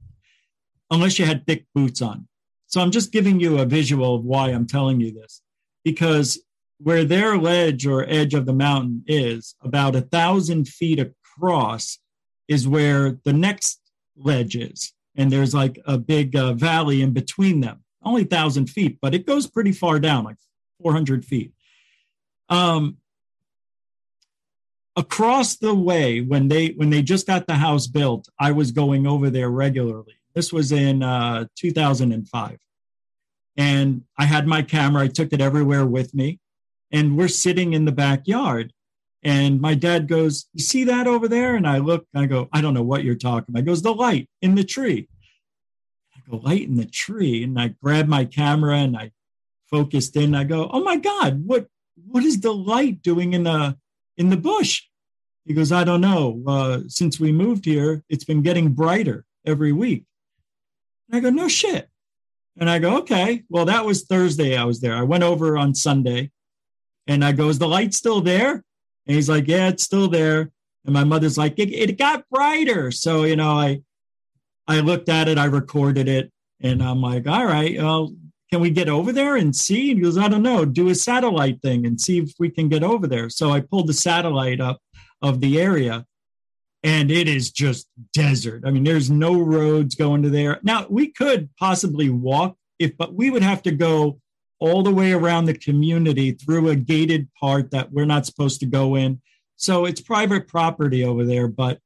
unless 0.92 1.18
you 1.18 1.26
had 1.26 1.48
thick 1.48 1.66
boots 1.74 2.02
on. 2.02 2.28
So 2.68 2.82
I'm 2.82 2.92
just 2.92 3.12
giving 3.12 3.40
you 3.40 3.60
a 3.60 3.66
visual 3.66 4.16
of 4.16 4.24
why 4.24 4.50
I'm 4.50 4.68
telling 4.68 5.00
you 5.00 5.14
this, 5.14 5.42
because 5.84 6.40
where 6.84 7.04
their 7.04 7.38
ledge 7.38 7.86
or 7.86 8.06
edge 8.08 8.34
of 8.34 8.46
the 8.46 8.54
mountain 8.54 9.04
is, 9.08 9.56
about 9.62 9.96
a 9.96 10.02
thousand 10.02 10.68
feet 10.68 11.00
across, 11.00 12.00
is 12.48 12.68
where 12.68 13.18
the 13.24 13.34
next 13.34 13.80
ledge 14.16 14.56
is. 14.56 14.94
And 15.16 15.32
there's 15.32 15.54
like 15.54 15.80
a 15.86 15.98
big 15.98 16.36
uh, 16.36 16.54
valley 16.54 17.02
in 17.02 17.12
between 17.12 17.62
them, 17.62 17.84
only 18.04 18.24
thousand 18.24 18.70
feet, 18.70 18.98
but 19.02 19.14
it 19.14 19.26
goes 19.26 19.48
pretty 19.48 19.72
far 19.72 20.00
down, 20.00 20.24
like 20.24 20.38
400 20.82 21.26
feet. 21.26 21.54
Um, 22.50 22.98
across 24.96 25.56
the 25.56 25.74
way 25.74 26.22
when 26.22 26.50
they 26.50 26.68
when 26.70 26.92
they 26.92 27.02
just 27.02 27.26
got 27.26 27.48
the 27.48 27.56
house 27.56 27.88
built 27.88 28.30
i 28.38 28.52
was 28.52 28.70
going 28.70 29.08
over 29.08 29.32
there 29.32 29.50
regularly 29.50 30.20
this 30.34 30.52
was 30.52 30.72
in 30.72 31.04
uh, 31.04 31.46
2005. 31.56 32.58
And 33.56 34.04
I 34.18 34.26
had 34.26 34.48
my 34.48 34.64
camera, 34.64 35.04
I 35.04 35.08
took 35.08 35.32
it 35.32 35.42
everywhere 35.42 35.86
with 35.86 36.14
me. 36.14 36.40
And 36.94 37.18
we're 37.18 37.28
sitting 37.28 37.74
in 37.74 37.84
the 37.84 37.92
backyard. 37.92 38.72
And 39.24 39.60
my 39.60 39.76
dad 39.76 40.08
goes, 40.08 40.46
You 40.54 40.64
see 40.64 40.86
that 40.86 41.08
over 41.08 41.28
there? 41.28 41.56
And 41.56 41.68
I 41.68 41.80
look, 41.80 42.06
and 42.14 42.24
I 42.24 42.28
go, 42.28 42.48
I 42.54 42.62
don't 42.62 42.74
know 42.74 42.84
what 42.84 43.04
you're 43.04 43.16
talking 43.16 43.48
about. 43.50 43.60
He 43.60 43.66
goes, 43.66 43.82
The 43.82 43.94
light 43.94 44.30
in 44.42 44.56
the 44.56 44.64
tree. 44.64 45.10
I 46.16 46.30
go, 46.30 46.38
Light 46.38 46.68
in 46.68 46.76
the 46.76 46.86
tree. 46.86 47.44
And 47.44 47.60
I 47.60 47.76
grab 47.82 48.08
my 48.08 48.24
camera 48.24 48.78
and 48.78 48.96
I 48.96 49.12
focused 49.70 50.16
in. 50.16 50.36
I 50.36 50.46
go, 50.46 50.70
Oh 50.72 50.84
my 50.84 50.96
God, 50.96 51.46
what 51.46 51.68
what 52.08 52.24
is 52.24 52.40
the 52.40 52.54
light 52.54 53.02
doing 53.02 53.34
in 53.34 53.44
the 53.44 53.78
in 54.16 54.30
the 54.30 54.38
bush? 54.38 54.84
He 55.46 55.54
goes, 55.54 55.72
I 55.72 55.84
don't 55.84 56.02
know. 56.02 56.42
Uh, 56.48 56.80
since 56.88 57.20
we 57.20 57.32
moved 57.32 57.66
here, 57.66 58.04
it's 58.08 58.24
been 58.24 58.42
getting 58.42 58.74
brighter 58.74 59.26
every 59.46 59.74
week. 59.74 60.06
And 61.10 61.18
I 61.18 61.20
go, 61.20 61.30
no 61.30 61.48
shit. 61.48 61.90
And 62.58 62.70
I 62.70 62.80
go, 62.80 62.98
okay, 63.00 63.44
well, 63.50 63.66
that 63.66 63.86
was 63.86 64.04
Thursday 64.04 64.56
I 64.56 64.64
was 64.64 64.80
there. 64.80 64.96
I 64.96 65.04
went 65.04 65.24
over 65.24 65.58
on 65.58 65.76
Sunday 65.76 66.32
and 67.08 67.24
I 67.24 67.32
go, 67.32 67.50
is 67.50 67.60
the 67.60 67.68
light 67.68 67.94
still 67.94 68.22
there? 68.22 68.64
And 69.06 69.16
he's 69.16 69.30
like, 69.30 69.48
yeah, 69.48 69.70
it's 69.70 69.84
still 69.84 70.08
there. 70.08 70.52
And 70.86 70.94
my 70.94 71.04
mother's 71.04 71.38
like, 71.38 71.58
it, 71.58 71.72
it 71.72 71.98
got 71.98 72.28
brighter. 72.30 72.92
So, 72.92 73.24
you 73.24 73.36
know, 73.36 73.52
I, 73.52 73.82
I 74.68 74.80
looked 74.80 75.10
at 75.10 75.28
it, 75.28 75.38
I 75.38 75.46
recorded 75.46 76.08
it 76.08 76.32
and 76.62 76.82
I'm 76.82 77.02
like, 77.02 77.28
all 77.28 77.46
right, 77.46 77.78
well, 77.78 78.14
can 78.52 78.62
we 78.62 78.70
get 78.70 78.90
over 78.90 79.12
there 79.12 79.36
and 79.36 79.56
see? 79.56 79.92
And 79.92 80.00
he 80.00 80.04
goes, 80.04 80.18
I 80.18 80.28
don't 80.28 80.44
know, 80.44 80.64
do 80.64 80.90
a 80.90 80.96
satellite 80.96 81.62
thing 81.62 81.86
and 81.86 82.00
see 82.00 82.20
if 82.20 82.32
we 82.40 82.50
can 82.50 82.70
get 82.70 82.84
over 82.84 83.08
there. 83.08 83.30
So 83.30 83.52
I 83.52 83.62
pulled 83.62 83.88
the 83.88 83.94
satellite 83.94 84.62
up 84.62 84.80
of 85.22 85.42
the 85.42 85.60
area 85.60 86.06
and 86.84 87.10
it 87.10 87.28
is 87.28 87.52
just 87.52 87.88
desert. 88.14 88.64
I 88.66 88.72
mean, 88.72 88.84
there's 88.84 89.10
no 89.10 89.40
roads 89.40 89.96
going 89.96 90.22
to 90.24 90.30
there. 90.30 90.60
Now, 90.64 90.86
we 90.90 91.08
could 91.08 91.50
possibly 91.58 92.10
walk 92.10 92.58
if, 92.78 92.98
but 92.98 93.14
we 93.14 93.30
would 93.30 93.44
have 93.44 93.64
to 93.64 93.72
go 93.72 94.20
all 94.60 94.84
the 94.84 94.94
way 94.94 95.12
around 95.12 95.46
the 95.46 95.58
community 95.58 96.32
through 96.32 96.70
a 96.70 96.76
gated 96.76 97.28
part 97.40 97.72
that 97.72 97.92
we're 97.92 98.06
not 98.06 98.26
supposed 98.26 98.60
to 98.62 98.66
go 98.66 98.96
in. 98.96 99.22
So 99.56 99.86
it's 99.86 100.02
private 100.02 100.48
property 100.48 101.04
over 101.04 101.26
there, 101.26 101.48
but 101.48 101.80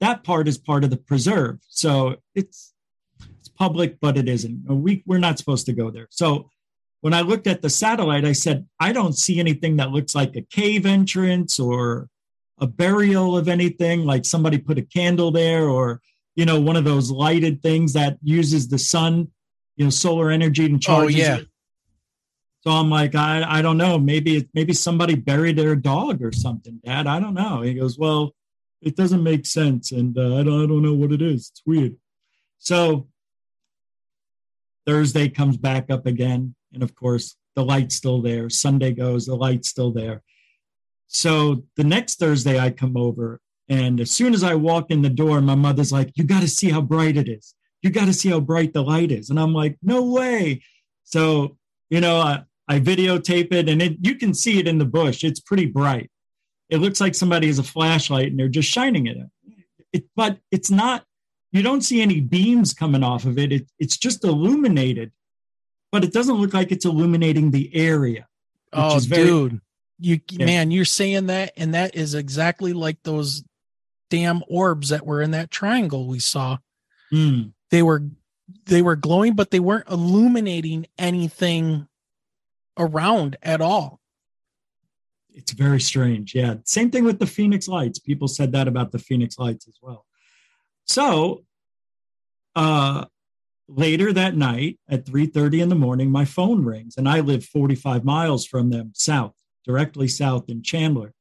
that 0.00 0.24
part 0.24 0.48
is 0.48 0.58
part 0.58 0.84
of 0.84 0.90
the 0.90 0.96
preserve. 0.96 1.58
So 1.68 2.16
it's 2.34 2.72
it's 3.38 3.48
public, 3.48 4.00
but 4.00 4.16
it 4.16 4.28
isn't. 4.28 4.64
We 4.68 5.02
we're 5.06 5.18
not 5.18 5.38
supposed 5.38 5.66
to 5.66 5.72
go 5.72 5.90
there. 5.90 6.08
So 6.10 6.50
when 7.00 7.14
I 7.14 7.22
looked 7.22 7.46
at 7.46 7.62
the 7.62 7.70
satellite, 7.70 8.24
I 8.24 8.32
said, 8.32 8.66
I 8.78 8.92
don't 8.92 9.16
see 9.16 9.40
anything 9.40 9.76
that 9.76 9.90
looks 9.90 10.14
like 10.14 10.36
a 10.36 10.42
cave 10.42 10.84
entrance 10.86 11.58
or 11.58 12.08
a 12.58 12.66
burial 12.66 13.36
of 13.36 13.48
anything, 13.48 14.04
like 14.04 14.24
somebody 14.24 14.58
put 14.58 14.78
a 14.78 14.82
candle 14.82 15.30
there 15.30 15.68
or, 15.68 16.02
you 16.34 16.44
know, 16.44 16.60
one 16.60 16.76
of 16.76 16.84
those 16.84 17.10
lighted 17.10 17.62
things 17.62 17.94
that 17.94 18.18
uses 18.22 18.68
the 18.68 18.78
sun, 18.78 19.28
you 19.76 19.84
know, 19.84 19.90
solar 19.90 20.30
energy 20.30 20.66
and 20.66 20.76
oh, 20.76 20.78
charges. 20.78 21.16
Oh, 21.16 21.18
yeah. 21.18 21.36
It. 21.36 21.48
So 22.62 22.70
I'm 22.70 22.90
like, 22.90 23.14
I, 23.14 23.58
I 23.58 23.62
don't 23.62 23.78
know. 23.78 23.98
Maybe 23.98 24.48
maybe 24.52 24.72
somebody 24.74 25.14
buried 25.14 25.56
their 25.56 25.76
dog 25.76 26.22
or 26.22 26.32
something, 26.32 26.80
Dad. 26.84 27.06
I 27.06 27.18
don't 27.18 27.34
know. 27.34 27.62
He 27.62 27.74
goes, 27.74 27.98
well, 27.98 28.34
it 28.82 28.96
doesn't 28.96 29.22
make 29.22 29.46
sense, 29.46 29.92
and 29.92 30.16
uh, 30.16 30.38
I 30.38 30.42
don't 30.42 30.64
I 30.64 30.66
don't 30.66 30.82
know 30.82 30.94
what 30.94 31.12
it 31.12 31.22
is. 31.22 31.50
It's 31.50 31.62
weird. 31.64 31.96
So 32.58 33.08
Thursday 34.86 35.28
comes 35.28 35.56
back 35.56 35.90
up 35.90 36.06
again, 36.06 36.54
and 36.72 36.82
of 36.82 36.94
course 36.94 37.36
the 37.54 37.64
light's 37.64 37.96
still 37.96 38.22
there. 38.22 38.48
Sunday 38.50 38.92
goes, 38.92 39.26
the 39.26 39.34
light's 39.34 39.68
still 39.68 39.90
there. 39.90 40.22
So 41.08 41.64
the 41.76 41.84
next 41.84 42.18
Thursday, 42.18 42.58
I 42.58 42.70
come 42.70 42.96
over, 42.96 43.40
and 43.68 44.00
as 44.00 44.10
soon 44.10 44.32
as 44.32 44.44
I 44.44 44.54
walk 44.54 44.90
in 44.90 45.02
the 45.02 45.10
door, 45.10 45.40
my 45.40 45.54
mother's 45.54 45.92
like, 45.92 46.12
You 46.14 46.24
got 46.24 46.40
to 46.42 46.48
see 46.48 46.70
how 46.70 46.80
bright 46.80 47.16
it 47.16 47.28
is. 47.28 47.54
You 47.82 47.90
got 47.90 48.06
to 48.06 48.12
see 48.12 48.28
how 48.28 48.40
bright 48.40 48.72
the 48.72 48.82
light 48.82 49.10
is. 49.10 49.30
And 49.30 49.38
I'm 49.38 49.52
like, 49.52 49.76
No 49.82 50.04
way. 50.04 50.62
So, 51.04 51.56
you 51.88 52.00
know, 52.00 52.18
I, 52.18 52.44
I 52.70 52.78
videotape 52.78 53.52
it, 53.52 53.68
and 53.68 53.82
it, 53.82 53.98
you 54.00 54.14
can 54.14 54.32
see 54.32 54.58
it 54.58 54.68
in 54.68 54.78
the 54.78 54.84
bush. 54.84 55.24
It's 55.24 55.40
pretty 55.40 55.66
bright. 55.66 56.10
It 56.68 56.78
looks 56.78 57.00
like 57.00 57.14
somebody 57.14 57.48
has 57.48 57.58
a 57.58 57.64
flashlight 57.64 58.28
and 58.28 58.38
they're 58.38 58.48
just 58.48 58.70
shining 58.70 59.06
it. 59.06 59.18
it 59.92 60.04
but 60.14 60.38
it's 60.52 60.70
not, 60.70 61.04
you 61.50 61.62
don't 61.62 61.82
see 61.82 62.00
any 62.00 62.20
beams 62.20 62.72
coming 62.72 63.02
off 63.02 63.24
of 63.24 63.38
it. 63.38 63.52
it 63.52 63.68
it's 63.80 63.96
just 63.96 64.22
illuminated, 64.24 65.10
but 65.90 66.04
it 66.04 66.12
doesn't 66.12 66.36
look 66.36 66.54
like 66.54 66.70
it's 66.70 66.84
illuminating 66.84 67.50
the 67.50 67.74
area. 67.74 68.28
Oh, 68.72 69.00
very, 69.00 69.24
dude 69.24 69.60
you 70.00 70.18
yeah. 70.30 70.46
man 70.46 70.70
you're 70.70 70.84
saying 70.84 71.26
that 71.26 71.52
and 71.56 71.74
that 71.74 71.94
is 71.94 72.14
exactly 72.14 72.72
like 72.72 72.96
those 73.02 73.44
damn 74.08 74.42
orbs 74.48 74.88
that 74.88 75.04
were 75.04 75.20
in 75.22 75.32
that 75.32 75.50
triangle 75.50 76.06
we 76.06 76.18
saw. 76.18 76.58
Mm. 77.12 77.52
They 77.70 77.82
were 77.82 78.02
they 78.66 78.82
were 78.82 78.96
glowing, 78.96 79.34
but 79.34 79.50
they 79.50 79.60
weren't 79.60 79.88
illuminating 79.88 80.86
anything 80.98 81.86
around 82.78 83.36
at 83.42 83.60
all. 83.60 84.00
It's 85.32 85.52
very 85.52 85.80
strange. 85.80 86.34
Yeah. 86.34 86.56
Same 86.64 86.90
thing 86.90 87.04
with 87.04 87.18
the 87.18 87.26
Phoenix 87.26 87.68
Lights. 87.68 87.98
People 87.98 88.28
said 88.28 88.52
that 88.52 88.68
about 88.68 88.92
the 88.92 88.98
Phoenix 88.98 89.38
Lights 89.38 89.68
as 89.68 89.78
well. 89.80 90.06
So 90.84 91.44
uh 92.56 93.04
later 93.68 94.12
that 94.12 94.36
night 94.36 94.78
at 94.88 95.06
3:30 95.06 95.62
in 95.62 95.68
the 95.68 95.74
morning 95.76 96.10
my 96.10 96.24
phone 96.24 96.64
rings 96.64 96.96
and 96.96 97.08
I 97.08 97.20
live 97.20 97.44
45 97.44 98.04
miles 98.04 98.44
from 98.44 98.70
them 98.70 98.90
south, 98.94 99.34
directly 99.64 100.08
south 100.08 100.48
in 100.48 100.62
Chandler. 100.62 101.14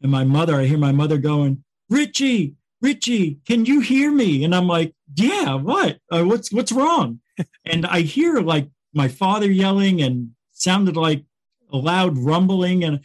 And 0.00 0.12
my 0.12 0.24
mother, 0.24 0.56
I 0.56 0.66
hear 0.66 0.78
my 0.78 0.92
mother 0.92 1.18
going, 1.18 1.64
"Richie, 1.90 2.54
Richie, 2.80 3.40
can 3.46 3.64
you 3.64 3.80
hear 3.80 4.12
me?" 4.12 4.44
And 4.44 4.54
I'm 4.54 4.68
like, 4.68 4.94
"Yeah, 5.14 5.54
what? 5.54 5.98
Uh, 6.12 6.24
what's 6.24 6.52
what's 6.52 6.70
wrong?" 6.70 7.20
and 7.64 7.84
I 7.86 8.02
hear 8.02 8.40
like 8.40 8.70
my 8.94 9.08
father 9.08 9.50
yelling 9.50 10.00
and 10.00 10.35
sounded 10.56 10.96
like 10.96 11.24
a 11.72 11.76
loud 11.76 12.18
rumbling 12.18 12.84
and 12.84 13.00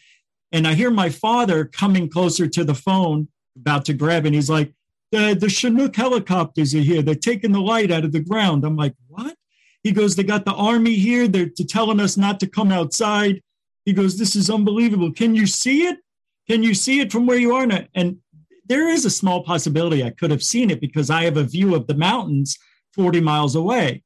and 0.52 0.68
I 0.68 0.73
hear 0.73 0.91
my 0.91 1.10
father 1.10 1.65
coming 1.65 2.10
closer 2.10 2.45
to 2.45 2.64
the 2.64 2.76
phone 2.76 3.30
about 3.56 3.86
to 3.86 3.94
grab. 3.94 4.26
And 4.26 4.36
he's 4.36 4.49
like, 4.49 4.73
the, 5.11 5.34
the 5.34 5.49
Chinook 5.49 5.95
helicopters 5.95 6.76
are 6.76 6.80
here. 6.80 7.02
They're 7.02 7.15
taking 7.15 7.52
the 7.52 7.61
light 7.61 7.91
out 7.91 8.06
of 8.06 8.11
the 8.11 8.19
ground. 8.19 8.65
I'm 8.65 8.76
like, 8.76 8.94
what? 9.07 9.36
He 9.84 9.91
goes, 9.91 10.15
they 10.15 10.23
got 10.23 10.45
the 10.45 10.53
army 10.53 10.95
here. 10.95 11.28
They're 11.28 11.49
telling 11.69 11.99
us 11.99 12.18
not 12.18 12.40
to 12.41 12.48
come 12.48 12.72
outside. 12.72 13.41
He 13.86 13.94
goes, 13.94 14.18
this 14.18 14.36
is 14.36 14.49
unbelievable. 14.49 15.11
Can 15.11 15.36
you 15.36 15.48
see 15.48 15.88
it? 15.88 15.99
Can 16.48 16.64
you 16.64 16.73
see 16.73 16.99
it 16.99 17.11
from 17.11 17.26
where 17.26 17.38
you 17.38 17.53
are? 17.56 17.64
And, 17.64 17.88
and 17.95 18.18
there 18.65 18.90
is 18.90 19.06
a 19.06 19.10
small 19.10 19.44
possibility 19.44 20.03
I 20.03 20.11
could 20.11 20.32
have 20.32 20.44
seen 20.44 20.69
it 20.69 20.80
because 20.80 21.10
I 21.10 21.23
have 21.23 21.38
a 21.38 21.44
view 21.44 21.76
of 21.76 21.88
the 21.88 21.95
mountains 21.95 22.57
40 22.94 23.22
miles 23.22 23.56
away, 23.56 24.03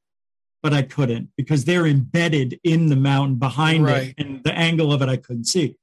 but 0.66 0.74
I 0.74 0.82
couldn't 0.82 1.30
because 1.38 1.66
they're 1.66 1.86
embedded 1.86 2.60
in 2.64 2.88
the 2.88 2.96
mountain 2.96 3.36
behind 3.36 3.86
Right. 3.86 4.16
it, 4.18 4.26
and 4.26 4.44
the 4.44 4.52
angle 4.52 4.92
of 4.92 5.04
it 5.04 5.10
I 5.10 5.16
couldn't 5.18 5.44
see. 5.44 5.76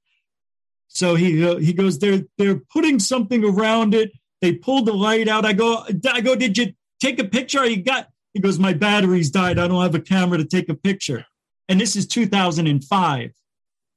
So 0.88 1.14
he 1.14 1.46
uh, 1.46 1.59
he 1.59 1.72
goes, 1.72 2.00
they're 2.00 2.22
they're 2.36 2.56
putting 2.74 2.98
something 2.98 3.44
around 3.44 3.94
it. 3.94 4.10
They 4.40 4.54
pulled 4.54 4.86
the 4.86 4.92
light 4.92 5.28
out. 5.28 5.44
I 5.44 5.52
go, 5.52 5.84
I 6.10 6.20
go, 6.20 6.34
did 6.34 6.59
you 6.59 6.72
take 7.00 7.20
a 7.20 7.24
picture? 7.24 7.64
You 7.64 7.80
got? 7.80 8.09
He 8.34 8.40
goes, 8.40 8.59
my 8.59 8.72
batteries 8.72 9.30
died. 9.30 9.56
I 9.60 9.68
don't 9.68 9.80
have 9.82 9.94
a 9.94 10.00
camera 10.00 10.36
to 10.38 10.44
take 10.44 10.68
a 10.68 10.74
picture. 10.74 11.26
And 11.68 11.80
this 11.80 11.94
is 11.94 12.04
2005, 12.09 13.30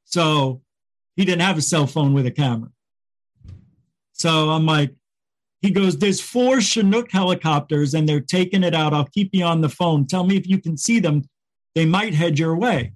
so 0.03 0.61
he 1.15 1.25
didn't 1.25 1.41
have 1.41 1.57
a 1.57 1.63
cell 1.63 1.87
phone 1.87 2.13
with 2.13 2.27
a 2.27 2.31
camera. 2.31 2.69
So 4.13 4.51
I'm 4.51 4.67
like, 4.67 4.93
he 5.65 5.71
goes, 5.71 5.97
there's 5.97 6.21
four 6.21 6.61
Chinook 6.61 7.11
helicopters 7.11 7.93
and 7.93 8.07
they're 8.07 8.19
taking 8.19 8.63
it 8.63 8.75
out. 8.75 8.93
I'll 8.93 9.05
keep 9.07 9.31
you 9.33 9.43
on 9.43 9.61
the 9.61 9.69
phone. 9.69 10.05
Tell 10.05 10.23
me 10.23 10.37
if 10.37 10.47
you 10.47 10.61
can 10.61 10.77
see 10.77 10.99
them. 10.99 11.27
They 11.73 11.85
might 11.85 12.13
head 12.13 12.37
your 12.37 12.55
way. 12.55 12.93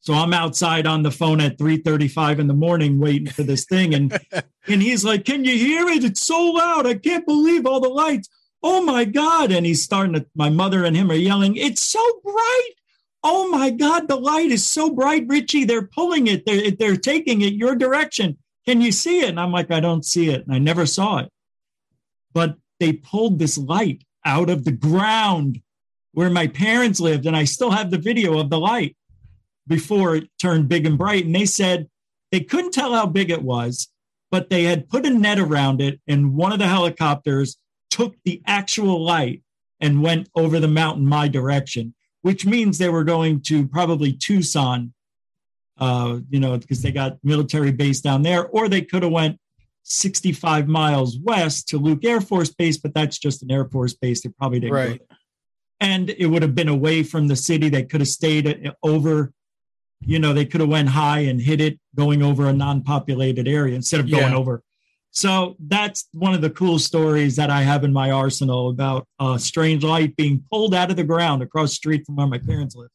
So 0.00 0.14
I'm 0.14 0.32
outside 0.32 0.86
on 0.86 1.02
the 1.02 1.10
phone 1.10 1.40
at 1.42 1.58
3:35 1.58 2.38
in 2.38 2.46
the 2.46 2.54
morning 2.54 2.98
waiting 2.98 3.28
for 3.28 3.42
this 3.42 3.66
thing 3.66 3.94
and 3.94 4.18
and 4.66 4.82
he's 4.82 5.04
like, 5.04 5.26
"Can 5.26 5.44
you 5.44 5.56
hear 5.56 5.86
it? 5.88 6.04
It's 6.04 6.26
so 6.26 6.42
loud. 6.42 6.86
I 6.86 6.94
can't 6.94 7.26
believe 7.26 7.66
all 7.66 7.80
the 7.80 7.90
lights. 7.90 8.28
Oh 8.62 8.82
my 8.82 9.04
god." 9.04 9.52
And 9.52 9.66
he's 9.66 9.84
starting 9.84 10.14
to 10.14 10.26
my 10.34 10.48
mother 10.48 10.84
and 10.84 10.96
him 10.96 11.10
are 11.10 11.14
yelling, 11.14 11.54
"It's 11.56 11.82
so 11.82 12.02
bright. 12.24 12.70
Oh 13.22 13.50
my 13.50 13.68
god, 13.68 14.08
the 14.08 14.16
light 14.16 14.50
is 14.50 14.66
so 14.66 14.88
bright, 14.88 15.26
Richie. 15.28 15.64
They're 15.66 15.86
pulling 15.86 16.28
it. 16.28 16.46
They're 16.46 16.70
they're 16.70 16.96
taking 16.96 17.42
it 17.42 17.52
your 17.52 17.76
direction. 17.76 18.38
Can 18.66 18.80
you 18.80 18.92
see 18.92 19.20
it?" 19.20 19.28
And 19.28 19.38
I'm 19.38 19.52
like, 19.52 19.70
"I 19.70 19.80
don't 19.80 20.04
see 20.04 20.30
it." 20.30 20.46
And 20.46 20.54
I 20.54 20.58
never 20.58 20.86
saw 20.86 21.18
it. 21.18 21.30
But 22.32 22.56
they 22.78 22.92
pulled 22.92 23.38
this 23.38 23.58
light 23.58 24.04
out 24.24 24.50
of 24.50 24.64
the 24.64 24.72
ground 24.72 25.60
where 26.12 26.30
my 26.30 26.46
parents 26.46 27.00
lived 27.00 27.26
and 27.26 27.36
I 27.36 27.44
still 27.44 27.70
have 27.70 27.90
the 27.90 27.98
video 27.98 28.38
of 28.38 28.50
the 28.50 28.58
light 28.58 28.96
before 29.66 30.16
it 30.16 30.28
turned 30.40 30.68
big 30.68 30.86
and 30.86 30.98
bright. 30.98 31.24
And 31.24 31.34
they 31.34 31.46
said 31.46 31.88
they 32.32 32.40
couldn't 32.40 32.72
tell 32.72 32.94
how 32.94 33.06
big 33.06 33.30
it 33.30 33.42
was, 33.42 33.88
but 34.30 34.50
they 34.50 34.64
had 34.64 34.88
put 34.88 35.06
a 35.06 35.10
net 35.10 35.38
around 35.38 35.80
it, 35.80 36.00
and 36.06 36.34
one 36.34 36.52
of 36.52 36.58
the 36.58 36.68
helicopters 36.68 37.56
took 37.90 38.14
the 38.24 38.40
actual 38.46 39.02
light 39.02 39.42
and 39.80 40.02
went 40.02 40.28
over 40.34 40.60
the 40.60 40.68
mountain 40.68 41.06
my 41.06 41.26
direction, 41.26 41.94
which 42.22 42.46
means 42.46 42.78
they 42.78 42.88
were 42.88 43.04
going 43.04 43.40
to 43.40 43.66
probably 43.66 44.12
Tucson, 44.12 44.92
uh, 45.78 46.18
you 46.28 46.38
know, 46.38 46.56
because 46.58 46.82
they 46.82 46.92
got 46.92 47.18
military 47.24 47.72
base 47.72 48.00
down 48.00 48.22
there, 48.22 48.46
or 48.48 48.68
they 48.68 48.82
could 48.82 49.02
have 49.02 49.12
went 49.12 49.40
65 49.90 50.68
miles 50.68 51.18
west 51.18 51.68
to 51.68 51.78
Luke 51.78 52.04
Air 52.04 52.20
Force 52.20 52.50
Base, 52.50 52.78
but 52.78 52.94
that's 52.94 53.18
just 53.18 53.42
an 53.42 53.50
Air 53.50 53.64
Force 53.66 53.94
base. 53.94 54.22
They 54.22 54.30
probably 54.30 54.60
didn't 54.60 54.74
Right. 54.74 55.02
And 55.80 56.10
it 56.10 56.26
would 56.26 56.42
have 56.42 56.54
been 56.54 56.68
away 56.68 57.02
from 57.02 57.26
the 57.26 57.36
city. 57.36 57.68
They 57.70 57.84
could 57.84 58.00
have 58.00 58.08
stayed 58.08 58.72
over 58.82 59.32
you 60.02 60.18
know 60.18 60.32
they 60.32 60.46
could 60.46 60.60
have 60.62 60.70
went 60.70 60.88
high 60.88 61.20
and 61.20 61.40
hit 61.40 61.60
it 61.60 61.78
going 61.94 62.22
over 62.22 62.48
a 62.48 62.52
non-populated 62.52 63.46
area 63.46 63.74
instead 63.74 64.00
of 64.00 64.10
going 64.10 64.32
Yeah. 64.32 64.38
over 64.38 64.62
so 65.10 65.56
that's 65.58 66.08
one 66.12 66.32
of 66.32 66.40
the 66.40 66.48
cool 66.48 66.78
stories 66.78 67.36
that 67.36 67.50
i 67.50 67.60
have 67.60 67.84
in 67.84 67.92
my 67.92 68.10
arsenal 68.10 68.70
about 68.70 69.06
a 69.20 69.38
strange 69.38 69.84
light 69.84 70.16
being 70.16 70.42
pulled 70.50 70.74
out 70.74 70.90
of 70.90 70.96
the 70.96 71.04
ground 71.04 71.42
across 71.42 71.72
the 71.72 71.74
street 71.74 72.06
from 72.06 72.16
where 72.16 72.26
my 72.26 72.38
parents 72.38 72.74
live 72.74 72.88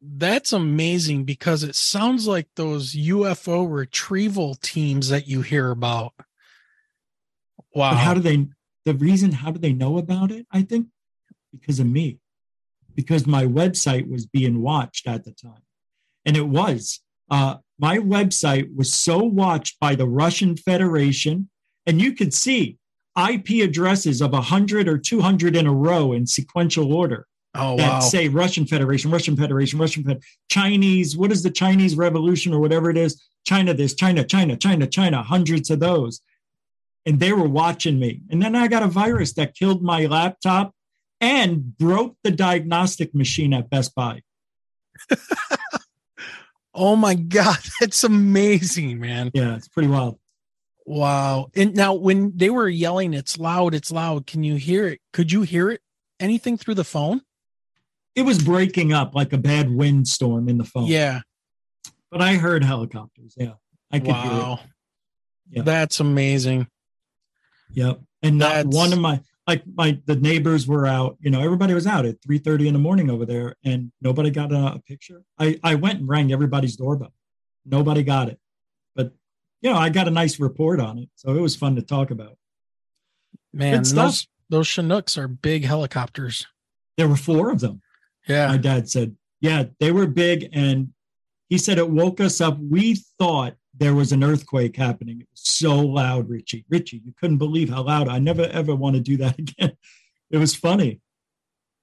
That's 0.00 0.52
amazing 0.54 1.24
because 1.24 1.62
it 1.64 1.74
sounds 1.74 2.26
like 2.26 2.46
those 2.54 2.94
UFO 2.94 3.66
retrieval 3.70 4.54
teams 4.54 5.08
that 5.08 5.26
you 5.26 5.42
hear 5.42 5.70
about. 5.72 6.12
Wow. 7.74 7.90
but 7.90 7.96
how 7.98 8.14
do 8.14 8.20
they 8.20 8.46
the 8.84 8.94
reason 8.94 9.32
how 9.32 9.50
do 9.50 9.58
they 9.58 9.72
know 9.72 9.98
about 9.98 10.30
it 10.30 10.46
i 10.50 10.62
think? 10.62 10.86
Because 11.52 11.80
of 11.80 11.86
me. 11.86 12.18
Because 12.94 13.26
my 13.26 13.44
website 13.46 14.08
was 14.10 14.26
being 14.26 14.60
watched 14.60 15.06
at 15.08 15.24
the 15.24 15.32
time. 15.32 15.62
And 16.26 16.36
it 16.36 16.46
was 16.46 17.00
uh, 17.30 17.56
my 17.78 17.98
website 17.98 18.74
was 18.76 18.92
so 18.92 19.18
watched 19.18 19.78
by 19.80 19.94
the 19.94 20.06
russian 20.06 20.56
federation 20.56 21.48
and 21.86 22.00
you 22.00 22.12
could 22.12 22.34
see 22.34 22.76
ip 23.30 23.48
addresses 23.48 24.20
of 24.20 24.32
100 24.32 24.88
or 24.88 24.98
200 24.98 25.56
in 25.56 25.66
a 25.66 25.72
row 25.72 26.12
in 26.12 26.26
sequential 26.26 26.92
order 26.92 27.26
Oh 27.54 27.76
that 27.76 27.90
wow. 27.90 28.00
say 28.00 28.28
russian 28.28 28.66
federation 28.66 29.10
russian 29.10 29.36
federation 29.36 29.78
russian 29.78 30.04
Fed- 30.04 30.22
chinese 30.50 31.16
what 31.16 31.32
is 31.32 31.42
the 31.42 31.50
chinese 31.50 31.96
revolution 31.96 32.52
or 32.52 32.60
whatever 32.60 32.90
it 32.90 32.96
is? 32.96 33.22
China 33.46 33.72
this 33.74 33.94
china 33.94 34.22
china 34.24 34.56
china 34.56 34.86
china 34.86 35.22
hundreds 35.22 35.70
of 35.70 35.80
those 35.80 36.20
and 37.08 37.18
they 37.20 37.32
were 37.32 37.48
watching 37.48 37.98
me. 37.98 38.20
And 38.28 38.42
then 38.42 38.54
I 38.54 38.68
got 38.68 38.82
a 38.82 38.86
virus 38.86 39.32
that 39.32 39.54
killed 39.54 39.82
my 39.82 40.04
laptop 40.04 40.74
and 41.22 41.76
broke 41.78 42.16
the 42.22 42.30
diagnostic 42.30 43.14
machine 43.14 43.54
at 43.54 43.70
Best 43.70 43.94
Buy. 43.94 44.20
oh 46.74 46.96
my 46.96 47.14
god, 47.14 47.56
that's 47.80 48.04
amazing, 48.04 49.00
man. 49.00 49.30
Yeah, 49.32 49.56
it's 49.56 49.68
pretty 49.68 49.88
wild. 49.88 50.18
Wow. 50.84 51.48
And 51.56 51.74
now 51.74 51.94
when 51.94 52.36
they 52.36 52.50
were 52.50 52.68
yelling 52.68 53.14
it's 53.14 53.38
loud, 53.38 53.74
it's 53.74 53.90
loud, 53.90 54.26
can 54.26 54.42
you 54.42 54.56
hear 54.56 54.86
it? 54.86 55.00
Could 55.14 55.32
you 55.32 55.42
hear 55.42 55.70
it 55.70 55.80
anything 56.20 56.58
through 56.58 56.74
the 56.74 56.84
phone? 56.84 57.22
It 58.14 58.22
was 58.22 58.42
breaking 58.42 58.92
up 58.92 59.14
like 59.14 59.32
a 59.32 59.38
bad 59.38 59.70
windstorm 59.70 60.46
in 60.48 60.58
the 60.58 60.64
phone. 60.64 60.86
Yeah. 60.86 61.20
But 62.10 62.20
I 62.20 62.34
heard 62.34 62.64
helicopters. 62.64 63.34
Yeah. 63.34 63.54
I 63.90 63.98
could 63.98 64.14
hear 64.14 64.32
it. 64.32 64.58
Yeah. 65.50 65.62
That's 65.62 66.00
amazing. 66.00 66.66
Yep. 67.72 68.00
And 68.22 68.38
not 68.38 68.54
That's- 68.54 68.74
one 68.74 68.92
of 68.92 68.98
my 68.98 69.20
like 69.46 69.62
my 69.74 69.98
the 70.04 70.16
neighbors 70.16 70.66
were 70.66 70.86
out, 70.86 71.16
you 71.20 71.30
know, 71.30 71.40
everybody 71.40 71.72
was 71.72 71.86
out 71.86 72.04
at 72.04 72.20
3 72.22 72.38
30 72.38 72.68
in 72.68 72.74
the 72.74 72.78
morning 72.78 73.08
over 73.10 73.24
there 73.24 73.56
and 73.64 73.92
nobody 74.02 74.30
got 74.30 74.52
a, 74.52 74.74
a 74.74 74.78
picture. 74.86 75.22
I, 75.38 75.58
I 75.64 75.74
went 75.76 76.00
and 76.00 76.08
rang 76.08 76.32
everybody's 76.32 76.76
doorbell. 76.76 77.14
Nobody 77.64 78.02
got 78.02 78.28
it. 78.28 78.38
But 78.94 79.12
you 79.62 79.70
know, 79.70 79.76
I 79.78 79.88
got 79.88 80.06
a 80.08 80.10
nice 80.10 80.38
report 80.38 80.80
on 80.80 80.98
it. 80.98 81.08
So 81.14 81.34
it 81.34 81.40
was 81.40 81.56
fun 81.56 81.76
to 81.76 81.82
talk 81.82 82.10
about. 82.10 82.36
Man, 83.52 83.78
Good 83.78 83.86
stuff. 83.86 84.04
those 84.06 84.26
those 84.50 84.68
Chinooks 84.68 85.16
are 85.16 85.28
big 85.28 85.64
helicopters. 85.64 86.46
There 86.96 87.08
were 87.08 87.16
four 87.16 87.50
of 87.50 87.60
them. 87.60 87.80
Yeah. 88.26 88.48
My 88.48 88.56
dad 88.58 88.90
said, 88.90 89.16
yeah, 89.40 89.64
they 89.80 89.92
were 89.92 90.06
big. 90.06 90.48
And 90.52 90.88
he 91.48 91.56
said 91.58 91.78
it 91.78 91.88
woke 91.90 92.20
us 92.20 92.40
up. 92.40 92.58
We 92.58 92.96
thought 93.18 93.54
there 93.78 93.94
was 93.94 94.12
an 94.12 94.24
earthquake 94.24 94.76
happening. 94.76 95.20
It 95.20 95.28
was 95.30 95.40
so 95.42 95.76
loud, 95.78 96.28
Richie. 96.28 96.64
Richie, 96.68 97.00
you 97.04 97.12
couldn't 97.18 97.38
believe 97.38 97.70
how 97.70 97.82
loud. 97.84 98.08
I 98.08 98.18
never 98.18 98.42
ever 98.44 98.74
want 98.74 98.96
to 98.96 99.00
do 99.00 99.16
that 99.18 99.38
again. 99.38 99.72
It 100.30 100.38
was 100.38 100.54
funny. 100.54 101.00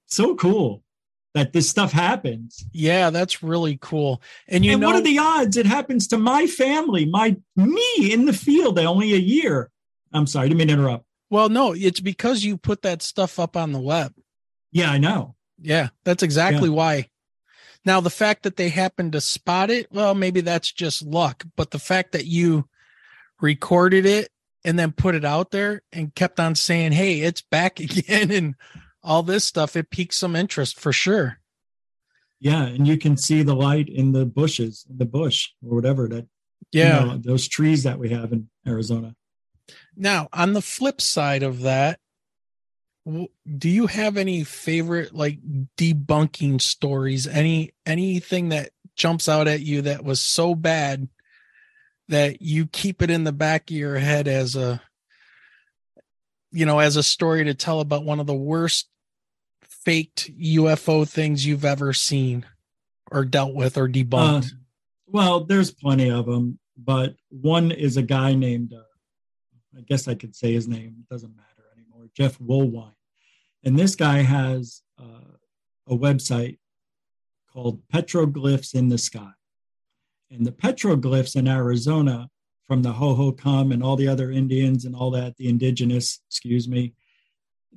So 0.06 0.34
cool 0.36 0.82
that 1.34 1.52
this 1.52 1.68
stuff 1.68 1.92
happens. 1.92 2.64
Yeah, 2.72 3.10
that's 3.10 3.42
really 3.42 3.78
cool. 3.80 4.22
And 4.48 4.64
you 4.64 4.72
and 4.72 4.80
know 4.80 4.86
what 4.88 4.96
are 4.96 5.02
the 5.02 5.18
odds 5.18 5.56
it 5.56 5.66
happens 5.66 6.06
to 6.08 6.18
my 6.18 6.46
family, 6.46 7.04
my 7.04 7.36
me 7.56 8.12
in 8.12 8.24
the 8.24 8.32
field 8.32 8.78
only 8.78 9.12
a 9.12 9.18
year? 9.18 9.70
I'm 10.12 10.26
sorry, 10.26 10.46
I 10.46 10.48
didn't 10.48 10.58
mean 10.58 10.68
to 10.68 10.74
interrupt. 10.74 11.04
well, 11.28 11.48
no, 11.48 11.72
it's 11.72 12.00
because 12.00 12.44
you 12.44 12.56
put 12.56 12.82
that 12.82 13.02
stuff 13.02 13.38
up 13.38 13.56
on 13.56 13.72
the 13.72 13.80
web. 13.80 14.14
Yeah, 14.72 14.90
I 14.90 14.98
know. 14.98 15.34
Yeah, 15.60 15.88
that's 16.04 16.22
exactly 16.22 16.68
Yeah. 16.68 16.74
why. 16.74 17.08
Now, 17.86 18.00
the 18.00 18.10
fact 18.10 18.42
that 18.42 18.56
they 18.56 18.68
happened 18.68 19.12
to 19.12 19.20
spot 19.20 19.70
it, 19.70 19.86
well, 19.92 20.12
maybe 20.12 20.40
that's 20.40 20.72
just 20.72 21.02
luck. 21.06 21.44
But 21.54 21.70
the 21.70 21.78
fact 21.78 22.12
that 22.12 22.26
you 22.26 22.68
recorded 23.40 24.04
it 24.04 24.30
and 24.64 24.76
then 24.76 24.90
put 24.90 25.14
it 25.14 25.24
out 25.24 25.52
there 25.52 25.82
and 25.92 26.12
kept 26.12 26.40
on 26.40 26.56
saying, 26.56 26.92
Hey, 26.92 27.20
it's 27.20 27.42
back 27.42 27.78
again 27.80 28.32
and 28.32 28.56
all 29.04 29.22
this 29.22 29.44
stuff, 29.44 29.76
it 29.76 29.90
piqued 29.90 30.14
some 30.14 30.34
interest 30.34 30.80
for 30.80 30.92
sure. 30.92 31.38
Yeah, 32.40 32.64
and 32.64 32.86
you 32.88 32.98
can 32.98 33.16
see 33.16 33.44
the 33.44 33.54
light 33.54 33.88
in 33.88 34.10
the 34.10 34.26
bushes, 34.26 34.84
in 34.90 34.98
the 34.98 35.06
bush 35.06 35.50
or 35.64 35.76
whatever 35.76 36.08
that 36.08 36.26
yeah, 36.72 37.00
you 37.00 37.06
know, 37.06 37.18
those 37.18 37.46
trees 37.46 37.84
that 37.84 38.00
we 38.00 38.10
have 38.10 38.32
in 38.32 38.48
Arizona. 38.66 39.14
Now, 39.96 40.28
on 40.32 40.52
the 40.52 40.60
flip 40.60 41.00
side 41.00 41.44
of 41.44 41.60
that, 41.60 42.00
do 43.06 43.68
you 43.68 43.86
have 43.86 44.16
any 44.16 44.42
favorite 44.42 45.14
like 45.14 45.38
debunking 45.76 46.60
stories? 46.60 47.26
Any 47.26 47.72
anything 47.84 48.48
that 48.48 48.70
jumps 48.96 49.28
out 49.28 49.46
at 49.46 49.60
you 49.60 49.82
that 49.82 50.04
was 50.04 50.20
so 50.20 50.54
bad 50.54 51.08
that 52.08 52.42
you 52.42 52.66
keep 52.66 53.02
it 53.02 53.10
in 53.10 53.24
the 53.24 53.32
back 53.32 53.70
of 53.70 53.76
your 53.76 53.96
head 53.98 54.26
as 54.26 54.56
a 54.56 54.80
you 56.52 56.64
know, 56.64 56.78
as 56.78 56.96
a 56.96 57.02
story 57.02 57.44
to 57.44 57.54
tell 57.54 57.80
about 57.80 58.04
one 58.04 58.18
of 58.18 58.26
the 58.26 58.34
worst 58.34 58.88
faked 59.62 60.30
UFO 60.36 61.08
things 61.08 61.46
you've 61.46 61.64
ever 61.64 61.92
seen 61.92 62.46
or 63.12 63.24
dealt 63.24 63.54
with 63.54 63.76
or 63.76 63.88
debunked? 63.88 64.46
Uh, 64.46 64.56
well, 65.06 65.44
there's 65.44 65.70
plenty 65.70 66.10
of 66.10 66.26
them, 66.26 66.58
but 66.76 67.14
one 67.28 67.70
is 67.70 67.96
a 67.96 68.02
guy 68.02 68.34
named, 68.34 68.72
uh, 68.72 68.82
I 69.76 69.82
guess 69.82 70.08
I 70.08 70.14
could 70.14 70.34
say 70.34 70.52
his 70.52 70.66
name, 70.66 71.04
doesn't 71.10 71.36
matter 71.36 71.68
anymore, 71.76 72.08
Jeff 72.16 72.38
Woolwine. 72.38 72.95
And 73.66 73.78
this 73.78 73.94
guy 73.94 74.22
has 74.22 74.80
uh, 74.98 75.36
a 75.86 75.94
website 75.94 76.56
called 77.52 77.86
Petroglyphs 77.92 78.74
in 78.74 78.88
the 78.88 78.96
Sky. 78.96 79.32
And 80.30 80.46
the 80.46 80.52
petroglyphs 80.52 81.36
in 81.36 81.46
Arizona 81.46 82.30
from 82.66 82.82
the 82.82 82.94
Hohokam 82.94 83.74
and 83.74 83.82
all 83.82 83.96
the 83.96 84.08
other 84.08 84.30
Indians 84.30 84.86
and 84.86 84.96
all 84.96 85.10
that, 85.10 85.36
the 85.36 85.48
indigenous, 85.48 86.20
excuse 86.28 86.66
me, 86.66 86.94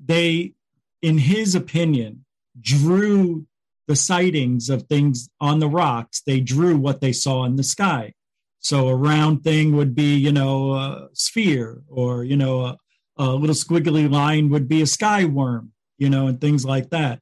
they 0.05 0.53
in 1.01 1.17
his 1.17 1.55
opinion, 1.55 2.25
drew 2.59 3.45
the 3.87 3.95
sightings 3.95 4.69
of 4.69 4.83
things 4.83 5.29
on 5.39 5.59
the 5.59 5.69
rocks. 5.69 6.21
They 6.21 6.39
drew 6.39 6.77
what 6.77 7.01
they 7.01 7.13
saw 7.13 7.45
in 7.45 7.55
the 7.55 7.63
sky. 7.63 8.13
So 8.59 8.89
a 8.89 8.95
round 8.95 9.43
thing 9.43 9.75
would 9.75 9.95
be, 9.95 10.15
you 10.15 10.31
know, 10.31 10.73
a 10.73 11.09
sphere, 11.13 11.81
or 11.87 12.23
you 12.23 12.35
know, 12.35 12.61
a, 12.61 12.77
a 13.17 13.27
little 13.31 13.55
squiggly 13.55 14.11
line 14.11 14.49
would 14.49 14.67
be 14.67 14.81
a 14.81 14.87
sky 14.87 15.25
worm, 15.25 15.71
you 15.99 16.09
know, 16.09 16.27
and 16.27 16.41
things 16.41 16.65
like 16.65 16.89
that. 16.89 17.19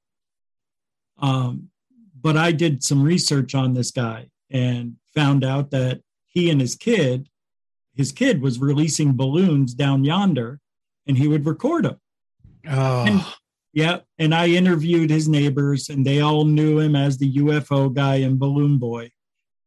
Um, 1.19 1.69
but 2.19 2.37
I 2.37 2.51
did 2.51 2.83
some 2.83 3.03
research 3.03 3.53
on 3.53 3.73
this 3.73 3.91
guy 3.91 4.29
and 4.49 4.95
found 5.13 5.43
out 5.43 5.71
that 5.71 6.01
he 6.27 6.49
and 6.49 6.61
his 6.61 6.75
kid, 6.75 7.29
his 7.95 8.11
kid 8.11 8.41
was 8.41 8.59
releasing 8.59 9.17
balloons 9.17 9.73
down 9.73 10.03
yonder, 10.03 10.61
and 11.07 11.17
he 11.17 11.27
would 11.27 11.45
record 11.45 11.85
them. 11.85 11.99
Oh. 12.69 13.05
And 13.05 13.25
yeah, 13.73 13.99
and 14.17 14.33
I 14.33 14.47
interviewed 14.47 15.09
his 15.09 15.27
neighbors, 15.27 15.89
and 15.89 16.05
they 16.05 16.21
all 16.21 16.45
knew 16.45 16.79
him 16.79 16.95
as 16.95 17.17
the 17.17 17.33
UFO 17.35 17.93
guy 17.93 18.15
and 18.15 18.39
Balloon 18.39 18.77
Boy. 18.77 19.11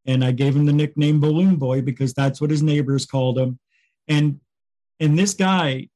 And 0.06 0.24
I 0.24 0.32
gave 0.32 0.56
him 0.56 0.66
the 0.66 0.72
nickname 0.72 1.20
Balloon 1.20 1.56
Boy 1.56 1.82
because 1.82 2.14
that's 2.14 2.40
what 2.40 2.50
his 2.50 2.62
neighbors 2.62 3.06
called 3.06 3.38
him. 3.38 3.58
And 4.08 4.40
and 4.98 5.18
this 5.18 5.34
guy 5.34 5.88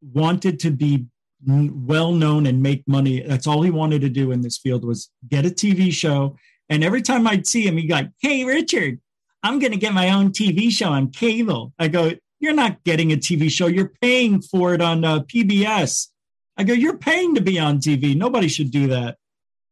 wanted 0.00 0.58
to 0.60 0.70
be 0.70 1.06
well 1.46 2.12
known 2.12 2.46
and 2.46 2.62
make 2.62 2.86
money. 2.86 3.20
That's 3.20 3.46
all 3.46 3.62
he 3.62 3.70
wanted 3.70 4.00
to 4.02 4.08
do 4.08 4.32
in 4.32 4.40
this 4.42 4.58
field 4.58 4.84
was 4.84 5.10
get 5.28 5.46
a 5.46 5.50
TV 5.50 5.92
show. 5.92 6.36
And 6.68 6.84
every 6.84 7.02
time 7.02 7.26
I'd 7.26 7.46
see 7.46 7.66
him, 7.66 7.76
he'd 7.76 7.88
go, 7.88 8.08
"Hey, 8.20 8.44
Richard, 8.44 9.00
I'm 9.42 9.58
going 9.58 9.72
to 9.72 9.78
get 9.78 9.92
my 9.92 10.10
own 10.10 10.30
TV 10.30 10.70
show 10.70 10.90
on 10.90 11.10
cable." 11.10 11.72
I 11.78 11.88
go, 11.88 12.12
"You're 12.40 12.54
not 12.54 12.82
getting 12.84 13.12
a 13.12 13.16
TV 13.16 13.50
show. 13.50 13.66
You're 13.66 13.92
paying 14.00 14.40
for 14.40 14.74
it 14.74 14.80
on 14.80 15.04
uh, 15.04 15.20
PBS." 15.20 16.08
I 16.56 16.64
go, 16.64 16.72
You're 16.72 16.96
paying 16.96 17.34
to 17.34 17.40
be 17.40 17.58
on 17.58 17.78
TV. 17.78 18.16
Nobody 18.16 18.48
should 18.48 18.70
do 18.70 18.88
that. 18.88 19.16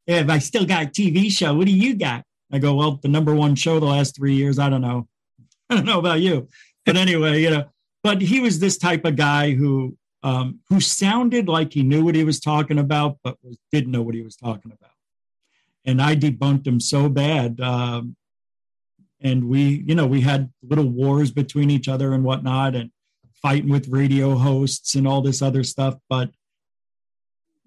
If 0.06 0.28
I 0.28 0.38
still 0.38 0.64
got 0.64 0.84
a 0.84 0.86
TV 0.86 1.30
show, 1.30 1.54
what 1.54 1.66
do 1.66 1.72
you 1.72 1.94
got? 1.94 2.24
I 2.52 2.58
go, 2.58 2.74
Well, 2.74 2.98
the 3.02 3.08
number 3.08 3.34
one 3.34 3.54
show 3.54 3.78
the 3.78 3.86
last 3.86 4.16
three 4.16 4.34
years. 4.34 4.58
I 4.58 4.68
don't 4.68 4.80
know. 4.80 5.08
I 5.70 5.76
don't 5.76 5.86
know 5.86 5.98
about 5.98 6.20
you. 6.20 6.48
But 6.86 6.96
anyway, 6.96 7.42
you 7.42 7.50
know, 7.50 7.64
but 8.02 8.22
he 8.22 8.40
was 8.40 8.58
this 8.58 8.78
type 8.78 9.04
of 9.04 9.16
guy 9.16 9.52
who 9.52 9.96
um, 10.22 10.60
who 10.68 10.80
sounded 10.80 11.48
like 11.48 11.72
he 11.72 11.82
knew 11.82 12.04
what 12.04 12.14
he 12.14 12.24
was 12.24 12.40
talking 12.40 12.78
about, 12.78 13.18
but 13.24 13.36
was, 13.42 13.56
didn't 13.72 13.90
know 13.90 14.02
what 14.02 14.14
he 14.14 14.22
was 14.22 14.36
talking 14.36 14.72
about. 14.72 14.90
And 15.84 16.00
I 16.00 16.14
debunked 16.14 16.66
him 16.66 16.80
so 16.80 17.08
bad. 17.08 17.60
Um, 17.60 18.16
and 19.20 19.48
we, 19.48 19.84
you 19.86 19.94
know, 19.94 20.06
we 20.06 20.20
had 20.20 20.52
little 20.62 20.88
wars 20.88 21.30
between 21.30 21.70
each 21.70 21.88
other 21.88 22.12
and 22.12 22.24
whatnot, 22.24 22.74
and 22.74 22.90
fighting 23.42 23.70
with 23.70 23.88
radio 23.88 24.36
hosts 24.36 24.94
and 24.94 25.06
all 25.06 25.22
this 25.22 25.42
other 25.42 25.64
stuff. 25.64 25.96
But 26.08 26.30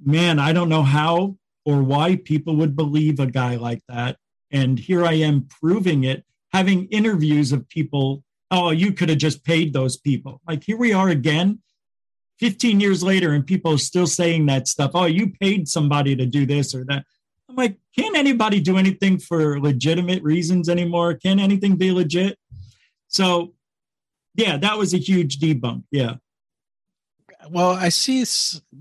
man, 0.04 0.40
I 0.40 0.54
don't 0.54 0.70
know 0.70 0.84
how 0.84 1.38
or 1.66 1.82
why 1.82 2.16
people 2.18 2.56
would 2.58 2.76
believe 2.76 3.20
a 3.20 3.26
guy 3.26 3.56
like 3.56 3.82
that. 3.88 4.18
And 4.52 4.78
here 4.78 5.06
I 5.06 5.14
am 5.14 5.48
proving 5.62 6.04
it, 6.04 6.26
having 6.52 6.86
interviews 6.88 7.52
of 7.52 7.68
people. 7.70 8.24
Oh, 8.52 8.70
you 8.70 8.92
could 8.92 9.10
have 9.10 9.18
just 9.18 9.44
paid 9.44 9.74
those 9.74 9.98
people. 9.98 10.42
Like 10.48 10.64
here 10.64 10.78
we 10.78 10.94
are 10.94 11.10
again, 11.10 11.60
15 12.40 12.80
years 12.80 13.04
later, 13.04 13.34
and 13.34 13.46
people 13.46 13.74
are 13.74 13.78
still 13.78 14.08
saying 14.08 14.46
that 14.48 14.68
stuff. 14.68 14.92
Oh, 14.94 15.06
you 15.06 15.32
paid 15.40 15.68
somebody 15.68 16.16
to 16.16 16.26
do 16.26 16.46
this 16.46 16.74
or 16.74 16.84
that. 16.86 17.06
I'm 17.50 17.56
like, 17.56 17.78
can't 17.96 18.16
anybody 18.16 18.60
do 18.60 18.78
anything 18.78 19.20
for 19.20 19.60
legitimate 19.60 20.24
reasons 20.24 20.70
anymore? 20.70 21.14
Can 21.14 21.40
anything 21.40 21.76
be 21.76 21.92
legit? 21.92 22.38
So, 23.08 23.54
yeah, 24.36 24.58
that 24.58 24.78
was 24.78 24.94
a 24.94 24.98
huge 24.98 25.40
debunk. 25.40 25.84
Yeah. 25.92 26.16
Well, 27.50 27.72
I 27.72 27.90
see, 27.90 28.26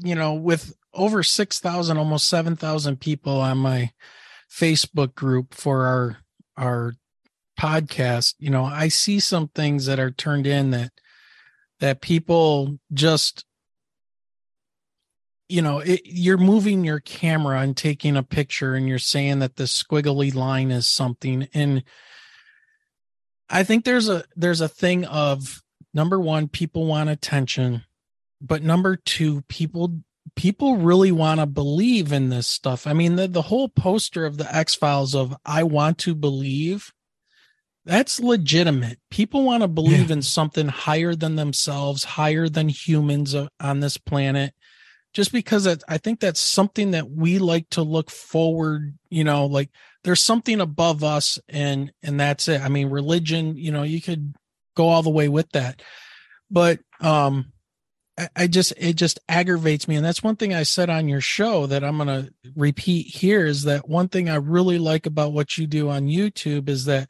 you 0.02 0.14
know, 0.14 0.34
with 0.34 0.74
over 0.94 1.22
6,000, 1.22 1.96
almost 1.98 2.28
7,000 2.28 3.00
people 3.00 3.40
on 3.40 3.58
my 3.58 3.90
Facebook 4.50 5.14
group 5.14 5.54
for 5.54 5.84
our, 5.84 6.16
our 6.56 6.94
podcast. 7.58 8.34
You 8.38 8.50
know, 8.50 8.64
I 8.64 8.88
see 8.88 9.20
some 9.20 9.48
things 9.48 9.86
that 9.86 9.98
are 9.98 10.10
turned 10.10 10.46
in 10.46 10.70
that, 10.70 10.92
that 11.82 12.00
people 12.00 12.78
just, 12.94 13.44
you 15.48 15.60
know, 15.60 15.80
it, 15.80 16.00
you're 16.04 16.38
moving 16.38 16.84
your 16.84 17.00
camera 17.00 17.60
and 17.60 17.76
taking 17.76 18.16
a 18.16 18.22
picture 18.22 18.74
and 18.74 18.88
you're 18.88 18.98
saying 18.98 19.40
that 19.40 19.56
the 19.56 19.64
squiggly 19.64 20.34
line 20.34 20.70
is 20.70 20.86
something. 20.86 21.46
And 21.52 21.84
I 23.50 23.64
think 23.64 23.84
there's 23.84 24.08
a, 24.08 24.24
there's 24.34 24.62
a 24.62 24.68
thing 24.68 25.04
of 25.04 25.62
number 25.92 26.18
one, 26.18 26.48
people 26.48 26.86
want 26.86 27.10
attention 27.10 27.84
but 28.42 28.62
number 28.62 28.96
two 28.96 29.42
people 29.42 30.02
people 30.34 30.76
really 30.76 31.12
want 31.12 31.40
to 31.40 31.46
believe 31.46 32.12
in 32.12 32.28
this 32.28 32.46
stuff. 32.46 32.86
I 32.86 32.92
mean, 32.92 33.16
the, 33.16 33.28
the 33.28 33.42
whole 33.42 33.68
poster 33.68 34.26
of 34.26 34.36
the 34.36 34.54
X 34.54 34.74
Files 34.74 35.14
of 35.14 35.36
I 35.44 35.62
want 35.62 35.98
to 35.98 36.14
believe, 36.14 36.92
that's 37.84 38.20
legitimate. 38.20 38.98
People 39.10 39.44
want 39.44 39.62
to 39.62 39.68
believe 39.68 40.08
yeah. 40.08 40.14
in 40.14 40.22
something 40.22 40.68
higher 40.68 41.14
than 41.14 41.36
themselves, 41.36 42.04
higher 42.04 42.48
than 42.48 42.68
humans 42.68 43.34
on 43.60 43.80
this 43.80 43.98
planet. 43.98 44.54
Just 45.12 45.32
because 45.32 45.66
I 45.66 45.98
think 45.98 46.20
that's 46.20 46.40
something 46.40 46.92
that 46.92 47.10
we 47.10 47.38
like 47.38 47.68
to 47.70 47.82
look 47.82 48.10
forward, 48.10 48.96
you 49.10 49.24
know, 49.24 49.44
like 49.44 49.68
there's 50.04 50.22
something 50.22 50.60
above 50.60 51.04
us 51.04 51.38
and 51.48 51.92
and 52.02 52.18
that's 52.18 52.48
it. 52.48 52.62
I 52.62 52.68
mean, 52.68 52.88
religion, 52.88 53.56
you 53.58 53.72
know, 53.72 53.82
you 53.82 54.00
could 54.00 54.34
go 54.74 54.88
all 54.88 55.02
the 55.02 55.10
way 55.10 55.28
with 55.28 55.50
that. 55.52 55.82
But 56.50 56.80
um 57.00 57.52
I 58.36 58.46
just 58.46 58.74
it 58.76 58.94
just 58.94 59.20
aggravates 59.28 59.88
me, 59.88 59.96
and 59.96 60.04
that's 60.04 60.22
one 60.22 60.36
thing 60.36 60.52
I 60.52 60.64
said 60.64 60.90
on 60.90 61.08
your 61.08 61.22
show 61.22 61.66
that 61.66 61.82
I'm 61.82 61.96
going 61.96 62.08
to 62.08 62.32
repeat 62.54 63.06
here 63.06 63.46
is 63.46 63.62
that 63.62 63.88
one 63.88 64.08
thing 64.08 64.28
I 64.28 64.34
really 64.36 64.78
like 64.78 65.06
about 65.06 65.32
what 65.32 65.56
you 65.56 65.66
do 65.66 65.88
on 65.88 66.08
YouTube 66.08 66.68
is 66.68 66.84
that 66.84 67.08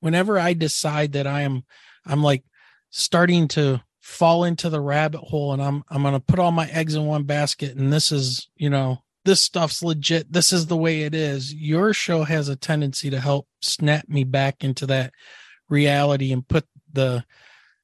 whenever 0.00 0.38
I 0.38 0.52
decide 0.54 1.12
that 1.12 1.26
I 1.26 1.42
am 1.42 1.64
I'm 2.04 2.22
like 2.22 2.44
starting 2.90 3.48
to 3.48 3.82
fall 4.00 4.44
into 4.44 4.68
the 4.68 4.80
rabbit 4.80 5.20
hole 5.20 5.52
and 5.52 5.62
I'm 5.62 5.84
I'm 5.88 6.02
going 6.02 6.14
to 6.14 6.20
put 6.20 6.38
all 6.38 6.52
my 6.52 6.68
eggs 6.70 6.94
in 6.94 7.06
one 7.06 7.24
basket 7.24 7.76
and 7.76 7.92
this 7.92 8.10
is, 8.10 8.48
you 8.56 8.70
know, 8.70 9.02
this 9.24 9.40
stuff's 9.40 9.82
legit. 9.82 10.32
This 10.32 10.52
is 10.52 10.66
the 10.66 10.76
way 10.76 11.02
it 11.02 11.14
is. 11.14 11.54
Your 11.54 11.92
show 11.92 12.24
has 12.24 12.48
a 12.48 12.56
tendency 12.56 13.10
to 13.10 13.20
help 13.20 13.46
snap 13.60 14.08
me 14.08 14.24
back 14.24 14.64
into 14.64 14.86
that 14.86 15.12
reality 15.68 16.32
and 16.32 16.46
put 16.46 16.66
the 16.92 17.24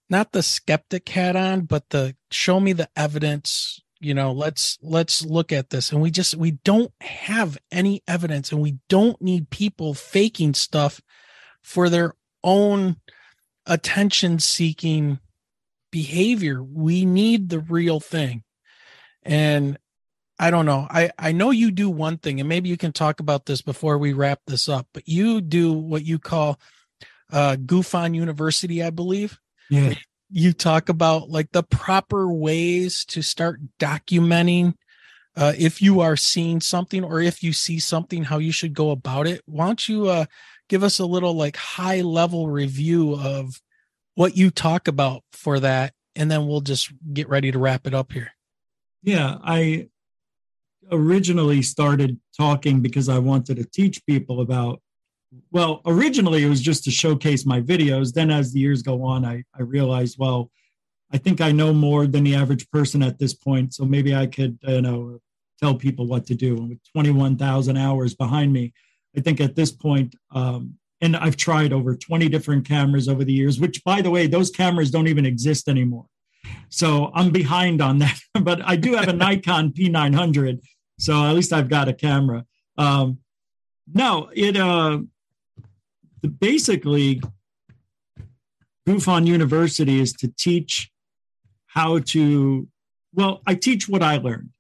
not 0.09 0.32
the 0.32 0.43
skeptic 0.43 1.09
hat 1.09 1.36
on, 1.36 1.62
but 1.62 1.90
the 1.90 2.16
show 2.30 2.60
me 2.60 2.72
the 2.72 2.88
evidence. 2.97 3.80
You 3.98 4.14
know, 4.14 4.32
let's 4.32 4.78
let's 4.82 5.24
look 5.24 5.52
at 5.52 5.70
this. 5.70 5.90
And 5.90 6.01
we 6.01 6.10
just 6.10 6.36
we 6.36 6.52
don't 6.52 6.93
have 7.01 7.59
any 7.72 8.02
evidence, 8.06 8.52
and 8.52 8.60
we 8.60 8.78
don't 8.88 9.20
need 9.20 9.51
people 9.51 9.94
faking 9.94 10.55
stuff 10.55 11.01
for 11.66 11.90
their 11.90 12.14
own 12.44 12.94
attention 13.66 14.38
seeking 14.38 15.18
behavior. 15.90 16.62
We 16.62 17.05
need 17.05 17.48
the 17.48 17.59
real 17.59 17.98
thing. 17.98 18.44
And 19.24 19.76
I 20.38 20.52
don't 20.52 20.64
know. 20.64 20.86
I 20.88 21.10
I 21.18 21.32
know 21.32 21.51
you 21.51 21.72
do 21.72 21.90
one 21.90 22.18
thing, 22.18 22.38
and 22.38 22.48
maybe 22.48 22.68
you 22.68 22.76
can 22.76 22.93
talk 22.93 23.18
about 23.18 23.47
this 23.47 23.62
before 23.62 23.98
we 23.98 24.12
wrap 24.12 24.38
this 24.47 24.68
up. 24.68 24.86
But 24.93 25.09
you 25.09 25.40
do 25.40 25.72
what 25.72 26.05
you 26.05 26.20
call 26.20 26.60
uh, 27.32 27.56
Gufon 27.56 28.14
University, 28.14 28.80
I 28.80 28.90
believe. 28.90 29.40
Yeah. 29.68 29.94
you 30.30 30.52
talk 30.52 30.88
about 30.88 31.30
like 31.30 31.51
the 31.51 31.64
proper 31.64 32.32
ways 32.32 33.05
to 33.06 33.22
start 33.22 33.59
documenting 33.80 34.74
uh, 35.36 35.52
if 35.59 35.82
you 35.82 36.01
are 36.01 36.16
seeing 36.16 36.60
something 36.60 37.02
or 37.05 37.20
if 37.20 37.43
you 37.43 37.52
see 37.52 37.78
something, 37.78 38.24
how 38.24 38.38
you 38.38 38.52
should 38.52 38.72
go 38.72 38.90
about 38.90 39.26
it. 39.26 39.43
Why 39.47 39.66
don't 39.66 39.88
you 39.88 40.06
uh, 40.06 40.26
give 40.68 40.82
us 40.82 40.98
a 40.98 41.06
little 41.06 41.34
like 41.34 41.56
high 41.56 42.01
level 42.01 42.48
review 42.48 43.14
of 43.14 43.60
what 44.14 44.36
you 44.36 44.51
talk 44.51 44.88
about 44.88 45.22
for 45.32 45.60
that, 45.60 45.93
and 46.14 46.30
then 46.30 46.47
we'll 46.47 46.60
just 46.60 46.93
get 47.12 47.28
ready 47.28 47.52
to 47.52 47.59
wrap 47.59 47.86
it 47.86 47.94
up 47.94 48.12
here. 48.12 48.32
Yeah, 49.02 49.38
I 49.43 49.88
originally 50.90 51.62
started 51.62 52.18
talking 52.36 52.80
because 52.80 53.09
I 53.09 53.18
wanted 53.18 53.56
to 53.56 53.64
teach 53.64 54.05
people 54.06 54.40
about. 54.40 54.80
Well, 55.51 55.82
originally 55.84 56.44
it 56.44 56.48
was 56.48 56.62
just 56.62 56.84
to 56.84 56.90
showcase 56.90 57.44
my 57.44 57.60
videos. 57.60 58.12
Then, 58.12 58.30
as 58.30 58.52
the 58.52 58.60
years 58.60 58.82
go 58.82 59.05
on, 59.05 59.24
I, 59.24 59.44
I 59.59 59.62
realized, 59.62 60.16
well, 60.18 60.51
I 61.12 61.18
think 61.18 61.40
I 61.40 61.52
know 61.52 61.72
more 61.72 62.06
than 62.06 62.24
the 62.24 62.34
average 62.34 62.68
person 62.70 63.02
at 63.02 63.18
this 63.18 63.34
point. 63.34 63.74
So 63.74 63.84
maybe 63.84 64.14
I 64.14 64.26
could, 64.26 64.59
you 64.62 64.80
know, 64.80 65.20
tell 65.60 65.74
people 65.74 66.06
what 66.06 66.26
to 66.26 66.34
do. 66.34 66.56
And 66.56 66.68
with 66.70 66.93
21,000 66.93 67.76
hours 67.76 68.14
behind 68.14 68.52
me, 68.52 68.72
I 69.16 69.20
think 69.20 69.40
at 69.40 69.56
this 69.56 69.72
point, 69.72 70.14
um, 70.34 70.78
and 71.01 71.16
I've 71.16 71.36
tried 71.36 71.72
over 71.72 71.94
20 71.94 72.28
different 72.28 72.66
cameras 72.66 73.09
over 73.09 73.24
the 73.24 73.32
years, 73.32 73.60
which, 73.60 73.84
by 73.84 74.01
the 74.02 74.10
way, 74.10 74.26
those 74.26 74.51
cameras 74.51 74.90
don't 74.90 75.09
even 75.09 75.26
exist 75.26 75.68
anymore. 75.68 76.06
So 76.68 77.10
I'm 77.14 77.30
behind 77.30 77.80
on 77.80 77.98
that. 77.98 78.18
but 78.43 78.60
I 78.64 78.76
do 78.76 78.94
have 78.94 79.09
a 79.09 79.12
Nikon 79.12 79.72
P900. 79.72 80.60
So 80.98 81.24
at 81.24 81.32
least 81.34 81.52
I've 81.52 81.68
got 81.68 81.88
a 81.88 81.93
camera. 81.93 82.44
Um, 82.78 83.18
no, 83.93 84.30
it 84.34 84.56
uh, 84.56 85.01
basically, 86.40 87.20
MUFON 88.86 89.26
University 89.26 90.01
is 90.01 90.12
to 90.14 90.28
teach 90.28 90.90
how 91.66 91.98
to, 91.98 92.68
well, 93.12 93.43
I 93.47 93.55
teach 93.55 93.88
what 93.88 94.02
I 94.02 94.16
learned. 94.16 94.51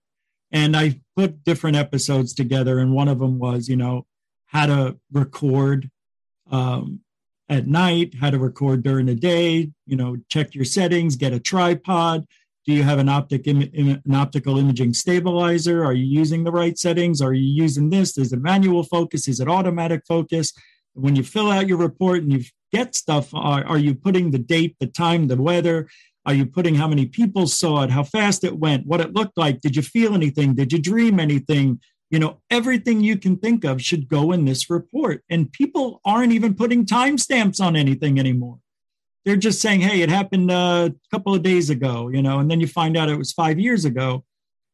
And 0.52 0.76
I 0.76 1.00
put 1.16 1.44
different 1.44 1.76
episodes 1.76 2.34
together. 2.34 2.78
And 2.78 2.92
one 2.92 3.08
of 3.08 3.18
them 3.18 3.38
was, 3.38 3.68
you 3.68 3.76
know, 3.76 4.06
how 4.46 4.66
to 4.66 4.96
record 5.12 5.90
um, 6.50 7.00
at 7.48 7.66
night, 7.66 8.14
how 8.20 8.30
to 8.30 8.38
record 8.38 8.82
during 8.82 9.06
the 9.06 9.14
day, 9.14 9.70
you 9.86 9.96
know, 9.96 10.16
check 10.28 10.54
your 10.54 10.64
settings, 10.64 11.16
get 11.16 11.32
a 11.32 11.40
tripod. 11.40 12.26
Do 12.64 12.72
you 12.72 12.82
have 12.82 12.98
an 12.98 13.08
optic 13.08 13.46
Im- 13.46 14.02
an 14.04 14.14
optical 14.14 14.58
imaging 14.58 14.94
stabilizer? 14.94 15.84
Are 15.84 15.92
you 15.92 16.04
using 16.04 16.42
the 16.42 16.50
right 16.50 16.76
settings? 16.76 17.22
Are 17.22 17.32
you 17.32 17.62
using 17.62 17.90
this? 17.90 18.18
Is 18.18 18.32
it 18.32 18.42
manual 18.42 18.82
focus? 18.82 19.28
Is 19.28 19.38
it 19.38 19.48
automatic 19.48 20.02
focus? 20.06 20.52
When 20.94 21.14
you 21.14 21.22
fill 21.22 21.50
out 21.50 21.68
your 21.68 21.78
report 21.78 22.22
and 22.22 22.32
you 22.32 22.42
get 22.72 22.96
stuff, 22.96 23.32
are, 23.34 23.64
are 23.64 23.78
you 23.78 23.94
putting 23.94 24.32
the 24.32 24.38
date, 24.38 24.76
the 24.80 24.88
time, 24.88 25.28
the 25.28 25.40
weather? 25.40 25.88
Are 26.24 26.34
you 26.34 26.44
putting 26.44 26.74
how 26.74 26.88
many 26.88 27.06
people 27.06 27.46
saw 27.46 27.84
it, 27.84 27.90
how 27.90 28.02
fast 28.02 28.42
it 28.42 28.58
went, 28.58 28.84
what 28.84 29.00
it 29.00 29.14
looked 29.14 29.38
like? 29.38 29.60
Did 29.60 29.76
you 29.76 29.82
feel 29.82 30.14
anything? 30.14 30.56
Did 30.56 30.72
you 30.72 30.80
dream 30.80 31.20
anything? 31.20 31.80
You 32.10 32.18
know, 32.20 32.40
everything 32.50 33.00
you 33.00 33.18
can 33.18 33.36
think 33.36 33.64
of 33.64 33.82
should 33.82 34.08
go 34.08 34.32
in 34.32 34.44
this 34.44 34.70
report. 34.70 35.24
And 35.28 35.52
people 35.52 36.00
aren't 36.04 36.32
even 36.32 36.54
putting 36.54 36.86
timestamps 36.86 37.60
on 37.60 37.74
anything 37.74 38.18
anymore. 38.18 38.58
They're 39.24 39.36
just 39.36 39.60
saying, 39.60 39.80
hey, 39.80 40.02
it 40.02 40.08
happened 40.08 40.52
uh, 40.52 40.90
a 40.92 41.10
couple 41.10 41.34
of 41.34 41.42
days 41.42 41.68
ago, 41.68 42.08
you 42.08 42.22
know, 42.22 42.38
and 42.38 42.48
then 42.48 42.60
you 42.60 42.68
find 42.68 42.96
out 42.96 43.08
it 43.08 43.18
was 43.18 43.32
five 43.32 43.58
years 43.58 43.84
ago. 43.84 44.24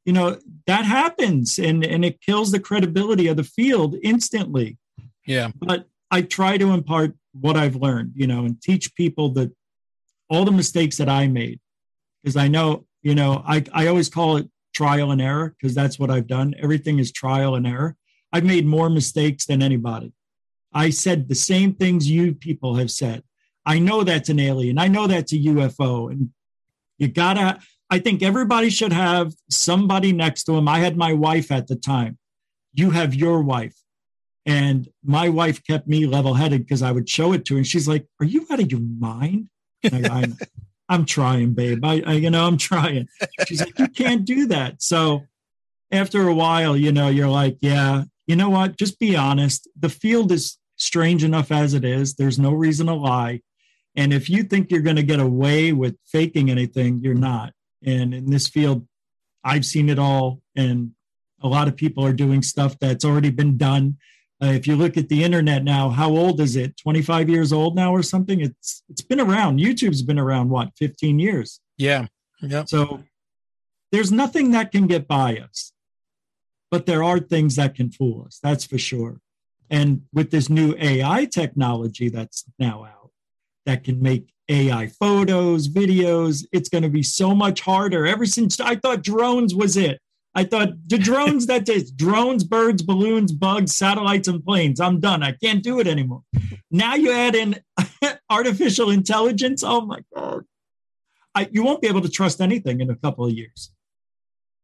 You 0.05 0.13
know, 0.13 0.39
that 0.67 0.85
happens 0.85 1.59
and, 1.59 1.83
and 1.85 2.05
it 2.05 2.21
kills 2.21 2.51
the 2.53 2.61
credibility 2.61 3.29
of 3.29 3.39
the 3.39 3.45
field 3.45 3.97
instantly. 4.03 4.77
Yeah. 5.27 5.53
But 5.55 5.87
I 6.11 6.21
try 6.21 6.59
to 6.59 6.73
impart 6.73 7.15
what 7.33 7.57
I've 7.57 7.77
learned, 7.77 8.13
you 8.15 8.27
know, 8.27 8.45
and 8.45 8.61
teach 8.61 8.95
people 8.95 9.31
that 9.31 9.51
all 10.29 10.45
the 10.45 10.53
mistakes 10.53 10.99
that 10.99 11.09
I 11.09 11.29
made, 11.29 11.61
because 12.23 12.37
I 12.37 12.49
know, 12.49 12.85
you 13.03 13.15
know, 13.15 13.43
I, 13.47 13.65
I 13.73 13.87
always 13.87 14.11
call 14.11 14.37
it 14.37 14.51
trial 14.73 15.11
and 15.11 15.21
error 15.21 15.55
because 15.57 15.75
that's 15.75 15.99
what 15.99 16.11
I've 16.11 16.27
done. 16.27 16.55
Everything 16.59 16.99
is 16.99 17.13
trial 17.13 17.55
and 17.55 17.67
error. 17.67 17.97
I've 18.33 18.45
made 18.45 18.67
more 18.67 18.89
mistakes 18.89 19.45
than 19.47 19.63
anybody. 19.63 20.13
I 20.73 20.91
said 20.91 21.29
the 21.29 21.35
same 21.35 21.75
things 21.75 22.11
you 22.11 22.35
people 22.35 22.77
have 22.77 22.91
said. 22.91 23.23
I 23.67 23.79
know 23.79 24.03
that's 24.03 24.29
an 24.29 24.41
alien. 24.41 24.79
I 24.79 24.89
know 24.89 25.07
that's 25.07 25.33
a 25.33 25.39
UFO. 25.39 26.11
And 26.11 26.31
you 26.99 27.09
gotta, 27.09 27.61
I 27.91 27.99
think 27.99 28.23
everybody 28.23 28.71
should 28.71 28.93
have 28.93 29.35
somebody 29.51 30.13
next 30.13 30.45
to 30.45 30.57
him. 30.57 30.67
I 30.67 30.79
had 30.79 30.97
my 30.97 31.13
wife 31.13 31.53
at 31.53 31.67
the 31.67 31.77
time. 31.77 32.19
You 32.73 32.91
have 32.91 33.15
your 33.15 33.43
wife. 33.43 33.77
And 34.45 34.89
my 35.05 35.29
wife 35.29 35.63
kept 35.65 35.87
me 35.87 36.07
level 36.07 36.35
headed 36.35 36.63
because 36.63 36.83
I 36.83 36.91
would 36.91 37.09
show 37.09 37.33
it 37.33 37.45
to 37.45 37.55
her. 37.55 37.59
And 37.59 37.67
she's 37.67 37.87
like, 37.87 38.07
Are 38.19 38.27
you 38.27 38.47
out 38.51 38.61
of 38.61 38.71
your 38.71 38.81
mind? 38.81 39.49
I, 39.85 40.33
am 40.95 41.05
trying, 41.05 41.55
babe. 41.55 41.85
I, 41.85 42.03
I, 42.07 42.13
you 42.15 42.31
know, 42.31 42.47
I'm 42.47 42.57
trying. 42.57 43.09
She's 43.47 43.61
like, 43.61 43.79
you 43.79 43.89
can't 43.89 44.25
do 44.25 44.47
that. 44.47 44.83
So 44.83 45.23
after 45.91 46.27
a 46.27 46.35
while, 46.35 46.77
you 46.77 46.93
know, 46.93 47.09
you're 47.09 47.29
like, 47.29 47.59
yeah, 47.61 48.05
you 48.27 48.37
know 48.37 48.51
what? 48.51 48.77
Just 48.77 48.99
be 48.99 49.17
honest. 49.17 49.69
The 49.79 49.89
field 49.89 50.33
is 50.33 50.59
strange 50.77 51.25
enough 51.25 51.53
as 51.53 51.75
it 51.75 51.85
is. 51.85 52.15
There's 52.15 52.39
no 52.39 52.53
reason 52.53 52.87
to 52.87 52.95
lie. 52.95 53.43
And 53.95 54.13
if 54.13 54.31
you 54.31 54.43
think 54.43 54.71
you're 54.71 54.81
going 54.81 54.97
to 54.97 55.03
get 55.03 55.21
away 55.21 55.73
with 55.73 55.97
faking 56.07 56.51
anything, 56.51 57.01
you're 57.03 57.15
not. 57.15 57.53
And 57.85 58.15
in 58.15 58.31
this 58.31 58.49
field, 58.49 58.87
I've 59.45 59.67
seen 59.67 59.89
it 59.89 59.99
all. 59.99 60.41
And 60.57 60.93
a 61.43 61.49
lot 61.49 61.69
of 61.69 61.77
people 61.77 62.05
are 62.05 62.13
doing 62.13 62.43
stuff 62.43 62.79
that's 62.79 63.05
already 63.05 63.31
been 63.31 63.57
done 63.57 63.99
uh, 64.43 64.47
if 64.47 64.67
you 64.67 64.75
look 64.75 64.97
at 64.97 65.09
the 65.09 65.23
internet 65.23 65.63
now, 65.63 65.89
how 65.89 66.11
old 66.11 66.41
is 66.41 66.57
it? 66.57 66.77
25 66.77 67.29
years 67.29 67.53
old 67.53 67.77
now 67.77 67.95
or 67.95 68.03
something? 68.03 68.41
It's 68.41 68.83
it's 68.89 69.03
been 69.03 69.21
around. 69.21 69.61
YouTube's 69.61 70.03
been 70.03 70.19
around 70.19 70.49
what, 70.49 70.71
15 70.77 71.19
years? 71.19 71.61
Yeah. 71.77 72.07
Yeah. 72.41 72.65
So 72.65 73.05
there's 73.93 74.11
nothing 74.11 74.51
that 74.51 74.73
can 74.73 74.87
get 74.87 75.07
by 75.07 75.37
us. 75.37 75.73
But 76.71 76.87
there 76.87 77.05
are 77.05 77.21
things 77.21 77.57
that 77.57 77.75
can 77.75 77.91
fool 77.91 78.25
us. 78.27 78.41
That's 78.43 78.65
for 78.65 78.79
sure. 78.79 79.21
And 79.71 80.03
with 80.13 80.31
this 80.31 80.49
new 80.49 80.75
AI 80.79 81.27
technology 81.27 82.09
that's 82.09 82.45
now 82.59 82.85
out 82.85 83.11
that 83.65 83.85
can 83.85 84.03
make 84.03 84.33
AI 84.49 84.89
photos, 84.89 85.69
videos, 85.69 86.45
it's 86.53 86.69
going 86.69 86.83
to 86.83 86.89
be 86.89 87.03
so 87.03 87.35
much 87.35 87.61
harder. 87.61 88.07
Ever 88.07 88.27
since 88.27 88.59
I 88.59 88.77
thought 88.77 89.03
drones 89.03 89.55
was 89.55 89.77
it. 89.77 90.01
I 90.35 90.45
thought 90.45 90.71
the 90.87 90.99
drones 90.99 91.47
that 91.47 91.69
is 91.69 91.91
drones, 91.91 92.43
birds, 92.43 92.83
balloons, 92.83 93.33
bugs, 93.33 93.77
satellites, 93.77 94.29
and 94.29 94.43
planes. 94.43 94.81
I'm 94.81 94.99
done. 94.99 95.23
I 95.23 95.33
can't 95.33 95.63
do 95.63 95.79
it 95.79 95.87
anymore. 95.87 96.23
Now 96.71 96.95
you 96.95 97.13
add 97.13 97.35
in 97.35 97.61
artificial 98.31 98.91
intelligence. 98.91 99.63
Oh 99.63 99.83
my 99.83 100.01
god, 100.15 100.45
I, 101.35 101.49
you 101.53 101.63
won't 101.63 101.83
be 101.83 101.89
able 101.89 102.01
to 102.01 102.09
trust 102.09 102.41
anything 102.41 102.81
in 102.81 102.89
a 102.89 102.97
couple 102.97 103.27
of 103.27 103.33
years. 103.33 103.73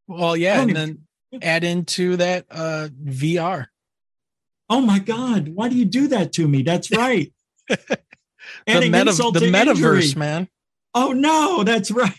Well, 0.07 0.37
yeah, 0.37 0.61
and 0.61 0.71
even, 0.71 1.07
then 1.33 1.43
add 1.43 1.65
into 1.65 2.17
that 2.17 2.47
uh, 2.51 2.89
VR. 3.05 3.67
Oh 4.71 4.81
my 4.81 4.99
god, 4.99 5.49
why 5.49 5.69
do 5.69 5.77
you 5.77 5.85
do 5.85 6.09
that 6.09 6.33
to 6.35 6.49
me? 6.49 6.63
That's 6.63 6.91
right. 6.91 7.31
the, 7.69 7.77
meta- 8.67 9.13
the 9.13 9.51
metaverse, 9.53 10.03
injury. 10.03 10.19
man. 10.19 10.49
Oh 10.95 11.13
no, 11.13 11.63
that's 11.63 11.91
right. 11.91 12.15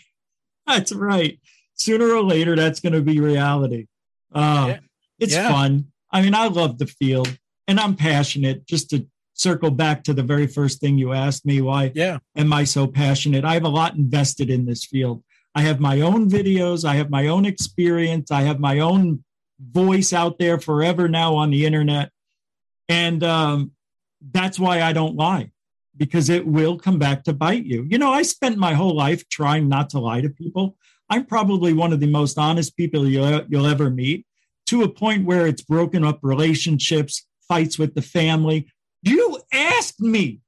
That's 0.68 0.92
right 0.92 1.40
sooner 1.80 2.12
or 2.14 2.22
later 2.22 2.54
that's 2.56 2.80
going 2.80 2.92
to 2.92 3.00
be 3.00 3.20
reality. 3.20 3.86
Uh, 4.32 4.66
yeah. 4.68 4.78
It's 5.18 5.34
yeah. 5.34 5.50
fun. 5.50 5.86
I 6.10 6.22
mean, 6.22 6.34
I 6.34 6.48
love 6.48 6.78
the 6.78 6.86
field 6.86 7.38
and 7.66 7.80
I'm 7.80 7.96
passionate. 7.96 8.66
Just 8.66 8.90
to 8.90 9.06
circle 9.34 9.70
back 9.70 10.04
to 10.04 10.12
the 10.12 10.22
very 10.22 10.46
first 10.46 10.80
thing 10.80 10.98
you 10.98 11.12
asked 11.12 11.46
me, 11.46 11.60
why 11.60 11.92
yeah. 11.94 12.18
am 12.36 12.52
I 12.52 12.64
so 12.64 12.86
passionate? 12.86 13.44
I 13.44 13.54
have 13.54 13.64
a 13.64 13.68
lot 13.68 13.94
invested 13.94 14.50
in 14.50 14.66
this 14.66 14.84
field. 14.84 15.22
I 15.54 15.62
have 15.62 15.80
my 15.80 16.00
own 16.00 16.30
videos, 16.30 16.84
I 16.84 16.94
have 16.94 17.10
my 17.10 17.26
own 17.26 17.44
experience, 17.44 18.30
I 18.30 18.42
have 18.42 18.60
my 18.60 18.78
own 18.78 19.24
voice 19.58 20.12
out 20.12 20.38
there 20.38 20.60
forever 20.60 21.08
now 21.08 21.34
on 21.34 21.50
the 21.50 21.66
internet. 21.66 22.12
And 22.88 23.24
um, 23.24 23.72
that's 24.32 24.60
why 24.60 24.82
I 24.82 24.92
don't 24.92 25.16
lie 25.16 25.50
because 25.96 26.30
it 26.30 26.46
will 26.46 26.78
come 26.78 26.98
back 26.98 27.24
to 27.24 27.32
bite 27.32 27.64
you. 27.64 27.86
You 27.88 27.98
know, 27.98 28.12
I 28.12 28.22
spent 28.22 28.58
my 28.58 28.74
whole 28.74 28.94
life 28.94 29.28
trying 29.28 29.68
not 29.68 29.90
to 29.90 29.98
lie 29.98 30.20
to 30.20 30.30
people. 30.30 30.76
I'm 31.10 31.26
probably 31.26 31.72
one 31.72 31.92
of 31.92 32.00
the 32.00 32.06
most 32.06 32.38
honest 32.38 32.76
people 32.76 33.06
you'll, 33.06 33.42
you'll 33.48 33.66
ever 33.66 33.90
meet 33.90 34.26
to 34.66 34.84
a 34.84 34.88
point 34.88 35.26
where 35.26 35.46
it's 35.46 35.62
broken 35.62 36.04
up 36.04 36.20
relationships, 36.22 37.26
fights 37.48 37.78
with 37.78 37.94
the 37.94 38.02
family. 38.02 38.68
You 39.02 39.40
asked 39.52 40.00
me, 40.00 40.40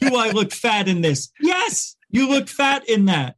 do 0.00 0.16
I 0.16 0.30
look 0.30 0.52
fat 0.52 0.88
in 0.88 1.00
this? 1.00 1.30
Yes, 1.40 1.96
you 2.10 2.28
look 2.28 2.48
fat 2.48 2.88
in 2.88 3.04
that. 3.06 3.36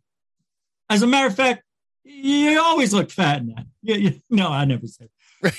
As 0.89 1.03
a 1.03 1.07
matter 1.07 1.27
of 1.27 1.37
fact, 1.37 1.63
you 2.05 2.61
always 2.61 2.95
look 2.95 3.11
fat 3.11 3.43
in 3.43 3.49
that. 3.49 3.67
You, 3.83 3.95
you, 3.97 4.23
no, 4.31 4.49
I 4.49 4.65
never 4.65 4.87
said. 4.87 5.11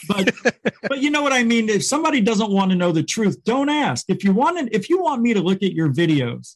But 0.07 0.34
but 0.82 0.99
you 0.99 1.11
know 1.11 1.22
what 1.22 1.34
I 1.34 1.44
mean. 1.44 1.69
If 1.69 1.86
somebody 1.86 2.19
doesn't 2.19 2.49
want 2.49 2.72
to 2.72 2.76
know 2.76 2.91
the 2.91 3.03
truth, 3.03 3.44
don't 3.44 3.69
ask. 3.69 4.06
If 4.10 4.24
you 4.24 4.34
want 4.34 4.69
if 4.72 4.90
you 4.90 5.02
want 5.02 5.22
me 5.22 5.34
to 5.34 5.41
look 5.41 5.61
at 5.61 5.74
your 5.74 5.90
videos 5.90 6.56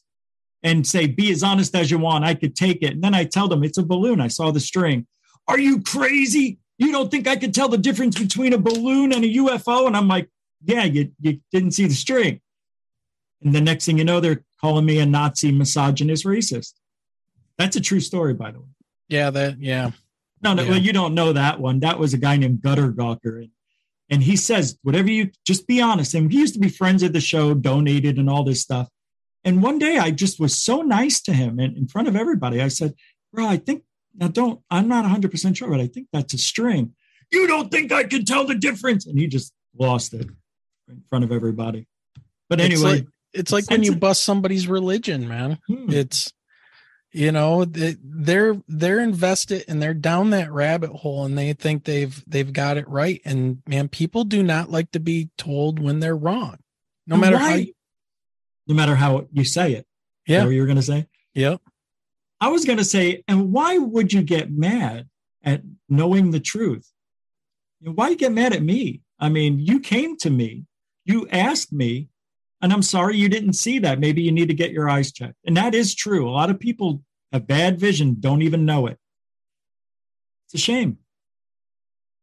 and 0.62 0.86
say, 0.86 1.06
be 1.06 1.30
as 1.32 1.42
honest 1.42 1.74
as 1.74 1.90
you 1.90 1.98
want. 1.98 2.24
I 2.24 2.34
could 2.34 2.54
take 2.54 2.82
it. 2.82 2.92
And 2.92 3.02
then 3.02 3.14
I 3.14 3.24
tell 3.24 3.48
them 3.48 3.64
it's 3.64 3.78
a 3.78 3.82
balloon. 3.82 4.20
I 4.20 4.28
saw 4.28 4.50
the 4.50 4.60
string. 4.60 5.06
Are 5.48 5.58
you 5.58 5.82
crazy? 5.82 6.58
You 6.78 6.92
don't 6.92 7.10
think 7.10 7.26
I 7.26 7.36
could 7.36 7.54
tell 7.54 7.68
the 7.68 7.78
difference 7.78 8.18
between 8.18 8.52
a 8.52 8.58
balloon 8.58 9.12
and 9.12 9.24
a 9.24 9.34
UFO? 9.34 9.86
And 9.86 9.96
I'm 9.96 10.08
like, 10.08 10.28
yeah, 10.64 10.84
you, 10.84 11.10
you 11.20 11.40
didn't 11.50 11.72
see 11.72 11.86
the 11.86 11.94
string. 11.94 12.40
And 13.42 13.54
the 13.54 13.60
next 13.60 13.86
thing 13.86 13.98
you 13.98 14.04
know, 14.04 14.20
they're 14.20 14.44
calling 14.60 14.86
me 14.86 14.98
a 15.00 15.06
Nazi, 15.06 15.50
misogynist, 15.50 16.24
racist. 16.24 16.74
That's 17.58 17.76
a 17.76 17.80
true 17.80 18.00
story, 18.00 18.34
by 18.34 18.52
the 18.52 18.60
way. 18.60 18.66
Yeah, 19.08 19.30
that 19.30 19.60
yeah. 19.60 19.90
No, 20.42 20.54
no, 20.54 20.62
Yeah. 20.62 20.70
well, 20.70 20.78
you 20.78 20.92
don't 20.92 21.14
know 21.14 21.32
that 21.32 21.60
one. 21.60 21.80
That 21.80 21.98
was 21.98 22.14
a 22.14 22.18
guy 22.18 22.36
named 22.36 22.62
Gutter 22.62 22.92
Gawker. 22.92 23.38
And, 23.38 23.50
and 24.10 24.22
he 24.22 24.36
says, 24.36 24.78
whatever 24.82 25.10
you 25.10 25.30
just 25.44 25.66
be 25.66 25.80
honest. 25.80 26.14
And 26.14 26.32
he 26.32 26.38
used 26.38 26.54
to 26.54 26.60
be 26.60 26.68
friends 26.68 27.02
of 27.02 27.12
the 27.12 27.20
show, 27.20 27.54
donated 27.54 28.18
and 28.18 28.30
all 28.30 28.44
this 28.44 28.60
stuff. 28.60 28.88
And 29.44 29.62
one 29.62 29.78
day 29.78 29.98
I 29.98 30.10
just 30.10 30.38
was 30.38 30.56
so 30.56 30.82
nice 30.82 31.20
to 31.22 31.32
him 31.32 31.58
and 31.58 31.76
in 31.76 31.88
front 31.88 32.08
of 32.08 32.16
everybody. 32.16 32.60
I 32.62 32.68
said, 32.68 32.94
Bro, 33.32 33.46
I 33.46 33.56
think 33.56 33.82
now 34.14 34.28
don't, 34.28 34.60
I'm 34.70 34.88
not 34.88 35.04
100% 35.04 35.56
sure, 35.56 35.70
but 35.70 35.80
I 35.80 35.86
think 35.86 36.08
that's 36.12 36.34
a 36.34 36.38
string. 36.38 36.94
You 37.30 37.46
don't 37.46 37.70
think 37.70 37.90
I 37.92 38.04
can 38.04 38.24
tell 38.24 38.46
the 38.46 38.54
difference? 38.54 39.06
And 39.06 39.18
he 39.18 39.26
just 39.26 39.52
lost 39.78 40.12
it 40.14 40.26
in 40.88 41.02
front 41.08 41.24
of 41.24 41.32
everybody. 41.32 41.86
But 42.50 42.60
It's 42.60 42.74
anyway, 42.82 42.98
like, 42.98 43.06
it's 43.32 43.50
like 43.52 43.70
when 43.70 43.82
you 43.82 43.96
bust 43.96 44.22
somebody's 44.22 44.68
religion, 44.68 45.26
man. 45.26 45.58
Hmm. 45.66 45.90
It's 45.90 46.32
you 47.14 47.32
know 47.32 47.64
they- 47.64 47.96
they're 48.02 48.56
they're 48.68 49.00
invested 49.00 49.64
and 49.68 49.82
they're 49.82 49.92
down 49.94 50.30
that 50.30 50.52
rabbit 50.52 50.90
hole 50.90 51.24
and 51.24 51.36
they 51.38 51.52
think 51.54 51.84
they've 51.84 52.22
they've 52.26 52.52
got 52.52 52.76
it 52.76 52.86
right. 52.88 53.20
And 53.24 53.62
man, 53.66 53.88
people 53.88 54.24
do 54.24 54.42
not 54.42 54.70
like 54.70 54.90
to 54.92 55.00
be 55.00 55.30
told 55.38 55.78
when 55.78 56.00
they're 56.00 56.16
wrong, 56.16 56.58
no 57.06 57.16
matter 57.16 57.36
why- 57.36 57.48
how. 57.50 57.54
You, 57.56 57.72
no 58.72 58.76
matter 58.76 58.96
how 58.96 59.26
you 59.32 59.44
say 59.44 59.74
it. 59.74 59.86
Yeah. 60.26 60.44
what 60.44 60.50
you 60.50 60.60
were 60.60 60.66
going 60.66 60.76
to 60.76 60.82
say? 60.82 61.06
Yep. 61.34 61.60
I 62.40 62.48
was 62.48 62.64
going 62.64 62.78
to 62.78 62.84
say, 62.84 63.22
and 63.28 63.52
why 63.52 63.76
would 63.76 64.12
you 64.12 64.22
get 64.22 64.50
mad 64.50 65.08
at 65.44 65.62
knowing 65.88 66.30
the 66.30 66.40
truth? 66.40 66.90
You 67.80 67.92
Why 67.92 68.14
get 68.14 68.32
mad 68.32 68.52
at 68.52 68.62
me? 68.62 69.02
I 69.18 69.28
mean, 69.28 69.58
you 69.58 69.80
came 69.80 70.16
to 70.18 70.30
me, 70.30 70.64
you 71.04 71.28
asked 71.30 71.72
me, 71.72 72.08
and 72.60 72.72
I'm 72.72 72.82
sorry 72.82 73.16
you 73.16 73.28
didn't 73.28 73.54
see 73.54 73.80
that. 73.80 73.98
Maybe 73.98 74.22
you 74.22 74.32
need 74.32 74.48
to 74.48 74.54
get 74.54 74.70
your 74.70 74.88
eyes 74.88 75.12
checked. 75.12 75.36
And 75.44 75.56
that 75.56 75.74
is 75.74 75.94
true. 75.94 76.28
A 76.28 76.30
lot 76.30 76.50
of 76.50 76.58
people 76.58 77.02
have 77.32 77.46
bad 77.46 77.78
vision, 77.78 78.16
don't 78.20 78.42
even 78.42 78.64
know 78.64 78.86
it. 78.86 78.98
It's 80.46 80.54
a 80.54 80.58
shame. 80.58 80.98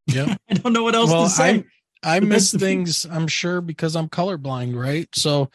Yeah. 0.08 0.36
I 0.50 0.54
don't 0.54 0.74
know 0.74 0.84
what 0.84 0.96
else 0.96 1.12
well, 1.12 1.26
to 1.26 1.30
say. 1.30 1.50
I 1.60 1.64
I 2.04 2.20
miss 2.22 2.52
that's 2.52 2.52
the 2.52 2.60
thing. 2.60 2.78
things. 2.86 3.06
I'm 3.06 3.28
sure 3.28 3.62
because 3.62 3.96
I'm 3.96 4.08
colorblind, 4.08 4.76
right? 4.76 5.08
So, 5.14 5.50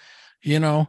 you 0.44 0.60
know, 0.60 0.88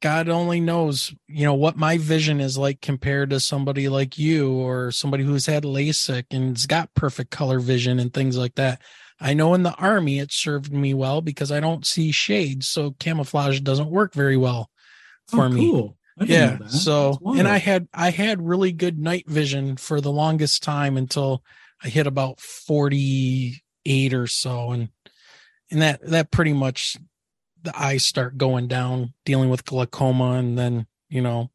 God 0.00 0.28
only 0.28 0.60
knows, 0.60 1.14
you 1.28 1.44
know, 1.44 1.54
what 1.54 1.76
my 1.76 1.96
vision 1.98 2.40
is 2.40 2.58
like 2.58 2.80
compared 2.80 3.30
to 3.30 3.38
somebody 3.38 3.88
like 3.88 4.18
you 4.18 4.50
or 4.52 4.90
somebody 4.90 5.22
who's 5.22 5.46
had 5.46 5.62
LASIK 5.62 6.24
and 6.32 6.56
has 6.56 6.66
got 6.66 6.92
perfect 6.94 7.30
color 7.30 7.60
vision 7.60 8.00
and 8.00 8.12
things 8.12 8.36
like 8.36 8.56
that. 8.56 8.82
I 9.20 9.34
know 9.34 9.54
in 9.54 9.62
the 9.62 9.74
army 9.74 10.18
it 10.18 10.32
served 10.32 10.72
me 10.72 10.94
well 10.94 11.20
because 11.20 11.52
I 11.52 11.60
don't 11.60 11.86
see 11.86 12.10
shades, 12.10 12.66
so 12.66 12.90
camouflage 12.98 13.60
doesn't 13.60 13.90
work 13.90 14.12
very 14.14 14.36
well 14.36 14.68
for 15.28 15.44
Oh, 15.44 15.48
me. 15.50 15.70
cool. 15.70 15.96
Didn't 16.18 16.60
Yeah. 16.60 16.66
So, 16.66 17.18
and 17.24 17.46
I 17.46 17.58
had 17.58 17.86
I 17.94 18.10
had 18.10 18.42
really 18.42 18.72
good 18.72 18.98
night 18.98 19.28
vision 19.28 19.76
for 19.76 20.00
the 20.00 20.10
longest 20.10 20.62
time 20.64 20.96
until 20.96 21.44
I 21.82 21.88
hit 21.88 22.06
about 22.08 22.40
48 22.40 24.14
or 24.14 24.26
so 24.26 24.72
and 24.72 24.88
and 25.70 25.82
that 25.82 26.04
that 26.10 26.30
pretty 26.30 26.52
much 26.52 26.96
the 27.62 27.78
eyes 27.78 28.04
start 28.04 28.38
going 28.38 28.68
down 28.68 29.14
dealing 29.24 29.48
with 29.48 29.64
glaucoma 29.64 30.32
and 30.32 30.58
then, 30.58 30.86
you 31.08 31.20
know, 31.20 31.50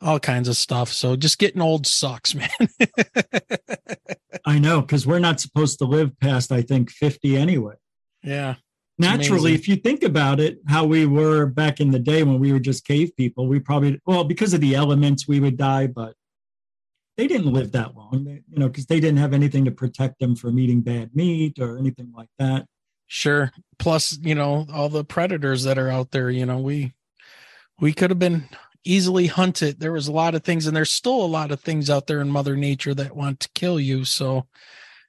all 0.00 0.20
kinds 0.20 0.48
of 0.48 0.56
stuff. 0.56 0.92
So 0.92 1.16
just 1.16 1.38
getting 1.38 1.62
old 1.62 1.86
sucks, 1.86 2.34
man. 2.34 2.50
I 4.44 4.58
know, 4.58 4.80
because 4.80 5.06
we're 5.06 5.18
not 5.18 5.40
supposed 5.40 5.78
to 5.78 5.84
live 5.84 6.18
past, 6.20 6.52
I 6.52 6.62
think, 6.62 6.90
50 6.90 7.36
anyway. 7.36 7.74
yeah. 8.22 8.56
Naturally 8.98 9.50
amazing. 9.50 9.54
if 9.54 9.68
you 9.68 9.76
think 9.76 10.02
about 10.02 10.40
it 10.40 10.58
how 10.68 10.86
we 10.86 11.04
were 11.04 11.44
back 11.44 11.80
in 11.80 11.90
the 11.90 11.98
day 11.98 12.22
when 12.22 12.38
we 12.38 12.50
were 12.50 12.58
just 12.58 12.86
cave 12.86 13.14
people 13.14 13.46
we 13.46 13.60
probably 13.60 14.00
well 14.06 14.24
because 14.24 14.54
of 14.54 14.62
the 14.62 14.74
elements 14.74 15.28
we 15.28 15.38
would 15.38 15.58
die 15.58 15.86
but 15.86 16.14
they 17.18 17.26
didn't 17.26 17.52
live 17.52 17.72
that 17.72 17.94
long 17.94 18.26
you 18.26 18.58
know 18.58 18.68
because 18.68 18.86
they 18.86 18.98
didn't 18.98 19.18
have 19.18 19.34
anything 19.34 19.66
to 19.66 19.70
protect 19.70 20.18
them 20.18 20.34
from 20.34 20.58
eating 20.58 20.80
bad 20.80 21.14
meat 21.14 21.58
or 21.58 21.76
anything 21.76 22.10
like 22.16 22.30
that 22.38 22.64
Sure. 23.06 23.52
Plus, 23.78 24.18
you 24.22 24.34
know, 24.34 24.66
all 24.72 24.88
the 24.88 25.04
predators 25.04 25.64
that 25.64 25.78
are 25.78 25.88
out 25.88 26.10
there, 26.10 26.30
you 26.30 26.46
know, 26.46 26.58
we 26.58 26.92
we 27.78 27.92
could 27.92 28.10
have 28.10 28.18
been 28.18 28.48
easily 28.84 29.26
hunted. 29.26 29.80
There 29.80 29.92
was 29.92 30.08
a 30.08 30.12
lot 30.12 30.34
of 30.34 30.44
things 30.44 30.66
and 30.66 30.76
there's 30.76 30.90
still 30.90 31.22
a 31.22 31.26
lot 31.26 31.50
of 31.50 31.60
things 31.60 31.90
out 31.90 32.06
there 32.06 32.20
in 32.20 32.30
mother 32.30 32.56
nature 32.56 32.94
that 32.94 33.16
want 33.16 33.40
to 33.40 33.50
kill 33.54 33.78
you. 33.78 34.04
So, 34.04 34.46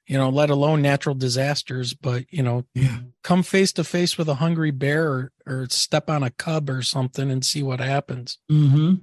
you 0.06 0.18
know, 0.18 0.28
let 0.28 0.50
alone 0.50 0.82
natural 0.82 1.14
disasters, 1.14 1.94
but 1.94 2.24
you 2.30 2.42
know, 2.42 2.64
yeah 2.74 2.98
come 3.28 3.42
face 3.42 3.74
to 3.74 3.84
face 3.84 4.16
with 4.16 4.26
a 4.26 4.36
hungry 4.36 4.70
bear 4.70 5.06
or, 5.06 5.32
or 5.46 5.66
step 5.68 6.08
on 6.08 6.22
a 6.22 6.30
cub 6.30 6.70
or 6.70 6.80
something 6.80 7.30
and 7.30 7.44
see 7.44 7.62
what 7.62 7.78
happens. 7.78 8.38
mm-hmm. 8.50 8.94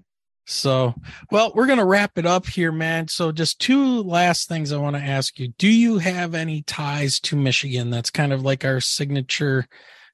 So, 0.46 0.94
well, 1.32 1.52
we're 1.56 1.66
going 1.66 1.80
to 1.80 1.86
wrap 1.86 2.18
it 2.18 2.26
up 2.26 2.46
here, 2.46 2.72
man. 2.72 3.08
So, 3.08 3.32
just 3.32 3.60
two 3.60 4.04
last 4.04 4.48
things 4.48 4.72
I 4.72 4.78
want 4.78 4.96
to 4.96 5.02
ask 5.02 5.40
you. 5.40 5.50
Do 5.58 5.68
you 5.68 5.98
have 5.98 6.36
any 6.36 6.62
ties 6.62 7.20
to 7.22 7.36
Michigan? 7.36 7.90
That's 7.90 8.12
kind 8.12 8.32
of 8.32 8.44
like 8.44 8.64
our 8.64 8.80
signature 8.80 9.68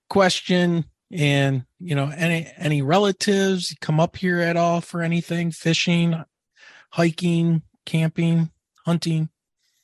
question. 0.10 0.86
And, 1.12 1.66
you 1.80 1.96
know, 1.96 2.12
any 2.16 2.50
any 2.58 2.82
relatives 2.82 3.76
come 3.82 4.00
up 4.00 4.16
here 4.16 4.40
at 4.40 4.56
all 4.56 4.80
for 4.80 5.02
anything? 5.02 5.52
Fishing, 5.52 6.24
hiking, 6.92 7.64
camping, 7.86 8.52
hunting? 8.86 9.30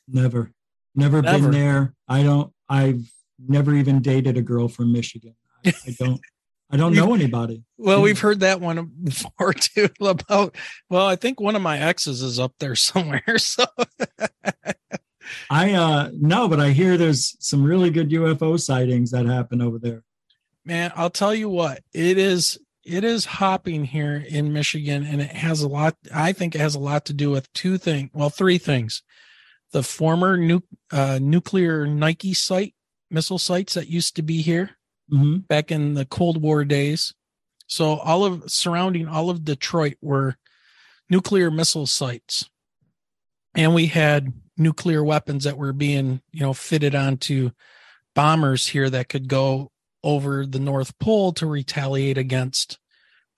never 0.07 0.51
never 0.95 1.21
Never. 1.21 1.49
been 1.49 1.51
there 1.51 1.93
i 2.07 2.23
don't 2.23 2.51
i've 2.69 3.01
never 3.39 3.73
even 3.75 4.01
dated 4.01 4.37
a 4.37 4.41
girl 4.41 4.67
from 4.67 4.91
michigan 4.91 5.35
i, 5.65 5.73
I 5.87 5.95
don't 5.99 6.21
i 6.69 6.77
don't 6.77 6.93
know 6.93 7.13
anybody. 7.13 7.63
Well, 7.77 8.01
we've 8.01 8.19
heard 8.19 8.41
that 8.41 8.59
one 8.59 8.91
before 9.03 9.53
too 9.53 9.89
about 10.01 10.55
well, 10.89 11.05
I 11.05 11.15
think 11.15 11.39
one 11.39 11.55
of 11.55 11.61
my 11.61 11.79
exes 11.79 12.21
is 12.21 12.39
up 12.39 12.53
there 12.59 12.75
somewhere. 12.75 13.37
So. 13.37 13.65
I 15.49 15.73
uh 15.73 16.09
no 16.13 16.47
but 16.47 16.59
i 16.59 16.69
hear 16.69 16.97
there's 16.97 17.35
some 17.39 17.63
really 17.63 17.89
good 17.89 18.09
ufo 18.11 18.59
sightings 18.59 19.11
that 19.11 19.25
happen 19.25 19.61
over 19.61 19.77
there. 19.79 20.03
Man 20.65 20.91
i'll 20.95 21.09
tell 21.09 21.33
you 21.33 21.49
what 21.49 21.81
it 21.93 22.17
is 22.17 22.57
it 22.85 23.03
is 23.03 23.25
hopping 23.25 23.83
here 23.83 24.23
in 24.27 24.53
michigan 24.53 25.05
and 25.05 25.21
it 25.21 25.31
has 25.31 25.61
a 25.61 25.67
lot 25.67 25.95
i 26.13 26.31
think 26.31 26.55
it 26.55 26.61
has 26.61 26.75
a 26.75 26.79
lot 26.79 27.05
to 27.05 27.13
do 27.13 27.29
with 27.29 27.51
two 27.53 27.77
things 27.77 28.09
well 28.13 28.29
three 28.29 28.57
things. 28.57 29.03
The 29.73 29.83
former 29.83 30.37
nu- 30.37 30.63
uh, 30.91 31.19
nuclear 31.21 31.85
nike 31.85 32.33
site 32.33 32.73
missile 33.11 33.37
sites 33.39 33.73
that 33.73 33.89
used 33.89 34.15
to 34.15 34.21
be 34.21 34.41
here 34.41 34.76
mm-hmm. 35.11 35.37
back 35.39 35.71
in 35.71 35.93
the 35.93 36.05
cold 36.05 36.41
war 36.41 36.65
days. 36.65 37.13
So 37.67 37.97
all 37.97 38.23
of 38.23 38.49
surrounding 38.49 39.07
all 39.07 39.29
of 39.29 39.43
detroit 39.43 39.95
were 40.01 40.35
nuclear 41.09 41.51
missile 41.51 41.85
sites. 41.85 42.49
And 43.55 43.73
we 43.73 43.87
had 43.87 44.33
nuclear 44.57 45.03
weapons 45.03 45.43
that 45.43 45.57
were 45.57 45.73
being 45.73 46.21
you 46.31 46.41
know 46.41 46.53
fitted 46.53 46.95
onto 46.95 47.51
bombers 48.15 48.67
here 48.67 48.89
that 48.89 49.09
could 49.09 49.27
go 49.27 49.71
over 50.03 50.45
the 50.45 50.59
north 50.59 50.97
pole 50.99 51.31
to 51.33 51.45
retaliate 51.45 52.17
against 52.17 52.79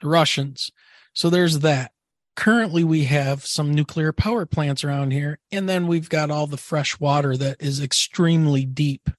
the 0.01 0.07
russians. 0.07 0.71
So 1.13 1.29
there's 1.29 1.59
that. 1.59 1.91
Currently 2.35 2.85
we 2.85 3.03
have 3.05 3.45
some 3.45 3.73
nuclear 3.73 4.13
power 4.13 4.45
plants 4.45 4.83
around 4.85 5.11
here. 5.11 5.39
And 5.51 5.67
then 5.67 5.87
we've 5.87 6.07
got 6.07 6.31
all 6.31 6.47
the 6.47 6.55
fresh 6.55 6.97
water 6.97 7.35
that 7.35 7.57
is 7.59 7.81
extremely 7.81 8.63
deep 8.63 9.09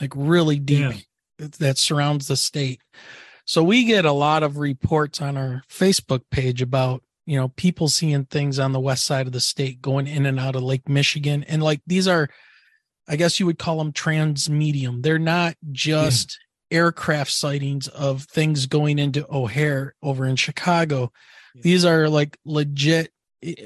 like 0.00 0.12
really 0.14 0.58
deep 0.58 0.94
that 1.40 1.78
surrounds 1.78 2.28
the 2.28 2.36
state. 2.36 2.80
So 3.44 3.62
we 3.62 3.84
get 3.84 4.04
a 4.04 4.12
lot 4.12 4.42
of 4.42 4.58
reports 4.58 5.20
on 5.20 5.36
our 5.36 5.62
facebook 5.68 6.22
page 6.30 6.62
about 6.62 7.02
you 7.26 7.36
know 7.36 7.48
people 7.48 7.88
seeing 7.88 8.24
things 8.26 8.58
on 8.58 8.72
the 8.72 8.80
west 8.80 9.04
side 9.04 9.26
of 9.26 9.32
the 9.32 9.40
state 9.40 9.82
going 9.82 10.06
in 10.06 10.26
and 10.26 10.38
out 10.38 10.56
of 10.56 10.62
lake 10.62 10.88
michigan. 10.88 11.44
And 11.44 11.62
like 11.62 11.80
these 11.86 12.06
are 12.06 12.28
i 13.08 13.16
guess 13.16 13.40
you 13.40 13.46
would 13.46 13.58
call 13.58 13.78
them 13.78 13.92
transmedium. 13.92 15.02
They're 15.02 15.18
not 15.18 15.56
just 15.72 16.38
aircraft 16.70 17.32
sightings 17.32 17.88
of 17.88 18.22
things 18.24 18.66
going 18.66 18.98
into 18.98 19.26
o'hare 19.28 19.94
over 20.02 20.26
in 20.26 20.36
chicago. 20.36 21.12
These 21.54 21.84
are 21.84 22.08
like 22.08 22.38
legit 22.44 23.12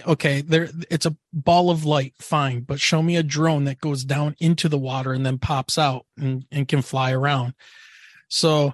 okay 0.07 0.41
there 0.41 0.69
it's 0.89 1.05
a 1.07 1.17
ball 1.33 1.69
of 1.71 1.85
light 1.85 2.15
fine 2.19 2.61
but 2.61 2.79
show 2.79 3.03
me 3.03 3.17
a 3.17 3.23
drone 3.25 3.65
that 3.65 3.81
goes 3.81 4.05
down 4.05 4.37
into 4.39 4.69
the 4.69 4.79
water 4.79 5.13
and 5.13 5.27
then 5.27 5.37
pops 5.39 5.77
out 5.79 6.07
and, 6.17 6.45
and 6.53 6.69
can 6.69 6.81
fly 6.81 7.11
around 7.13 7.55
so 8.29 8.73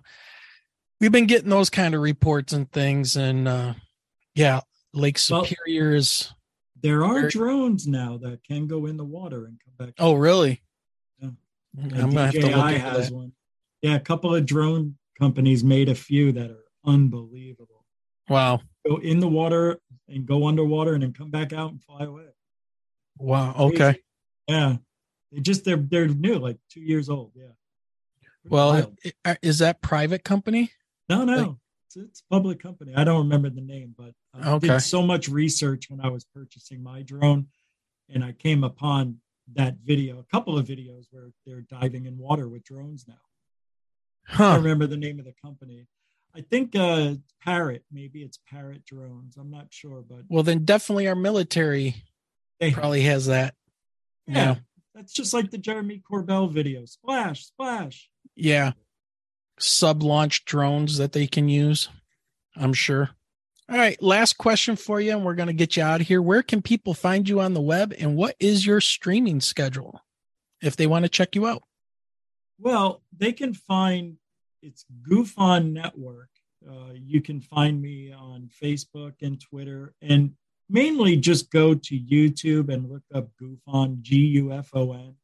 we've 1.00 1.12
been 1.12 1.26
getting 1.26 1.48
those 1.48 1.70
kind 1.70 1.94
of 1.94 2.02
reports 2.02 2.52
and 2.52 2.70
things 2.70 3.16
and 3.16 3.48
uh 3.48 3.72
yeah 4.34 4.60
lake 4.92 5.16
superior 5.16 5.94
is 5.94 6.32
There 6.82 7.02
are 7.04 7.14
Very- 7.20 7.30
drones 7.30 7.86
now 7.86 8.18
that 8.18 8.44
can 8.44 8.66
go 8.66 8.84
in 8.86 8.96
the 8.98 9.04
water 9.04 9.46
and 9.46 9.58
come 9.64 9.86
back. 9.86 9.94
oh 9.98 10.12
really 10.12 10.60
Yeah. 11.18 11.30
i'm 11.82 11.90
And 11.92 11.92
gonna 12.12 12.24
have 12.26 12.34
to 12.34 12.40
look 12.42 12.52
into 12.72 12.78
has 12.80 13.08
that. 13.08 13.14
one. 13.14 13.32
Yeah, 13.80 13.94
a 13.94 14.00
couple 14.00 14.34
of 14.34 14.44
drone 14.44 14.96
companies 15.18 15.64
made 15.64 15.88
a 15.88 15.94
few 15.94 16.32
that 16.32 16.50
are 16.50 16.64
unbelievable. 16.84 17.86
wow 18.28 18.60
Go 18.86 18.96
in 18.98 19.20
the 19.20 19.28
water 19.28 19.80
and 20.10 20.26
go 20.26 20.46
underwater 20.46 20.94
and 20.94 21.02
then 21.02 21.12
come 21.12 21.30
back 21.30 21.52
out 21.52 21.70
and 21.70 21.82
fly 21.82 22.04
away. 22.04 22.24
wow 23.18 23.54
okay 23.58 23.96
Yeah. 24.48 24.76
They 25.32 25.40
just 25.40 25.64
they're 25.64 25.76
they're 25.76 26.08
new, 26.08 26.36
like 26.38 26.58
two 26.68 26.80
years 26.80 27.08
old. 27.08 27.30
Yeah. 27.36 27.52
Pretty 28.42 28.52
well 28.54 28.70
wild. 28.72 28.98
Uh, 29.24 29.36
is 29.42 29.58
that 29.60 29.80
private 29.80 30.24
company 30.24 30.72
no, 31.08 31.24
no. 31.24 31.36
like- 31.36 31.56
it's, 31.86 31.96
it's 31.96 32.20
a 32.20 32.34
public 32.34 32.60
company. 32.62 32.92
I 32.96 33.02
don't 33.04 33.18
remember 33.24 33.50
the 33.50 33.60
name, 33.60 33.94
but 33.98 34.12
I 34.34 34.50
Okay. 34.52 34.68
did 34.68 34.80
so 34.80 35.02
much 35.02 35.28
research 35.28 35.90
when 35.90 36.00
I 36.00 36.08
was 36.08 36.24
purchasing 36.24 36.82
my 36.84 37.02
drone, 37.02 37.48
and 38.08 38.22
I 38.24 38.30
came 38.30 38.62
upon 38.62 39.16
that 39.54 39.78
video, 39.84 40.20
a 40.20 40.24
couple 40.24 40.56
of 40.56 40.66
videos 40.68 41.06
where 41.10 41.32
they're 41.44 41.62
diving 41.62 42.06
in 42.06 42.16
water 42.16 42.48
with 42.48 42.62
drones 42.62 43.06
now. 43.08 43.14
I 44.28 44.32
Huh. 44.34 44.54
don't 44.54 44.62
remember 44.62 44.86
the 44.86 44.96
name 44.96 45.18
of 45.18 45.24
the 45.24 45.34
company. 45.42 45.88
I 46.34 46.40
think 46.42 46.76
uh, 46.76 47.14
Parrot, 47.44 47.84
maybe 47.90 48.22
it's 48.22 48.38
Parrot 48.48 48.84
Drones. 48.84 49.36
I'm 49.36 49.50
not 49.50 49.66
sure, 49.70 50.02
but 50.08 50.20
Well, 50.28 50.42
then 50.42 50.64
definitely 50.64 51.08
our 51.08 51.14
military 51.14 51.96
probably 52.72 53.02
has 53.02 53.26
that. 53.26 53.54
yeah, 54.26 54.56
that's 54.94 55.12
just 55.12 55.32
like 55.34 55.50
the 55.50 55.58
Jeremy 55.58 56.02
Corbell 56.08 56.50
video. 56.52 56.84
Splash, 56.84 57.46
splash. 57.46 58.08
Yeah. 58.36 58.72
Sub 59.58 60.02
launch 60.02 60.44
drones 60.44 60.98
that 60.98 61.12
they 61.12 61.26
can 61.26 61.48
use, 61.48 61.88
I'm 62.56 62.72
sure. 62.72 63.10
All 63.68 63.76
right. 63.76 64.00
Last 64.02 64.36
question 64.38 64.74
for 64.74 65.00
you, 65.00 65.12
and 65.12 65.24
we're 65.24 65.34
going 65.34 65.46
to 65.48 65.52
get 65.52 65.76
you 65.76 65.82
out 65.82 66.00
of 66.00 66.06
here. 66.08 66.20
Where 66.22 66.42
can 66.42 66.60
people 66.62 66.92
find 66.94 67.28
you 67.28 67.40
on 67.40 67.54
the 67.54 67.60
web, 67.60 67.94
and 67.98 68.16
what 68.16 68.34
is 68.40 68.64
your 68.66 68.80
streaming 68.80 69.40
schedule 69.40 70.00
if 70.62 70.76
they 70.76 70.86
want 70.86 71.04
to 71.04 71.08
check 71.08 71.34
you 71.36 71.46
out? 71.46 71.62
Well, 72.58 73.02
they 73.16 73.32
can 73.32 73.54
find 73.54 74.16
it's 74.62 74.84
Gufon 75.08 75.72
Network. 75.72 76.28
Uh, 76.68 76.92
you 76.94 77.20
can 77.20 77.40
find 77.40 77.80
me 77.80 78.12
on 78.12 78.48
Facebook 78.62 79.14
and 79.22 79.40
Twitter, 79.40 79.94
and 80.02 80.32
mainly 80.68 81.16
just 81.16 81.50
go 81.50 81.74
to 81.74 81.98
YouTube 81.98 82.72
and 82.72 82.90
look 82.90 83.02
up 83.14 83.28
Gufon 83.40 84.02
G 84.02 84.16
U 84.16 84.52
F 84.52 84.70
O 84.74 84.92
N, 84.92 85.14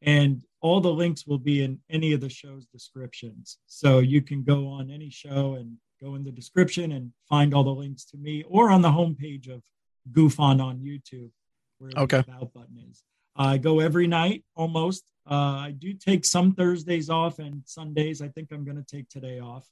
and 0.00 0.42
all 0.60 0.80
the 0.80 0.92
links 0.92 1.26
will 1.26 1.38
be 1.38 1.62
in 1.62 1.78
any 1.90 2.12
of 2.12 2.20
the 2.20 2.28
show's 2.30 2.66
descriptions. 2.66 3.58
So 3.66 3.98
you 3.98 4.22
can 4.22 4.42
go 4.44 4.68
on 4.68 4.90
any 4.90 5.10
show 5.10 5.54
and 5.54 5.76
go 6.00 6.14
in 6.14 6.24
the 6.24 6.32
description 6.32 6.92
and 6.92 7.12
find 7.28 7.52
all 7.54 7.64
the 7.64 7.70
links 7.70 8.04
to 8.06 8.16
me, 8.16 8.44
or 8.48 8.70
on 8.70 8.80
the 8.82 8.88
homepage 8.88 9.48
of 9.48 9.62
Gufon 10.10 10.62
on 10.62 10.78
YouTube, 10.78 11.30
where 11.78 11.92
Okay. 11.96 12.22
the 12.22 12.32
about 12.32 12.52
button 12.54 12.78
is. 12.90 13.02
I 13.36 13.58
go 13.58 13.80
every 13.80 14.06
night 14.06 14.44
almost. 14.54 15.04
Uh, 15.28 15.34
I 15.34 15.74
do 15.76 15.94
take 15.94 16.24
some 16.24 16.54
Thursdays 16.54 17.08
off 17.08 17.38
and 17.38 17.62
Sundays. 17.64 18.20
I 18.20 18.28
think 18.28 18.50
I'm 18.52 18.64
going 18.64 18.82
to 18.82 18.96
take 18.96 19.08
today 19.08 19.40
off. 19.40 19.66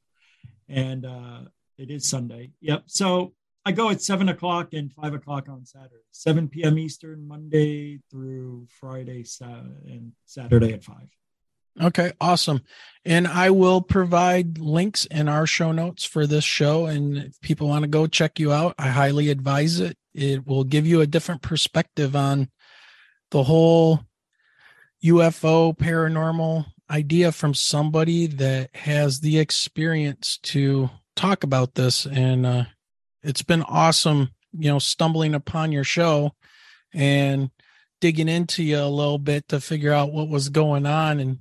And 0.69 1.05
uh, 1.05 1.41
it 1.77 1.91
is 1.91 2.09
Sunday. 2.09 2.53
Yep. 2.61 2.85
So 2.87 3.33
I 3.65 3.73
go 3.73 3.91
at 3.91 4.01
seven 4.01 4.29
o'clock 4.29 4.73
and 4.73 4.93
five 4.93 5.13
o'clock 5.13 5.49
on 5.49 5.67
Saturday, 5.67 6.05
7 6.13 6.49
p.m. 6.49 6.79
Eastern, 6.79 7.27
Monday 7.27 8.01
through 8.11 8.67
Friday, 8.81 9.25
and 9.41 10.13
Saturday 10.25 10.73
at 10.73 10.85
five. 10.85 11.09
Okay, 11.81 12.13
awesome. 12.21 12.63
And 13.05 13.27
I 13.27 13.51
will 13.51 13.81
provide 13.81 14.59
links 14.59 15.05
in 15.07 15.29
our 15.29 15.47
show 15.47 15.73
notes 15.73 16.05
for 16.05 16.27
this 16.27 16.45
show. 16.45 16.87
And 16.87 17.17
if 17.17 17.41
people 17.41 17.69
want 17.69 17.83
to 17.83 17.89
go 17.89 18.07
check 18.07 18.39
you 18.39 18.53
out, 18.53 18.75
I 18.79 18.89
highly 18.89 19.31
advise 19.31 19.79
it. 19.81 19.97
It 20.15 20.47
will 20.47 20.65
give 20.65 20.87
you 20.87 21.01
a 21.01 21.07
different 21.07 21.43
perspective 21.43 22.17
on 22.17 22.51
the 23.31 23.45
whole 23.45 24.01
UFO 25.05 25.77
paranormal 25.77 26.67
idea 26.91 27.33
from 27.33 27.55
somebody 27.55 28.27
that 28.27 28.75
has 28.75 29.21
the 29.21 29.39
experience 29.39 30.39
to 30.39 30.91
talk 31.17 31.45
about 31.45 31.75
this. 31.75 32.07
And 32.07 32.45
uh, 32.45 32.65
it's 33.23 33.43
been 33.43 33.63
awesome, 33.63 34.31
you 34.53 34.71
know, 34.71 34.79
stumbling 34.79 35.35
upon 35.35 35.73
your 35.73 35.85
show 35.85 36.35
and 36.93 37.51
digging 38.01 38.29
into 38.29 38.63
you 38.63 38.79
a 38.79 38.87
little 38.87 39.19
bit 39.19 39.49
to 39.49 39.61
figure 39.61 39.93
out 39.93 40.13
what 40.13 40.29
was 40.29 40.49
going 40.49 40.87
on 40.87 41.21
and 41.21 41.41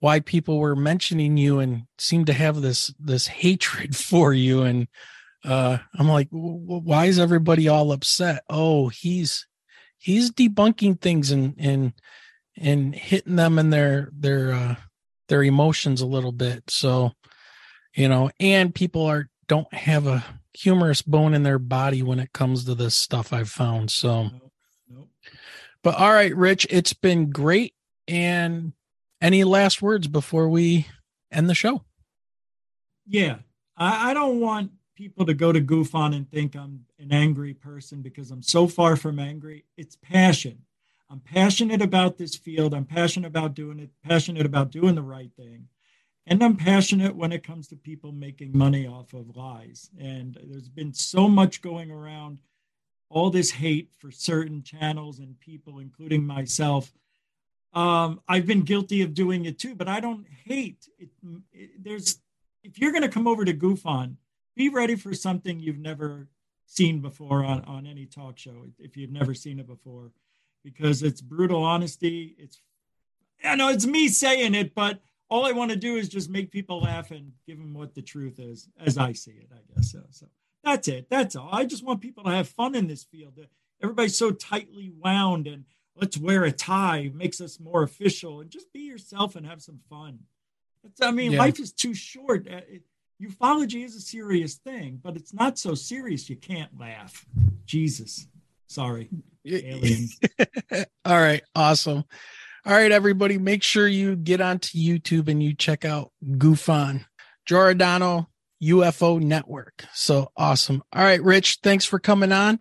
why 0.00 0.20
people 0.20 0.58
were 0.58 0.76
mentioning 0.76 1.36
you 1.36 1.58
and 1.60 1.84
seemed 1.98 2.26
to 2.26 2.32
have 2.32 2.60
this 2.60 2.92
this 2.98 3.26
hatred 3.26 3.96
for 3.96 4.32
you 4.32 4.62
and 4.62 4.88
uh 5.44 5.78
i'm 5.98 6.08
like 6.08 6.30
"W- 6.30 6.60
w- 6.60 6.82
why 6.82 7.06
is 7.06 7.18
everybody 7.18 7.68
all 7.68 7.92
upset 7.92 8.42
oh 8.48 8.88
he's 8.88 9.46
he's 9.98 10.30
debunking 10.30 11.00
things 11.00 11.30
and 11.30 11.54
and 11.58 11.92
and 12.56 12.94
hitting 12.94 13.36
them 13.36 13.58
in 13.58 13.70
their 13.70 14.10
their 14.12 14.52
uh 14.52 14.76
their 15.28 15.42
emotions 15.42 16.00
a 16.00 16.06
little 16.06 16.32
bit. 16.32 16.64
So 16.68 17.12
you 17.94 18.08
know 18.08 18.30
and 18.40 18.74
people 18.74 19.06
are 19.06 19.28
don't 19.48 19.72
have 19.72 20.06
a 20.06 20.24
humorous 20.54 21.02
bone 21.02 21.34
in 21.34 21.42
their 21.42 21.58
body 21.58 22.02
when 22.02 22.18
it 22.18 22.32
comes 22.32 22.64
to 22.64 22.74
this 22.74 22.94
stuff 22.94 23.32
i've 23.32 23.50
found. 23.50 23.90
So 23.90 24.30
but 25.82 25.94
all 25.94 26.12
right 26.12 26.34
rich 26.34 26.66
it's 26.70 26.92
been 26.92 27.30
great. 27.30 27.74
And 28.06 28.72
any 29.20 29.44
last 29.44 29.82
words 29.82 30.06
before 30.06 30.48
we 30.48 30.86
end 31.30 31.48
the 31.48 31.54
show? 31.54 31.84
Yeah, 33.06 33.36
I, 33.76 34.10
I 34.10 34.14
don't 34.14 34.40
want 34.40 34.72
people 34.98 35.24
to 35.24 35.32
go 35.32 35.52
to 35.52 35.60
Gufon 35.60 36.12
and 36.12 36.28
think 36.28 36.56
I'm 36.56 36.84
an 36.98 37.12
angry 37.12 37.54
person 37.54 38.02
because 38.02 38.32
I'm 38.32 38.42
so 38.42 38.66
far 38.66 38.96
from 38.96 39.20
angry. 39.20 39.64
It's 39.76 39.94
passion. 39.94 40.64
I'm 41.08 41.20
passionate 41.20 41.80
about 41.80 42.18
this 42.18 42.34
field. 42.34 42.74
I'm 42.74 42.84
passionate 42.84 43.28
about 43.28 43.54
doing 43.54 43.78
it, 43.78 43.90
passionate 44.02 44.44
about 44.44 44.72
doing 44.72 44.96
the 44.96 45.02
right 45.02 45.30
thing. 45.36 45.68
And 46.26 46.42
I'm 46.42 46.56
passionate 46.56 47.14
when 47.14 47.30
it 47.30 47.44
comes 47.44 47.68
to 47.68 47.76
people 47.76 48.10
making 48.10 48.58
money 48.58 48.88
off 48.88 49.14
of 49.14 49.36
lies. 49.36 49.88
And 50.00 50.36
there's 50.42 50.68
been 50.68 50.92
so 50.92 51.28
much 51.28 51.62
going 51.62 51.92
around, 51.92 52.40
all 53.08 53.30
this 53.30 53.52
hate 53.52 53.90
for 54.00 54.10
certain 54.10 54.64
channels 54.64 55.20
and 55.20 55.38
people, 55.38 55.78
including 55.78 56.26
myself. 56.26 56.92
Um, 57.72 58.20
I've 58.26 58.46
been 58.46 58.62
guilty 58.62 59.02
of 59.02 59.14
doing 59.14 59.44
it 59.44 59.60
too, 59.60 59.76
but 59.76 59.86
I 59.86 60.00
don't 60.00 60.26
hate. 60.44 60.88
It, 60.98 61.10
it, 61.52 61.84
there's 61.84 62.18
if 62.64 62.80
you're 62.80 62.92
going 62.92 63.02
to 63.02 63.08
come 63.08 63.28
over 63.28 63.44
to 63.44 63.54
Gufon, 63.54 64.16
be 64.58 64.68
ready 64.68 64.96
for 64.96 65.14
something 65.14 65.60
you've 65.60 65.78
never 65.78 66.26
seen 66.66 67.00
before 67.00 67.44
on, 67.44 67.64
on 67.64 67.86
any 67.86 68.04
talk 68.04 68.36
show, 68.36 68.66
if 68.78 68.96
you've 68.96 69.12
never 69.12 69.32
seen 69.32 69.60
it 69.60 69.66
before, 69.68 70.10
because 70.64 71.02
it's 71.02 71.20
brutal 71.22 71.62
honesty. 71.62 72.34
It's, 72.38 72.60
I 73.42 73.54
know 73.54 73.68
it's 73.68 73.86
me 73.86 74.08
saying 74.08 74.54
it, 74.56 74.74
but 74.74 75.00
all 75.30 75.46
I 75.46 75.52
want 75.52 75.70
to 75.70 75.76
do 75.76 75.94
is 75.96 76.08
just 76.08 76.28
make 76.28 76.50
people 76.50 76.80
laugh 76.80 77.12
and 77.12 77.32
give 77.46 77.56
them 77.56 77.72
what 77.72 77.94
the 77.94 78.02
truth 78.02 78.40
is, 78.40 78.68
as 78.84 78.98
I 78.98 79.12
see 79.12 79.30
it, 79.30 79.48
I 79.52 79.60
guess. 79.74 79.92
So, 79.92 80.00
so 80.10 80.26
that's 80.64 80.88
it. 80.88 81.06
That's 81.08 81.36
all. 81.36 81.48
I 81.52 81.64
just 81.64 81.84
want 81.84 82.00
people 82.00 82.24
to 82.24 82.30
have 82.30 82.48
fun 82.48 82.74
in 82.74 82.88
this 82.88 83.04
field. 83.04 83.38
Everybody's 83.80 84.18
so 84.18 84.32
tightly 84.32 84.90
wound 84.98 85.46
and 85.46 85.64
let's 85.94 86.18
wear 86.18 86.42
a 86.44 86.50
tie 86.52 87.12
makes 87.14 87.40
us 87.40 87.60
more 87.60 87.84
official 87.84 88.40
and 88.40 88.50
just 88.50 88.72
be 88.72 88.80
yourself 88.80 89.36
and 89.36 89.46
have 89.46 89.62
some 89.62 89.78
fun. 89.88 90.18
It's, 90.82 91.00
I 91.00 91.12
mean, 91.12 91.32
Yeah. 91.32 91.38
life 91.38 91.60
is 91.60 91.72
too 91.72 91.94
short. 91.94 92.48
Uh, 92.48 92.56
it- 92.68 92.82
ufology 93.22 93.84
is 93.84 93.94
a 93.94 94.00
serious 94.00 94.54
thing, 94.54 95.00
but 95.02 95.16
it's 95.16 95.34
not 95.34 95.58
so 95.58 95.74
serious 95.74 96.28
you 96.30 96.36
can't 96.36 96.70
laugh. 96.78 97.24
Jesus. 97.66 98.26
Sorry. 98.66 99.08
Aliens. 99.46 100.18
all 101.04 101.20
right 101.20 101.42
awesome 101.54 102.04
all 102.66 102.72
right 102.72 102.92
everybody 102.92 103.38
make 103.38 103.62
sure 103.62 103.86
you 103.86 104.16
get 104.16 104.40
onto 104.40 104.76
youtube 104.78 105.28
and 105.28 105.42
you 105.42 105.54
check 105.54 105.84
out 105.84 106.12
Gufon 106.22 107.04
giordano 107.46 108.28
ufo 108.62 109.20
network 109.20 109.84
so 109.94 110.30
awesome 110.36 110.82
all 110.92 111.02
right 111.04 111.22
rich 111.22 111.60
thanks 111.62 111.84
for 111.84 111.98
coming 111.98 112.32
on 112.32 112.58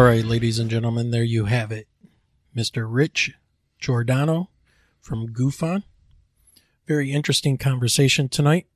All 0.00 0.06
right, 0.06 0.24
ladies 0.24 0.58
and 0.58 0.70
gentlemen, 0.70 1.10
there 1.10 1.22
you 1.22 1.44
have 1.44 1.70
it. 1.70 1.86
Mr. 2.56 2.86
Rich 2.88 3.34
Giordano 3.78 4.48
from 4.98 5.28
Gufon. 5.28 5.82
Very 6.86 7.12
interesting 7.12 7.58
conversation 7.58 8.30
tonight. 8.30 8.66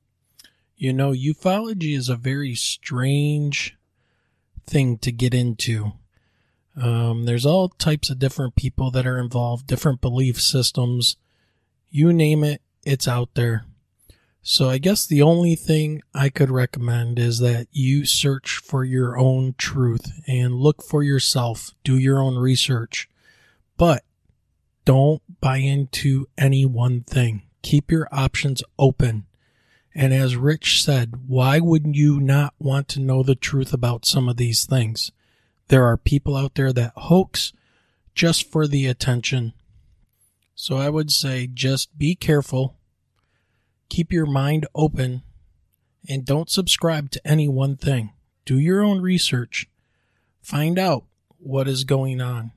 You 0.77 0.93
know, 0.93 1.13
ufology 1.13 1.97
is 1.97 2.09
a 2.09 2.15
very 2.15 2.53
strange 2.53 3.75
thing 4.67 4.99
to 4.99 5.11
get 5.11 5.33
into. 5.33 5.93
Um, 6.79 7.23
there's 7.23 7.43
all 7.43 7.69
types 7.69 8.11
of 8.11 8.19
different 8.19 8.55
people 8.55 8.91
that 8.91 9.07
are 9.07 9.17
involved, 9.17 9.65
different 9.65 10.01
belief 10.01 10.39
systems. 10.39 11.17
You 11.89 12.13
name 12.13 12.43
it, 12.43 12.61
it's 12.83 13.07
out 13.07 13.33
there. 13.33 13.65
So 14.47 14.69
I 14.69 14.77
guess 14.77 15.07
the 15.07 15.23
only 15.23 15.55
thing 15.55 16.03
I 16.13 16.29
could 16.29 16.51
recommend 16.51 17.17
is 17.17 17.39
that 17.39 17.65
you 17.71 18.05
search 18.05 18.57
for 18.57 18.83
your 18.83 19.17
own 19.17 19.55
truth 19.57 20.21
and 20.27 20.53
look 20.53 20.83
for 20.83 21.01
yourself, 21.01 21.71
do 21.83 21.97
your 21.97 22.21
own 22.21 22.37
research. 22.37 23.09
But 23.75 24.03
don't 24.85 25.23
buy 25.41 25.57
into 25.57 26.27
any 26.37 26.63
one 26.63 27.01
thing. 27.01 27.41
Keep 27.63 27.89
your 27.89 28.07
options 28.11 28.61
open. 28.77 29.25
And 29.95 30.13
as 30.13 30.35
Rich 30.35 30.83
said, 30.83 31.27
why 31.27 31.59
would 31.59 31.95
you 31.95 32.19
not 32.19 32.53
want 32.59 32.87
to 32.89 32.99
know 32.99 33.23
the 33.23 33.33
truth 33.33 33.73
about 33.73 34.05
some 34.05 34.29
of 34.29 34.37
these 34.37 34.67
things? 34.67 35.11
There 35.69 35.85
are 35.85 35.97
people 35.97 36.37
out 36.37 36.53
there 36.53 36.71
that 36.71 36.93
hoax 36.95 37.51
just 38.13 38.51
for 38.51 38.67
the 38.67 38.85
attention. 38.85 39.53
So 40.53 40.77
I 40.77 40.89
would 40.89 41.11
say 41.11 41.47
just 41.51 41.97
be 41.97 42.13
careful, 42.13 42.74
keep 43.89 44.11
your 44.11 44.25
mind 44.25 44.67
open, 44.75 45.23
and 46.07 46.25
don't 46.25 46.49
subscribe 46.49 47.11
to 47.11 47.27
any 47.27 47.47
one 47.47 47.75
thing. 47.75 48.13
Do 48.45 48.59
your 48.59 48.83
own 48.83 49.01
research. 49.01 49.67
Find 50.41 50.77
out 50.77 51.05
what 51.39 51.67
is 51.67 51.83
going 51.83 52.21
on. 52.21 52.51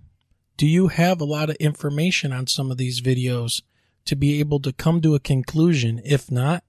Do 0.56 0.66
you 0.66 0.88
have 0.88 1.20
a 1.20 1.24
lot 1.24 1.50
of 1.50 1.56
information 1.56 2.32
on 2.32 2.46
some 2.46 2.70
of 2.70 2.78
these 2.78 3.00
videos 3.00 3.62
to 4.04 4.16
be 4.16 4.40
able 4.40 4.60
to 4.60 4.72
come 4.72 5.00
to 5.00 5.14
a 5.14 5.20
conclusion? 5.20 6.00
If 6.04 6.30
not, 6.30 6.64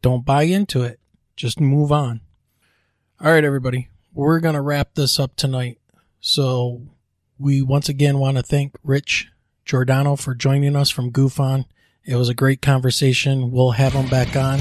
don't 0.00 0.24
buy 0.24 0.44
into 0.44 0.82
it. 0.82 1.00
Just 1.36 1.60
move 1.60 1.90
on. 1.90 2.20
All 3.20 3.32
right, 3.32 3.44
everybody. 3.44 3.88
We're 4.14 4.40
going 4.40 4.54
to 4.54 4.60
wrap 4.60 4.94
this 4.94 5.18
up 5.20 5.36
tonight. 5.36 5.78
So 6.20 6.82
we 7.38 7.62
once 7.62 7.88
again 7.88 8.18
want 8.18 8.36
to 8.36 8.42
thank 8.42 8.76
Rich 8.82 9.28
Giordano 9.64 10.16
for 10.16 10.34
joining 10.34 10.76
us 10.76 10.90
from 10.90 11.10
Gufon. 11.10 11.64
It 12.10 12.16
was 12.16 12.28
a 12.28 12.34
great 12.34 12.60
conversation. 12.60 13.52
We'll 13.52 13.70
have 13.70 13.92
him 13.92 14.08
back 14.08 14.34
on 14.34 14.58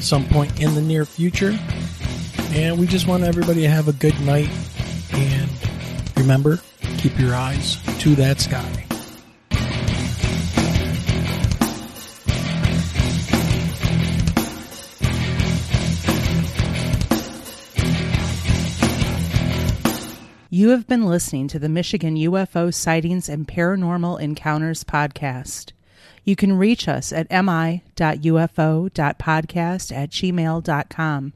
some 0.00 0.24
point 0.24 0.62
in 0.62 0.74
the 0.74 0.80
near 0.80 1.04
future. 1.04 1.58
And 2.52 2.80
we 2.80 2.86
just 2.86 3.06
want 3.06 3.22
everybody 3.22 3.60
to 3.60 3.68
have 3.68 3.88
a 3.88 3.92
good 3.92 4.18
night. 4.22 4.48
And 5.12 5.50
remember, 6.16 6.58
keep 6.96 7.18
your 7.18 7.34
eyes 7.34 7.76
to 7.98 8.14
that 8.14 8.40
sky. 8.40 8.86
You 20.48 20.70
have 20.70 20.86
been 20.86 21.04
listening 21.04 21.46
to 21.48 21.58
the 21.58 21.68
Michigan 21.68 22.16
UFO 22.16 22.72
Sightings 22.72 23.28
and 23.28 23.46
Paranormal 23.46 24.18
Encounters 24.18 24.82
podcast. 24.82 25.72
You 26.30 26.36
can 26.36 26.56
reach 26.56 26.86
us 26.86 27.12
at 27.12 27.28
mi.ufo.podcast 27.28 27.82
at 29.92 30.10
gmail.com. 30.10 31.32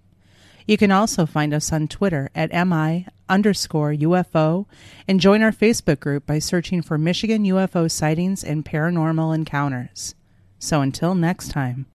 You 0.68 0.76
can 0.76 0.92
also 0.92 1.26
find 1.26 1.52
us 1.52 1.72
on 1.72 1.88
Twitter 1.88 2.30
at 2.32 2.52
mi 2.52 3.08
underscore 3.28 3.92
UFO 3.92 4.66
and 5.08 5.18
join 5.18 5.42
our 5.42 5.50
Facebook 5.50 5.98
group 5.98 6.26
by 6.26 6.38
searching 6.38 6.80
for 6.80 6.96
Michigan 6.96 7.42
UFO 7.42 7.90
Sightings 7.90 8.44
and 8.44 8.64
Paranormal 8.64 9.34
Encounters. 9.34 10.14
So 10.60 10.80
until 10.80 11.16
next 11.16 11.50
time. 11.50 11.86